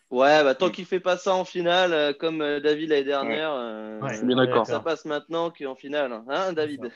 Ouais, 0.10 0.44
bah, 0.44 0.56
tant 0.56 0.72
qu'il 0.72 0.86
fait 0.86 1.00
pas 1.00 1.18
ça 1.18 1.36
en 1.36 1.46
finale, 1.46 2.16
comme 2.18 2.40
David 2.64 2.90
l'année 2.90 3.04
dernière, 3.04 3.52
euh, 3.54 4.02
Ouais, 4.02 4.14
je 4.14 4.18
suis 4.18 4.26
bien 4.26 4.36
d'accord. 4.36 4.66
ça 4.66 4.80
passe 4.80 5.06
maintenant 5.06 5.52
qu'en 5.52 5.76
finale. 5.76 6.24
Hein, 6.28 6.54
David? 6.54 6.86
Mm. 6.86 6.88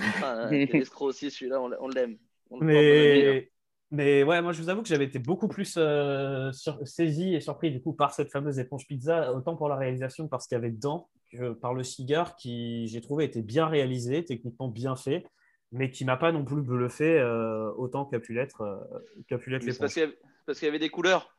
Ah, 0.00 0.48
Quel 0.50 0.76
escroc 0.82 1.06
aussi 1.06 1.30
celui-là, 1.30 1.60
on 1.60 1.68
l'a- 1.68 1.82
on 1.82 1.88
l'aime. 1.88 2.18
Mais, 2.60 3.50
Mais 3.90 4.22
ouais, 4.22 4.40
moi 4.40 4.52
je 4.52 4.62
vous 4.62 4.68
avoue 4.68 4.82
que 4.82 4.88
j'avais 4.88 5.04
été 5.04 5.18
beaucoup 5.18 5.48
plus 5.48 5.74
euh, 5.76 6.50
saisi 6.84 7.34
et 7.34 7.40
surpris 7.40 7.70
du 7.70 7.82
coup 7.82 7.92
par 7.92 8.14
cette 8.14 8.30
fameuse 8.30 8.58
éponge 8.58 8.86
pizza, 8.86 9.32
autant 9.34 9.54
pour 9.54 9.68
la 9.68 9.76
réalisation 9.76 10.24
que 10.24 10.30
par 10.30 10.40
ce 10.40 10.48
qu'il 10.48 10.56
y 10.56 10.58
avait 10.58 10.70
dedans, 10.70 11.08
que 11.30 11.52
par 11.52 11.74
le 11.74 11.82
cigare 11.82 12.36
qui, 12.36 12.86
j'ai 12.88 13.00
trouvé, 13.00 13.24
était 13.24 13.42
bien 13.42 13.66
réalisé, 13.66 14.24
techniquement 14.24 14.68
bien 14.68 14.96
fait, 14.96 15.26
mais 15.72 15.90
qui 15.90 16.04
m'a 16.04 16.16
pas 16.16 16.32
non 16.32 16.44
plus 16.44 16.62
bluffé 16.62 17.18
euh, 17.18 17.70
autant 17.76 18.06
qu'a 18.06 18.18
pu 18.18 18.32
l'être 18.32 18.62
euh, 18.62 19.36
l'être 19.46 19.78
parce 19.78 20.58
qu'il 20.58 20.66
y 20.66 20.68
avait 20.68 20.78
des 20.78 20.88
couleurs. 20.88 21.36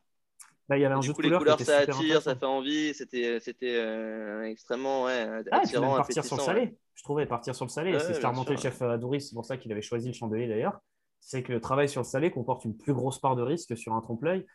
Bah, 0.68 0.78
il 0.78 0.80
y 0.80 0.84
avait 0.84 0.94
un 0.94 1.02
jeu 1.02 1.12
de 1.12 1.16
couleurs, 1.16 1.32
les 1.32 1.38
couleurs 1.38 1.60
ça 1.60 1.78
attire, 1.78 2.22
ça 2.22 2.36
fait 2.36 2.46
envie, 2.46 2.94
c'était 2.94 3.38
extrêmement 4.44 5.04
ouais, 5.04 5.42
ah, 5.50 5.58
attirant. 5.58 5.96
partir 5.96 6.24
sur 6.24 6.36
le 6.36 6.42
salé, 6.42 6.78
je 6.94 7.02
trouvais 7.02 7.26
partir 7.26 7.54
sur 7.54 7.66
le 7.66 7.70
salé, 7.70 7.98
c'est 8.00 8.14
ce 8.14 8.20
qu'a 8.20 8.30
remonté 8.30 8.52
le 8.52 8.58
chef 8.58 8.80
Adouris, 8.80 9.20
c'est 9.20 9.34
pour 9.34 9.44
ça 9.44 9.56
qu'il 9.56 9.70
avait 9.72 9.82
choisi 9.82 10.08
le 10.08 10.14
chandelier 10.14 10.48
d'ailleurs 10.48 10.80
c'est 11.24 11.42
que 11.42 11.52
le 11.52 11.60
travail 11.60 11.88
sur 11.88 12.02
le 12.02 12.06
salé 12.06 12.30
comporte 12.30 12.64
une 12.64 12.76
plus 12.76 12.92
grosse 12.92 13.18
part 13.18 13.34
de 13.34 13.42
risque 13.42 13.76
sur 13.76 13.94
un 13.94 14.00
trompe-l'œil. 14.00 14.46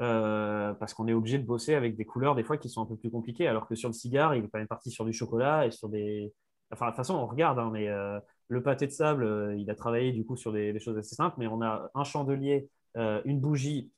Euh, 0.00 0.72
parce 0.74 0.94
qu'on 0.94 1.06
est 1.06 1.12
obligé 1.12 1.38
de 1.38 1.44
bosser 1.44 1.74
avec 1.74 1.96
des 1.96 2.06
couleurs 2.06 2.34
des 2.34 2.44
fois 2.44 2.56
qui 2.56 2.70
sont 2.70 2.80
un 2.80 2.86
peu 2.86 2.96
plus 2.96 3.10
compliquées, 3.10 3.46
alors 3.46 3.66
que 3.66 3.74
sur 3.74 3.90
le 3.90 3.92
cigare, 3.92 4.34
il 4.34 4.44
est 4.44 4.48
quand 4.48 4.58
même 4.58 4.68
parti 4.68 4.90
sur 4.90 5.04
du 5.04 5.12
chocolat 5.12 5.66
et 5.66 5.70
sur 5.70 5.90
des. 5.90 6.32
Enfin, 6.72 6.86
de 6.86 6.90
toute 6.92 6.96
façon, 6.96 7.16
on 7.16 7.26
regarde, 7.26 7.58
hein, 7.58 7.68
mais 7.70 7.88
euh, 7.88 8.18
le 8.48 8.62
pâté 8.62 8.86
de 8.86 8.92
sable, 8.92 9.24
euh, 9.24 9.54
il 9.58 9.68
a 9.68 9.74
travaillé 9.74 10.12
du 10.12 10.24
coup 10.24 10.36
sur 10.36 10.50
des, 10.50 10.78
choses 10.78 10.96
assez 10.96 11.14
simples, 11.14 11.36
mais 11.38 11.46
on 11.46 11.60
a 11.60 11.90
un 11.94 12.04
chandelier, 12.04 12.70
une 12.94 13.40
bougie, 13.40 13.90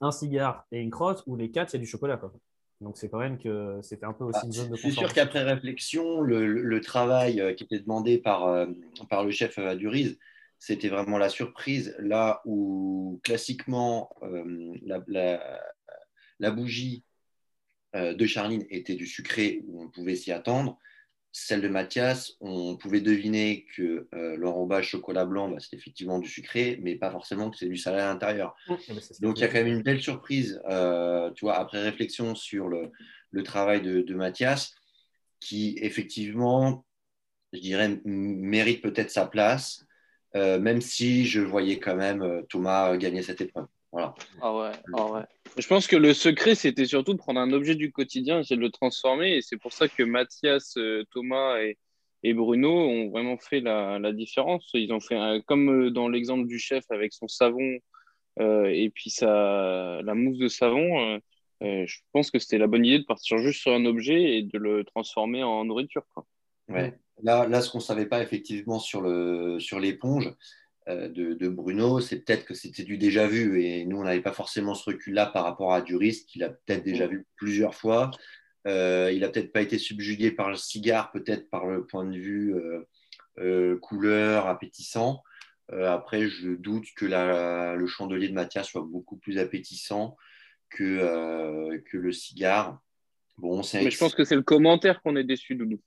un 0.00 0.10
cigare 0.10 0.66
et 0.72 0.80
une 0.80 0.90
crotte, 0.90 1.22
où 1.26 1.36
les 1.36 1.50
quatre, 1.50 1.74
a 1.74 1.78
du 1.78 1.86
chocolat. 1.86 2.20
Donc 2.80 2.96
c'est 2.96 3.08
quand 3.08 3.20
même 3.20 3.38
que 3.38 3.78
c'était 3.82 4.06
un 4.06 4.12
peu 4.12 4.24
aussi 4.24 4.44
une 4.44 4.52
zone 4.52 4.70
de 4.70 4.74
confort. 4.74 4.90
C'est 4.90 4.98
sûr 4.98 5.12
qu'après 5.12 5.42
réflexion, 5.42 6.20
le, 6.20 6.80
travail 6.80 7.54
qui 7.56 7.64
était 7.64 7.78
demandé 7.78 8.18
par, 8.18 8.66
par 9.08 9.24
le 9.24 9.30
chef 9.30 9.58
Duriz, 9.76 10.18
c'était 10.62 10.90
vraiment 10.90 11.18
la 11.18 11.28
surprise. 11.28 11.96
Là 11.98 12.40
où 12.44 13.20
classiquement, 13.24 14.10
euh, 14.22 14.76
la, 14.86 16.50
bougie 16.52 17.02
euh, 17.96 18.14
de 18.14 18.26
Charline 18.26 18.64
était 18.70 18.94
du 18.94 19.08
sucré, 19.08 19.64
où 19.66 19.82
on 19.82 19.90
pouvait 19.90 20.14
s'y 20.14 20.30
attendre. 20.30 20.78
Celle 21.34 21.62
de 21.62 21.68
Mathias, 21.68 22.36
on 22.40 22.76
pouvait 22.76 23.00
deviner 23.00 23.64
que 23.74 24.06
euh, 24.14 24.36
l'enrobage 24.36 24.88
chocolat 24.88 25.24
blanc, 25.24 25.48
bah, 25.48 25.56
c'était 25.60 25.76
effectivement 25.76 26.18
du 26.18 26.28
sucré, 26.28 26.78
mais 26.82 26.94
pas 26.96 27.10
forcément 27.10 27.50
que 27.50 27.56
c'est 27.56 27.68
du 27.68 27.78
salé 27.78 28.00
à 28.00 28.08
l'intérieur. 28.08 28.54
Donc 29.20 29.38
il 29.38 29.40
y 29.40 29.44
a 29.44 29.48
quand 29.48 29.54
même 29.54 29.66
une 29.66 29.82
belle 29.82 30.00
surprise, 30.00 30.60
tu 31.34 31.44
vois, 31.44 31.58
après 31.58 31.82
réflexion 31.82 32.34
sur 32.34 32.68
le, 32.68 32.92
travail 33.44 33.80
de, 33.80 34.02
de 34.02 34.14
Mathias, 34.14 34.74
qui 35.40 35.78
effectivement, 35.80 36.84
je 37.54 37.60
dirais, 37.60 37.98
mérite 38.04 38.82
peut-être 38.82 39.10
sa 39.10 39.26
place. 39.26 39.86
Euh, 40.34 40.58
même 40.58 40.80
si 40.80 41.26
je 41.26 41.40
voyais 41.40 41.78
quand 41.78 41.96
même 41.96 42.22
euh, 42.22 42.42
Thomas 42.48 42.96
gagner 42.96 43.22
cette 43.22 43.40
épreuve. 43.42 43.66
Voilà. 43.92 44.14
Ah 44.40 44.56
ouais, 44.56 44.72
ah 44.94 45.06
ouais. 45.06 45.22
Je 45.58 45.66
pense 45.66 45.86
que 45.86 45.96
le 45.96 46.14
secret, 46.14 46.54
c'était 46.54 46.86
surtout 46.86 47.12
de 47.12 47.18
prendre 47.18 47.40
un 47.40 47.52
objet 47.52 47.74
du 47.74 47.92
quotidien 47.92 48.40
et 48.42 48.56
de 48.56 48.60
le 48.60 48.70
transformer. 48.70 49.36
Et 49.36 49.42
c'est 49.42 49.58
pour 49.58 49.72
ça 49.72 49.86
que 49.86 50.02
Mathias, 50.02 50.76
euh, 50.78 51.04
Thomas 51.12 51.60
et, 51.60 51.76
et, 52.22 52.32
Bruno 52.32 52.70
ont 52.70 53.10
vraiment 53.10 53.36
fait 53.36 53.60
la, 53.60 53.98
la 53.98 54.12
différence. 54.12 54.70
Ils 54.72 54.92
ont 54.92 55.00
fait, 55.00 55.42
comme 55.46 55.90
dans 55.90 56.08
l'exemple 56.08 56.46
du 56.46 56.58
chef 56.58 56.84
avec 56.90 57.12
son 57.12 57.28
savon 57.28 57.78
et 58.40 58.90
puis 58.94 59.10
sa, 59.10 60.00
la 60.02 60.14
mousse 60.14 60.38
de 60.38 60.48
savon, 60.48 61.20
je 61.60 61.96
pense 62.12 62.30
que 62.30 62.38
c'était 62.38 62.56
la 62.56 62.66
bonne 62.66 62.86
idée 62.86 63.00
de 63.00 63.04
partir 63.04 63.36
juste 63.38 63.60
sur 63.60 63.72
un 63.72 63.84
objet 63.84 64.38
et 64.38 64.42
de 64.42 64.56
le 64.56 64.84
transformer 64.84 65.42
en 65.42 65.66
nourriture. 65.66 66.04
Quoi. 66.14 66.24
Ouais. 66.68 66.94
Là, 67.22 67.46
là 67.46 67.60
ce 67.60 67.70
qu'on 67.70 67.78
ne 67.78 67.82
savait 67.82 68.06
pas 68.06 68.22
effectivement 68.22 68.78
sur 68.78 69.02
l'éponge 69.02 69.58
sur 69.58 69.78
euh, 69.78 70.36
de, 70.88 71.34
de, 71.34 71.48
Bruno, 71.48 72.00
c'est 72.00 72.20
peut-être 72.20 72.44
que 72.44 72.54
c'était 72.54 72.82
du 72.82 72.98
déjà 72.98 73.26
vu. 73.26 73.62
Et 73.62 73.84
nous, 73.84 73.98
on 73.98 74.04
n'avait 74.04 74.20
pas 74.20 74.32
forcément 74.32 74.74
ce 74.74 74.90
recul-là 74.90 75.26
par 75.26 75.44
rapport 75.44 75.72
à 75.72 75.82
Duris, 75.82 76.24
qu'il 76.26 76.42
a 76.42 76.50
peut-être 76.50 76.82
déjà 76.82 77.06
vu 77.06 77.26
plusieurs 77.36 77.74
fois. 77.74 78.10
Euh, 78.66 79.10
il 79.12 79.20
n'a 79.20 79.28
peut-être 79.28 79.52
pas 79.52 79.62
été 79.62 79.78
subjugué 79.78 80.30
par 80.30 80.50
le 80.50 80.56
cigare, 80.56 81.10
peut-être 81.12 81.50
par 81.50 81.66
le 81.66 81.86
point 81.86 82.04
de 82.04 82.16
vue 82.16 82.54
euh, 83.38 83.78
couleur, 83.78 84.46
appétissant. 84.46 85.22
après, 85.70 86.28
je 86.28 86.50
doute 86.50 86.86
que 86.96 87.06
le 87.06 87.86
chandelier 87.86 88.28
de 88.28 88.34
Mathias 88.34 88.68
soit 88.68 88.82
beaucoup 88.82 89.16
plus 89.16 89.38
appétissant 89.38 90.16
que, 90.70 91.78
que 91.78 91.96
le 91.96 92.12
cigare. 92.12 92.80
Bon, 93.38 93.62
Mais 93.74 93.90
je 93.90 93.98
pense 93.98 94.14
que 94.14 94.24
c'est 94.24 94.36
le 94.36 94.42
commentaire 94.42 95.00
qu'on 95.02 95.16
est 95.16 95.24
déçu, 95.24 95.54
Doudou. 95.54 95.80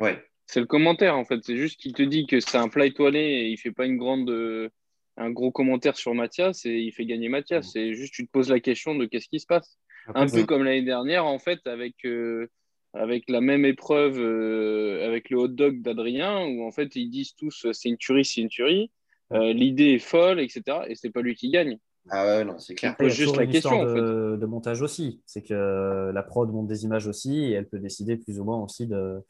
Ouais. 0.00 0.24
C'est 0.46 0.60
le 0.60 0.66
commentaire, 0.66 1.16
en 1.16 1.24
fait. 1.24 1.40
C'est 1.42 1.56
juste 1.56 1.80
qu'il 1.80 1.92
te 1.92 2.02
dit 2.02 2.26
que 2.26 2.40
c'est 2.40 2.58
un 2.58 2.68
plat 2.68 2.86
étoilé 2.86 3.20
et 3.20 3.48
il 3.48 3.56
fait 3.56 3.72
pas 3.72 3.86
une 3.86 3.96
grande, 3.96 4.28
euh, 4.30 4.68
un 5.16 5.30
gros 5.30 5.50
commentaire 5.50 5.96
sur 5.96 6.14
Mathias 6.14 6.66
et 6.66 6.78
il 6.78 6.92
fait 6.92 7.06
gagner 7.06 7.28
Mathias. 7.28 7.70
C'est 7.72 7.94
juste, 7.94 8.12
tu 8.12 8.26
te 8.26 8.30
poses 8.30 8.50
la 8.50 8.60
question 8.60 8.94
de 8.94 9.06
qu'est-ce 9.06 9.28
qui 9.28 9.40
se 9.40 9.46
passe. 9.46 9.78
un 10.14 10.26
peu 10.26 10.44
comme 10.44 10.64
l'année 10.64 10.82
dernière, 10.82 11.24
en 11.24 11.38
fait, 11.38 11.66
avec, 11.66 12.04
euh, 12.04 12.48
avec 12.92 13.24
la 13.28 13.40
même 13.40 13.64
épreuve, 13.64 14.18
euh, 14.18 15.06
avec 15.06 15.30
le 15.30 15.38
hot 15.38 15.48
dog 15.48 15.80
d'Adrien, 15.80 16.46
où 16.46 16.62
en 16.62 16.70
fait, 16.70 16.94
ils 16.94 17.08
disent 17.08 17.34
tous 17.34 17.66
c'est 17.72 17.88
une 17.88 17.96
tuerie, 17.96 18.24
c'est 18.24 18.42
une 18.42 18.48
tuerie. 18.48 18.90
L'idée 19.30 19.94
est 19.94 19.98
folle, 19.98 20.38
etc. 20.38 20.62
Et 20.86 20.94
c'est 20.94 21.10
pas 21.10 21.20
lui 21.20 21.34
qui 21.34 21.50
gagne. 21.50 21.78
Ah 22.10 22.24
ouais, 22.26 22.44
non, 22.44 22.58
c'est 22.58 22.74
clair. 22.74 22.94
Juste 23.00 23.36
la 23.36 23.46
question 23.46 23.82
de, 23.82 23.90
en 23.90 23.94
fait. 23.94 24.38
de 24.38 24.46
montage 24.46 24.82
aussi. 24.82 25.22
C'est 25.26 25.42
que 25.42 26.12
la 26.12 26.22
prod 26.22 26.52
monte 26.52 26.68
des 26.68 26.84
images 26.84 27.08
aussi 27.08 27.44
et 27.44 27.52
elle 27.52 27.66
peut 27.66 27.80
décider 27.80 28.16
plus 28.16 28.38
ou 28.38 28.44
moins 28.44 28.62
aussi 28.62 28.86
de 28.86 29.24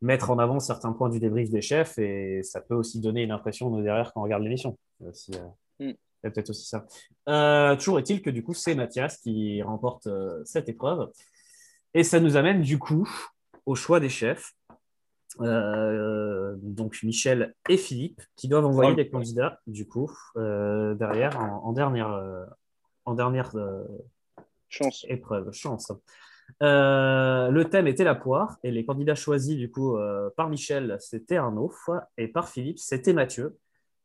mettre 0.00 0.30
en 0.30 0.38
avant 0.38 0.60
certains 0.60 0.92
points 0.92 1.08
du 1.08 1.18
débrief 1.18 1.50
des 1.50 1.62
chefs 1.62 1.98
et 1.98 2.42
ça 2.42 2.60
peut 2.60 2.74
aussi 2.74 3.00
donner 3.00 3.22
une 3.22 3.30
impression 3.30 3.70
de 3.70 3.82
derrière 3.82 4.12
quand 4.12 4.20
on 4.20 4.24
regarde 4.24 4.42
l'émission. 4.42 4.78
Euh, 5.02 5.10
mm. 5.80 5.90
Il 5.90 6.24
y 6.24 6.26
a 6.26 6.30
peut-être 6.30 6.50
aussi 6.50 6.66
ça. 6.66 6.86
Euh, 7.28 7.76
toujours 7.76 7.98
est-il 7.98 8.22
que 8.22 8.30
du 8.30 8.42
coup, 8.42 8.54
c'est 8.54 8.74
Mathias 8.74 9.18
qui 9.18 9.62
remporte 9.62 10.06
euh, 10.06 10.42
cette 10.44 10.68
épreuve. 10.68 11.10
Et 11.94 12.02
ça 12.02 12.20
nous 12.20 12.36
amène 12.36 12.62
du 12.62 12.78
coup 12.78 13.08
au 13.64 13.74
choix 13.74 14.00
des 14.00 14.08
chefs. 14.08 14.52
donc 15.38 17.02
Michel 17.02 17.54
et 17.68 17.76
Philippe 17.76 18.22
qui 18.36 18.48
doivent 18.48 18.66
envoyer 18.66 18.94
des 18.94 19.08
candidats 19.08 19.60
du 19.66 19.86
coup 19.86 20.10
derrière 20.34 21.38
en, 21.40 21.72
dernière, 21.72 22.46
en 23.06 23.14
dernière 23.14 23.52
chance. 24.68 25.06
épreuve. 25.08 25.52
Chance. 25.52 25.92
Euh, 26.62 27.50
le 27.50 27.64
thème 27.66 27.86
était 27.86 28.04
la 28.04 28.14
poire 28.14 28.56
et 28.62 28.70
les 28.70 28.84
candidats 28.84 29.14
choisis 29.14 29.56
du 29.56 29.70
coup 29.70 29.96
euh, 29.96 30.30
par 30.36 30.48
Michel, 30.48 30.96
c'était 31.00 31.36
Arnaud 31.36 31.72
et 32.16 32.28
par 32.28 32.48
Philippe, 32.48 32.78
c'était 32.78 33.12
Mathieu. 33.12 33.58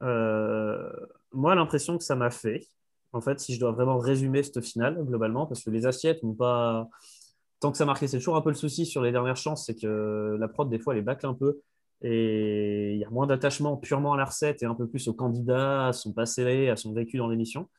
Euh, 0.03 0.91
moi, 1.31 1.55
l'impression 1.55 1.97
que 1.97 2.03
ça 2.03 2.15
m'a 2.15 2.29
fait, 2.29 2.67
en 3.13 3.21
fait, 3.21 3.39
si 3.39 3.53
je 3.55 3.59
dois 3.59 3.71
vraiment 3.71 3.97
résumer 3.97 4.43
cette 4.43 4.61
finale 4.61 4.97
globalement, 5.05 5.45
parce 5.45 5.63
que 5.63 5.69
les 5.69 5.85
assiettes 5.85 6.23
n'ont 6.23 6.33
pas 6.33 6.89
tant 7.59 7.71
que 7.71 7.77
ça 7.77 7.85
marquait, 7.85 8.07
c'est 8.07 8.17
toujours 8.17 8.35
un 8.37 8.41
peu 8.41 8.49
le 8.49 8.55
souci 8.55 8.85
sur 8.85 9.03
les 9.03 9.11
dernières 9.11 9.37
chances, 9.37 9.67
c'est 9.67 9.75
que 9.79 10.35
la 10.39 10.47
prod 10.47 10.69
des 10.69 10.79
fois 10.79 10.95
les 10.95 11.01
bâcle 11.01 11.27
un 11.27 11.35
peu 11.35 11.61
et 12.01 12.93
il 12.93 12.97
y 12.97 13.05
a 13.05 13.09
moins 13.09 13.27
d'attachement 13.27 13.77
purement 13.77 14.13
à 14.13 14.17
la 14.17 14.25
recette 14.25 14.63
et 14.63 14.65
un 14.65 14.73
peu 14.73 14.87
plus 14.87 15.07
au 15.07 15.13
candidat, 15.13 15.87
à 15.87 15.93
son 15.93 16.13
passé, 16.13 16.69
à 16.69 16.75
son 16.75 16.93
vécu 16.93 17.17
dans 17.17 17.27
l'émission. 17.27 17.69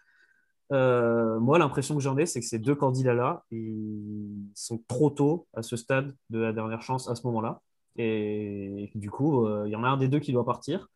Euh, 0.73 1.39
moi, 1.39 1.59
l'impression 1.59 1.95
que 1.95 2.01
j'en 2.01 2.17
ai, 2.17 2.27
c'est 2.27 2.41
que 2.41 2.47
ces 2.47 2.59
deux 2.59 2.75
candidats-là, 2.75 3.45
ils 3.51 4.49
sont 4.55 4.83
trop 4.89 5.11
tôt 5.11 5.47
à 5.55 5.63
ce 5.63 5.77
stade 5.77 6.17
de 6.31 6.39
la 6.39 6.53
dernière 6.53 6.83
chance 6.83 7.09
à 7.09 7.15
ce 7.15 7.27
moment-là. 7.27 7.61
Et 7.97 8.91
du 8.95 9.11
coup, 9.11 9.47
euh, 9.47 9.65
il 9.67 9.71
y 9.71 9.77
en 9.77 9.85
a 9.85 9.89
un 9.89 9.99
des 9.99 10.09
deux 10.09 10.21
qui 10.21 10.33
doit 10.33 10.47
partir. 10.47 10.89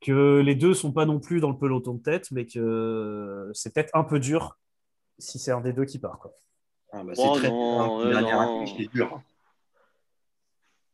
Que 0.00 0.40
les 0.40 0.54
deux 0.54 0.74
sont 0.74 0.92
pas 0.92 1.06
non 1.06 1.20
plus 1.20 1.40
dans 1.40 1.50
le 1.50 1.58
peloton 1.58 1.94
de 1.94 2.02
tête, 2.02 2.30
mais 2.30 2.46
que 2.46 3.50
c'est 3.54 3.74
peut-être 3.74 3.94
un 3.94 4.04
peu 4.04 4.18
dur 4.18 4.58
si 5.18 5.38
c'est 5.38 5.50
un 5.50 5.60
des 5.60 5.72
deux 5.72 5.84
qui 5.84 5.98
part. 5.98 6.18
Quoi. 6.18 6.32
Ah 6.92 7.04
bah, 7.04 7.12
c'est 7.14 7.22
oh 7.24 7.34
très 7.36 7.50
non, 7.50 8.00
hein. 8.00 8.64
dur. 8.92 9.20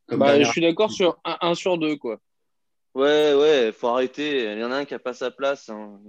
Bah, 0.09 0.39
je 0.39 0.49
suis 0.49 0.61
d'accord 0.61 0.91
sur 0.91 1.17
un, 1.23 1.53
sur 1.55 1.77
deux, 1.77 1.97
quoi. 1.97 2.19
Ouais, 2.95 3.33
ouais, 3.33 3.73
faut 3.73 3.89
arrêter. 3.89 4.53
Il 4.53 4.59
y 4.59 4.63
en 4.63 4.71
a 4.71 4.77
un 4.77 4.85
qui 4.85 4.93
n'a 4.93 4.99
pas 4.99 5.13
sa 5.13 5.29
place. 5.29 5.67
Hein. 5.69 5.99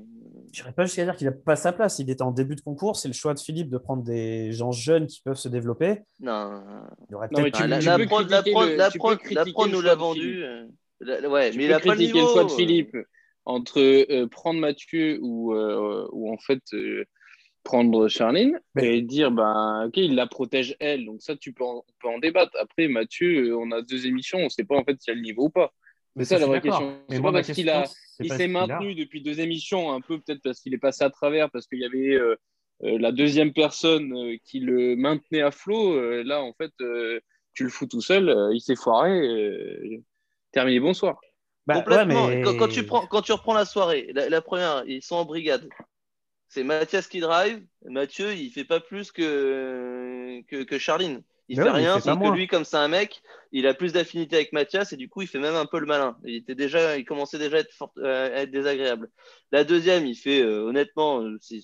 Je 0.53 0.63
n'irais 0.63 0.73
pas 0.73 0.85
jusqu'à 0.85 1.03
dire 1.03 1.17
qu'il 1.17 1.27
n'a 1.27 1.33
pas 1.33 1.57
sa 1.57 1.73
place. 1.73 1.99
Il 1.99 2.09
était 2.09 2.23
en 2.23 2.31
début 2.31 2.55
de 2.55 2.61
concours. 2.61 2.95
C'est 2.95 3.09
le 3.09 3.15
choix 3.15 3.35
de 3.35 3.41
Philippe 3.41 3.71
de 3.71 3.79
prendre 3.79 4.05
des 4.05 4.53
gens 4.53 4.71
jeunes 4.71 5.09
qui 5.09 5.21
peuvent 5.21 5.37
se 5.37 5.49
développer. 5.49 6.03
Non. 6.21 6.63
Il 7.11 7.17
aurait 7.17 7.29
peut-être 7.29 7.59
la, 7.67 7.81
la, 7.81 8.07
prod, 8.07 8.31
la, 8.31 8.91
prod, 9.53 9.71
nous 9.71 9.81
l'a 9.81 9.97
vendu. 9.97 10.45
Euh, 10.45 11.29
ouais, 11.29 11.51
mais 11.57 11.65
il 11.65 11.73
a 11.73 11.81
pas 11.81 11.97
le 11.97 12.03
niveau. 12.03 12.21
le 12.21 12.27
choix 12.27 12.45
de 12.45 12.51
Philippe 12.53 12.97
entre 13.45 13.81
euh, 13.81 14.29
prendre 14.29 14.61
Mathieu 14.61 15.19
ou, 15.23 15.55
euh, 15.55 16.09
ou 16.13 16.33
en 16.33 16.39
fait 16.39 16.63
prendre 17.65 18.07
Charline 18.07 18.61
et 18.81 19.03
dire 19.03 19.33
ben 19.33 19.87
ok 19.89 19.97
il 19.97 20.15
la 20.15 20.29
protège 20.29 20.77
elle 20.79 21.05
donc 21.05 21.21
ça 21.21 21.35
tu 21.37 21.53
peux 21.53 21.65
en, 21.65 21.79
on 21.79 21.83
peut 22.01 22.09
en 22.09 22.19
débattre 22.19 22.53
après 22.61 22.87
Mathieu 22.87 23.57
on 23.57 23.73
a 23.73 23.83
deux 23.83 24.07
émissions 24.07 24.39
on 24.39 24.49
sait 24.49 24.63
pas 24.63 24.77
en 24.77 24.85
fait 24.85 24.97
s'il 25.01 25.13
y 25.13 25.17
a 25.17 25.17
le 25.17 25.23
niveau 25.23 25.47
ou 25.47 25.51
pas 25.51 25.73
c'est 26.17 26.25
ça 26.25 26.39
la 26.39 26.47
vraie 26.47 26.61
question. 26.61 26.99
C'est 27.09 27.23
pas 27.23 27.33
parce 27.33 27.51
qu'il 27.53 27.69
a, 27.71 27.85
il 28.21 28.33
s'est 28.33 28.49
maintenu 28.49 28.95
depuis 28.95 29.23
deux 29.23 29.41
émissions, 29.41 29.93
un 29.93 30.01
peu 30.01 30.19
peut-être 30.21 30.43
parce 30.43 30.61
qu'il 30.61 30.75
est 30.75 30.79
passé 30.79 31.05
à 31.05 31.11
travers, 31.11 31.51
parce 31.51 31.67
qu'il 31.67 31.81
y 31.81 31.85
avait 31.85 32.15
euh, 32.15 32.37
euh, 32.85 32.99
la 32.99 33.13
deuxième 33.13 33.53
personne 33.53 34.13
euh, 34.13 34.37
qui 34.45 34.61
le 34.61 34.97
maintenait 34.97 35.43
à 35.43 35.51
flot. 35.51 36.23
là, 36.23 36.43
en 36.43 36.53
fait, 36.55 36.73
tu 37.55 37.65
le 37.65 37.71
fous 37.71 37.87
tout 37.87 38.01
seul, 38.01 38.35
il 38.53 38.61
s'est 38.61 38.77
foiré. 38.77 40.01
terminé, 40.53 40.81
bonsoir. 40.81 41.19
Bah, 41.67 41.81
Complètement. 41.81 42.27
ouais, 42.27 42.37
mais- 42.37 42.43
quand, 42.43 42.57
quand 42.57 42.69
tu 42.69 42.87
prends, 42.87 43.07
quand 43.07 43.23
tu 43.23 43.33
reprends 43.33 43.55
la 43.55 43.65
soirée, 43.65 44.11
la, 44.15 44.29
la 44.29 44.41
première, 44.41 44.85
ils 44.87 45.03
sont 45.03 45.17
en 45.17 45.25
brigade. 45.25 45.69
C'est 46.49 46.63
Mathias 46.63 47.09
qui 47.09 47.19
drive. 47.19 47.61
Mathieu, 47.85 48.33
il 48.35 48.51
fait 48.51 48.65
pas 48.65 48.79
plus 48.79 49.11
que, 49.11 50.41
que, 50.49 50.63
que 50.63 50.79
Charline. 50.79 51.23
Il 51.49 51.57
Mais 51.57 51.63
fait 51.63 51.71
rien, 51.71 52.01
sauf 52.01 52.19
que 52.19 52.27
lui, 52.29 52.49
comme 52.49 52.65
c'est 52.65 52.77
un 52.77 52.89
mec, 52.89 53.23
il 53.53 53.67
a 53.69 53.75
plus 53.75 53.93
d'affinité 53.93 54.37
avec 54.37 54.53
Mathias 54.53 54.93
et 54.93 54.97
du 54.97 55.09
coup, 55.09 55.23
il 55.23 55.29
fait 55.29 55.39
même 55.39 55.55
un 55.55 55.67
peu 55.67 55.79
le 55.79 55.87
malin. 55.87 56.19
Il 56.25 56.35
était 56.35 56.57
déjà, 56.57 56.97
il 56.99 57.05
commençait 57.05 57.39
déjà 57.39 57.59
à 57.59 57.61
être, 57.61 57.73
fort- 57.73 57.93
euh, 57.99 58.37
à 58.37 58.43
être 58.43 58.51
désagréable. 58.51 59.11
La 59.53 59.63
deuxième, 59.65 60.07
il 60.07 60.17
fait, 60.17 60.43
euh, 60.43 60.65
honnêtement, 60.65 61.23
euh, 61.23 61.39
c'est- 61.41 61.61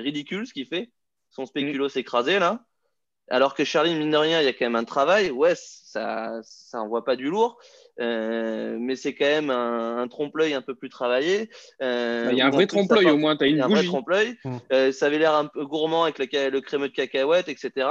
ridicule 0.00 0.46
ce 0.46 0.52
qu'il 0.52 0.66
fait. 0.66 0.90
Son 1.30 1.46
spéculo 1.46 1.88
s'est 1.88 2.00
écrasé 2.00 2.38
là. 2.38 2.64
Alors 3.30 3.54
que 3.54 3.64
Charline, 3.64 3.98
mine 3.98 4.10
de 4.10 4.16
rien, 4.16 4.40
il 4.40 4.44
y 4.44 4.48
a 4.48 4.52
quand 4.54 4.66
même 4.66 4.76
un 4.76 4.84
travail. 4.84 5.30
Ouais, 5.30 5.54
ça, 5.56 6.40
ça 6.42 6.80
envoie 6.82 7.04
pas 7.04 7.16
du 7.16 7.28
lourd. 7.30 7.60
Euh, 8.00 8.76
mais 8.78 8.96
c'est 8.96 9.14
quand 9.14 9.24
même 9.24 9.50
un, 9.50 9.98
un 9.98 10.08
trompe-l'œil 10.08 10.54
un 10.54 10.62
peu 10.62 10.74
plus 10.74 10.88
travaillé. 10.88 11.50
Euh, 11.82 12.26
Bah, 12.26 12.32
Il 12.32 12.38
y 12.38 12.40
a 12.40 12.46
un 12.46 12.50
vrai 12.50 12.66
trompe-l'œil 12.66 13.10
au 13.10 13.16
moins, 13.16 13.36
tu 13.36 13.44
as 13.44 13.46
une 13.48 13.56
y 13.56 13.60
a 13.60 13.64
un 13.64 13.68
vrai 13.68 13.78
bougie. 13.78 13.88
trompe-l'œil. 13.88 14.38
Mm. 14.44 14.56
Euh, 14.72 14.92
ça 14.92 15.06
avait 15.06 15.18
l'air 15.18 15.34
un 15.34 15.46
peu 15.46 15.64
gourmand 15.64 16.04
avec 16.04 16.18
le, 16.18 16.50
le 16.50 16.60
crémeux 16.60 16.88
de 16.88 16.94
cacahuètes, 16.94 17.48
etc. 17.48 17.88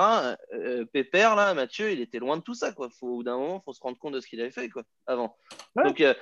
Euh, 0.53 0.86
Pépère, 0.86 1.36
là, 1.36 1.53
Mathieu, 1.53 1.91
il 1.91 1.99
était 2.01 2.20
loin 2.20 2.38
de 2.38 2.41
tout 2.41 2.53
ça. 2.53 2.72
Quoi. 2.72 2.89
Faut, 2.99 3.08
au 3.08 3.16
bout 3.18 3.24
d'un 3.24 3.38
moment, 3.38 3.62
il 3.62 3.66
faut 3.66 3.74
se 3.74 3.82
rendre 3.82 3.97
compte 3.97 4.14
de 4.14 4.20
ce 4.22 4.28
qu'il 4.28 4.39
avait 4.39 4.51
fait 4.51 4.70
quoi, 4.70 4.84
avant. 5.08 5.36
Ouais. 5.76 5.84
Donc, 5.84 5.99
euh, 6.01 6.14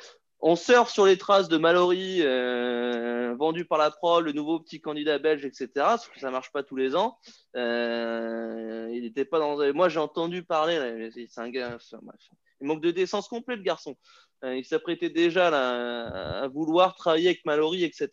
on 0.41 0.55
surfe 0.55 0.91
sur 0.91 1.05
les 1.05 1.17
traces 1.17 1.47
de 1.47 1.57
Mallory, 1.57 2.19
euh, 2.21 3.33
vendu 3.37 3.65
par 3.65 3.77
la 3.77 3.89
pro, 3.89 4.19
le 4.19 4.31
nouveau 4.31 4.59
petit 4.59 4.81
candidat 4.81 5.17
belge, 5.17 5.45
etc. 5.45 5.69
Sauf 5.75 6.09
que 6.13 6.19
ça 6.19 6.29
marche 6.29 6.51
pas 6.51 6.61
tous 6.61 6.75
les 6.75 6.95
ans. 6.95 7.17
Euh, 7.55 8.89
il 8.91 9.05
était 9.05 9.25
pas 9.25 9.39
dans. 9.39 9.73
Moi, 9.73 9.89
j'ai 9.89 9.99
entendu 9.99 10.43
parler. 10.43 11.09
c'est 11.13 11.27
c'est 11.29 11.41
un 11.41 11.49
gars. 11.49 11.71
enfin, 11.75 11.99
bref. 12.01 12.19
Il 12.65 12.67
manque 12.67 12.81
de 12.81 12.89
décence 12.89 13.27
complète, 13.27 13.57
le 13.57 13.63
garçon. 13.63 13.95
Euh, 14.43 14.57
il 14.57 14.65
s'apprêtait 14.65 15.11
déjà 15.11 15.51
là, 15.51 16.41
à 16.41 16.47
vouloir 16.47 16.95
travailler 16.95 17.27
avec 17.27 17.45
Mallory, 17.45 17.83
etc. 17.83 18.09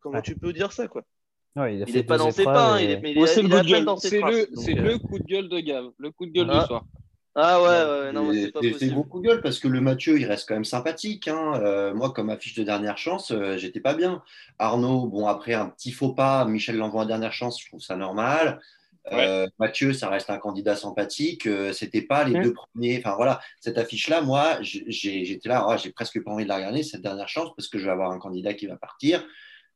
Comment 0.00 0.22
tu 0.22 0.34
peux 0.34 0.54
dire 0.54 0.72
ça, 0.72 0.88
quoi? 0.88 1.02
Ouais, 1.56 1.76
il 1.76 1.92
n'est 1.94 2.02
pas 2.04 2.16
dans 2.16 2.30
ses 2.30 2.44
pas, 2.44 2.80
et- 2.80 2.84
il 2.84 2.90
est, 2.92 3.00
mais 3.02 3.10
il 3.10 3.18
Moi, 3.18 3.26
est, 3.26 3.34
c'est 3.34 3.42
le 3.42 3.48
coup 3.50 3.56
de 3.58 3.68
gueule. 3.68 3.84
dans 3.84 3.96
ses 3.98 4.08
C'est 4.08 4.20
traces. 4.20 4.32
le, 4.34 4.46
Donc, 4.54 4.64
c'est 4.64 4.78
euh, 4.78 4.82
le 4.82 4.98
coup 4.98 5.18
de 5.18 5.24
gueule 5.24 5.48
de 5.50 5.60
Gave, 5.60 5.90
le 5.98 6.10
coup 6.10 6.24
de 6.24 6.30
gueule 6.30 6.46
Ah. 6.50 6.60
du 6.60 6.66
soir. 6.66 6.84
Ah 7.34 7.60
ouais, 7.62 7.68
ouais, 7.68 8.00
ouais, 8.06 8.12
non, 8.12 8.32
c'est 8.32 8.50
pas 8.50 8.60
possible. 8.60 8.92
gros 8.94 9.04
coup 9.04 9.20
de 9.20 9.28
gueule 9.28 9.40
parce 9.42 9.58
que 9.58 9.68
le 9.68 9.80
Mathieu, 9.82 10.18
il 10.18 10.24
reste 10.24 10.48
quand 10.48 10.54
même 10.54 10.64
sympathique. 10.64 11.28
hein. 11.28 11.60
Euh, 11.62 11.92
moi, 11.92 12.12
comme 12.12 12.30
affiche 12.30 12.54
de 12.54 12.62
dernière 12.64 12.96
chance, 12.96 13.30
euh, 13.30 13.58
j'étais 13.58 13.80
pas 13.80 13.92
bien. 13.94 14.22
Arnaud, 14.58 15.06
bon, 15.06 15.26
après 15.26 15.52
un 15.52 15.66
petit 15.66 15.92
faux 15.92 16.12
pas, 16.14 16.44
Michel 16.46 16.76
l'envoie 16.78 17.02
en 17.02 17.06
dernière 17.06 17.32
chance, 17.34 17.60
je 17.62 17.66
trouve 17.68 17.80
ça 17.80 17.96
normal. 17.96 18.60
Euh, 19.12 19.48
Mathieu, 19.58 19.92
ça 19.92 20.08
reste 20.08 20.30
un 20.30 20.38
candidat 20.38 20.76
sympathique. 20.76 21.46
Euh, 21.46 21.72
C'était 21.72 22.02
pas 22.02 22.24
les 22.24 22.40
deux 22.40 22.52
premiers. 22.52 22.98
Enfin 22.98 23.16
voilà, 23.16 23.40
cette 23.60 23.78
affiche-là, 23.78 24.20
moi, 24.20 24.58
j'étais 24.60 25.48
là, 25.48 25.66
oh, 25.68 25.76
j'ai 25.76 25.90
presque 25.92 26.22
pas 26.22 26.30
envie 26.30 26.44
de 26.44 26.48
la 26.48 26.56
regarder, 26.56 26.82
cette 26.82 27.02
dernière 27.02 27.28
chance, 27.28 27.50
parce 27.56 27.68
que 27.68 27.78
je 27.78 27.86
vais 27.86 27.92
avoir 27.92 28.10
un 28.10 28.18
candidat 28.18 28.54
qui 28.54 28.66
va 28.66 28.76
partir. 28.76 29.26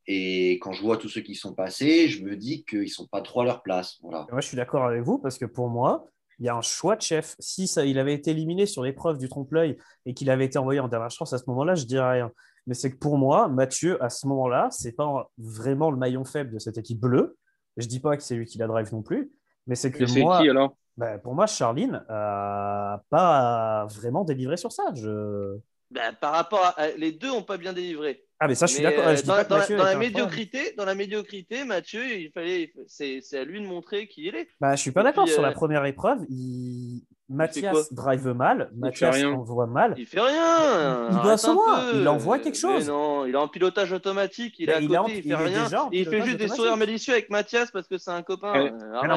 Et 0.06 0.52
quand 0.60 0.72
je 0.72 0.82
vois 0.82 0.98
tous 0.98 1.08
ceux 1.08 1.22
qui 1.22 1.34
sont 1.34 1.54
passés, 1.54 2.08
je 2.08 2.22
me 2.22 2.36
dis 2.36 2.64
qu'ils 2.64 2.90
sont 2.90 3.06
pas 3.06 3.22
trop 3.22 3.40
à 3.40 3.44
leur 3.44 3.62
place. 3.62 3.96
Voilà. 4.02 4.26
Moi, 4.30 4.40
je 4.40 4.48
suis 4.48 4.56
d'accord 4.56 4.84
avec 4.84 5.02
vous 5.02 5.18
parce 5.18 5.38
que 5.38 5.46
pour 5.46 5.68
moi, 5.68 6.06
il 6.38 6.44
y 6.44 6.48
a 6.48 6.54
un 6.54 6.62
choix 6.62 6.96
de 6.96 7.02
chef. 7.02 7.36
Si 7.38 7.66
ça, 7.66 7.86
il 7.86 7.98
avait 7.98 8.12
été 8.12 8.32
éliminé 8.32 8.66
sur 8.66 8.82
l'épreuve 8.82 9.18
du 9.18 9.28
trompe-l'œil 9.28 9.78
et 10.04 10.12
qu'il 10.12 10.28
avait 10.30 10.44
été 10.44 10.58
envoyé 10.58 10.80
en 10.80 10.88
dernière 10.88 11.10
chance 11.10 11.32
à 11.32 11.38
ce 11.38 11.44
moment-là, 11.48 11.74
je 11.74 11.84
dirais 11.84 12.12
rien. 12.12 12.32
Mais 12.66 12.74
c'est 12.74 12.90
que 12.90 12.96
pour 12.96 13.18
moi, 13.18 13.48
Mathieu, 13.48 14.02
à 14.02 14.10
ce 14.10 14.26
moment-là, 14.26 14.68
c'est 14.70 14.92
pas 14.92 15.30
vraiment 15.38 15.90
le 15.90 15.96
maillon 15.96 16.24
faible 16.24 16.52
de 16.52 16.58
cette 16.58 16.76
équipe 16.76 17.00
bleue. 17.00 17.36
Je 17.76 17.86
dis 17.86 18.00
pas 18.00 18.16
que 18.16 18.22
c'est 18.22 18.36
lui 18.36 18.46
qui 18.46 18.58
la 18.58 18.66
drive 18.66 18.92
non 18.92 19.02
plus, 19.02 19.30
mais 19.66 19.74
c'est 19.74 19.90
que 19.90 20.04
moi, 20.20 20.40
qui 20.40 20.48
alors? 20.48 20.76
bah, 20.96 21.18
pour 21.18 21.34
moi, 21.34 21.46
Charline 21.46 22.04
n'a 22.08 23.02
pas 23.10 23.86
vraiment 23.86 24.24
délivré 24.24 24.56
sur 24.56 24.72
ça. 24.72 24.84
Je... 24.94 25.58
Bah, 25.90 26.12
par 26.20 26.32
rapport 26.32 26.74
à. 26.76 26.88
Les 26.96 27.12
deux 27.12 27.28
n'ont 27.28 27.42
pas 27.42 27.56
bien 27.56 27.72
délivré. 27.72 28.24
Ah, 28.40 28.48
mais 28.48 28.54
ça, 28.54 28.66
je 28.66 28.74
suis 28.74 28.82
d'accord. 28.82 29.06
euh, 29.06 29.16
dans, 29.24 29.36
la, 29.36 29.44
dans 29.44 29.98
médiocrité, 29.98 30.74
dans 30.76 30.84
la 30.84 30.94
médiocrité, 30.94 31.64
Mathieu, 31.64 32.04
il 32.04 32.30
fallait, 32.32 32.72
c'est, 32.86 33.20
c'est 33.22 33.38
à 33.38 33.44
lui 33.44 33.60
de 33.60 33.66
montrer 33.66 34.06
qui 34.08 34.26
il 34.26 34.34
est. 34.34 34.48
Bah, 34.60 34.76
je 34.76 34.82
suis 34.82 34.90
pas 34.90 35.02
d'accord 35.02 35.28
sur 35.28 35.38
euh, 35.38 35.46
la 35.46 35.52
première 35.52 35.84
épreuve. 35.84 36.18
Il... 36.28 37.04
Mathias 37.28 37.92
drive 37.92 38.26
mal, 38.34 38.70
Mathias 38.76 39.22
envoie 39.24 39.66
mal. 39.66 39.94
Il 39.96 40.04
fait 40.06 40.20
rien. 40.20 41.08
Il 41.10 41.22
doit 41.22 41.38
savoir, 41.38 41.94
il 41.94 42.06
envoie 42.06 42.38
quelque 42.38 42.58
chose. 42.58 42.84
Mais 42.86 42.92
non, 42.92 43.24
il 43.24 43.32
est 43.32 43.36
en 43.38 43.48
pilotage 43.48 43.92
automatique, 43.92 44.56
il 44.58 44.66
Mais 44.66 44.72
est 44.72 44.76
à 44.76 44.80
il 44.80 44.88
côté, 44.88 44.94
est 44.94 44.98
en- 44.98 45.08
il 45.08 45.16
il 45.16 45.22
fait 45.22 45.28
est 45.30 45.34
rien. 45.36 45.88
Et 45.92 46.00
il 46.00 46.06
fait 46.06 46.22
juste 46.22 46.36
des 46.38 46.48
sourires 46.48 46.76
malicieux 46.76 47.14
avec 47.14 47.30
Mathias 47.30 47.70
parce 47.70 47.88
que 47.88 47.96
c'est 47.96 48.10
un 48.10 48.22
copain. 48.22 48.52
Euh, 48.66 48.70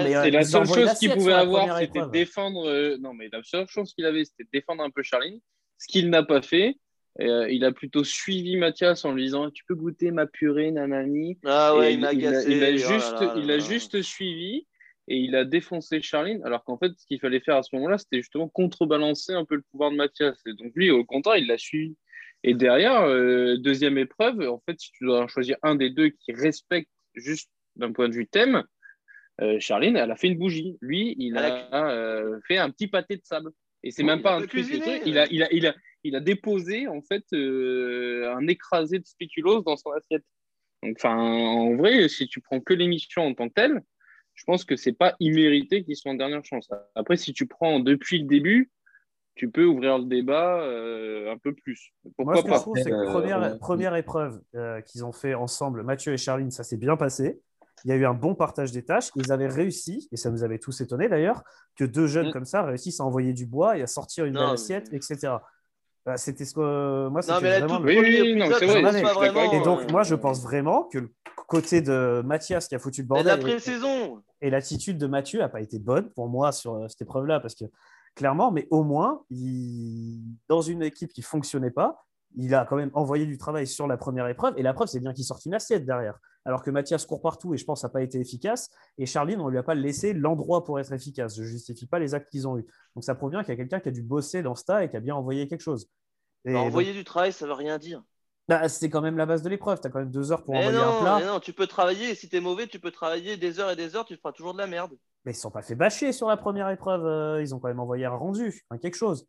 mais, 0.04 0.16
euh, 0.16 0.24
C'est 0.24 0.32
la 0.32 0.44
seule 0.44 0.66
chose 0.68 0.94
qu'il 0.94 1.12
pouvait 1.14 1.34
avoir, 1.34 1.78
c'était 1.80 2.00
défendre. 2.12 2.68
euh, 2.70 2.98
non, 3.02 3.14
mais 3.14 3.28
la 3.32 3.44
seule 3.44 3.68
chose 3.68 3.94
qu'il 3.94 4.06
avait, 4.06 4.24
c'était 4.24 4.48
défendre 4.54 4.84
un 4.84 4.90
peu 4.90 5.04
Charline. 5.04 5.40
Ce 5.78 5.88
qu'il 5.88 6.10
n'a 6.10 6.24
pas 6.24 6.42
fait. 6.42 6.76
Euh, 7.20 7.50
il 7.50 7.66
a 7.66 7.72
plutôt 7.72 8.04
suivi 8.04 8.58
Mathias 8.58 9.04
en 9.04 9.12
lui 9.12 9.24
disant 9.24 9.50
Tu 9.50 9.64
peux 9.66 9.74
goûter 9.76 10.12
ma 10.12 10.28
purée, 10.28 10.70
nanani. 10.72 11.40
Ah 11.46 11.76
ouais, 11.76 11.90
Et 11.92 11.94
il 11.96 12.00
m'a 12.00 12.14
il, 12.14 12.26
a, 12.28 12.44
il 12.44 12.64
a 12.64 12.68
oh 12.68 12.72
là 12.72 12.78
juste, 12.78 13.20
là 13.22 13.34
il 13.36 13.48
là 13.48 13.54
a 13.56 13.58
là. 13.58 13.64
juste 13.64 14.02
suivi 14.04 14.68
et 15.08 15.18
il 15.18 15.36
a 15.36 15.46
défoncé 15.46 16.02
Charline. 16.02 16.42
Alors 16.44 16.64
qu'en 16.64 16.78
fait, 16.78 16.92
ce 16.98 17.06
qu'il 17.06 17.20
fallait 17.20 17.40
faire 17.40 17.56
à 17.58 17.64
ce 17.64 17.76
moment-là, 17.76 17.98
c'était 17.98 18.18
justement 18.18 18.48
contrebalancer 18.50 19.34
un 19.34 19.46
peu 19.46 19.56
le 19.56 19.64
pouvoir 19.72 19.92
de 19.92 19.96
Mathias. 19.96 20.42
Et 20.46 20.54
donc 20.54 20.74
lui, 20.76 20.92
au 20.92 21.06
contraire, 21.06 21.38
il 21.38 21.48
l'a 21.48 21.58
suivi. 21.58 21.96
Et 22.44 22.54
derrière, 22.54 23.02
euh, 23.02 23.58
deuxième 23.58 23.98
épreuve, 23.98 24.42
en 24.42 24.62
fait, 24.66 24.80
si 24.80 24.92
tu 24.92 25.06
dois 25.06 25.22
en 25.22 25.28
choisir 25.28 25.58
un 25.64 25.76
des 25.76 25.90
deux 25.90 26.10
qui 26.10 26.34
respecte 26.34 26.90
juste 27.16 27.50
d'un 27.76 27.92
point 27.92 28.10
de 28.10 28.14
vue 28.14 28.28
thème, 28.28 28.64
euh, 29.42 29.60
Charline, 29.60 29.96
elle 29.98 30.12
a 30.12 30.16
fait 30.16 30.28
une 30.28 30.38
bougie. 30.38 30.78
Lui, 30.82 31.16
il 31.20 31.38
a 31.38 31.92
euh, 31.92 32.40
fait 32.48 32.58
un 32.58 32.70
petit 32.70 32.88
pâté 32.88 33.18
de 33.18 33.22
sable. 33.24 33.52
Et 33.84 33.92
c'est 33.92 34.02
Oui, 34.02 34.08
même 34.08 34.22
pas 34.22 34.36
un 34.36 34.40
truc. 34.40 34.52
cuisiné, 34.52 35.02
il, 35.06 35.18
a, 35.18 35.28
il, 35.32 35.44
a, 35.44 35.54
il, 35.54 35.68
a, 35.68 35.76
il 36.04 36.16
a 36.16 36.20
déposé 36.20 36.88
en 36.88 37.02
fait 37.02 37.24
euh, 37.34 38.34
un 38.36 38.48
écrasé 38.48 39.00
de 39.00 39.06
spéculoos 39.06 39.62
dans 39.62 39.78
son 39.78 39.92
assiette. 39.92 40.24
Donc, 40.84 40.98
enfin, 41.00 41.16
en 41.16 41.76
vrai, 41.76 42.08
si 42.08 42.28
tu 42.28 42.42
prends 42.42 42.60
que 42.60 42.74
l'émission 42.74 43.24
en 43.24 43.34
tant 43.34 43.48
que 43.50 43.54
telle, 43.54 43.82
je 44.38 44.44
pense 44.46 44.64
que 44.64 44.76
c'est 44.78 44.94
pas 44.94 45.14
immérité 45.20 45.84
qu'ils 45.84 45.98
soient 45.98 46.12
en 46.14 46.16
dernière 46.16 46.46
chance. 46.46 46.70
Après, 46.96 47.18
si 47.18 47.34
tu 47.34 47.46
prends 47.48 47.80
depuis 47.82 48.20
le 48.20 48.26
début, 48.28 48.72
tu 49.36 49.50
peux 49.52 49.66
ouvrir 49.66 49.98
le 49.98 50.06
débat 50.06 50.62
euh, 50.62 51.32
un 51.32 51.38
peu 51.38 51.54
plus. 51.54 51.92
Pourquoi 52.16 52.36
Moi, 52.36 52.36
ce 52.38 52.42
que 52.44 52.48
je 52.48 52.54
pas 52.54 52.60
trouve, 52.60 52.78
c'est 52.78 52.90
que 52.90 52.96
Euh, 52.96 53.06
première, 53.12 53.60
première 53.60 53.96
épreuve 53.96 54.40
euh, 54.56 54.80
qu'ils 54.82 55.04
ont 55.06 55.12
fait 55.12 55.34
ensemble, 55.34 55.84
Mathieu 55.84 56.14
et 56.14 56.18
Charline, 56.18 56.52
ça 56.52 56.64
s'est 56.64 56.78
bien 56.78 56.96
passé. 56.98 57.40
Il 57.86 57.90
y 57.90 57.94
a 57.94 57.96
eu 57.98 58.06
un 58.06 58.16
bon 58.16 58.34
partage 58.34 58.72
des 58.72 58.84
tâches. 58.84 59.10
Ils 59.16 59.32
avaient 59.32 59.48
réussi, 59.48 60.08
et 60.12 60.18
ça 60.18 60.32
nous 60.32 60.44
avait 60.44 60.58
tous 60.60 60.82
étonnés 60.82 61.10
d'ailleurs, 61.10 61.44
que 61.76 61.84
deux 61.84 62.08
jeunes 62.08 62.30
Mm. 62.30 62.34
comme 62.34 62.46
ça 62.46 62.64
réussissent 62.64 63.00
à 63.00 63.04
envoyer 63.04 63.34
du 63.34 63.46
bois 63.46 63.78
et 63.78 63.82
à 63.84 63.88
sortir 63.88 64.26
une 64.26 64.34
Non, 64.34 64.40
belle 64.40 64.48
mais- 64.50 64.54
assiette, 64.54 64.90
etc. 64.94 65.34
Bah, 66.06 66.18
c'était 66.18 66.46
ce 66.46 66.54
que 66.56 67.08
moi, 67.10 67.22
Non, 67.22 67.22
c'était 67.22 67.42
mais 67.42 67.60
la 67.60 67.66
vraiment 67.68 67.80
le- 67.86 68.00
Oui, 68.00 68.36
non, 68.36 68.46
c'est 68.58 68.66
vrai, 68.66 68.82
je 68.82 69.14
vraiment. 69.14 69.52
Et 69.52 69.62
donc, 69.62 69.92
moi, 69.92 70.02
je 70.04 70.16
pense 70.16 70.42
vraiment 70.42 70.86
que 70.86 71.00
le 71.00 71.10
côté 71.48 71.82
de 71.82 72.24
Mathias 72.26 72.68
qui 72.68 72.74
a 72.76 72.80
foutu 72.80 73.02
le 73.04 73.08
la 73.10 73.24
bordel 73.24 73.40
et, 73.40 73.42
pré-saison. 73.44 74.24
Et 74.42 74.50
l'attitude 74.50 74.98
de 74.98 75.08
Mathieu 75.08 75.40
n'a 75.40 75.50
pas 75.50 75.62
été 75.62 75.80
bonne 75.80 76.10
pour 76.12 76.28
moi 76.30 76.52
sur 76.52 76.76
euh, 76.76 76.88
cette 76.88 77.02
épreuve-là, 77.02 77.40
parce 77.40 77.56
que 77.56 77.66
clairement, 78.16 78.52
mais 78.52 78.68
au 78.72 78.84
moins, 78.84 79.24
il- 79.30 80.22
dans 80.48 80.62
une 80.62 80.82
équipe 80.84 81.14
qui 81.14 81.22
fonctionnait 81.22 81.72
pas, 81.72 82.04
il 82.36 82.54
a 82.54 82.66
quand 82.66 82.76
même 82.76 82.92
envoyé 82.94 83.26
du 83.26 83.38
travail 83.38 83.66
sur 83.68 83.88
la 83.88 83.98
première 83.98 84.28
épreuve, 84.28 84.54
et 84.58 84.62
la 84.64 84.74
preuve, 84.74 84.88
c'est 84.88 85.00
bien 85.00 85.14
qu'il 85.14 85.24
sorte 85.24 85.46
une 85.46 85.54
assiette 85.54 85.86
derrière. 85.86 86.20
Alors 86.46 86.62
que 86.64 86.72
Mathias 86.72 87.06
court 87.06 87.22
partout, 87.22 87.54
et 87.54 87.58
je 87.58 87.66
pense 87.66 87.80
que 87.80 87.82
ça 87.82 87.88
n'a 87.88 87.94
pas 87.94 88.02
été 88.02 88.20
efficace, 88.20 88.70
et 88.98 89.06
Charline, 89.06 89.40
on 89.42 89.46
ne 89.48 89.52
lui 89.52 89.58
a 89.58 89.64
pas 89.64 89.76
laissé 89.76 90.14
l'endroit 90.14 90.64
pour 90.64 90.80
être 90.80 90.94
efficace. 90.94 91.36
Je 91.36 91.42
ne 91.42 91.48
justifie 91.48 91.88
pas 91.88 92.00
les 92.00 92.14
actes 92.16 92.30
qu'ils 92.30 92.48
ont 92.48 92.58
eus. 92.58 92.66
Donc 92.96 93.04
ça 93.04 93.16
provient 93.16 93.42
qu'il 93.44 93.50
y 93.50 93.54
a 93.54 93.58
quelqu'un 93.58 93.80
qui 93.80 93.90
a 93.90 93.92
dû 93.92 94.02
bosser 94.04 94.44
dans 94.44 94.56
ce 94.56 94.64
tas 94.64 94.84
et 94.84 94.90
qui 94.90 94.96
a 94.96 95.00
bien 95.02 95.16
envoyé 95.16 95.48
quelque 95.48 95.62
chose. 95.62 95.90
Et 96.46 96.54
donc, 96.54 96.68
envoyer 96.68 96.94
du 96.94 97.04
travail, 97.04 97.34
ça 97.34 97.46
veut 97.46 97.54
rien 97.54 97.78
dire. 97.78 98.02
Bah, 98.48 98.70
c'est 98.70 98.90
quand 98.90 99.02
même 99.02 99.18
la 99.18 99.26
base 99.26 99.42
de 99.42 99.50
l'épreuve. 99.50 99.80
Tu 99.82 99.88
as 99.88 99.90
quand 99.90 100.00
même 100.00 100.12
deux 100.12 100.32
heures 100.32 100.44
pour 100.44 100.54
Mais 100.54 100.62
envoyer 100.62 100.78
un 100.78 100.86
non, 100.92 101.02
plat. 101.02 101.18
mais 101.20 101.26
non, 101.26 101.40
tu 101.40 101.54
peux 101.54 101.68
travailler. 101.68 102.16
Si 102.16 102.30
t'es 102.30 102.40
mauvais, 102.40 102.68
tu 102.68 102.80
peux 102.80 102.92
travailler 102.92 103.38
des 103.38 103.60
heures 103.60 103.72
et 103.72 103.76
des 103.76 103.96
heures, 103.96 104.06
tu 104.06 104.16
feras 104.16 104.32
toujours 104.32 104.54
de 104.54 104.60
la 104.60 104.68
merde. 104.68 104.92
Mais 105.26 105.32
ils 105.34 105.36
ne 105.36 105.40
sont 105.40 105.52
pas 105.52 105.62
fait 105.62 105.76
bâcher 105.76 106.12
sur 106.14 106.28
la 106.28 106.38
première 106.38 106.70
épreuve. 106.70 107.06
euh, 107.06 107.42
Ils 107.42 107.54
ont 107.54 107.60
quand 107.60 107.68
même 107.68 107.80
envoyé 107.80 108.06
un 108.06 108.12
rendu, 108.12 108.64
un 108.70 108.78
quelque 108.78 108.96
chose. 108.96 109.28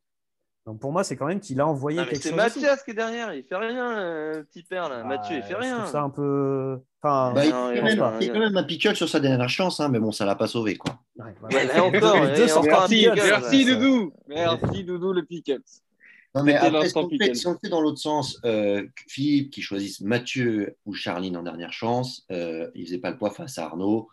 Donc 0.67 0.81
pour 0.81 0.93
moi, 0.93 1.03
c'est 1.03 1.17
quand 1.17 1.25
même 1.27 1.41
qu'il 1.41 1.59
a 1.61 1.67
envoyé 1.67 1.97
Non, 1.99 2.05
quelque 2.05 2.17
c'est 2.23 2.29
chose. 2.31 2.39
aussi. 2.39 2.59
Mathias 2.61 2.83
qui 2.85 2.91
est 2.91 2.95
derrière, 2.95 3.33
il 3.33 3.43
fait 3.43 3.57
rien, 3.57 3.99
euh, 3.99 4.43
petit 4.45 4.63
père 4.63 4.91
là. 4.91 4.99
Bah, 5.03 5.09
Mathieu, 5.09 5.37
il 5.39 5.43
fait 5.43 5.55
rien. 5.55 5.87
ça 5.87 6.03
un 6.03 6.11
peu. 6.11 6.79
Enfin, 7.03 7.33
Bah, 7.35 7.45
il, 7.47 7.51
non, 7.51 7.71
fait 7.71 7.79
il 7.79 7.97
quand 7.99 8.11
même, 8.11 8.21
fait 8.21 8.29
quand 8.53 8.57
un 8.59 8.65
pickle 8.65 8.95
sur 8.95 9.09
sa 9.09 9.19
dernière 9.19 9.49
chance, 9.49 9.81
hein, 9.81 9.89
mais 9.89 9.99
bon, 9.99 10.13
ça 10.13 10.27
l'a 10.27 10.35
pas 10.35 10.47
sauvé. 10.47 10.77
Quoi. 10.77 10.99
ouais, 11.17 11.25
Ouais, 11.25 11.35
voilà. 11.41 11.65
mais 11.75 11.81
encore, 11.81 12.17
encore 12.59 12.83
un 12.83 12.85
un 12.85 12.89
Merci, 12.89 12.95
pickle, 12.95 13.15
merci. 13.15 13.65
Doudou. 13.65 14.13
Merci 14.29 14.85
Doudou 14.85 15.13
le 15.15 15.25
pickles. 15.25 15.63
Non, 16.35 16.43
mais 16.45 16.55
après, 16.55 16.89
si 16.89 16.97
on, 16.97 17.09
fait, 17.09 17.35
si 17.35 17.47
on 17.47 17.53
le 17.53 17.59
fait 17.59 17.71
dans 17.71 17.81
l'autre 17.81 17.99
sens, 17.99 18.39
euh, 18.45 18.87
Philippe 19.09 19.51
qui 19.51 19.63
choisisse 19.63 20.01
Mathieu 20.03 20.77
ou 20.85 20.93
Charline 20.93 21.37
en 21.37 21.43
dernière 21.43 21.73
chance, 21.73 22.27
euh, 22.31 22.71
il 22.75 22.85
faisait 22.87 22.99
pas 22.99 23.11
le 23.11 23.17
poids 23.17 23.31
face 23.31 23.59
à 23.59 23.65
Arnaud. 23.65 24.09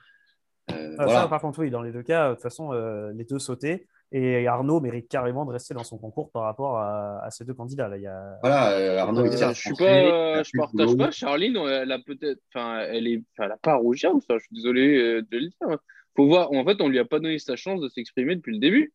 Euh, 0.72 0.96
Ah, 0.98 1.06
voilà. 1.06 1.22
ça, 1.24 1.28
par 1.28 1.42
contre, 1.42 1.60
oui, 1.60 1.70
dans 1.70 1.82
les 1.82 1.92
deux 1.92 2.04
cas, 2.04 2.30
de 2.30 2.34
toute 2.36 2.42
façon, 2.44 2.72
euh, 2.74 3.12
les 3.14 3.26
deux 3.26 3.38
sautaient. 3.40 3.86
Et 4.12 4.48
Arnaud 4.48 4.80
mérite 4.80 5.10
carrément 5.10 5.46
de 5.46 5.52
rester 5.52 5.74
dans 5.74 5.84
son 5.84 5.98
concours 5.98 6.32
par 6.32 6.44
rapport 6.44 6.78
à, 6.78 7.22
à 7.26 7.32
ces 7.32 7.44
deux 7.44 7.54
candidats. 7.54 7.90
Là. 7.90 7.98
Il 7.98 8.04
y 8.04 8.08
a... 8.08 8.38
Voilà, 8.42 8.72
euh, 8.72 8.98
Arnaud, 9.00 9.26
il 9.26 9.32
Je 9.32 9.38
s'est 9.38 9.54
Je 9.54 9.74
pas, 9.74 10.44
partage 10.58 10.86
boulot. 10.88 10.98
pas. 11.06 11.12
Charline, 11.12 11.58
elle 11.58 11.92
a 11.92 12.00
peut-être, 12.00 12.40
enfin, 12.54 12.80
elle 12.90 13.08
est, 13.08 13.22
enfin, 13.34 13.46
elle 13.48 13.52
a 13.52 13.58
pas 13.58 13.72
à 13.74 13.76
rougir. 13.76 14.12
Ça, 14.28 14.38
je 14.38 14.44
suis 14.46 14.56
désolé 14.56 15.22
de 15.22 15.38
le 15.38 15.48
dire. 15.50 15.78
Faut 16.16 16.28
voir. 16.28 16.52
En 16.54 16.64
fait, 16.64 16.80
on 16.82 16.88
lui 16.88 17.00
a 17.00 17.04
pas 17.06 17.20
donné 17.20 17.40
sa 17.40 17.58
chance 17.58 17.82
de 17.82 17.90
s'exprimer 17.90 18.36
depuis 18.38 18.54
le 18.54 18.60
début. 18.60 18.94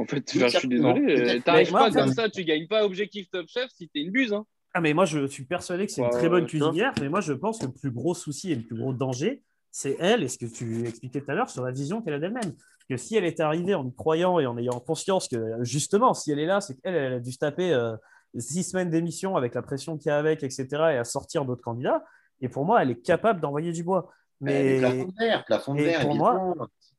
En 0.00 0.06
fait, 0.06 0.30
je 0.32 0.46
suis 0.48 0.68
désolé. 0.68 1.36
euh. 1.36 1.40
T'arrives 1.40 1.70
pas 1.70 1.90
comme 1.90 2.12
ça, 2.12 2.28
tu 2.28 2.44
gagnes 2.44 2.66
pas 2.66 2.84
objectif 2.84 3.30
Top 3.30 3.46
Chef 3.48 3.70
si 3.70 3.88
t'es 3.88 4.00
une 4.00 4.10
buse. 4.10 4.32
Hein. 4.32 4.46
Ah, 4.72 4.80
mais 4.80 4.94
moi, 4.94 5.04
je 5.04 5.26
suis 5.26 5.44
persuadé 5.44 5.86
que 5.86 5.92
c'est 5.92 6.02
une 6.02 6.10
très 6.10 6.28
bonne 6.28 6.46
cuisinière, 6.46 6.92
mais 7.00 7.08
moi, 7.08 7.20
je 7.20 7.32
pense 7.32 7.58
que 7.58 7.66
le 7.66 7.72
plus 7.72 7.90
gros 7.90 8.14
souci 8.14 8.52
et 8.52 8.54
le 8.54 8.62
plus 8.62 8.76
gros 8.76 8.92
danger, 8.92 9.42
c'est 9.70 9.96
elle, 10.00 10.22
et 10.22 10.28
ce 10.28 10.38
que 10.38 10.46
tu 10.46 10.86
expliquais 10.86 11.20
tout 11.20 11.30
à 11.30 11.34
l'heure, 11.34 11.50
sur 11.50 11.64
la 11.64 11.72
vision 11.72 12.02
qu'elle 12.02 12.14
a 12.14 12.18
d'elle-même. 12.18 12.54
Que 12.88 12.96
si 12.96 13.16
elle 13.16 13.24
était 13.24 13.42
arrivée 13.42 13.74
en 13.74 13.86
y 13.86 13.94
croyant 13.94 14.40
et 14.40 14.46
en 14.46 14.58
ayant 14.58 14.80
conscience 14.80 15.28
que, 15.28 15.62
justement, 15.62 16.12
si 16.14 16.32
elle 16.32 16.40
est 16.40 16.46
là, 16.46 16.60
c'est 16.60 16.80
qu'elle 16.80 16.94
elle 16.94 17.12
a 17.14 17.20
dû 17.20 17.30
se 17.30 17.38
taper 17.38 17.72
euh, 17.72 17.94
six 18.36 18.64
semaines 18.64 18.90
d'émission 18.90 19.36
avec 19.36 19.54
la 19.54 19.62
pression 19.62 19.96
qu'il 19.96 20.08
y 20.08 20.12
a 20.12 20.18
avec, 20.18 20.42
etc., 20.42 20.66
et 20.70 20.98
à 20.98 21.04
sortir 21.04 21.44
d'autres 21.44 21.62
candidats. 21.62 22.04
Et 22.40 22.48
pour 22.48 22.64
moi, 22.64 22.82
elle 22.82 22.90
est 22.90 23.00
capable 23.00 23.40
d'envoyer 23.40 23.72
du 23.72 23.84
bois. 23.84 24.10
Mais... 24.40 24.78
Plafond 24.78 25.04
de 25.04 25.14
verre, 25.18 25.44
plafond 25.44 25.74
de 25.74 25.82
verre, 25.82 26.00
pour 26.00 26.14
moi, 26.14 26.54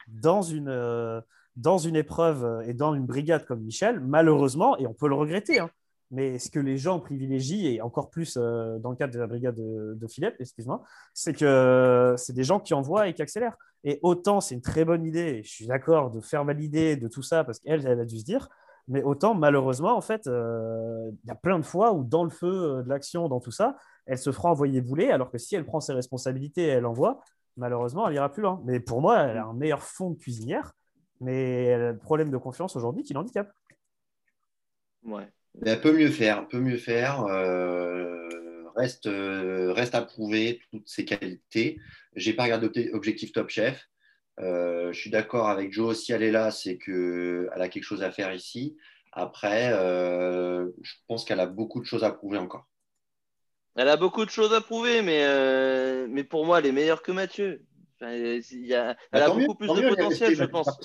dans 0.07 0.41
une, 0.41 0.69
euh, 0.69 1.19
dans 1.55 1.77
une 1.77 1.95
épreuve 1.95 2.45
euh, 2.45 2.61
et 2.61 2.73
dans 2.73 2.93
une 2.93 3.05
brigade 3.05 3.45
comme 3.45 3.61
Michel, 3.61 3.99
malheureusement, 3.99 4.77
et 4.77 4.87
on 4.87 4.93
peut 4.93 5.07
le 5.07 5.15
regretter, 5.15 5.59
hein, 5.59 5.69
mais 6.11 6.39
ce 6.39 6.49
que 6.49 6.59
les 6.59 6.77
gens 6.77 6.99
privilégient, 6.99 7.73
et 7.73 7.81
encore 7.81 8.09
plus 8.09 8.37
euh, 8.37 8.79
dans 8.79 8.91
le 8.91 8.95
cadre 8.95 9.13
de 9.13 9.19
la 9.19 9.27
brigade 9.27 9.55
de, 9.55 10.07
Philippe, 10.07 10.35
excuse-moi, 10.39 10.83
c'est 11.13 11.33
que 11.33 11.45
euh, 11.45 12.17
c'est 12.17 12.33
des 12.33 12.43
gens 12.43 12.59
qui 12.59 12.73
envoient 12.73 13.07
et 13.07 13.13
qui 13.13 13.21
accélèrent. 13.21 13.57
Et 13.83 13.99
autant 14.03 14.41
c'est 14.41 14.55
une 14.55 14.61
très 14.61 14.85
bonne 14.85 15.05
idée, 15.05 15.41
je 15.43 15.49
suis 15.49 15.67
d'accord 15.67 16.11
de 16.11 16.21
faire 16.21 16.43
valider 16.43 16.95
de 16.95 17.07
tout 17.07 17.23
ça, 17.23 17.43
parce 17.43 17.59
qu'elle, 17.59 17.85
elle 17.85 17.99
a 17.99 18.05
dû 18.05 18.19
se 18.19 18.25
dire, 18.25 18.47
mais 18.87 19.03
autant 19.03 19.33
malheureusement, 19.33 19.95
en 19.95 20.01
fait, 20.01 20.23
il 20.25 21.27
y 21.27 21.31
a 21.31 21.35
plein 21.35 21.59
de 21.59 21.65
fois 21.65 21.93
où 21.93 22.03
dans 22.03 22.23
le 22.23 22.29
feu 22.29 22.83
de 22.83 22.89
l'action, 22.89 23.27
dans 23.29 23.39
tout 23.39 23.51
ça, 23.51 23.77
elle 24.05 24.17
se 24.17 24.31
fera 24.31 24.49
envoyer 24.51 24.81
bouler, 24.81 25.11
alors 25.11 25.31
que 25.31 25.37
si 25.37 25.55
elle 25.55 25.65
prend 25.65 25.79
ses 25.79 25.93
responsabilités 25.93 26.63
et 26.63 26.67
elle 26.67 26.85
envoie, 26.85 27.21
malheureusement, 27.57 28.07
elle 28.07 28.15
ira 28.15 28.29
plus 28.29 28.41
loin. 28.41 28.61
Mais 28.65 28.79
pour 28.79 29.01
moi, 29.01 29.19
elle 29.19 29.37
a 29.37 29.45
un 29.45 29.53
meilleur 29.53 29.81
fond 29.81 30.11
de 30.11 30.17
cuisinière, 30.17 30.73
mais 31.21 31.65
elle 31.65 31.81
a 31.81 31.91
le 31.93 31.97
problème 31.97 32.31
de 32.31 32.37
confiance 32.37 32.75
aujourd'hui 32.75 33.03
qui 33.03 33.13
l'handicape. 33.13 33.51
Ouais. 35.03 35.27
Elle 35.65 35.81
peut 35.81 35.93
mieux 35.93 36.09
faire, 36.09 36.47
peut 36.47 36.59
mieux 36.59 36.77
faire. 36.77 37.23
euh, 37.25 38.27
reste, 38.75 39.07
euh, 39.07 39.73
reste 39.73 39.95
à 39.95 40.01
prouver 40.01 40.59
toutes 40.71 40.87
ses 40.87 41.05
qualités. 41.05 41.77
J'ai 42.15 42.33
pas 42.33 42.43
regardé 42.43 42.67
Obje- 42.67 42.93
Objectif 42.93 43.31
Top 43.33 43.49
Chef. 43.49 43.87
Euh, 44.39 44.91
je 44.93 44.99
suis 44.99 45.09
d'accord 45.09 45.49
avec 45.49 45.71
Joe. 45.73 45.97
Si 45.97 46.13
elle 46.13 46.23
est 46.23 46.31
là, 46.31 46.51
c'est 46.51 46.77
qu'elle 46.77 47.49
a 47.53 47.69
quelque 47.69 47.83
chose 47.83 48.01
à 48.03 48.11
faire 48.11 48.33
ici. 48.33 48.77
Après, 49.11 49.71
euh, 49.73 50.69
je 50.81 50.93
pense 51.07 51.25
qu'elle 51.25 51.41
a 51.41 51.47
beaucoup 51.47 51.81
de 51.81 51.85
choses 51.85 52.03
à 52.03 52.11
prouver 52.11 52.37
encore. 52.37 52.65
Elle 53.75 53.89
a 53.89 53.97
beaucoup 53.97 54.25
de 54.25 54.29
choses 54.29 54.53
à 54.53 54.61
prouver, 54.61 55.01
mais, 55.01 55.23
euh, 55.23 56.07
mais 56.09 56.23
pour 56.23 56.45
moi, 56.45 56.59
elle 56.59 56.65
est 56.67 56.71
meilleure 56.71 57.01
que 57.01 57.11
Mathieu. 57.11 57.61
Enfin, 57.95 58.13
il 58.13 58.65
y 58.65 58.73
a, 58.73 58.97
elle 59.11 59.19
Bah, 59.19 59.25
a 59.25 59.35
mieux, 59.35 59.45
beaucoup 59.45 59.55
plus 59.57 59.67
de 59.67 59.81
mieux, 59.81 59.89
potentiel, 59.89 60.33
je 60.33 60.43
pense. 60.45 60.79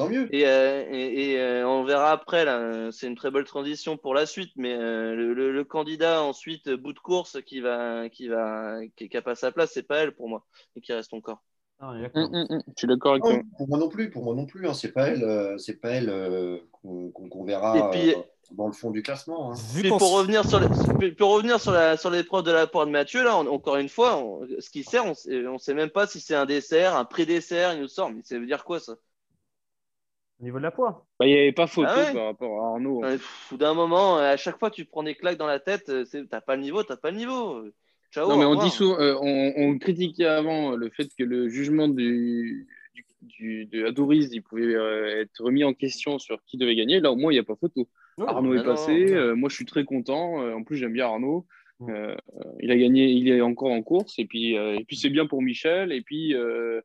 Tant 0.00 0.08
mieux. 0.08 0.34
Et, 0.34 0.46
euh, 0.46 0.84
et, 0.90 1.32
et, 1.32 1.38
euh, 1.40 1.68
on 1.68 1.84
verra 1.84 2.10
après, 2.12 2.44
là, 2.44 2.90
c'est 2.92 3.06
une 3.06 3.14
très 3.16 3.30
belle 3.30 3.44
transition 3.44 3.96
pour 3.96 4.14
la 4.14 4.26
suite, 4.26 4.52
mais 4.56 4.74
euh, 4.74 5.14
le, 5.14 5.34
le- 5.34 5.52
le 5.52 5.64
candidat 5.64 6.22
ensuite, 6.22 6.68
bout 6.70 6.92
de 6.92 6.98
course, 6.98 7.40
qui 7.42 7.60
va, 7.60 8.08
qui 8.08 8.28
va, 8.28 8.78
qui, 8.96 9.08
qui 9.08 9.16
a 9.16 9.22
pas 9.22 9.34
sa 9.34 9.52
place, 9.52 9.70
c'est 9.72 9.82
pas 9.82 9.98
elle 9.98 10.12
pour 10.12 10.28
moi, 10.28 10.46
et 10.76 10.80
qui 10.80 10.92
reste 10.92 11.12
encore. 11.14 11.42
Ah, 11.78 11.94
d'accord. 12.00 12.22
Hum, 12.24 12.34
hum, 12.34 12.46
hum. 12.50 12.62
Je 12.68 12.72
suis 12.76 12.88
d'accord 12.88 13.12
avec 13.12 13.24
toi. 13.24 13.32
Non, 13.32 13.42
pour 13.56 13.68
moi 13.68 13.78
non 13.78 13.88
plus, 13.88 14.10
pour 14.10 14.22
moi 14.24 14.34
non 14.34 14.46
plus. 14.46 14.66
hein. 14.68 14.74
C'est 14.74 14.92
pas 14.92 15.08
elle, 15.08 15.22
euh, 15.24 15.56
c'est 15.58 15.80
pas 15.80 15.90
elle 15.90 16.10
euh, 16.10 16.58
qu'on 16.82 17.44
verra 17.44 17.76
Et 17.76 17.98
puis- 17.98 18.14
euh, 18.14 18.22
dans 18.52 18.66
le 18.66 18.72
fond 18.72 18.90
du 18.90 19.02
classement. 19.02 19.52
hein. 19.52 19.56
Puis 19.80 19.88
pour 19.88 20.12
revenir 20.12 20.44
sur, 20.44 20.60
les- 20.60 21.12
pour 21.12 21.30
revenir 21.30 21.60
sur 21.60 21.72
la, 21.72 21.96
sur 21.96 22.10
l'épreuve 22.10 22.44
de 22.44 22.50
la 22.50 22.66
part 22.66 22.84
de 22.86 22.90
Mathieu, 22.90 23.22
là, 23.22 23.36
on- 23.38 23.46
encore 23.46 23.76
une 23.76 23.88
fois, 23.88 24.16
on- 24.18 24.46
ce 24.58 24.70
qui 24.70 24.82
sert, 24.82 25.04
on 25.06 25.14
on 25.46 25.58
sait 25.58 25.74
même 25.74 25.90
pas 25.90 26.06
si 26.06 26.20
c'est 26.20 26.34
un 26.34 26.46
dessert, 26.46 26.96
un 26.96 27.04
pré-dessert, 27.04 27.74
il 27.74 27.80
nous 27.80 27.88
sort, 27.88 28.10
mais 28.10 28.22
ça 28.24 28.38
veut 28.38 28.46
dire 28.46 28.64
quoi 28.64 28.80
ça? 28.80 28.94
Au 30.40 30.44
niveau 30.44 30.58
de 30.58 30.62
la 30.62 30.70
poids. 30.70 31.06
Bah, 31.18 31.26
Il 31.26 31.32
n'y 31.34 31.38
avait 31.38 31.52
pas 31.52 31.66
photo 31.66 31.88
Ah 31.90 31.98
ouais 32.04 32.12
par 32.14 32.24
rapport 32.26 32.64
à 32.64 32.68
Arnaud. 32.72 33.02
Au 33.52 33.56
d'un 33.56 33.74
moment, 33.74 34.16
à 34.16 34.36
chaque 34.36 34.58
fois, 34.58 34.70
tu 34.70 34.84
prends 34.84 35.02
des 35.02 35.14
claques 35.14 35.36
dans 35.38 35.46
la 35.46 35.60
tête, 35.60 35.88
euh, 35.88 36.04
t'as 36.30 36.40
pas 36.40 36.56
le 36.56 36.62
niveau, 36.62 36.82
t'as 36.82 36.96
pas 36.96 37.10
le 37.10 37.16
niveau. 37.18 37.62
Ciao. 38.12 38.28
Non, 38.28 38.36
mais 38.38 38.44
on 38.44 38.56
dit 38.56 38.70
souvent, 38.70 38.98
euh, 38.98 39.14
on, 39.20 39.52
on 39.56 39.78
critiquait 39.78 40.24
avant 40.24 40.74
le 40.74 40.90
fait 40.90 41.08
que 41.16 41.22
le 41.22 41.48
jugement 41.48 41.86
du, 41.88 42.66
du, 42.94 43.04
du- 43.20 43.66
de 43.66 43.84
Adouriz, 43.86 44.30
il 44.32 44.42
pouvait 44.42 44.74
euh, 44.74 45.20
être 45.22 45.44
remis 45.44 45.62
en 45.62 45.74
question 45.74 46.18
sur 46.18 46.42
qui 46.46 46.56
devait 46.56 46.74
gagner. 46.74 47.00
Là, 47.00 47.12
au 47.12 47.16
moins, 47.16 47.30
il 47.32 47.36
n'y 47.36 47.40
a 47.40 47.44
pas 47.44 47.54
photo. 47.56 47.86
Arnaud 48.26 48.54
est 48.54 48.58
non, 48.58 48.64
passé. 48.64 49.04
non. 49.06 49.12
euh, 49.16 49.34
moi, 49.34 49.48
je 49.48 49.54
suis 49.54 49.64
très 49.64 49.84
content. 49.84 50.42
Euh, 50.42 50.54
en 50.54 50.64
plus, 50.64 50.76
j'aime 50.76 50.92
bien 50.92 51.06
Arnaud. 51.06 51.46
Euh, 51.82 52.14
euh, 52.34 52.44
il 52.60 52.70
a 52.70 52.76
gagné, 52.76 53.06
il 53.06 53.28
est 53.28 53.40
encore 53.40 53.70
en 53.70 53.82
course. 53.82 54.18
Et 54.18 54.24
puis, 54.26 54.58
euh, 54.58 54.76
et 54.78 54.84
puis 54.84 54.96
c'est 54.96 55.08
bien 55.08 55.26
pour 55.26 55.40
Michel. 55.40 55.92
Et 55.92 56.02
puis, 56.02 56.34
euh, 56.34 56.80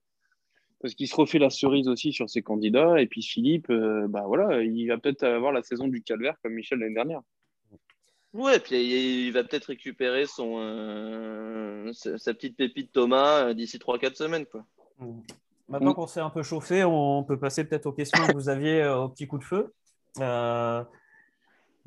parce 0.86 0.94
qu'il 0.94 1.08
se 1.08 1.16
refait 1.16 1.40
la 1.40 1.50
cerise 1.50 1.88
aussi 1.88 2.14
sur 2.14 2.30
ses 2.30 2.44
candidats. 2.44 3.02
Et 3.02 3.08
puis, 3.08 3.24
Philippe, 3.24 3.72
euh, 3.72 4.06
bah 4.08 4.26
voilà, 4.28 4.62
il 4.62 4.86
va 4.88 5.00
peut-être 5.00 5.24
avoir 5.24 5.52
la 5.52 5.64
saison 5.64 5.88
du 5.88 6.04
calvaire 6.04 6.36
comme 6.44 6.54
Michel 6.54 6.78
l'année 6.78 6.94
dernière. 6.94 7.22
Ouais, 8.34 8.60
puis 8.60 9.26
il 9.26 9.32
va 9.32 9.44
peut-être 9.44 9.66
récupérer 9.66 10.28
son, 10.28 10.58
euh, 10.60 11.92
sa 11.92 12.36
petite 12.36 12.56
pépite 12.56 12.92
Thomas 12.92 13.48
euh, 13.48 13.54
d'ici 13.56 13.80
3-4 13.80 14.14
semaines. 14.14 14.46
Quoi. 14.46 14.64
Maintenant 15.70 15.90
Mm. 15.90 15.96
qu'on 15.96 16.06
s'est 16.06 16.20
un 16.20 16.30
peu 16.30 16.44
chauffé, 16.44 16.84
on 16.84 17.24
peut 17.24 17.40
passer 17.40 17.64
peut-être 17.64 17.88
aux 17.88 17.92
questions 17.92 18.24
que 18.28 18.34
vous 18.34 18.50
aviez 18.50 18.86
au 18.86 19.10
petit 19.10 19.26
coup 19.26 19.40
de 19.40 19.44
feu. 19.44 19.74
Euh, 20.20 20.84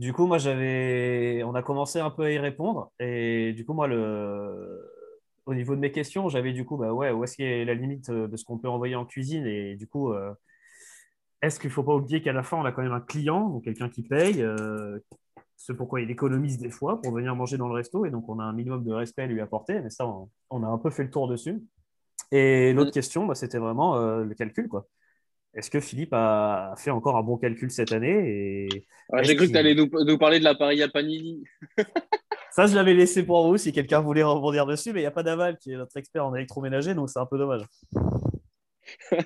du 0.01 0.13
coup, 0.13 0.27
moi, 0.27 0.39
j'avais, 0.39 1.45
on 1.45 1.55
a 1.55 1.63
commencé 1.63 2.01
un 2.01 2.11
peu 2.11 2.25
à 2.25 2.33
y 2.33 2.39
répondre, 2.39 2.91
et 2.99 3.53
du 3.53 3.65
coup, 3.65 3.75
moi, 3.75 3.87
le, 3.87 4.91
au 5.49 5.55
niveau 5.55 5.75
de 5.75 5.81
mes 5.81 5.91
questions, 5.91 6.29
j'avais 6.29 6.53
du 6.53 6.65
coup, 6.65 6.77
bah 6.77 6.93
ouais, 6.93 7.11
où 7.11 7.25
est-ce 7.25 7.37
qu'est 7.37 7.65
la 7.65 7.75
limite 7.75 8.11
euh, 8.11 8.29
de 8.29 8.37
ce 8.37 8.45
qu'on 8.45 8.59
peut 8.59 8.69
envoyer 8.69 8.95
en 8.97 9.05
cuisine, 9.07 9.47
et 9.47 9.77
du 9.77 9.87
coup, 9.89 10.13
euh, 10.13 10.33
est-ce 11.43 11.59
qu'il 11.59 11.69
ne 11.69 11.73
faut 11.73 11.83
pas 11.83 11.95
oublier 11.95 12.21
qu'à 12.21 12.33
la 12.33 12.43
fin, 12.43 12.59
on 12.59 12.65
a 12.65 12.73
quand 12.73 12.83
même 12.83 12.93
un 12.93 13.01
client, 13.01 13.49
donc 13.49 13.65
quelqu'un 13.65 13.89
qui 13.89 14.03
paye, 14.03 14.43
euh, 14.43 14.99
ce 15.57 15.73
pourquoi 15.73 16.01
il 16.03 16.11
économise 16.11 16.59
des 16.59 16.71
fois 16.71 17.01
pour 17.01 17.13
venir 17.13 17.35
manger 17.35 17.57
dans 17.57 17.69
le 17.69 17.75
resto, 17.75 18.05
et 18.05 18.11
donc 18.11 18.29
on 18.29 18.39
a 18.39 18.45
un 18.45 18.53
minimum 18.53 18.85
de 18.85 18.93
respect 18.93 19.23
à 19.23 19.27
lui 19.27 19.41
apporter, 19.41 19.81
mais 19.81 19.91
ça, 19.91 20.07
on, 20.07 20.29
on 20.51 20.63
a 20.63 20.67
un 20.69 20.79
peu 20.79 20.91
fait 20.91 21.05
le 21.05 21.11
tour 21.11 21.27
dessus. 21.29 21.61
Et 22.31 22.73
l'autre 22.75 22.93
question, 22.93 23.25
bah, 23.27 23.35
c'était 23.35 23.59
vraiment 23.59 23.97
euh, 23.97 24.25
le 24.25 24.35
calcul, 24.35 24.69
quoi. 24.69 24.87
Est-ce 25.55 25.71
que 25.71 25.81
Philippe 25.81 26.13
a 26.13 26.75
fait 26.77 26.91
encore 26.91 27.17
un 27.17 27.23
bon 27.23 27.39
calcul 27.39 27.71
cette 27.71 27.93
année 27.93 28.67
et 28.67 28.87
Ah, 29.11 29.23
J'ai 29.23 29.35
cru 29.35 29.47
que 29.47 29.47
qu'il- 29.47 29.53
tu 29.53 29.59
allais 29.59 29.75
nous, 29.75 29.89
nous 30.05 30.19
parler 30.19 30.39
de 30.41 30.45
l'appareil 30.45 30.83
à 30.83 30.89
Panini. 30.89 31.43
ça, 32.59 32.67
je 32.67 32.75
l'avais 32.75 32.93
laissé 32.95 33.23
pour 33.23 33.47
vous 33.47 33.57
si 33.57 33.73
quelqu'un 33.73 34.01
voulait 34.01 34.25
rebondir 34.25 34.67
dessus, 34.67 34.93
mais 34.93 34.99
il 34.99 35.03
n'y 35.05 35.07
a 35.07 35.13
pas 35.13 35.23
d'Aval 35.23 35.59
qui 35.59 35.71
est 35.73 35.77
notre 35.77 35.97
expert 35.97 36.27
en 36.27 36.35
électroménager, 36.35 36.93
donc 36.93 37.09
c'est 37.09 37.21
un 37.21 37.27
peu 37.27 37.39
dommage. 37.39 37.63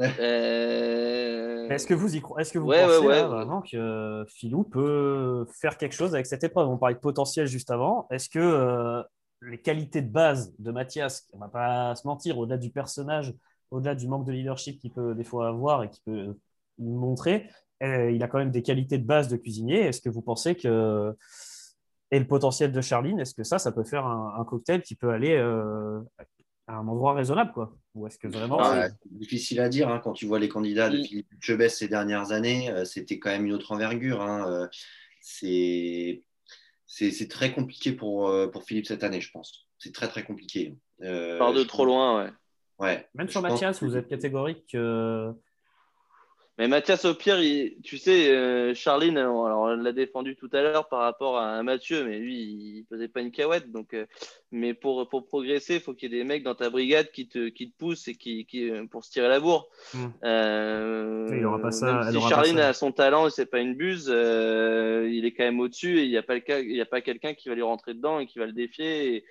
Euh, 0.00 1.68
Est-ce 1.68 1.86
que 1.86 1.94
vous 1.94 2.16
y 2.16 2.20
cro- 2.20 2.38
Est-ce 2.38 2.52
que 2.52 2.58
vous 2.58 2.66
Ouais, 2.66 2.82
pensez 2.84 2.98
ouais, 2.98 3.06
ouais, 3.06 3.14
là, 3.16 3.22
ouais. 3.28 3.28
vraiment 3.28 3.62
que 3.62 4.24
Philou 4.28 4.64
peut 4.64 5.46
faire 5.60 5.76
quelque 5.76 5.92
chose 5.94 6.14
avec 6.14 6.26
cette 6.26 6.42
épreuve? 6.42 6.68
On 6.68 6.76
parlait 6.78 6.94
de 6.96 7.00
potentiel 7.00 7.46
juste 7.46 7.70
avant. 7.70 8.08
Est-ce 8.10 8.28
que 8.28 8.38
euh, 8.40 9.02
les 9.42 9.58
qualités 9.60 10.02
de 10.02 10.08
base 10.10 10.54
de 10.58 10.72
Mathias, 10.72 11.28
on 11.32 11.38
va 11.38 11.48
pas 11.48 11.94
se 11.94 12.06
mentir, 12.06 12.38
au-delà 12.38 12.56
du 12.56 12.70
personnage, 12.70 13.32
au-delà 13.70 13.94
du 13.94 14.08
manque 14.08 14.26
de 14.26 14.32
leadership 14.32 14.80
qu'il 14.80 14.92
peut 14.92 15.14
des 15.14 15.24
fois 15.24 15.48
avoir 15.48 15.84
et 15.84 15.90
qu'il 15.90 16.02
peut 16.04 16.36
montrer, 16.78 17.48
euh, 17.82 18.10
il 18.10 18.22
a 18.24 18.28
quand 18.28 18.38
même 18.38 18.50
des 18.50 18.62
qualités 18.62 18.98
de 18.98 19.06
base 19.06 19.28
de 19.28 19.36
cuisinier. 19.36 19.80
Est-ce 19.82 20.00
que 20.00 20.08
vous 20.10 20.22
pensez 20.22 20.56
que 20.56 21.14
et 22.12 22.18
le 22.20 22.26
potentiel 22.26 22.70
de 22.70 22.80
Charline, 22.80 23.18
est-ce 23.18 23.34
que 23.34 23.42
ça, 23.42 23.58
ça 23.58 23.72
peut 23.72 23.82
faire 23.84 24.06
un, 24.06 24.34
un 24.38 24.44
cocktail 24.44 24.82
qui 24.82 24.94
peut 24.94 25.10
aller 25.10 25.34
euh, 25.34 25.98
à 26.68 26.76
un 26.76 26.86
endroit 26.86 27.14
raisonnable, 27.14 27.52
quoi? 27.52 27.74
Ou 27.94 28.06
est-ce 28.06 28.18
que 28.18 28.28
vraiment 28.28 28.58
Ah, 28.60 28.88
c'est 28.88 28.96
difficile 29.18 29.58
à 29.60 29.68
dire 29.68 29.88
hein, 29.88 29.98
quand 29.98 30.12
tu 30.12 30.26
vois 30.26 30.38
les 30.38 30.48
candidats 30.48 30.88
de. 30.90 31.02
Philippe 31.02 31.26
Chebès 31.40 31.68
ces 31.76 31.88
dernières 31.88 32.30
années, 32.30 32.70
euh, 32.70 32.84
c'était 32.84 33.18
quand 33.18 33.30
même 33.30 33.44
une 33.46 33.52
autre 33.52 33.72
envergure. 33.72 34.22
hein, 34.22 34.46
euh, 34.48 34.68
c'est 35.20 36.22
c'est 36.86 37.10
c'est 37.10 37.28
très 37.28 37.52
compliqué 37.52 37.92
pour, 37.92 38.28
euh, 38.28 38.46
pour 38.48 38.64
Philippe 38.64 38.86
cette 38.86 39.02
année, 39.04 39.20
je 39.20 39.30
pense. 39.30 39.66
C'est 39.78 39.92
très 39.94 40.08
très 40.08 40.22
compliqué. 40.24 40.76
Euh, 41.02 41.38
part 41.38 41.52
de 41.52 41.62
trop 41.64 41.78
pense- 41.78 41.86
loin, 41.86 42.24
ouais. 42.24 42.30
Ouais. 42.78 43.08
Même 43.14 43.28
sur 43.28 43.40
Mathias, 43.42 43.78
que- 43.78 43.84
vous 43.84 43.96
êtes 43.96 44.08
catégorique 44.08 44.66
que 44.72 45.32
Mais 46.58 46.68
Mathias, 46.68 47.06
au 47.06 47.14
pire, 47.14 47.40
il- 47.40 47.76
tu 47.82 47.96
sais, 47.96 48.30
euh, 48.30 48.74
Charline, 48.74 49.16
alors 49.16 49.46
alors, 49.46 49.70
elle 49.72 49.80
l'a 49.80 49.92
défendu 49.92 50.36
tout 50.36 50.50
à 50.52 50.60
l'heure 50.60 50.86
par 50.88 51.00
rapport 51.00 51.38
à 51.38 51.62
Mathieu, 51.62 52.04
mais 52.04 52.18
lui, 52.18 52.36
il 52.36 52.86
faisait 52.90 53.08
pas 53.08 53.20
une 53.22 53.30
cahouette. 53.32 53.72
Donc, 53.72 53.94
euh, 53.94 54.04
mais 54.50 54.74
pour, 54.74 55.08
pour 55.08 55.24
progresser, 55.24 55.76
il 55.76 55.80
faut 55.80 55.94
qu'il 55.94 56.12
y 56.12 56.14
ait 56.14 56.18
des 56.18 56.24
mecs 56.24 56.42
dans 56.42 56.54
ta 56.54 56.68
brigade 56.68 57.10
qui 57.10 57.26
te, 57.26 57.48
qui 57.48 57.70
te 57.70 57.76
poussent 57.78 58.06
et 58.06 58.14
qui, 58.16 58.44
qui, 58.44 58.68
euh, 58.70 58.84
pour 58.86 59.02
se 59.02 59.10
tirer 59.10 59.28
la 59.28 59.40
bourre. 59.40 59.68
Hmm. 59.94 60.08
Euh, 60.24 61.26
il 61.32 61.44
aura 61.46 61.58
pas 61.58 61.70
ça, 61.70 62.02
si 62.10 62.16
aura 62.18 62.28
pas 62.28 62.34
Charline 62.34 62.58
ça. 62.58 62.68
a 62.68 62.72
son 62.74 62.92
talent 62.92 63.28
et 63.28 63.30
c'est 63.30 63.46
pas 63.46 63.60
une 63.60 63.74
buse, 63.74 64.10
euh, 64.14 65.08
il 65.10 65.24
est 65.24 65.32
quand 65.32 65.44
même 65.44 65.58
au-dessus 65.60 66.00
et 66.00 66.04
il 66.04 66.10
n'y 66.10 66.18
a 66.18 66.22
pas, 66.22 66.34
le 66.34 66.40
cas- 66.40 66.60
il 66.60 66.76
y 66.76 66.80
a 66.82 66.86
pas 66.86 67.00
quelqu'un 67.00 67.32
qui 67.32 67.48
va 67.48 67.54
lui 67.54 67.62
rentrer 67.62 67.94
dedans 67.94 68.20
et 68.20 68.26
qui 68.26 68.38
va 68.38 68.44
le 68.46 68.52
défier. 68.52 69.16
Et, 69.16 69.24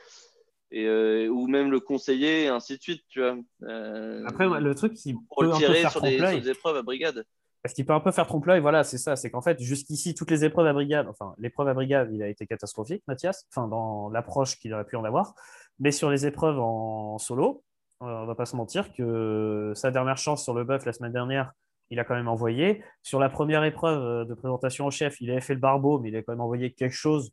et, 0.71 0.85
euh, 0.85 1.27
ou 1.27 1.47
même 1.47 1.69
le 1.71 1.79
conseiller, 1.79 2.43
et 2.43 2.47
ainsi 2.47 2.77
de 2.77 2.81
suite, 2.81 3.03
tu 3.09 3.19
vois. 3.19 3.37
Euh, 3.63 4.23
Après, 4.27 4.47
le 4.47 4.75
truc 4.75 4.93
qui 4.93 5.13
peut 5.13 5.19
le 5.45 5.51
un 5.51 5.59
peu 5.59 5.73
faire 5.73 5.91
sur 5.91 6.01
des, 6.01 6.09
sur 6.11 6.19
trompe-l'œil, 6.19 6.41
des 6.41 6.49
épreuves 6.49 6.77
à 6.77 6.81
brigade. 6.81 7.25
parce 7.61 7.73
qu'il 7.73 7.85
peut 7.85 7.93
un 7.93 7.99
peu 7.99 8.11
faire 8.11 8.27
trompe-l'œil, 8.27 8.61
voilà, 8.61 8.83
c'est 8.83 8.97
ça, 8.97 9.15
c'est 9.15 9.29
qu'en 9.29 9.41
fait, 9.41 9.59
jusqu'ici, 9.61 10.15
toutes 10.15 10.31
les 10.31 10.45
épreuves 10.45 10.67
à 10.67 10.73
brigade, 10.73 11.07
enfin, 11.07 11.35
l'épreuve 11.37 11.67
à 11.67 11.73
brigade, 11.73 12.09
il 12.13 12.23
a 12.23 12.27
été 12.27 12.47
catastrophique, 12.47 13.03
Mathias, 13.07 13.45
enfin, 13.53 13.67
dans 13.67 14.09
l'approche 14.09 14.57
qu'il 14.59 14.73
aurait 14.73 14.85
pu 14.85 14.95
en 14.95 15.03
avoir, 15.03 15.35
mais 15.79 15.91
sur 15.91 16.09
les 16.09 16.25
épreuves 16.25 16.59
en 16.59 17.17
solo, 17.17 17.63
euh, 18.01 18.05
on 18.05 18.25
va 18.25 18.35
pas 18.35 18.45
se 18.45 18.55
mentir 18.55 18.93
que 18.93 19.73
sa 19.75 19.91
dernière 19.91 20.17
chance 20.17 20.43
sur 20.43 20.53
le 20.53 20.63
bœuf 20.63 20.85
la 20.85 20.93
semaine 20.93 21.13
dernière 21.13 21.51
il 21.91 21.99
a 21.99 22.05
quand 22.05 22.15
même 22.15 22.29
envoyé. 22.29 22.83
Sur 23.03 23.19
la 23.19 23.29
première 23.29 23.63
épreuve 23.63 24.01
euh, 24.01 24.25
de 24.25 24.33
présentation 24.33 24.87
au 24.87 24.91
chef, 24.91 25.19
il 25.21 25.29
avait 25.29 25.41
fait 25.41 25.53
le 25.53 25.59
barbeau, 25.59 25.99
mais 25.99 26.09
il 26.09 26.15
a 26.15 26.23
quand 26.23 26.31
même 26.31 26.41
envoyé 26.41 26.71
quelque 26.71 26.95
chose 26.95 27.31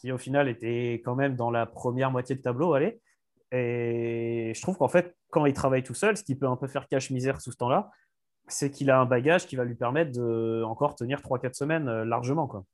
qui, 0.00 0.12
au 0.12 0.18
final, 0.18 0.48
était 0.48 0.94
quand 1.04 1.14
même 1.14 1.36
dans 1.36 1.50
la 1.50 1.66
première 1.66 2.10
moitié 2.10 2.34
de 2.34 2.40
tableau. 2.40 2.72
Allez. 2.72 3.00
Et 3.52 4.52
je 4.54 4.62
trouve 4.62 4.76
qu'en 4.78 4.88
fait, 4.88 5.14
quand 5.30 5.44
il 5.46 5.52
travaille 5.52 5.82
tout 5.82 5.94
seul, 5.94 6.16
ce 6.16 6.24
qui 6.24 6.36
peut 6.36 6.46
un 6.46 6.56
peu 6.56 6.68
faire 6.68 6.88
cache-misère 6.88 7.40
sous 7.40 7.52
ce 7.52 7.56
temps-là, 7.58 7.90
c'est 8.46 8.70
qu'il 8.70 8.90
a 8.90 8.98
un 8.98 9.06
bagage 9.06 9.46
qui 9.46 9.56
va 9.56 9.64
lui 9.64 9.74
permettre 9.74 10.12
de 10.12 10.62
encore 10.64 10.94
tenir 10.94 11.20
3-4 11.20 11.54
semaines 11.54 11.88
euh, 11.88 12.04
largement. 12.04 12.46
Quoi. 12.46 12.64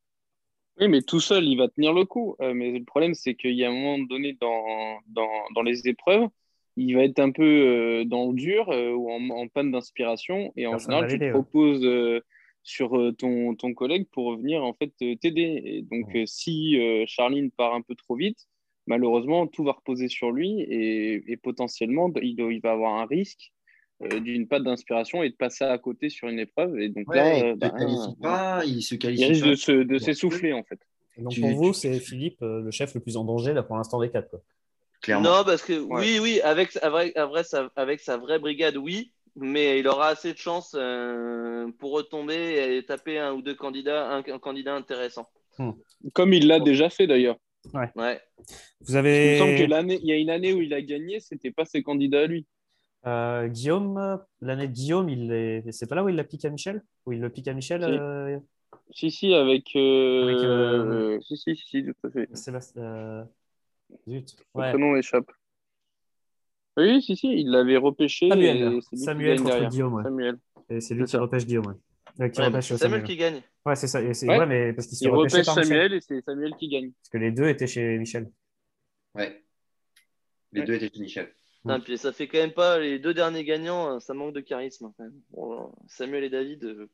Oui, 0.79 0.89
mais 0.89 1.03
tout 1.03 1.21
seul, 1.21 1.45
il 1.45 1.57
va 1.57 1.69
tenir 1.69 1.93
le 1.93 2.05
coup. 2.05 2.37
Euh, 2.41 2.55
mais 2.55 2.79
le 2.79 2.85
problème, 2.85 3.15
c'est 3.15 3.35
qu'il 3.35 3.55
y 3.55 3.65
a 3.65 3.69
un 3.69 3.73
moment 3.73 3.99
donné 3.99 4.37
dans, 4.41 4.99
dans, 5.09 5.29
dans, 5.55 5.63
les 5.63 5.89
épreuves, 5.89 6.29
il 6.77 6.95
va 6.95 7.05
être 7.05 7.19
un 7.19 7.33
peu 7.33 7.43
euh, 7.43 8.05
dans 8.05 8.29
le 8.29 8.35
dur 8.35 8.69
ou 8.69 9.11
en, 9.11 9.49
panne 9.49 9.73
d'inspiration. 9.73 10.53
Et 10.57 10.67
en 10.67 10.79
général, 10.79 11.09
tu 11.09 11.19
te 11.19 11.31
proposes 11.31 11.87
sur 12.69 13.13
ton, 13.17 13.55
ton, 13.55 13.75
collègue 13.75 14.07
pour 14.13 14.37
venir 14.37 14.65
en 14.65 14.75
fait 14.75 14.93
t'aider. 14.99 15.63
Et 15.65 15.83
donc, 15.83 16.17
si 16.27 16.77
Charline 17.07 17.51
part 17.51 17.75
un 17.75 17.83
peu 17.83 17.95
trop 17.95 18.17
vite, 18.17 18.47
malheureusement, 18.87 19.47
tout 19.47 19.65
va 19.65 19.73
reposer 19.73 20.09
sur 20.09 20.31
lui 20.31 20.61
et, 20.61 21.33
et 21.33 21.37
potentiellement, 21.37 22.13
il, 22.21 22.39
il, 22.39 22.61
va 22.61 22.73
avoir 22.73 22.97
un 22.97 23.07
risque 23.07 23.53
euh, 24.03 24.21
d'une 24.21 24.47
patte 24.47 24.63
d'inspiration 24.63 25.23
et 25.23 25.31
de 25.31 25.35
passer 25.35 25.65
à 25.65 25.79
côté 25.79 26.09
sur 26.09 26.29
une 26.29 26.39
épreuve. 26.39 26.79
Et 26.79 26.89
donc 26.89 27.15
là, 27.15 27.39
il, 27.39 27.55
bah, 27.57 27.73
pas, 28.21 28.63
il 28.67 28.83
se 28.83 28.95
qualifie 28.95 29.23
il 29.23 29.45
risque 29.45 29.71
de, 29.71 29.99
s'essouffler 29.99 30.53
en 30.53 30.63
fait. 30.65 30.79
donc 31.19 31.39
pour 31.41 31.51
vous, 31.55 31.73
c'est 31.73 31.99
Philippe 31.99 32.43
euh, 32.43 32.61
le 32.61 32.71
chef 32.71 32.95
le 32.95 33.01
plus 33.01 33.17
en 33.17 33.25
danger 33.25 33.55
là 33.55 33.63
pour 33.63 33.77
l'instant 33.77 34.01
des 34.01 34.11
quatre. 34.11 34.29
Quoi. 34.29 34.43
Clairement. 35.03 35.39
Non, 35.39 35.45
parce 35.45 35.63
que 35.63 35.79
oui, 35.79 36.19
oui, 36.21 36.41
avec, 36.41 36.77
avec, 36.83 37.17
avec, 37.17 38.01
sa, 38.01 38.17
vraie 38.19 38.39
brigade, 38.39 38.77
oui, 38.77 39.13
mais 39.37 39.79
il 39.79 39.87
aura 39.87 40.09
assez 40.09 40.33
de 40.33 40.39
chance 40.39 40.75
euh, 40.79 41.71
pour 41.79 41.93
retomber 41.93 42.77
et 42.77 42.85
taper 42.85 43.19
un 43.19 43.33
ou 43.33 43.43
deux 43.43 43.55
candidats, 43.55 44.11
un, 44.11 44.23
candidat 44.39 44.75
intéressant. 44.75 45.29
Hmm. 45.59 45.73
Comme 46.15 46.33
il 46.33 46.47
l'a 46.47 46.59
déjà 46.61 46.91
fait 46.91 47.07
d'ailleurs. 47.07 47.37
Ouais. 47.75 47.91
ouais. 47.97 48.21
Vous 48.81 48.97
avez. 48.97 49.27
Il 49.27 49.33
me 49.33 49.39
semble 49.39 49.59
que 49.59 49.71
l'année, 49.71 49.99
il 50.03 50.09
y 50.09 50.13
a 50.13 50.17
une 50.17 50.31
année 50.31 50.53
où 50.53 50.61
il 50.61 50.73
a 50.73 50.81
gagné, 50.81 51.21
c'était 51.21 51.51
pas 51.51 51.65
ses 51.65 51.83
candidats 51.83 52.21
à 52.21 52.27
lui. 52.27 52.47
Euh, 53.07 53.47
Guillaume, 53.49 54.21
l'année 54.41 54.67
de 54.67 54.73
Guillaume, 54.73 55.09
il 55.09 55.31
est... 55.31 55.71
c'est 55.71 55.87
pas 55.87 55.95
là 55.95 56.03
où 56.03 56.09
il 56.09 56.17
la 56.17 56.25
pique 56.25 56.45
à 56.45 56.51
Michel? 56.51 56.83
Où 57.05 57.13
il 57.13 57.21
le 57.21 57.31
pique 57.31 57.47
à 57.47 57.55
Michel 57.55 57.83
Si, 57.83 57.89
euh... 57.89 58.39
si, 58.91 59.11
si, 59.11 59.35
avec. 59.35 59.77
Euh... 59.77 60.25
avec 60.25 60.37
euh, 60.39 61.21
si, 61.21 61.37
si, 61.37 61.57
si, 61.57 61.85
tout 61.85 62.07
à 62.07 62.11
fait. 62.11 62.29
Sébastien. 62.37 62.83
Euh, 62.83 63.25
zut. 64.09 64.37
Ouais. 64.55 64.73
Son 64.73 64.79
nom 64.79 64.97
échappe. 64.97 65.31
Oui, 66.77 67.03
si, 67.03 67.17
si, 67.17 67.29
il 67.29 67.51
l'avait 67.51 67.77
repêché. 67.77 68.29
Samuel, 68.29 68.81
Samuel 68.93 69.39
contre 69.39 69.51
derrière. 69.51 69.71
Guillaume. 69.71 69.95
Ouais. 69.95 70.03
Samuel. 70.03 70.39
Et 70.69 70.81
c'est 70.81 70.95
lui 70.95 71.05
qui 71.05 71.17
repêche 71.17 71.47
Guillaume. 71.47 71.75
Ouais. 72.19 72.31
Qui 72.31 72.41
ouais, 72.41 72.47
repêche 72.47 72.67
Samuel, 72.67 72.79
Samuel, 72.79 73.03
qui 73.05 73.17
gagne. 73.17 73.43
Ouais, 73.65 73.77
c'est 73.77 73.87
ça. 73.87 74.03
Et 74.03 74.09
ouais. 74.09 74.39
ouais. 74.39 74.47
mais 74.47 74.73
parce 74.73 74.89
qu'il 74.89 74.99
il 75.01 75.11
repêche 75.11 75.47
Samuel 75.47 75.95
et 75.95 76.01
c'est 76.01 76.21
Samuel 76.23 76.55
qui 76.59 76.69
gagne. 76.69 76.93
Parce 76.93 77.09
que 77.11 77.19
les 77.19 77.31
deux 77.31 77.49
étaient 77.49 77.67
chez 77.67 77.99
Michel. 77.99 78.31
Ouais. 79.15 79.43
Les 80.53 80.65
deux 80.65 80.75
étaient 80.75 80.91
chez 80.93 81.01
Michel. 81.01 81.33
Non, 81.65 81.81
puis 81.81 81.99
ça 81.99 82.13
fait 82.13 82.29
quand 82.29 82.39
même 82.39 82.53
pas 82.53 82.79
les 82.79 83.01
deux 83.01 83.13
derniers 83.13 83.45
gagnants, 83.45 83.99
ça 83.99 84.15
manque 84.15 84.35
de 84.35 84.41
charisme. 84.41 84.93
Quand 84.97 85.05
même. 85.05 85.21
Bon, 85.31 85.73
Samuel 85.89 86.25
et 86.25 86.31
David. 86.31 86.65
Euh... 86.65 86.91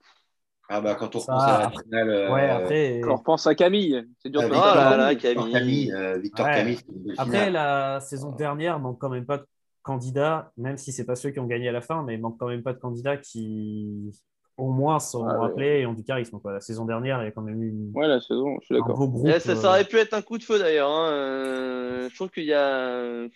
Ah 0.68 0.80
bah 0.80 0.94
quand 0.94 1.14
on 1.14 1.18
repense 1.18 1.42
à 1.42 1.58
la 1.58 1.70
finale. 1.70 2.08
Euh... 2.08 2.32
Ouais, 2.32 2.48
après. 2.48 3.00
Quand 3.02 3.12
on 3.12 3.16
repense 3.16 3.46
à 3.46 3.54
Camille, 3.54 4.02
c'est 4.22 4.30
dur 4.30 4.40
euh, 4.40 4.44
de 4.44 4.54
Victor, 4.54 4.74
ah, 4.74 4.96
là, 4.96 5.14
Camille. 5.14 5.52
Camille 5.52 5.92
euh, 5.92 6.18
Victor 6.18 6.46
ouais. 6.46 6.54
Camille. 6.54 6.78
Après 7.18 7.38
finale. 7.38 7.52
la 7.52 8.00
saison 8.00 8.32
dernière 8.32 8.78
manque 8.78 8.98
quand 8.98 9.10
même 9.10 9.26
pas 9.26 9.38
de 9.38 9.46
candidats, 9.82 10.52
même 10.56 10.78
si 10.78 10.92
c'est 10.92 11.04
pas 11.04 11.16
ceux 11.16 11.30
qui 11.30 11.40
ont 11.40 11.46
gagné 11.46 11.68
à 11.68 11.72
la 11.72 11.80
fin, 11.80 12.02
mais 12.02 12.14
il 12.14 12.20
manque 12.20 12.38
quand 12.38 12.48
même 12.48 12.62
pas 12.62 12.72
de 12.72 12.78
candidats 12.78 13.16
qui 13.16 14.12
au 14.58 14.70
moins 14.70 15.00
sont 15.00 15.24
ah, 15.24 15.38
rappelés 15.38 15.66
ouais. 15.66 15.80
et 15.80 15.86
ont 15.86 15.94
du 15.94 16.04
charisme. 16.04 16.38
Quoi. 16.38 16.52
La 16.52 16.60
saison 16.60 16.84
dernière, 16.84 17.22
il 17.22 17.24
y 17.24 17.28
a 17.28 17.30
quand 17.30 17.42
même 17.42 17.62
eu 17.62 17.68
une... 17.68 17.90
ouais, 17.94 18.06
la 18.06 18.20
saison, 18.20 18.58
je 18.60 18.66
suis 18.66 18.74
d'accord. 18.74 19.00
Ouais, 19.22 19.40
ça, 19.40 19.56
ça, 19.56 19.68
aurait 19.68 19.84
pu 19.84 19.96
être 19.96 20.14
un 20.14 20.22
coup 20.22 20.38
de 20.38 20.44
feu 20.44 20.58
d'ailleurs. 20.58 20.90
Hein. 20.90 21.10
Euh, 21.10 22.08
je 22.10 22.14
trouve 22.14 22.30
qu'il 22.30 22.44
y 22.44 22.52
a 22.52 23.26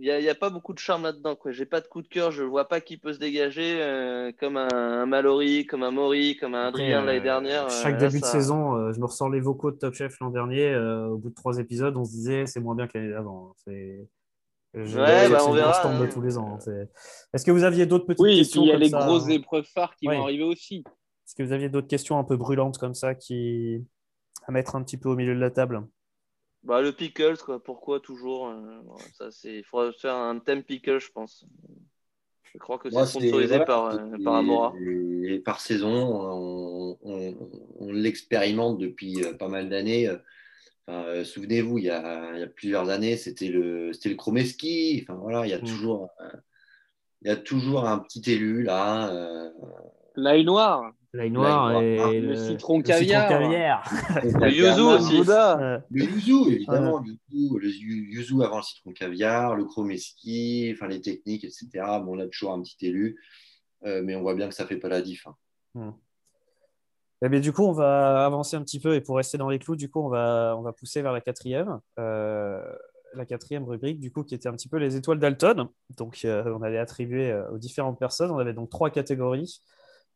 il 0.00 0.04
n'y 0.04 0.28
a, 0.28 0.30
a, 0.30 0.34
pas 0.34 0.50
beaucoup 0.50 0.74
de 0.74 0.78
charme 0.78 1.02
là-dedans. 1.02 1.36
Je 1.44 1.58
n'ai 1.58 1.66
pas 1.66 1.80
de 1.80 1.88
coup 1.88 2.02
de 2.02 2.08
cœur. 2.08 2.30
Je 2.30 2.44
ne 2.44 2.48
vois 2.48 2.68
pas 2.68 2.80
qui 2.80 2.98
peut 2.98 3.12
se 3.12 3.18
dégager 3.18 3.82
euh, 3.82 4.30
comme 4.38 4.56
un, 4.56 4.68
un, 4.72 5.06
Mallory, 5.06 5.66
comme 5.66 5.82
un 5.82 5.90
Maury, 5.90 6.36
comme 6.36 6.54
un 6.54 6.68
Adrien 6.68 7.02
euh, 7.02 7.06
l'année 7.06 7.20
dernière. 7.20 7.68
Chaque 7.68 7.96
euh, 7.96 8.08
début 8.08 8.20
ça... 8.20 8.26
de 8.26 8.32
saison, 8.40 8.76
euh, 8.76 8.92
je 8.92 9.00
me 9.00 9.06
ressens 9.06 9.28
les 9.28 9.40
vocaux 9.40 9.72
de 9.72 9.76
Top 9.76 9.94
Chef 9.94 10.20
l'an 10.20 10.30
dernier. 10.30 10.72
Euh, 10.72 11.08
au 11.08 11.18
bout 11.18 11.30
de 11.30 11.34
trois 11.34 11.58
épisodes, 11.58 11.96
on 11.96 12.04
se 12.04 12.12
disait 12.12 12.46
c'est 12.46 12.60
moins 12.60 12.76
bien 12.76 12.86
que 12.86 12.96
l'année 12.96 13.10
d'avant. 13.10 13.54
C'est. 13.64 14.06
Ouais, 14.82 15.28
bah, 15.28 15.38
on 15.46 15.52
verra. 15.52 15.86
Hein. 15.86 16.00
de 16.00 16.06
tous 16.10 16.20
les 16.20 16.38
ans. 16.38 16.58
Est-ce 17.32 17.44
que 17.44 17.50
vous 17.50 17.64
aviez 17.64 17.86
d'autres 17.86 18.06
petites 18.06 18.20
oui, 18.20 18.38
questions 18.38 18.62
Oui, 18.62 18.68
il 18.68 18.70
y 18.70 18.74
a 18.74 18.78
les 18.78 18.90
ça 18.90 19.04
grosses 19.04 19.28
épreuves 19.28 19.64
phares 19.64 19.94
qui 19.96 20.08
ouais. 20.08 20.16
vont 20.16 20.24
arriver 20.24 20.44
aussi. 20.44 20.84
Est-ce 21.26 21.34
que 21.34 21.42
vous 21.42 21.52
aviez 21.52 21.68
d'autres 21.68 21.88
questions 21.88 22.18
un 22.18 22.24
peu 22.24 22.36
brûlantes 22.36 22.78
comme 22.78 22.94
ça 22.94 23.14
qui 23.14 23.84
à 24.46 24.52
mettre 24.52 24.76
un 24.76 24.82
petit 24.82 24.96
peu 24.96 25.08
au 25.10 25.16
milieu 25.16 25.34
de 25.34 25.40
la 25.40 25.50
table? 25.50 25.86
Bah, 26.62 26.80
le 26.80 26.92
pickles, 26.92 27.38
quoi. 27.38 27.62
pourquoi 27.62 28.00
toujours 28.00 28.48
euh, 28.48 28.80
ça, 29.12 29.28
Il 29.44 29.64
faudra 29.64 29.92
faire 29.92 30.14
un 30.14 30.38
thème 30.38 30.62
pickle, 30.62 30.98
je 30.98 31.10
pense. 31.12 31.46
Je 32.52 32.58
crois 32.58 32.78
que 32.78 32.90
c'est 32.90 33.06
sponsorisé 33.06 33.46
voilà, 33.46 33.64
par, 33.64 33.84
euh, 33.94 34.16
par 34.24 34.34
Amora. 34.36 34.74
Et 35.24 35.38
par 35.38 35.60
saison, 35.60 35.92
on, 35.92 36.98
on, 37.02 37.50
on 37.78 37.92
l'expérimente 37.92 38.78
depuis 38.78 39.22
euh, 39.24 39.34
pas 39.34 39.48
mal 39.48 39.68
d'années. 39.68 40.08
Enfin, 40.88 41.24
Souvenez-vous, 41.24 41.78
il, 41.78 41.84
il, 41.84 41.86
y 41.86 41.90
a 42.42 42.46
plusieurs 42.46 42.88
années, 42.88 43.16
c'était 43.16 43.48
le, 43.48 43.90
le 43.90 44.14
Chromeski. 44.14 45.00
Enfin, 45.02 45.18
voilà, 45.20 45.46
il, 45.46 45.50
y 45.50 45.52
a 45.52 45.58
Mm. 45.58 45.64
toujours, 45.66 46.08
il 47.22 47.28
y 47.28 47.30
a 47.30 47.36
toujours 47.36 47.86
un 47.86 47.98
petit 47.98 48.22
élu 48.32 48.62
là. 48.62 49.10
Euh, 49.12 49.50
L'ail 50.16 50.44
noir. 50.44 50.92
L'ail 51.14 51.30
noir 51.30 51.80
et 51.82 52.20
le, 52.20 52.28
le, 52.28 52.36
citron 52.36 52.82
caviar. 52.82 53.28
Le, 53.30 53.48
caviar. 53.48 54.40
le 54.40 54.50
yuzu 54.50 54.80
aussi. 54.80 55.22
Le 55.90 56.04
yuzu, 56.04 56.52
évidemment. 56.54 56.96
Ouais. 57.00 57.08
Le, 57.30 57.36
yuzu, 57.36 57.58
le 57.60 58.14
yuzu 58.14 58.42
avant 58.42 58.58
le 58.58 58.62
citron 58.62 58.92
caviar, 58.92 59.56
le 59.56 59.64
chromeski, 59.64 60.70
enfin 60.74 60.86
les 60.88 61.00
techniques, 61.00 61.44
etc. 61.44 61.68
Bon, 62.02 62.16
on 62.16 62.20
a 62.20 62.26
toujours 62.26 62.52
un 62.52 62.60
petit 62.62 62.86
élu, 62.86 63.18
euh, 63.84 64.02
mais 64.04 64.16
on 64.16 64.20
voit 64.22 64.34
bien 64.34 64.48
que 64.48 64.54
ça 64.54 64.64
ne 64.64 64.68
fait 64.68 64.76
pas 64.76 64.88
la 64.88 65.00
diff. 65.00 65.26
Hein. 65.26 65.34
Hmm. 65.74 65.90
Eh 67.22 67.28
bien, 67.28 67.40
du 67.40 67.52
coup, 67.52 67.64
on 67.64 67.72
va 67.72 68.24
avancer 68.24 68.56
un 68.56 68.62
petit 68.62 68.80
peu 68.80 68.94
et 68.94 69.00
pour 69.00 69.16
rester 69.16 69.38
dans 69.38 69.48
les 69.48 69.58
clous, 69.58 69.76
du 69.76 69.90
coup, 69.90 70.00
on 70.00 70.08
va, 70.08 70.54
on 70.56 70.62
va 70.62 70.72
pousser 70.72 71.02
vers 71.02 71.12
la 71.12 71.20
quatrième. 71.20 71.80
Euh, 71.98 72.62
la 73.14 73.26
quatrième 73.26 73.64
rubrique, 73.64 73.98
du 73.98 74.12
coup, 74.12 74.22
qui 74.22 74.34
était 74.34 74.48
un 74.48 74.52
petit 74.52 74.68
peu 74.68 74.76
les 74.76 74.96
étoiles 74.96 75.18
Dalton. 75.18 75.68
Donc, 75.96 76.20
euh, 76.24 76.44
on 76.56 76.62
allait 76.62 76.78
attribuer 76.78 77.30
euh, 77.30 77.50
aux 77.50 77.58
différentes 77.58 77.98
personnes. 77.98 78.30
On 78.30 78.38
avait 78.38 78.52
donc 78.54 78.70
trois 78.70 78.90
catégories. 78.90 79.62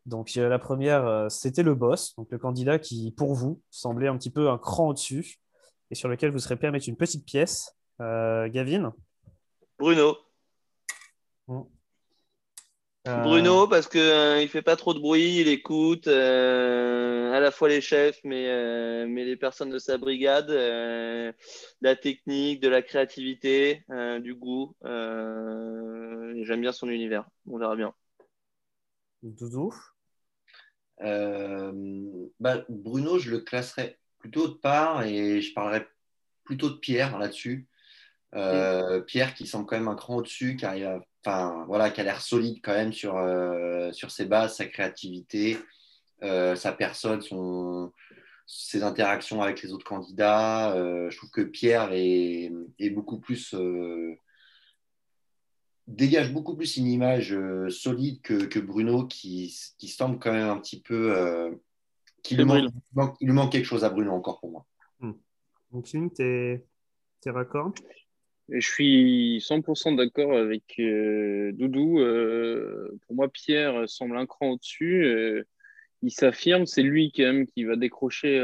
Donc 0.05 0.35
la 0.35 0.59
première, 0.59 1.31
c'était 1.31 1.63
le 1.63 1.77
boss, 1.77 2.17
donc 2.17 2.27
le 2.33 2.39
candidat 2.39 2.81
qui, 2.81 3.13
pour 3.13 3.35
vous, 3.35 3.63
semblait 3.71 4.09
un 4.09 4.19
petit 4.19 4.31
peu 4.31 4.51
un 4.51 4.59
cran 4.59 4.89
au-dessus 4.89 5.39
et 5.93 5.95
sur 5.95 6.09
lequel 6.09 6.31
vous 6.31 6.39
serez 6.39 6.57
prêt 6.57 6.69
à 6.69 6.71
mettre 6.71 6.89
une 6.89 6.97
petite 6.97 7.25
pièce. 7.25 7.77
Euh, 8.01 8.49
Gavin? 8.49 8.95
Bruno. 9.79 10.17
Bon. 11.47 11.71
Bruno, 13.05 13.67
parce 13.67 13.89
qu'il 13.89 14.01
ne 14.01 14.47
fait 14.47 14.63
pas 14.63 14.77
trop 14.77 14.95
de 14.95 15.01
bruit, 15.01 15.41
il 15.41 15.49
écoute 15.49 16.07
à 16.07 17.41
la 17.41 17.51
fois 17.51 17.69
les 17.69 17.81
chefs, 17.81 18.21
mais, 18.23 19.07
mais 19.07 19.25
les 19.25 19.37
personnes 19.37 19.71
de 19.71 19.79
sa 19.79 19.99
brigade, 19.99 20.51
la 21.81 21.97
technique, 21.97 22.61
de 22.61 22.69
la 22.69 22.83
créativité, 22.83 23.85
du 24.21 24.35
goût. 24.35 24.77
J'aime 24.85 26.61
bien 26.61 26.73
son 26.73 26.89
univers, 26.89 27.25
on 27.49 27.59
verra 27.59 27.75
bien. 27.77 27.93
Doudou? 29.23 29.73
Euh, 31.03 31.73
bah, 32.41 32.65
Bruno, 32.69 33.19
je 33.19 33.31
le 33.31 33.41
classerais 33.41 33.99
plutôt 34.19 34.49
de 34.49 34.55
part 34.55 35.05
et 35.05 35.41
je 35.41 35.53
parlerais 35.55 35.89
plutôt 36.45 36.71
de 36.71 36.77
Pierre 36.77 37.19
là-dessus. 37.19 37.69
Euh, 38.35 39.01
mmh. 39.01 39.05
Pierre 39.05 39.35
qui 39.35 39.47
semble 39.47 39.67
quand 39.67 39.77
même 39.77 39.89
un 39.89 39.95
cran 39.95 40.17
au-dessus, 40.17 40.57
qui, 40.57 40.65
a, 40.65 41.01
enfin, 41.25 41.65
voilà, 41.67 41.91
qui 41.91 42.01
a 42.01 42.05
l'air 42.05 42.21
solide 42.21 42.61
quand 42.63 42.73
même 42.73 42.93
sur, 42.93 43.17
euh, 43.17 43.93
sur 43.93 44.11
ses 44.11 44.27
bases, 44.27 44.57
sa 44.57 44.67
créativité, 44.67 45.59
euh, 46.23 46.55
sa 46.57 46.73
personne, 46.73 47.21
son, 47.21 47.93
ses 48.47 48.83
interactions 48.83 49.43
avec 49.43 49.63
les 49.63 49.73
autres 49.73 49.87
candidats. 49.87 50.75
je 50.75 51.17
trouve 51.17 51.31
que 51.31 51.43
Pierre 51.43 51.91
est, 51.93 52.51
est 52.79 52.91
beaucoup 52.91 53.19
plus 53.19 53.55
dégage 55.87 56.33
beaucoup 56.33 56.57
plus 56.57 56.77
une 56.77 56.87
image 56.87 57.33
euh, 57.33 57.69
solide 57.71 58.21
que, 58.23 58.45
que, 58.45 58.59
Bruno 58.59 59.07
qui, 59.07 59.57
qui 59.79 59.89
semble 59.89 60.19
quand 60.19 60.33
même 60.33 60.49
un 60.49 60.59
petit 60.59 60.81
peu 60.81 61.17
euh, 61.17 61.51
qu'il 62.23 62.39
lui, 62.39 62.45
manque, 62.45 62.73
manque, 62.95 63.17
il 63.21 63.27
lui 63.27 63.35
manque 63.35 63.53
quelque 63.53 63.65
chose 63.65 63.85
à 63.85 63.91
Bruno 63.91 64.13
encore 64.13 64.41
pour 64.41 64.51
moi. 64.51 64.67
Hmm. 65.01 65.13
Donc 65.71 65.87
tu 65.87 66.11
es, 66.19 66.65
es 67.27 67.31
raccord? 67.31 67.73
Je 68.49 68.61
suis 68.61 69.39
100% 69.39 69.97
d'accord 69.97 70.37
avec 70.37 70.75
euh, 70.79 71.53
Doudou. 71.53 72.01
Euh, 72.01 72.99
pour 73.07 73.17
moi, 73.17 73.29
Pierre 73.29 73.89
semble 73.89 74.17
un 74.17 74.27
cran 74.27 74.51
au-dessus. 74.51 75.05
Euh, 75.05 75.45
il 76.03 76.11
s'affirme, 76.11 76.67
c'est 76.67 76.83
lui 76.83 77.13
quand 77.15 77.23
même 77.23 77.47
qui 77.47 77.65
va 77.65 77.77
décrocher 77.77 78.39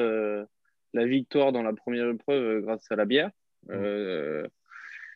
la 0.94 1.06
victoire 1.06 1.50
dans 1.50 1.62
la 1.62 1.72
première 1.72 2.08
épreuve 2.08 2.62
grâce 2.62 2.90
à 2.90 2.96
la 2.96 3.04
bière. 3.04 3.30
Hmm 3.68 4.46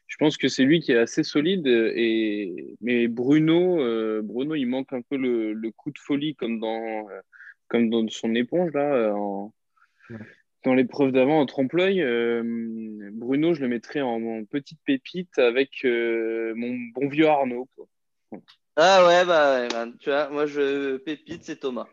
je 0.09 0.19
pense 0.19 0.37
que 0.37 0.49
c'est 0.49 0.65
lui 0.65 0.81
qui 0.81 0.93
est 0.93 0.99
assez 0.99 1.23
solide. 1.23 1.67
Et, 1.67 2.77
mais 2.83 3.09
Bruno, 3.09 3.77
Bruno, 4.23 4.55
il 4.55 4.67
manque 4.67 4.93
un 4.93 5.01
peu 5.01 5.17
le, 5.17 5.71
coup 5.71 5.91
de 5.91 5.99
folie 5.99 6.35
comme 6.35 6.61
dans, 6.61 7.07
comme 7.69 7.89
dans 7.89 8.07
son 8.09 8.35
éponge, 8.35 8.73
là, 8.75 9.15
dans 10.65 10.75
l'épreuve 10.75 11.13
d'avant 11.13 11.41
en 11.41 11.47
trompe-l'œil. 11.47 12.01
Bruno, 13.13 13.55
je 13.55 13.61
le 13.61 13.69
mettrais 13.69 14.01
en, 14.01 14.45
petite 14.45 14.81
pépite 14.85 15.39
avec 15.39 15.85
mon 15.85 16.77
bon 16.95 17.09
vieux 17.09 17.29
Arnaud. 17.29 17.69
Ah 18.77 19.07
ouais, 19.07 19.25
bah, 19.25 19.69
bah, 19.69 19.87
tu 20.01 20.09
vois, 20.09 20.31
moi, 20.31 20.47
je 20.47 20.97
pépite, 20.97 21.45
c'est 21.45 21.57
Thomas. 21.57 21.87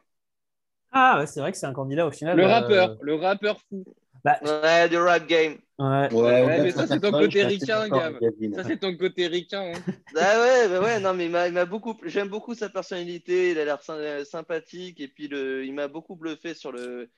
Ah, 0.92 1.20
ouais, 1.20 1.28
c'est 1.28 1.40
vrai 1.40 1.52
que 1.52 1.58
c'est 1.58 1.66
un 1.66 1.74
candidat 1.74 2.08
au 2.08 2.12
final. 2.12 2.38
Le 2.38 2.46
rappeur, 2.46 2.98
le 3.02 3.16
rappeur 3.16 3.60
fou. 3.70 3.84
Bah, 4.24 4.38
ouais, 4.42 4.90
du 4.90 4.98
rap 4.98 5.28
game. 5.28 5.58
Ouais, 5.78 6.12
ouais, 6.12 6.62
mais 6.62 6.72
ça, 6.72 6.88
c'est 6.88 7.00
ton 7.00 7.12
côté 7.12 7.44
ricain, 7.46 7.88
Gab. 7.88 8.18
Ça, 8.54 8.64
c'est 8.64 8.78
ton 8.78 8.96
côté 8.98 9.28
ricain. 9.28 9.74
Hein. 9.74 9.94
Ah 10.18 10.42
ouais, 10.42 10.68
bah 10.68 10.82
ouais, 10.82 11.00
non, 11.00 11.14
mais 11.14 11.26
il 11.26 11.32
m'a 11.32 11.66
beaucoup. 11.66 11.96
J'aime 12.04 12.28
beaucoup 12.28 12.54
sa 12.54 12.68
personnalité. 12.68 13.52
Il 13.52 13.60
a 13.60 13.66
l'air 13.66 13.80
sympathique. 14.26 15.00
Et 15.00 15.08
puis, 15.08 15.28
le... 15.28 15.66
il 15.66 15.74
m'a 15.74 15.88
beaucoup 15.88 16.16
bluffé 16.16 16.54
sur 16.54 16.72
le. 16.72 17.10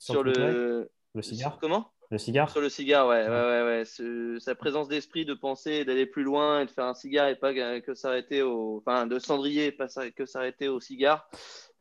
Sur, 0.00 0.24
le. 0.24 0.90
Le 1.14 1.22
cigare. 1.22 1.58
Comment? 1.60 1.92
Le 2.10 2.18
cigare 2.18 2.50
Sur 2.50 2.60
le 2.60 2.68
cigare, 2.68 3.06
ouais. 3.06 3.28
ouais, 3.28 3.28
ouais, 3.28 3.84
ouais. 3.84 4.40
Sa 4.40 4.56
présence 4.56 4.88
d'esprit 4.88 5.24
de 5.24 5.34
penser, 5.34 5.84
d'aller 5.84 6.06
plus 6.06 6.24
loin 6.24 6.62
et 6.62 6.66
de 6.66 6.70
faire 6.70 6.86
un 6.86 6.94
cigare 6.94 7.28
et 7.28 7.36
pas 7.36 7.54
que 7.80 7.94
s'arrêter 7.94 8.42
au. 8.42 8.78
Enfin, 8.78 9.06
de 9.06 9.20
cendrier 9.20 9.66
et 9.66 9.72
pas 9.72 9.86
que 10.16 10.26
s'arrêter 10.26 10.66
au 10.66 10.80
cigare. 10.80 11.30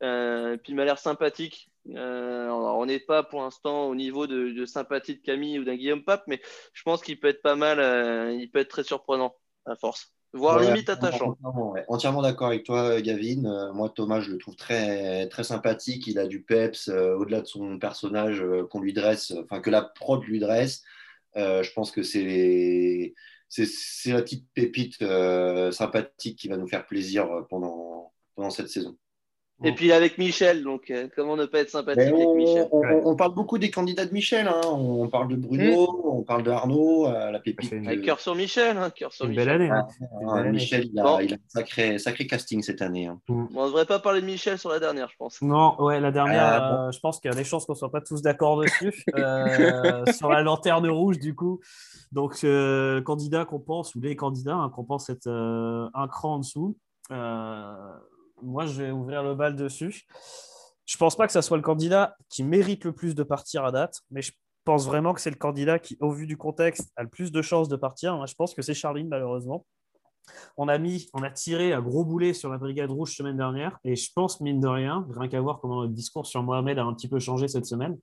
Euh, 0.03 0.57
puis 0.57 0.73
il 0.73 0.75
m'a 0.75 0.85
l'air 0.85 0.99
sympathique. 0.99 1.71
Euh, 1.95 2.47
on 2.49 2.85
n'est 2.85 2.99
pas 2.99 3.23
pour 3.23 3.41
l'instant 3.41 3.87
au 3.87 3.95
niveau 3.95 4.27
de, 4.27 4.65
sympathie 4.65 5.15
de 5.15 5.21
Camille 5.21 5.59
ou 5.59 5.63
d'un 5.63 5.75
Guillaume 5.75 6.03
Pape, 6.03 6.23
mais 6.27 6.41
je 6.73 6.83
pense 6.83 7.01
qu'il 7.01 7.19
peut 7.19 7.29
être 7.29 7.41
pas 7.41 7.55
mal, 7.55 7.79
euh, 7.79 8.31
il 8.31 8.49
peut 8.51 8.59
être 8.59 8.69
très 8.69 8.83
surprenant 8.83 9.35
à 9.65 9.75
force, 9.75 10.13
voire 10.33 10.59
limite 10.59 10.89
attachant. 10.89 11.37
Entièrement, 11.87 12.21
d'accord 12.21 12.47
avec 12.47 12.63
toi, 12.63 13.01
Gavin. 13.01 13.71
moi, 13.73 13.89
Thomas, 13.89 14.21
je 14.21 14.31
le 14.31 14.37
trouve 14.37 14.55
très, 14.55 15.27
très 15.27 15.43
sympathique. 15.43 16.07
Il 16.07 16.19
a 16.19 16.27
du 16.27 16.41
peps 16.41 16.89
au-delà 16.89 17.41
de 17.41 17.47
son 17.47 17.79
personnage 17.79 18.43
qu'on 18.69 18.81
lui 18.81 18.93
dresse, 18.93 19.33
enfin 19.43 19.59
que 19.59 19.69
la 19.69 19.81
prod 19.81 20.23
lui 20.23 20.39
dresse. 20.39 20.83
je 21.35 21.73
pense 21.73 21.91
que 21.91 22.03
c'est 22.03 23.13
c'est 23.47 24.13
la 24.13 24.21
petite 24.21 24.47
pépite 24.53 24.97
sympathique 25.71 26.37
qui 26.37 26.47
va 26.47 26.57
nous 26.57 26.67
faire 26.67 26.85
plaisir 26.85 27.27
pendant, 27.49 28.13
pendant 28.35 28.49
cette 28.49 28.69
saison. 28.69 28.95
Et 29.63 29.73
puis 29.73 29.91
avec 29.91 30.17
Michel, 30.17 30.63
donc 30.63 30.89
euh, 30.89 31.09
comment 31.15 31.35
ne 31.35 31.45
pas 31.45 31.59
être 31.59 31.69
sympathique 31.69 32.13
avec 32.13 32.29
Michel 32.29 32.69
on, 32.71 33.15
parle 33.15 33.33
beaucoup 33.33 33.57
des 33.57 33.69
candidats 33.69 34.05
de 34.05 34.13
Michel. 34.13 34.47
Hein. 34.47 34.61
On 34.65 35.07
parle 35.09 35.27
de 35.27 35.35
Bruno, 35.35 35.91
hmm. 35.91 36.17
on 36.17 36.23
parle 36.23 36.43
d'Arnaud, 36.43 37.07
euh, 37.07 37.29
la 37.31 37.39
pépite. 37.39 37.73
Avec 37.73 38.01
cœur 38.01 38.21
sur 38.21 38.35
Michel. 38.35 38.77
Hein, 38.77 38.89
cœur 38.89 39.11
sur 39.11 39.25
une 39.25 39.31
Michel. 39.31 39.45
belle 39.45 39.61
année. 39.61 39.69
Hein. 39.69 39.87
Ah, 40.29 40.43
Michel, 40.43 40.89
il 40.93 40.99
a, 40.99 41.21
il 41.21 41.33
a, 41.33 41.35
un 41.35 41.39
sacré, 41.47 41.99
sacré 41.99 42.25
casting 42.25 42.61
cette 42.61 42.81
année. 42.81 43.07
Hein. 43.07 43.19
On 43.27 43.63
ne 43.63 43.65
devrait 43.67 43.85
pas 43.85 43.99
parler 43.99 44.21
de 44.21 44.25
Michel 44.25 44.57
sur 44.57 44.69
la 44.69 44.79
dernière, 44.79 45.09
je 45.09 45.17
pense. 45.17 45.41
Non, 45.41 45.75
ouais, 45.81 45.99
la 45.99 46.11
dernière, 46.11 46.41
ah, 46.41 46.87
euh, 46.87 46.91
je 46.91 46.99
pense 46.99 47.19
qu'il 47.19 47.29
y 47.29 47.33
a 47.33 47.37
des 47.37 47.43
chances 47.43 47.65
qu'on 47.65 47.73
ne 47.73 47.77
soit 47.77 47.91
pas 47.91 48.01
tous 48.01 48.21
d'accord 48.21 48.61
dessus. 48.61 48.93
sur 50.17 50.29
la 50.29 50.41
lanterne 50.41 50.87
rouge, 50.89 51.19
du 51.19 51.35
coup. 51.35 51.59
Donc, 52.13 52.45
candidat 53.03 53.43
qu'on 53.43 53.59
pense, 53.59 53.93
ou 53.95 53.99
les 53.99 54.15
candidats 54.15 54.71
qu'on 54.73 54.85
pense 54.85 55.09
être 55.09 55.27
un 55.29 56.07
cran 56.07 56.35
en 56.35 56.39
dessous 56.39 56.77
moi, 58.41 58.65
je 58.65 58.83
vais 58.83 58.91
ouvrir 58.91 59.23
le 59.23 59.35
bal 59.35 59.55
dessus. 59.55 60.07
Je 60.85 60.97
pense 60.97 61.15
pas 61.15 61.27
que 61.27 61.33
ça 61.33 61.41
soit 61.41 61.57
le 61.57 61.63
candidat 61.63 62.15
qui 62.29 62.43
mérite 62.43 62.83
le 62.83 62.93
plus 62.93 63.15
de 63.15 63.23
partir 63.23 63.63
à 63.63 63.71
date, 63.71 64.01
mais 64.11 64.21
je 64.21 64.31
pense 64.65 64.85
vraiment 64.85 65.13
que 65.13 65.21
c'est 65.21 65.29
le 65.29 65.35
candidat 65.35 65.79
qui, 65.79 65.97
au 65.99 66.11
vu 66.11 66.25
du 66.25 66.37
contexte, 66.37 66.91
a 66.95 67.03
le 67.03 67.09
plus 67.09 67.31
de 67.31 67.41
chances 67.41 67.69
de 67.69 67.75
partir. 67.75 68.15
Moi, 68.15 68.25
je 68.25 68.33
pense 68.35 68.53
que 68.53 68.61
c'est 68.61 68.73
Charline, 68.73 69.07
malheureusement. 69.07 69.65
On 70.57 70.67
a 70.67 70.77
mis, 70.77 71.07
on 71.13 71.23
a 71.23 71.29
tiré 71.29 71.73
un 71.73 71.81
gros 71.81 72.05
boulet 72.05 72.33
sur 72.33 72.49
la 72.49 72.57
Brigade 72.57 72.91
Rouge 72.91 73.15
semaine 73.15 73.37
dernière, 73.37 73.79
et 73.83 73.95
je 73.95 74.11
pense, 74.13 74.41
mine 74.41 74.59
de 74.59 74.67
rien, 74.67 75.07
rien 75.09 75.27
qu'à 75.27 75.41
voir 75.41 75.59
comment 75.59 75.83
le 75.83 75.89
discours 75.89 76.25
sur 76.25 76.43
Mohamed 76.43 76.77
a 76.77 76.83
un 76.83 76.93
petit 76.93 77.07
peu 77.07 77.19
changé 77.19 77.47
cette 77.47 77.65
semaine, 77.65 77.97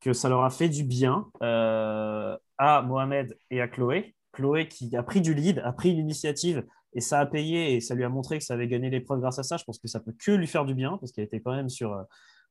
que 0.00 0.12
ça 0.12 0.28
leur 0.28 0.44
a 0.44 0.50
fait 0.50 0.68
du 0.68 0.84
bien 0.84 1.26
euh, 1.42 2.36
à 2.58 2.82
Mohamed 2.82 3.36
et 3.50 3.60
à 3.60 3.68
Chloé. 3.68 4.14
Chloé 4.32 4.68
qui 4.68 4.94
a 4.96 5.02
pris 5.02 5.20
du 5.20 5.34
lead, 5.34 5.60
a 5.64 5.72
pris 5.72 5.92
l'initiative 5.92 6.64
et 6.92 7.00
ça 7.00 7.20
a 7.20 7.26
payé 7.26 7.74
et 7.74 7.80
ça 7.80 7.94
lui 7.94 8.04
a 8.04 8.08
montré 8.08 8.38
que 8.38 8.44
ça 8.44 8.54
avait 8.54 8.68
gagné 8.68 8.90
l'épreuve 8.90 9.20
grâce 9.20 9.38
à 9.38 9.42
ça. 9.42 9.56
Je 9.56 9.64
pense 9.64 9.78
que 9.78 9.88
ça 9.88 10.00
peut 10.00 10.14
que 10.18 10.32
lui 10.32 10.46
faire 10.46 10.64
du 10.64 10.74
bien 10.74 10.96
parce 10.98 11.12
qu'elle 11.12 11.24
était 11.24 11.40
quand 11.40 11.54
même 11.54 11.68
sur 11.68 11.92
euh, 11.92 12.02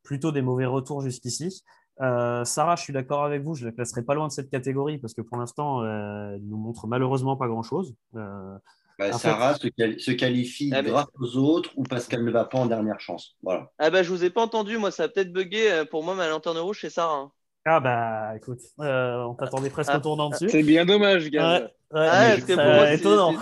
plutôt 0.04 0.32
des 0.32 0.42
mauvais 0.42 0.66
retours 0.66 1.02
jusqu'ici. 1.02 1.64
Euh, 2.02 2.46
Sarah, 2.46 2.78
je 2.78 2.84
suis 2.84 2.94
d'accord 2.94 3.26
avec 3.26 3.44
vous, 3.44 3.56
je 3.56 3.66
ne 3.66 3.70
la 3.70 3.76
classerai 3.76 4.04
pas 4.04 4.14
loin 4.14 4.28
de 4.28 4.32
cette 4.32 4.50
catégorie 4.50 4.98
parce 4.98 5.14
que 5.14 5.22
pour 5.22 5.38
l'instant, 5.38 5.84
euh, 5.84 6.36
elle 6.36 6.48
nous 6.48 6.58
montre 6.58 6.88
malheureusement 6.88 7.36
pas 7.36 7.48
grand-chose. 7.48 7.96
Bah, 8.14 9.14
Sarah 9.14 9.56
se, 9.56 10.12
qualifie 10.12 10.72
ah, 10.74 10.82
grâce 10.82 11.08
aux 11.18 11.38
autres 11.38 11.72
ou 11.78 11.84
parce 11.84 12.08
qu'elle 12.08 12.24
ne 12.24 12.32
va 12.32 12.46
pas 12.46 12.58
en 12.58 12.66
dernière 12.66 13.00
chance. 13.00 13.38
Voilà. 13.42 13.72
Ah 13.78 13.90
bah, 13.90 14.04
je 14.04 14.10
vous 14.10 14.24
ai 14.24 14.30
pas 14.30 14.42
entendu, 14.42 14.78
moi 14.78 14.92
ça 14.92 15.04
a 15.04 15.08
peut-être 15.10 15.32
bugué. 15.32 15.84
Pour 15.90 16.04
moi, 16.04 16.16
ma 16.16 16.28
lanterne 16.30 16.58
rouge, 16.58 16.80
c'est 16.82 16.90
Sarah. 16.90 17.16
Hein. 17.16 17.32
Ah 17.66 17.80
bah 17.80 18.34
écoute, 18.36 18.62
on 18.78 19.36
t'attendait 19.36 19.70
presque 19.70 19.94
au 19.94 20.00
tournant 20.00 20.30
dessus. 20.30 20.50
C'est 20.50 20.64
bien 20.64 20.86
dommage, 20.86 21.30
gars. 21.30 21.70
Ah, 21.92 22.36
c'est 22.38 22.94
étonnant. 22.96 23.36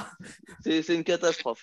C'est 0.61 0.95
une 0.95 1.03
catastrophe. 1.03 1.61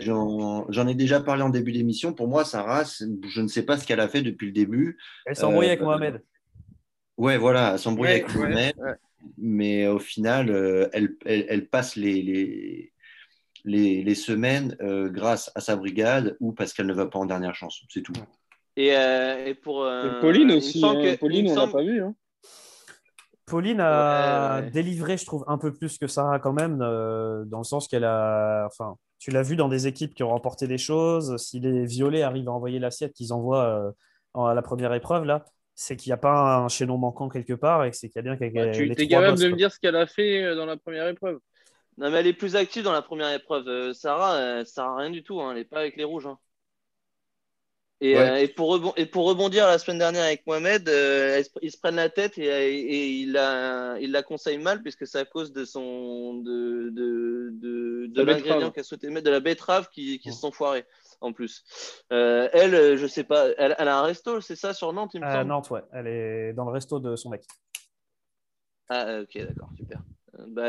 J'en 0.00 0.86
ai 0.88 0.94
déjà 0.94 1.20
parlé 1.20 1.42
en 1.42 1.48
début 1.48 1.72
d'émission. 1.72 2.12
Pour 2.12 2.28
moi, 2.28 2.44
Sarah, 2.44 2.84
je 2.84 3.40
ne 3.40 3.48
sais 3.48 3.64
pas 3.64 3.76
ce 3.76 3.86
qu'elle 3.86 4.00
a 4.00 4.08
fait 4.08 4.22
depuis 4.22 4.46
le 4.46 4.52
début. 4.52 4.98
Elle 5.26 5.36
s'embrouille 5.36 5.66
avec 5.66 5.80
euh, 5.80 5.84
Mohamed. 5.84 6.22
Ouais, 7.16 7.38
voilà, 7.38 7.72
elle 7.72 7.78
s'embrouille 7.78 8.08
avec 8.08 8.34
Mohamed. 8.34 8.74
Mais 9.36 9.86
au 9.86 9.98
final, 9.98 10.50
euh, 10.50 10.88
elle, 10.92 11.16
elle, 11.26 11.68
passe 11.68 11.94
les, 11.96 12.22
les, 13.64 14.02
les, 14.02 14.14
semaines 14.14 14.76
euh, 14.80 15.10
grâce 15.10 15.52
à 15.54 15.60
sa 15.60 15.76
brigade 15.76 16.36
ou 16.40 16.52
parce 16.52 16.72
qu'elle 16.72 16.86
ne 16.86 16.94
va 16.94 17.06
pas 17.06 17.18
en 17.18 17.26
dernière 17.26 17.54
chance. 17.54 17.82
C'est 17.90 18.02
tout. 18.02 18.14
Et, 18.76 18.88
et 18.88 19.54
pour. 19.54 19.86
Pauline 20.20 20.52
aussi. 20.52 20.84
Hein. 20.84 21.16
Pauline, 21.18 21.50
on 21.50 21.54
l'a 21.54 21.66
pas 21.66 21.82
vu. 21.82 22.02
Hein. 22.02 22.14
Pauline 23.50 23.80
a 23.80 24.62
délivré, 24.62 25.16
je 25.16 25.26
trouve, 25.26 25.44
un 25.48 25.58
peu 25.58 25.74
plus 25.74 25.98
que 25.98 26.06
Sarah 26.06 26.38
quand 26.38 26.52
même, 26.52 26.80
euh, 26.82 27.44
dans 27.46 27.58
le 27.58 27.64
sens 27.64 27.88
qu'elle 27.88 28.04
a. 28.04 28.64
Enfin, 28.66 28.96
tu 29.18 29.32
l'as 29.32 29.42
vu 29.42 29.56
dans 29.56 29.68
des 29.68 29.88
équipes 29.88 30.14
qui 30.14 30.22
ont 30.22 30.28
remporté 30.28 30.68
des 30.68 30.78
choses. 30.78 31.36
Si 31.36 31.58
les 31.58 31.84
violets 31.84 32.22
arrivent 32.22 32.48
à 32.48 32.52
envoyer 32.52 32.78
l'assiette 32.78 33.12
qu'ils 33.12 33.32
envoient 33.32 33.94
euh, 34.36 34.40
à 34.40 34.54
la 34.54 34.62
première 34.62 34.94
épreuve, 34.94 35.24
là, 35.24 35.44
c'est 35.74 35.96
qu'il 35.96 36.10
n'y 36.10 36.14
a 36.14 36.18
pas 36.18 36.58
un 36.58 36.68
chaînon 36.68 36.96
manquant 36.96 37.28
quelque 37.28 37.54
part 37.54 37.84
et 37.84 37.92
c'est 37.92 38.08
qu'il 38.08 38.16
y 38.16 38.20
a 38.20 38.22
bien 38.22 38.36
quelque 38.36 38.54
bah, 38.54 38.70
Tu 38.70 39.02
es 39.02 39.08
capable 39.08 39.38
de 39.38 39.48
me 39.48 39.56
dire 39.56 39.72
ce 39.72 39.80
qu'elle 39.80 39.96
a 39.96 40.06
fait 40.06 40.44
euh, 40.44 40.54
dans 40.54 40.66
la 40.66 40.76
première 40.76 41.08
épreuve 41.08 41.40
Non, 41.98 42.08
mais 42.10 42.18
elle 42.18 42.28
est 42.28 42.32
plus 42.32 42.54
active 42.54 42.84
dans 42.84 42.92
la 42.92 43.02
première 43.02 43.32
épreuve. 43.34 43.92
Sarah, 43.94 44.64
sert 44.64 44.94
rien 44.94 45.10
du 45.10 45.24
tout. 45.24 45.40
Hein. 45.40 45.50
Elle 45.50 45.58
n'est 45.58 45.64
pas 45.64 45.80
avec 45.80 45.96
les 45.96 46.04
rouges. 46.04 46.26
Hein. 46.26 46.38
Euh, 48.02 48.36
et, 48.36 48.48
pour 48.48 49.26
rebondir 49.26 49.66
la 49.66 49.78
semaine 49.78 49.98
dernière 49.98 50.24
avec 50.24 50.46
Mohamed, 50.46 50.88
euh, 50.88 51.42
ils 51.60 51.70
se 51.70 51.78
prennent 51.78 51.96
la 51.96 52.08
tête 52.08 52.38
et, 52.38 53.20
il, 53.20 53.32
la, 53.32 53.98
il 54.00 54.10
la 54.10 54.22
conseille 54.22 54.56
mal 54.56 54.80
puisque 54.80 55.06
c'est 55.06 55.18
à 55.18 55.26
cause 55.26 55.52
de 55.52 55.66
son 55.66 56.34
de, 56.36 56.88
de, 56.90 58.06
de, 58.08 58.22
l'ingrédient 58.22 58.70
qu'elle 58.70 58.84
souhaitait 58.84 59.10
mettre, 59.10 59.26
de 59.26 59.30
la 59.30 59.40
betterave 59.40 59.88
qui, 59.90 60.18
qui 60.18 60.32
se 60.32 60.40
sont 60.40 60.50
foirés 60.50 60.86
en 61.20 61.34
plus. 61.34 61.62
Euh, 62.10 62.48
elle, 62.54 62.96
je 62.96 63.06
sais 63.06 63.24
pas, 63.24 63.48
elle, 63.58 63.74
a 63.76 63.98
un 63.98 64.02
resto, 64.02 64.40
c'est 64.40 64.56
ça 64.56 64.72
sur 64.72 64.94
Nantes, 64.94 65.12
il 65.12 65.20
me 65.20 65.30
semble? 65.30 65.48
Nantes, 65.48 65.68
ouais. 65.68 65.82
Elle 65.92 66.06
est 66.06 66.52
dans 66.54 66.64
le 66.64 66.72
resto 66.72 67.00
de 67.00 67.16
son 67.16 67.28
mec. 67.28 67.42
Ah, 68.88 69.20
ok, 69.20 69.46
d'accord, 69.46 69.68
super. 69.76 70.00
Bah, 70.48 70.68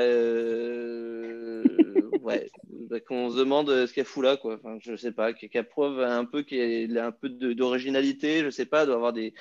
ouais, 2.22 2.52
bah, 2.90 3.00
qu'on 3.00 3.30
se 3.30 3.38
demande 3.38 3.86
ce 3.86 3.94
qu'elle 3.94 4.06
fout 4.06 4.24
là, 4.24 4.38
quoi. 4.38 4.56
Enfin, 4.56 4.78
je 4.82 4.96
sais 4.96 5.12
pas, 5.12 5.34
qu'elle 5.34 5.68
prouve 5.68 6.00
un 6.00 6.26
peu 6.26 6.42
qu'il 6.42 6.98
a 6.98 7.08
un 7.08 7.12
peu 7.12 7.30
d'originalité, 7.30 8.44
je 8.44 8.50
sais 8.50 8.66
pas, 8.66 8.86
doit 8.86 8.96
avoir 8.96 9.14
des, 9.14 9.34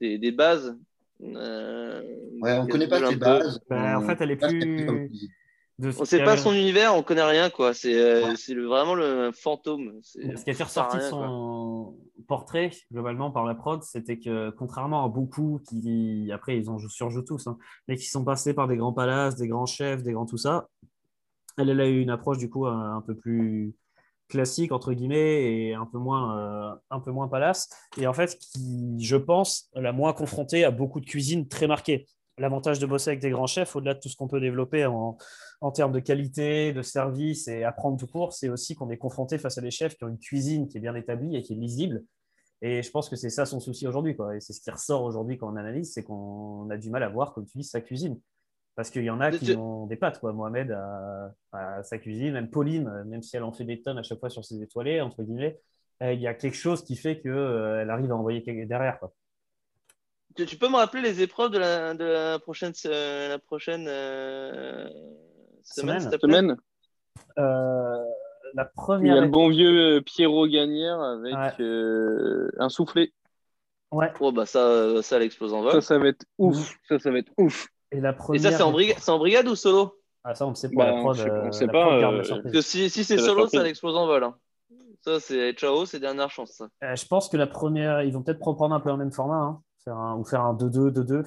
des, 0.00 0.18
des 0.18 0.32
bases. 0.32 0.76
Euh, 1.22 2.02
ouais, 2.40 2.58
on 2.58 2.66
connaît 2.66 2.88
pas 2.88 3.08
ses 3.08 3.16
bases. 3.16 3.60
Bah, 3.68 3.98
en 3.98 4.06
fait, 4.06 4.20
elle 4.20 4.32
est 4.32 4.36
plus. 4.36 4.86
On 5.80 6.04
sait 6.04 6.24
pas 6.24 6.36
son 6.36 6.52
univers, 6.52 6.94
on 6.96 7.04
connaît 7.04 7.22
rien, 7.22 7.50
quoi. 7.50 7.72
C'est 7.72 7.94
euh, 7.94 8.34
vraiment 8.66 8.96
le 8.96 9.30
fantôme. 9.32 10.00
Ce 10.02 10.18
qui 10.44 10.50
a 10.50 10.54
fait 10.54 10.64
ressortir 10.64 11.00
son 11.02 11.94
portrait, 12.26 12.70
globalement, 12.92 13.30
par 13.30 13.44
la 13.44 13.54
prod, 13.54 13.82
c'était 13.82 14.18
que, 14.18 14.50
contrairement 14.50 15.04
à 15.04 15.08
beaucoup 15.08 15.60
qui, 15.68 16.30
après, 16.32 16.58
ils 16.58 16.68
en 16.70 16.78
surjouent 16.78 17.22
tous, 17.22 17.46
hein, 17.46 17.58
mais 17.86 17.96
qui 17.96 18.06
sont 18.06 18.24
passés 18.24 18.54
par 18.54 18.68
des 18.68 18.76
grands 18.76 18.92
palaces, 18.92 19.36
des 19.36 19.48
grands 19.48 19.66
chefs, 19.66 20.02
des 20.02 20.12
grands 20.12 20.26
tout 20.26 20.36
ça, 20.36 20.68
elle, 21.58 21.80
a 21.80 21.88
eu 21.88 22.00
une 22.00 22.10
approche 22.10 22.38
du 22.38 22.48
coup 22.48 22.66
un, 22.66 23.02
peu 23.06 23.14
plus 23.14 23.74
classique 24.28 24.72
entre 24.72 24.92
guillemets 24.92 25.68
et 25.68 25.74
un 25.74 25.86
peu 25.86 25.98
moins 25.98 26.38
euh, 26.38 26.74
un 26.90 27.00
peu 27.00 27.10
moins 27.10 27.28
palace 27.28 27.68
et 27.96 28.06
en 28.06 28.12
fait 28.12 28.36
qui 28.38 28.98
je 29.00 29.16
pense 29.16 29.70
l'a 29.74 29.92
moins 29.92 30.12
confrontée 30.12 30.64
à 30.64 30.70
beaucoup 30.70 31.00
de 31.00 31.06
cuisine 31.06 31.48
très 31.48 31.66
marquée 31.66 32.06
l'avantage 32.38 32.78
de 32.78 32.86
bosser 32.86 33.10
avec 33.10 33.20
des 33.20 33.30
grands 33.30 33.46
chefs 33.46 33.76
au-delà 33.76 33.94
de 33.94 34.00
tout 34.00 34.08
ce 34.08 34.16
qu'on 34.16 34.28
peut 34.28 34.40
développer 34.40 34.86
en, 34.86 35.16
en, 35.60 35.70
termes 35.70 35.92
de 35.92 36.00
qualité 36.00 36.72
de 36.72 36.82
service 36.82 37.48
et 37.48 37.64
apprendre 37.64 37.98
tout 37.98 38.06
court 38.06 38.32
c'est 38.32 38.48
aussi 38.48 38.74
qu'on 38.74 38.90
est 38.90 38.96
confronté 38.98 39.38
face 39.38 39.58
à 39.58 39.60
des 39.60 39.70
chefs 39.70 39.96
qui 39.96 40.04
ont 40.04 40.08
une 40.08 40.18
cuisine 40.18 40.68
qui 40.68 40.78
est 40.78 40.80
bien 40.80 40.94
établie 40.94 41.36
et 41.36 41.42
qui 41.42 41.54
est 41.54 41.56
lisible 41.56 42.04
et 42.60 42.82
je 42.82 42.90
pense 42.90 43.08
que 43.08 43.16
c'est 43.16 43.30
ça 43.30 43.46
son 43.46 43.60
souci 43.60 43.86
aujourd'hui 43.86 44.16
et 44.34 44.40
c'est 44.40 44.52
ce 44.52 44.60
qui 44.60 44.70
ressort 44.70 45.02
aujourd'hui 45.02 45.38
quand 45.38 45.52
on 45.52 45.56
analyse 45.56 45.92
c'est 45.92 46.02
qu'on 46.02 46.68
a 46.70 46.76
du 46.76 46.90
mal 46.90 47.02
à 47.02 47.08
voir 47.08 47.32
comme 47.32 47.46
tu 47.46 47.58
dis 47.58 47.64
sa 47.64 47.80
cuisine 47.80 48.18
Parce 48.74 48.90
qu'il 48.90 49.02
y 49.02 49.10
en 49.10 49.20
a 49.20 49.32
qui 49.32 49.56
ont 49.56 49.86
des 49.86 49.96
pattes, 49.96 50.20
quoi. 50.20 50.32
Mohamed 50.32 50.70
à 51.52 51.82
sa 51.82 51.98
cuisine, 51.98 52.32
même 52.32 52.48
Pauline, 52.48 52.86
euh, 52.86 53.04
même 53.04 53.22
si 53.22 53.36
elle 53.36 53.42
en 53.42 53.52
fait 53.52 53.64
des 53.64 53.82
tonnes 53.82 53.98
à 53.98 54.04
chaque 54.04 54.20
fois 54.20 54.30
sur 54.30 54.44
ses 54.44 54.62
étoilés, 54.62 55.00
entre 55.00 55.24
guillemets, 55.24 55.60
euh, 56.02 56.12
il 56.12 56.20
y 56.20 56.28
a 56.28 56.34
quelque 56.34 56.56
chose 56.56 56.84
qui 56.84 56.94
fait 56.94 57.20
qu'elle 57.20 57.90
arrive 57.90 58.12
à 58.12 58.16
envoyer 58.16 58.40
derrière. 58.66 59.00
Quoi. 59.00 59.12
Tu, 60.38 60.46
tu 60.46 60.56
peux 60.56 60.68
me 60.68 60.76
rappeler 60.76 61.02
les 61.02 61.20
épreuves 61.20 61.50
de 61.50 61.58
la, 61.58 61.94
de 61.94 62.04
la 62.04 62.38
prochaine, 62.38 62.72
euh, 62.86 63.28
la 63.28 63.40
prochaine 63.40 63.86
euh, 63.88 64.88
Semaine. 65.64 66.56
Euh, 67.38 68.04
la 68.54 68.62
Il 68.62 68.68
y 68.68 68.70
première. 68.72 69.16
a 69.16 69.20
le 69.20 69.26
bon 69.26 69.48
vieux 69.48 69.96
euh, 69.96 70.00
Pierrot 70.00 70.46
Gagnère 70.46 71.00
avec 71.00 71.34
Ouais. 71.34 71.54
euh, 71.60 72.52
un 72.58 72.68
soufflé. 72.68 73.12
Ouais. 73.90 74.12
Oh, 74.20 74.30
bah 74.30 74.46
ça, 74.46 75.02
ça, 75.02 75.16
elle 75.16 75.22
explose 75.22 75.52
en 75.52 75.62
vol. 75.62 75.72
Ça, 75.72 75.80
ça 75.80 75.98
va 75.98 76.06
être 76.06 76.24
ouf. 76.38 76.78
Ça, 76.88 77.00
ça 77.00 77.10
va 77.10 77.18
être 77.18 77.32
ouf. 77.36 77.66
Et 77.90 78.00
la 78.00 78.10
Et 78.10 78.12
première. 78.12 78.40
ça, 78.42 78.52
c'est 78.52 78.62
en, 78.62 78.70
briga- 78.70 78.94
c'est 78.96 79.10
en 79.10 79.18
brigade 79.18 79.48
ou 79.48 79.56
solo? 79.56 79.98
Ah, 80.22 80.36
ça, 80.36 80.46
on 80.46 80.50
le 80.50 80.54
sait 80.54 80.68
Bah, 80.68 80.86
la 80.86 80.92
on 80.92 81.00
prod. 81.00 81.16
sait- 81.16 81.30
on 81.30 81.46
euh, 81.48 81.50
sait 81.50 81.66
la 81.66 81.72
pas, 81.72 81.96
euh. 81.96 82.22
Parce 82.28 82.42
que 82.52 82.60
si, 82.60 82.88
si 82.90 83.02
c'est 83.02 83.18
solo, 83.18 83.48
ça 83.48 83.64
l'explose 83.64 83.96
en 83.96 84.06
vol. 84.06 84.22
hein. 84.22 84.36
Ça, 85.00 85.18
c'est 85.18 85.52
ciao, 85.54 85.84
c'est 85.84 85.98
dernière 85.98 86.30
chance. 86.30 86.52
Ça. 86.52 86.68
Euh, 86.84 86.94
je 86.94 87.06
pense 87.06 87.28
que 87.28 87.36
la 87.36 87.48
première, 87.48 88.02
ils 88.02 88.12
vont 88.12 88.22
peut-être 88.22 88.42
reprendre 88.46 88.72
un 88.76 88.80
peu 88.80 88.90
le 88.90 88.98
même 88.98 89.10
format, 89.12 89.34
hein. 89.34 89.62
Faire 89.88 89.96
un, 89.96 90.16
ou 90.18 90.24
faire 90.24 90.42
un 90.42 90.54
2-2, 90.54 90.90
2-2. 90.92 91.24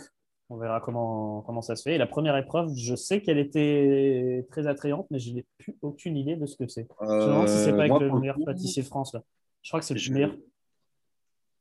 On 0.50 0.58
verra 0.58 0.82
comment, 0.82 1.42
comment 1.44 1.62
ça 1.62 1.76
se 1.76 1.84
fait. 1.84 1.96
Et 1.96 1.98
la 1.98 2.06
première 2.08 2.36
épreuve, 2.38 2.70
je 2.76 2.94
sais 2.96 3.22
qu'elle 3.22 3.38
était 3.38 4.46
très 4.52 4.68
attrayante, 4.68 5.08
mais 5.10 5.18
je 5.18 5.32
n'ai 5.34 5.46
plus 5.58 5.76
aucune 5.82 6.18
idée 6.18 6.36
de 6.36 6.46
ce 6.46 6.58
que 6.58 6.68
c'est. 6.68 6.88
Je 7.00 7.06
me 7.06 7.26
demande 7.28 7.48
si 7.48 7.56
c'est 7.58 7.70
Euh, 7.72 7.76
pas 7.78 7.80
avec 7.84 7.92
moi, 7.92 8.00
le 8.04 8.20
meilleur 8.20 8.36
coup, 8.36 8.44
pâtissier 8.46 8.84
de 8.84 8.88
France. 8.88 9.14
Là. 9.14 9.24
Je 9.64 9.70
crois 9.70 9.80
que 9.80 9.86
c'est 9.86 9.94
le 9.94 10.00
Je- 10.00 10.12
meilleur. 10.12 10.36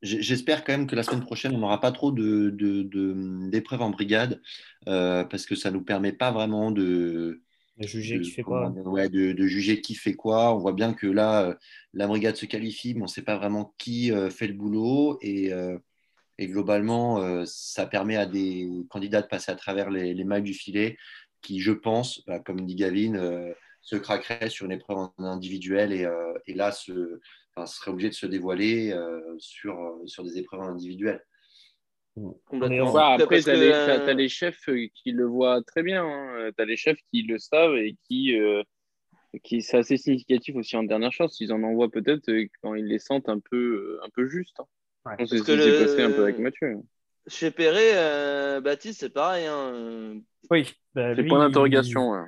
J'espère 0.03 0.65
quand 0.65 0.73
même 0.73 0.87
que 0.87 0.97
la 0.97 1.03
semaine 1.03 1.21
prochaine, 1.25 1.55
on 1.55 1.59
n'aura 1.59 1.79
pas 1.79 1.93
trop 1.93 2.11
de- 2.11 2.49
de- 2.49 2.83
de- 2.83 3.49
d'épreuves 3.51 3.83
en 3.83 3.91
brigade 3.91 4.41
euh, 4.89 5.25
parce 5.25 5.45
que 5.45 5.55
ça 5.55 5.71
ne 5.71 5.77
nous 5.77 5.85
permet 5.85 6.13
pas 6.13 6.33
vraiment 6.33 6.71
de, 6.71 7.43
juger 7.81 8.17
de- 8.19 8.23
qui 8.25 8.31
fait 8.31 8.43
quoi. 8.43 8.71
ouais, 8.71 9.11
de, 9.11 9.33
de 9.33 9.47
juger 9.47 9.83
qui 9.83 9.95
fait 9.95 10.15
quoi. 10.15 10.55
On 10.55 10.59
voit 10.59 10.73
bien 10.73 10.95
que 10.95 11.07
là, 11.07 11.43
euh, 11.51 11.55
la 11.93 12.07
brigade 12.07 12.35
se 12.37 12.47
qualifie, 12.47 12.95
mais 12.95 13.01
on 13.03 13.05
ne 13.05 13.09
sait 13.11 13.21
pas 13.23 13.37
vraiment 13.37 13.75
qui 13.77 14.11
euh, 14.11 14.31
fait 14.31 14.47
le 14.47 14.55
boulot. 14.55 15.19
Et, 15.21 15.53
euh, 15.53 15.79
et 16.41 16.49
globalement, 16.49 17.21
euh, 17.23 17.45
ça 17.47 17.87
permet 17.87 18.17
à 18.17 18.27
des 18.27 18.69
candidats 18.89 19.23
de 19.23 19.29
passer 19.29 19.53
à 19.53 19.57
travers 19.57 19.91
les, 19.91 20.15
les 20.15 20.25
mailles 20.25 20.43
du 20.43 20.55
filet 20.55 20.97
qui, 21.43 21.61
je 21.61 21.73
pense, 21.73 22.25
bah, 22.27 22.41
comme 22.41 22.67
dit 22.67 22.75
Gavin, 22.75 23.15
euh, 23.15 23.53
se 23.83 23.97
craqueraient 23.97 24.51
sur 24.51 24.67
une 24.67 24.73
épreuve 24.73 24.99
en 24.99 25.15
individuel 25.25 25.93
et, 25.93 26.05
euh, 26.05 26.35
et 26.47 26.55
là, 26.55 26.73
se, 26.73 27.21
enfin, 27.55 27.67
seraient 27.67 27.91
obligés 27.93 28.09
de 28.09 28.15
se 28.15 28.27
dévoiler 28.27 28.93
euh, 28.93 29.21
sur, 29.39 29.77
sur 30.07 30.25
des 30.25 30.39
épreuves 30.39 30.63
individuelles. 30.63 31.23
Complètement. 32.47 32.93
Ouais, 32.93 33.03
après, 33.23 33.43
tu 33.43 33.51
as, 33.51 33.55
que, 33.55 33.59
les, 33.59 33.71
t'as- 33.71 34.01
t'as 34.01 34.15
les 34.15 34.29
chefs 34.29 34.67
qui 34.95 35.13
le 35.13 35.25
voient 35.27 35.63
très 35.63 35.83
bien. 35.83 36.05
Tu 36.57 36.63
as 36.63 36.67
les 36.67 36.77
chefs 36.77 37.01
qui 37.11 37.23
le 37.23 37.39
savent 37.39 37.77
et 37.77 37.97
qui, 38.09 38.39
euh, 38.39 38.63
qui 39.43 39.63
c'est 39.63 39.79
assez 39.79 39.97
significatif 39.97 40.57
aussi 40.57 40.77
en 40.77 40.83
dernière 40.83 41.13
chance. 41.13 41.41
Ils 41.41 41.53
en 41.53 41.63
envoient 41.63 41.91
peut-être 41.91 42.31
quand 42.63 42.75
ils 42.75 42.87
les 42.87 42.99
sentent 42.99 43.29
un 43.29 43.41
peu, 43.41 44.01
un 44.03 44.09
peu 44.11 44.27
justes. 44.27 44.59
hein. 44.61 44.67
Ouais. 45.07 45.15
Parce 45.19 45.31
que 45.31 45.53
le- 45.53 45.85
passé 45.87 46.03
un 46.03 46.11
peu 46.11 46.23
avec 46.25 46.39
Mathieu. 46.39 46.77
Chez 47.27 47.51
Perret, 47.51 47.93
euh, 47.95 48.61
Baptiste, 48.61 49.01
c'est 49.01 49.11
pareil. 49.13 49.47
Hein. 49.47 49.71
euh, 49.75 50.15
Oui. 50.51 50.73
bah, 50.95 51.15
C'est 51.15 51.23
point 51.25 51.39
d'interrogation. 51.39 52.11
ouais. 52.11 52.21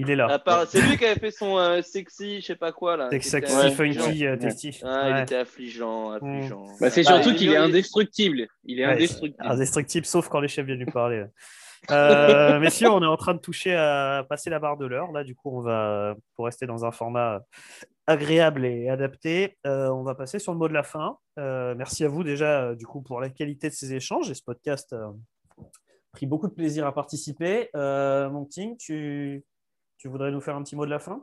Il, 0.00 0.10
est 0.10 0.16
là. 0.16 0.38
part- 0.38 0.66
C'est 0.68 0.80
lui 0.80 0.96
qui 0.96 1.04
avait 1.04 1.18
fait 1.18 1.30
son 1.32 1.58
euh, 1.58 1.82
sexy, 1.82 2.40
je 2.40 2.46
sais 2.46 2.54
pas 2.56 2.70
quoi 2.70 2.96
là. 2.96 3.10
Sexy, 3.10 3.36
était 3.36 3.46
funky, 3.70 3.98
Ouais. 4.28 4.38
Ah, 4.84 5.04
Ouais. 5.10 5.10
il 5.18 5.22
était 5.22 5.36
affligeant, 5.36 6.10
affligeant. 6.12 6.66
Bah, 6.80 6.88
c'est 6.90 7.02
Bah, 7.02 7.14
surtout 7.14 7.30
il- 7.30 7.36
qu'il 7.36 7.52
est 7.52 7.56
indestructible. 7.56 8.46
Il 8.64 8.78
est 8.80 8.86
Ouais, 8.86 8.92
indestructible. 8.92 9.34
Indestructible, 9.46 10.06
sauf 10.06 10.28
quand 10.28 10.40
les 10.40 10.46
chefs 10.48 10.66
viennent 10.66 10.78
lui 10.78 10.86
parler. 10.86 11.24
Euh, 11.90 12.58
messieurs, 12.60 12.90
on 12.90 13.02
est 13.02 13.06
en 13.06 13.16
train 13.16 13.34
de 13.34 13.40
toucher 13.40 13.74
à 13.74 14.24
passer 14.28 14.50
la 14.50 14.58
barre 14.58 14.76
de 14.76 14.86
l'heure. 14.86 15.10
Là, 15.12 15.24
du 15.24 15.34
coup, 15.34 15.56
on 15.58 15.62
va, 15.62 16.14
pour 16.36 16.44
rester 16.46 16.66
dans 16.66 16.84
un 16.84 16.90
format 16.92 17.40
agréable 18.08 18.64
et 18.64 18.88
adapté, 18.88 19.58
euh, 19.66 19.90
on 19.90 20.02
va 20.02 20.14
passer 20.14 20.38
sur 20.38 20.52
le 20.52 20.58
mot 20.58 20.66
de 20.66 20.72
la 20.72 20.82
fin. 20.82 21.18
Euh, 21.38 21.74
merci 21.76 22.04
à 22.04 22.08
vous 22.08 22.24
déjà, 22.24 22.62
euh, 22.62 22.74
du 22.74 22.86
coup, 22.86 23.02
pour 23.02 23.20
la 23.20 23.28
qualité 23.28 23.68
de 23.68 23.74
ces 23.74 23.92
échanges. 23.92 24.30
Et 24.30 24.34
ce 24.34 24.42
podcast 24.42 24.96
pris 26.12 26.26
beaucoup 26.26 26.48
de 26.48 26.54
plaisir 26.54 26.86
à 26.86 26.94
participer. 26.94 27.68
Mon 27.74 28.46
Ting, 28.46 28.76
tu, 28.78 29.44
tu 29.98 30.08
voudrais 30.08 30.32
nous 30.32 30.40
faire 30.40 30.56
un 30.56 30.62
petit 30.62 30.74
mot 30.74 30.86
de 30.86 30.90
la 30.90 30.98
fin? 30.98 31.22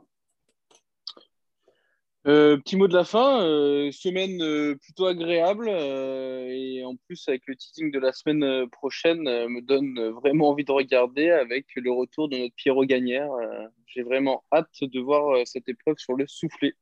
Euh, 2.26 2.56
petit 2.56 2.74
mot 2.74 2.88
de 2.88 2.92
la 2.94 3.04
fin, 3.04 3.40
euh, 3.44 3.92
semaine 3.92 4.42
euh, 4.42 4.74
plutôt 4.74 5.06
agréable 5.06 5.68
euh, 5.68 6.48
et 6.48 6.84
en 6.84 6.96
plus 6.96 7.28
avec 7.28 7.42
le 7.46 7.54
teasing 7.54 7.92
de 7.92 8.00
la 8.00 8.12
semaine 8.12 8.68
prochaine 8.70 9.28
euh, 9.28 9.48
me 9.48 9.60
donne 9.60 10.08
vraiment 10.08 10.48
envie 10.48 10.64
de 10.64 10.72
regarder 10.72 11.30
avec 11.30 11.66
le 11.76 11.92
retour 11.92 12.28
de 12.28 12.36
notre 12.36 12.54
Pierrot 12.56 12.84
Gagnère. 12.84 13.30
Euh, 13.30 13.68
J'ai 13.86 14.02
vraiment 14.02 14.42
hâte 14.52 14.82
de 14.82 14.98
voir 14.98 15.36
euh, 15.36 15.44
cette 15.44 15.68
épreuve 15.68 15.98
sur 15.98 16.14
le 16.14 16.26
soufflet. 16.26 16.74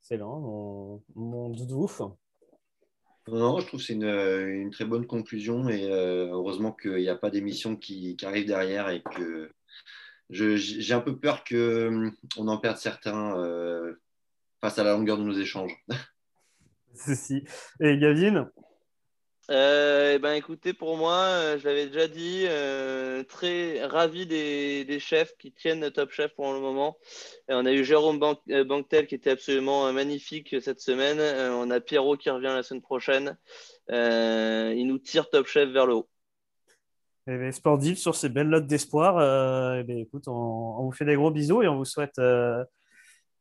Excellent, 0.00 0.40
mon, 0.40 1.02
mon 1.14 1.50
doudouf. 1.50 2.02
Non, 3.28 3.60
je 3.60 3.66
trouve 3.68 3.78
que 3.78 3.86
c'est 3.86 3.92
une, 3.92 4.02
une 4.02 4.70
très 4.70 4.84
bonne 4.84 5.06
conclusion 5.06 5.68
et 5.68 5.84
euh, 5.84 6.26
heureusement 6.32 6.72
qu'il 6.72 6.96
n'y 6.96 7.08
a 7.08 7.14
pas 7.14 7.30
d'émission 7.30 7.76
qui, 7.76 8.16
qui 8.16 8.26
arrive 8.26 8.46
derrière 8.46 8.88
et 8.88 9.00
que 9.00 9.52
j'ai 10.28 10.92
un 10.94 11.00
peu 11.00 11.16
peur 11.16 11.44
qu'on 11.44 12.48
en 12.48 12.58
perde 12.58 12.78
certains 12.78 13.38
euh, 13.38 13.94
face 14.60 14.78
à 14.78 14.84
la 14.84 14.92
longueur 14.92 15.18
de 15.18 15.22
nos 15.24 15.32
échanges. 15.38 15.74
Ceci. 16.94 17.44
Et 17.80 17.96
Gavin? 17.98 18.50
Euh, 19.50 20.12
eh 20.14 20.18
ben, 20.20 20.34
écoutez, 20.34 20.72
pour 20.72 20.96
moi, 20.96 21.16
euh, 21.16 21.58
je 21.58 21.66
l'avais 21.66 21.86
déjà 21.86 22.06
dit, 22.06 22.44
euh, 22.46 23.24
très 23.24 23.84
ravi 23.84 24.24
des, 24.24 24.84
des 24.84 25.00
chefs 25.00 25.36
qui 25.38 25.50
tiennent 25.50 25.90
Top 25.90 26.12
Chef 26.12 26.32
pour 26.34 26.52
le 26.52 26.60
moment. 26.60 26.98
Et 27.48 27.54
on 27.54 27.66
a 27.66 27.72
eu 27.72 27.84
Jérôme 27.84 28.20
Ban- 28.20 28.38
euh, 28.50 28.62
Banquetel 28.64 29.08
qui 29.08 29.16
était 29.16 29.30
absolument 29.30 29.88
euh, 29.88 29.92
magnifique 29.92 30.54
cette 30.60 30.80
semaine. 30.80 31.18
Euh, 31.18 31.52
on 31.52 31.68
a 31.70 31.80
Pierrot 31.80 32.16
qui 32.16 32.30
revient 32.30 32.52
la 32.54 32.62
semaine 32.62 32.82
prochaine. 32.82 33.36
Euh, 33.90 34.72
il 34.76 34.86
nous 34.86 34.98
tire 34.98 35.28
Top 35.30 35.48
Chef 35.48 35.68
vers 35.70 35.86
le 35.86 35.94
haut. 35.94 36.08
Eh 37.26 37.36
bien, 37.36 37.50
sportif 37.50 37.98
sur 37.98 38.14
ces 38.14 38.28
belles 38.28 38.48
notes 38.48 38.68
d'espoir. 38.68 39.18
euh, 39.18 39.80
eh 39.80 39.82
bien, 39.82 39.96
écoute, 39.96 40.28
on, 40.28 40.32
on 40.32 40.84
vous 40.84 40.92
fait 40.92 41.04
des 41.04 41.16
gros 41.16 41.32
bisous 41.32 41.62
et 41.62 41.68
on 41.68 41.76
vous 41.76 41.84
souhaite 41.84 42.18
euh, 42.20 42.62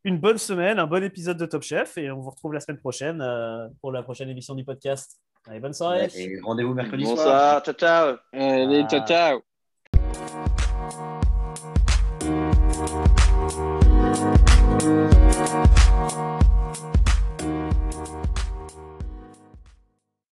une 0.04 0.18
bonne 0.18 0.38
semaine, 0.38 0.80
un 0.80 0.88
bon 0.88 1.04
épisode 1.04 1.38
de 1.38 1.46
Top 1.46 1.64
Chef 1.64 1.98
et 1.98 2.10
on 2.12 2.20
vous 2.20 2.30
retrouve 2.30 2.54
la 2.54 2.60
semaine 2.60 2.80
prochaine 2.80 3.22
euh, 3.22 3.68
pour 3.82 3.92
la 3.92 4.04
prochaine 4.04 4.30
émission 4.30 4.56
du 4.56 4.64
podcast. 4.64 5.20
Allez, 5.48 5.60
bonne 5.60 5.74
soirée. 5.74 6.10
Et 6.16 6.40
rendez-vous 6.42 6.74
mercredi 6.74 7.06
soir. 7.06 7.16
Bonsoir, 7.16 7.64
ciao, 7.64 7.74
ciao. 7.74 8.18
Allez, 8.34 8.86
ciao, 8.88 9.06
ciao. 9.06 9.42